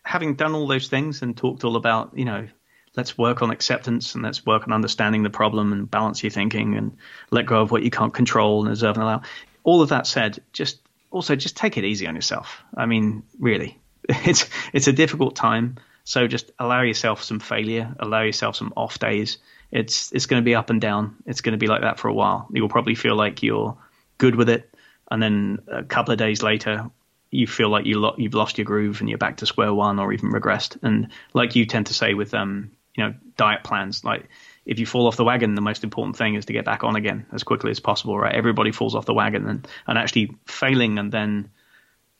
having 0.03 0.33
done 0.33 0.55
all 0.55 0.67
those 0.67 0.87
things 0.87 1.21
and 1.21 1.37
talked 1.37 1.63
all 1.63 1.75
about, 1.75 2.17
you 2.17 2.25
know, 2.25 2.47
let's 2.95 3.15
work 3.17 3.43
on 3.43 3.51
acceptance 3.51 4.15
and 4.15 4.23
let's 4.23 4.43
work 4.43 4.63
on 4.63 4.73
understanding 4.73 5.21
the 5.21 5.29
problem 5.29 5.71
and 5.71 5.89
balance 5.89 6.23
your 6.23 6.31
thinking 6.31 6.75
and 6.75 6.97
let 7.29 7.45
go 7.45 7.61
of 7.61 7.69
what 7.69 7.83
you 7.83 7.91
can't 7.91 8.13
control 8.13 8.63
and 8.63 8.71
observe 8.71 8.95
and 8.95 9.03
allow. 9.03 9.21
All 9.63 9.83
of 9.83 9.89
that 9.89 10.07
said, 10.07 10.39
just 10.53 10.79
also 11.11 11.35
just 11.35 11.55
take 11.55 11.77
it 11.77 11.83
easy 11.83 12.07
on 12.07 12.15
yourself. 12.15 12.63
I 12.75 12.87
mean, 12.87 13.23
really, 13.39 13.79
it's 14.09 14.49
it's 14.73 14.87
a 14.87 14.93
difficult 14.93 15.35
time. 15.35 15.77
So 16.03 16.27
just 16.27 16.51
allow 16.57 16.81
yourself 16.81 17.23
some 17.23 17.39
failure, 17.39 17.95
allow 17.99 18.21
yourself 18.21 18.55
some 18.55 18.73
off 18.75 18.97
days. 18.97 19.37
It's 19.71 20.11
it's 20.11 20.25
going 20.25 20.41
to 20.41 20.45
be 20.45 20.55
up 20.55 20.71
and 20.71 20.81
down. 20.81 21.17
It's 21.27 21.41
going 21.41 21.53
to 21.53 21.57
be 21.59 21.67
like 21.67 21.81
that 21.81 21.99
for 21.99 22.07
a 22.07 22.13
while. 22.13 22.47
You'll 22.51 22.69
probably 22.69 22.95
feel 22.95 23.15
like 23.15 23.43
you're 23.43 23.77
good 24.17 24.35
with 24.35 24.49
it, 24.49 24.73
and 25.11 25.21
then 25.21 25.59
a 25.67 25.83
couple 25.83 26.11
of 26.11 26.17
days 26.17 26.41
later, 26.41 26.89
you 27.31 27.47
feel 27.47 27.69
like 27.69 27.85
you 27.85 27.99
lo- 27.99 28.15
you've 28.17 28.33
lost 28.33 28.57
your 28.57 28.65
groove 28.65 28.99
and 28.99 29.09
you're 29.09 29.17
back 29.17 29.37
to 29.37 29.45
square 29.45 29.73
one 29.73 29.99
or 29.99 30.13
even 30.13 30.31
regressed. 30.31 30.77
And 30.83 31.09
like 31.33 31.55
you 31.55 31.65
tend 31.65 31.87
to 31.87 31.93
say 31.93 32.13
with 32.13 32.33
um, 32.33 32.71
you 32.95 33.03
know 33.03 33.13
diet 33.37 33.63
plans 33.63 34.03
like 34.03 34.29
if 34.65 34.79
you 34.79 34.85
fall 34.85 35.07
off 35.07 35.15
the 35.15 35.23
wagon, 35.23 35.55
the 35.55 35.61
most 35.61 35.83
important 35.83 36.17
thing 36.17 36.35
is 36.35 36.45
to 36.45 36.53
get 36.53 36.65
back 36.65 36.83
on 36.83 36.95
again 36.95 37.25
as 37.31 37.43
quickly 37.43 37.71
as 37.71 37.79
possible, 37.79 38.17
right? 38.17 38.33
Everybody 38.33 38.71
falls 38.71 38.95
off 38.95 39.05
the 39.05 39.13
wagon 39.13 39.47
and, 39.47 39.67
and 39.85 39.97
actually 39.97 40.35
failing 40.47 40.97
and 40.97 41.11
then 41.11 41.49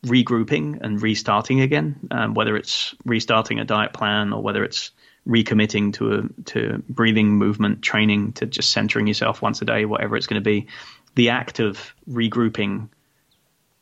regrouping 0.05 0.79
and 0.81 1.01
restarting 1.01 1.61
again, 1.61 2.07
um, 2.11 2.35
whether 2.35 2.55
it's 2.55 2.93
restarting 3.03 3.59
a 3.59 3.65
diet 3.65 3.93
plan 3.93 4.31
or 4.31 4.43
whether 4.43 4.63
it's 4.63 4.91
recommitting 5.27 5.93
to 5.93 6.13
a, 6.13 6.43
to 6.43 6.83
breathing, 6.87 7.29
movement, 7.29 7.81
training, 7.81 8.33
to 8.33 8.45
just 8.45 8.69
centering 8.69 9.07
yourself 9.07 9.41
once 9.41 9.61
a 9.63 9.65
day, 9.65 9.85
whatever 9.85 10.15
it's 10.15 10.27
going 10.27 10.41
to 10.41 10.45
be. 10.45 10.67
The 11.15 11.29
act 11.29 11.59
of 11.59 11.95
regrouping, 12.07 12.89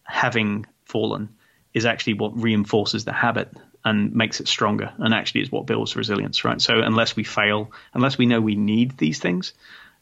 having 0.03 0.65
fallen, 0.94 1.30
is 1.74 1.86
actually 1.86 2.14
what 2.14 2.39
reinforces 2.39 3.04
the 3.04 3.12
habit 3.12 3.50
and 3.84 4.14
makes 4.14 4.39
it 4.39 4.48
stronger 4.48 4.94
and 5.00 5.14
actually 5.14 5.41
is 5.41 5.52
what 5.52 5.66
builds 5.66 5.96
resilience, 5.96 6.46
right? 6.46 6.62
So 6.62 6.80
unless 6.80 7.16
we 7.16 7.24
fail, 7.24 7.72
unless 7.94 8.18
we 8.18 8.28
know 8.28 8.39
we 8.39 8.56
need 8.56 8.96
these 8.98 9.20
things, 9.20 9.54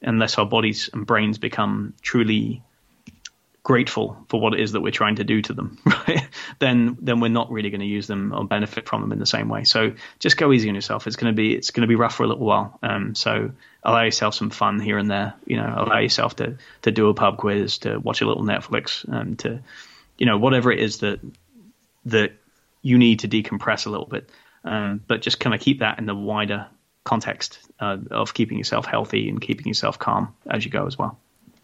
unless 0.02 0.38
our 0.38 0.46
bodies 0.46 0.90
and 0.94 1.06
brains 1.06 1.38
become 1.38 1.94
truly 2.02 2.62
grateful 3.64 4.26
for 4.28 4.42
what 4.42 4.54
it 4.56 4.60
is 4.60 4.72
that 4.72 4.82
we're 4.82 4.92
trying 4.92 5.16
to 5.16 5.24
do 5.24 5.42
to 5.42 5.54
them, 5.54 5.78
right? 5.86 6.28
then 6.60 6.98
then 7.02 7.20
we're 7.20 7.30
not 7.30 7.52
really 7.52 7.70
going 7.70 7.82
to 7.82 7.88
use 7.88 8.08
them 8.08 8.34
or 8.34 8.44
benefit 8.44 8.88
from 8.90 9.02
them 9.02 9.12
in 9.12 9.20
the 9.20 9.26
same 9.26 9.48
way. 9.50 9.64
So 9.64 9.94
just 10.20 10.38
go 10.38 10.52
easy 10.52 10.68
on 10.70 10.76
yourself. 10.76 11.08
It's 11.08 11.16
going 11.16 11.34
to 11.34 11.36
be 11.36 11.54
it's 11.56 11.72
going 11.72 11.82
to 11.82 11.88
be 11.88 11.96
rough 11.96 12.16
for 12.16 12.24
a 12.24 12.28
little 12.28 12.46
while. 12.46 12.78
Um, 12.84 13.16
so 13.16 13.52
allow 13.84 14.04
yourself 14.04 14.34
some 14.36 14.50
fun 14.50 14.80
here 14.80 14.98
and 14.98 15.10
there. 15.10 15.34
You 15.46 15.58
know, 15.58 15.74
allow 15.78 16.00
yourself 16.00 16.36
to 16.38 16.58
to 16.84 16.92
do 16.92 17.10
a 17.10 17.14
pub 17.14 17.38
quiz, 17.38 17.80
to 17.80 18.00
watch 18.00 18.22
a 18.22 18.28
little 18.28 18.44
Netflix, 18.44 19.08
um, 19.12 19.36
to 19.38 19.62
you 20.22 20.28
know 20.28 20.38
whatever 20.38 20.72
it 20.72 20.80
is 20.80 21.00
that 21.00 21.20
that 22.06 22.34
you 22.84 23.00
need 23.00 23.22
to 23.22 23.28
decompress 23.28 23.88
a 23.88 23.90
little 23.90 24.06
bit. 24.06 24.30
Um, 24.64 25.02
but 25.08 25.24
just 25.24 25.40
kind 25.40 25.56
of 25.56 25.62
keep 25.62 25.80
that 25.80 25.98
in 25.98 26.06
the 26.06 26.14
wider 26.14 26.68
context 27.04 27.58
uh, 27.80 27.98
of 28.12 28.36
keeping 28.36 28.60
yourself 28.60 28.86
healthy 28.86 29.28
and 29.28 29.42
keeping 29.42 29.66
yourself 29.66 29.98
calm 29.98 30.36
as 30.48 30.64
you 30.64 30.70
go 30.70 30.86
as 30.86 30.96
well. 30.96 31.18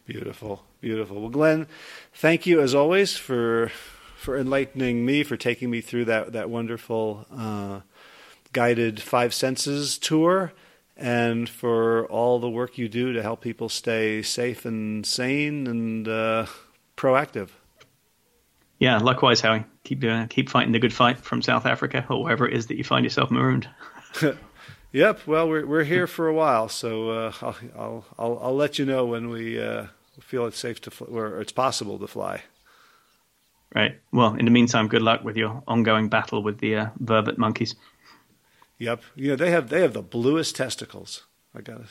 Beautiful, 0.08 0.64
beautiful. 0.82 1.22
Well, 1.22 1.30
Glenn, 1.30 1.68
thank 2.16 2.48
you 2.48 2.60
as 2.60 2.74
always 2.74 3.16
for 3.16 3.72
for 4.16 4.36
enlightening 4.36 5.06
me, 5.06 5.22
for 5.22 5.38
taking 5.38 5.70
me 5.70 5.80
through 5.80 6.06
that 6.06 6.34
that 6.34 6.50
wonderful 6.50 7.28
uh, 7.32 7.82
guided 8.54 9.00
Five 9.00 9.36
Senses 9.36 10.00
tour 10.00 10.52
and 10.96 11.48
for 11.48 12.08
all 12.08 12.40
the 12.40 12.50
work 12.50 12.80
you 12.80 12.90
do 12.90 13.14
to 13.14 13.22
help 13.22 13.42
people 13.42 13.70
stay 13.70 14.24
safe 14.24 14.66
and 14.66 15.06
sane 15.06 15.68
and 15.68 16.08
uh, 16.08 16.48
proactive. 16.96 17.50
Yeah, 18.80 19.00
likewise, 19.00 19.42
Howie. 19.42 19.66
Keep 19.84 20.04
uh, 20.04 20.28
keep 20.30 20.50
fighting 20.50 20.72
the 20.72 20.80
good 20.80 20.94
fight 20.94 21.18
from 21.18 21.42
South 21.42 21.66
Africa 21.66 22.06
or 22.10 22.24
wherever 22.24 22.48
it 22.48 22.54
is 22.54 22.68
that 22.68 22.78
you 22.78 22.84
find 22.84 23.04
yourself 23.04 23.32
marooned. 23.32 23.68
yep. 24.92 25.26
Well, 25.26 25.50
we're 25.50 25.66
we're 25.66 25.84
here 25.84 26.06
for 26.06 26.28
a 26.28 26.34
while, 26.34 26.70
so 26.70 27.10
uh, 27.10 27.34
I'll, 27.42 27.56
I'll, 27.76 28.06
I'll 28.20 28.40
I'll 28.44 28.56
let 28.56 28.78
you 28.78 28.86
know 28.86 29.06
when 29.06 29.30
we 29.30 29.60
uh, 29.60 29.88
feel 30.20 30.46
it's 30.46 30.60
safe 30.60 30.80
to 30.82 30.92
fl- 30.92 31.06
or 31.06 31.42
it's 31.42 31.52
possible 31.52 31.98
to 32.00 32.08
fly. 32.08 32.44
Right. 33.74 34.00
Well, 34.12 34.36
in 34.36 34.46
the 34.46 34.52
meantime, 34.52 34.88
good 34.88 35.02
luck 35.02 35.24
with 35.24 35.38
your 35.38 35.64
ongoing 35.68 36.10
battle 36.10 36.42
with 36.42 36.60
the 36.60 36.76
uh, 36.76 36.90
vervet 37.04 37.38
monkeys. 37.38 37.76
Yep. 38.80 39.02
You 39.16 39.30
know 39.30 39.36
they 39.36 39.50
have 39.52 39.70
they 39.70 39.82
have 39.82 39.94
the 39.94 40.04
bluest 40.04 40.56
testicles. 40.56 41.26
I 41.56 41.62
got 41.62 41.82
it. 41.82 41.88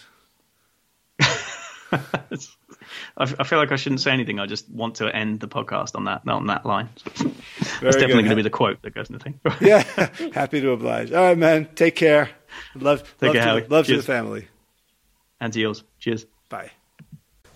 I 3.17 3.45
feel 3.45 3.59
like 3.59 3.73
I 3.73 3.77
shouldn't 3.77 4.01
say 4.01 4.13
anything. 4.13 4.39
I 4.39 4.47
just 4.47 4.69
want 4.71 4.97
to 4.97 5.15
end 5.15 5.41
the 5.41 5.49
podcast 5.49 5.97
on 5.97 6.05
that 6.05 6.23
on 6.27 6.47
that 6.47 6.65
line. 6.67 6.89
It's 7.83 7.97
definitely 7.97 8.23
going 8.23 8.31
to 8.31 8.37
be 8.37 8.43
the 8.43 8.51
quote 8.51 8.81
that 8.83 8.95
goes 8.95 9.11
in 9.11 9.19
the 9.19 9.19
thing. 9.19 9.39
yeah, 9.61 9.83
happy 10.33 10.63
to 10.63 10.71
oblige. 10.71 11.13
All 11.13 11.23
right, 11.23 11.37
man. 11.37 11.69
Take 11.75 11.95
care. 11.95 12.31
Love, 12.75 13.03
Take 13.21 13.35
love, 13.35 13.45
care, 13.45 13.61
to, 13.61 13.73
love 13.73 13.87
to 13.87 13.97
the 13.97 14.03
family. 14.03 14.49
And 15.39 15.53
to 15.53 15.61
yours. 15.61 15.83
Cheers. 15.99 16.25
Bye. 16.49 16.71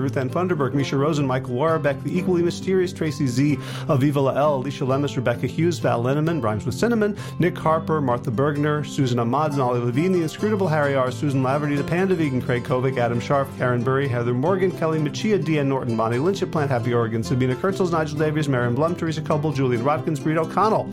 Ruth 0.00 0.16
Ann 0.16 0.30
Funderburg, 0.30 0.74
Misha 0.74 0.96
Rosen, 0.96 1.26
Michael 1.26 1.54
Warbeck, 1.54 2.02
the 2.02 2.16
equally 2.16 2.42
mysterious 2.42 2.92
Tracy 2.92 3.26
Z, 3.26 3.56
Aviva 3.86 4.22
Lael, 4.22 4.56
Alicia 4.56 4.84
Lemus, 4.84 5.16
Rebecca 5.16 5.46
Hughes, 5.46 5.78
Val 5.78 6.02
Linneman, 6.02 6.42
Rhymes 6.42 6.66
with 6.66 6.74
Cinnamon, 6.74 7.16
Nick 7.38 7.56
Harper, 7.56 8.00
Martha 8.00 8.30
Bergner, 8.30 8.86
Susan 8.86 9.18
Ahmad, 9.18 9.58
Ollie 9.58 9.80
Levine, 9.80 10.12
the 10.12 10.22
inscrutable 10.22 10.68
Harry 10.68 10.94
R., 10.94 11.10
Susan 11.10 11.42
Laverty, 11.42 11.76
the 11.76 11.84
Panda 11.84 12.14
Vegan, 12.14 12.40
Craig 12.40 12.64
Kovic, 12.64 12.98
Adam 12.98 13.20
Sharp, 13.20 13.48
Karen 13.56 13.82
Burry, 13.82 14.08
Heather 14.08 14.34
Morgan, 14.34 14.70
Kelly 14.70 14.98
Machia, 14.98 15.42
Deanne 15.42 15.66
Norton, 15.66 15.96
Bonnie 15.96 16.18
Lynch, 16.18 16.48
Plant 16.50 16.70
Happy 16.70 16.92
Oregon, 16.92 17.22
Sabina 17.22 17.54
Kurtzels, 17.54 17.92
Nigel 17.92 18.18
Davies, 18.18 18.48
Marion 18.48 18.74
Blum, 18.74 18.94
Teresa 18.94 19.22
Coble, 19.22 19.52
Julian 19.52 19.84
Watkins, 19.84 20.20
Breed 20.20 20.36
O'Connell. 20.36 20.92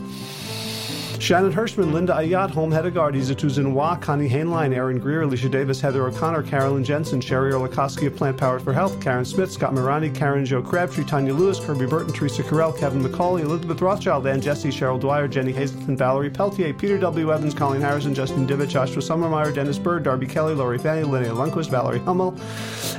Shannon 1.22 1.52
Hirschman, 1.52 1.92
Linda 1.92 2.14
Ayat, 2.14 2.50
Holm 2.50 2.72
Hedegaard, 2.72 3.14
Izatu 3.14 3.48
Zinwa, 3.48 4.02
Connie 4.02 4.28
Hainline, 4.28 4.74
Aaron 4.74 4.98
Greer, 4.98 5.22
Alicia 5.22 5.48
Davis, 5.48 5.80
Heather 5.80 6.04
O'Connor, 6.08 6.42
Carolyn 6.42 6.82
Jensen, 6.82 7.20
Sherry 7.20 7.52
Orlikoski 7.52 8.08
of 8.08 8.16
Plant 8.16 8.36
Powered 8.36 8.60
for 8.60 8.72
Health, 8.72 9.00
Karen 9.00 9.24
Smith, 9.24 9.52
Scott 9.52 9.72
Mirani, 9.72 10.12
Karen 10.12 10.44
Joe 10.44 10.60
Crabtree, 10.60 11.04
Tanya 11.04 11.32
Lewis, 11.32 11.60
Kirby 11.60 11.86
Burton, 11.86 12.12
Teresa 12.12 12.42
Carell, 12.42 12.76
Kevin 12.76 13.04
McCauley, 13.04 13.42
Elizabeth 13.42 13.80
Rothschild, 13.80 14.26
Ann 14.26 14.40
Jesse, 14.40 14.70
Cheryl 14.70 14.98
Dwyer, 14.98 15.28
Jenny 15.28 15.52
Hazelton, 15.52 15.96
Valerie 15.96 16.28
Peltier, 16.28 16.74
Peter 16.74 16.98
W. 16.98 17.32
Evans, 17.32 17.54
Colleen 17.54 17.82
Harrison, 17.82 18.16
Justin 18.16 18.44
Divich, 18.44 18.70
Joshua 18.70 19.00
Summermeyer, 19.00 19.54
Dennis 19.54 19.78
Bird, 19.78 20.02
Darby 20.02 20.26
Kelly, 20.26 20.54
Lori 20.54 20.76
Fanny, 20.76 21.06
Linnea 21.06 21.30
Lundquist, 21.30 21.70
Valerie 21.70 22.00
Hummel, 22.00 22.34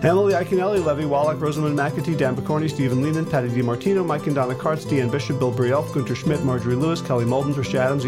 Emily 0.02 0.34
Iaconelli, 0.34 0.82
Levy 0.82 1.06
Wallach, 1.06 1.42
Rosamund 1.42 1.78
McAtee, 1.78 2.18
Dan 2.18 2.38
Picorni, 2.38 2.70
Stephen 2.70 3.04
Lehman, 3.04 3.26
Patty 3.26 3.50
DiMartino, 3.50 4.06
Mike 4.06 4.28
and 4.28 4.36
Donna 4.36 4.56
Kartz, 4.56 4.86
Deanne 4.86 5.12
Bishop, 5.12 5.40
Bill 5.40 5.52
Brielf, 5.52 5.94
Gunter 5.94 6.16
Schmidt, 6.16 6.42
Marjorie 6.46 6.76
Lewis, 6.76 7.02
Kelly 7.02 7.26
Molden, 7.26 7.54
Trish 7.54 7.76
Adams, 7.76 8.06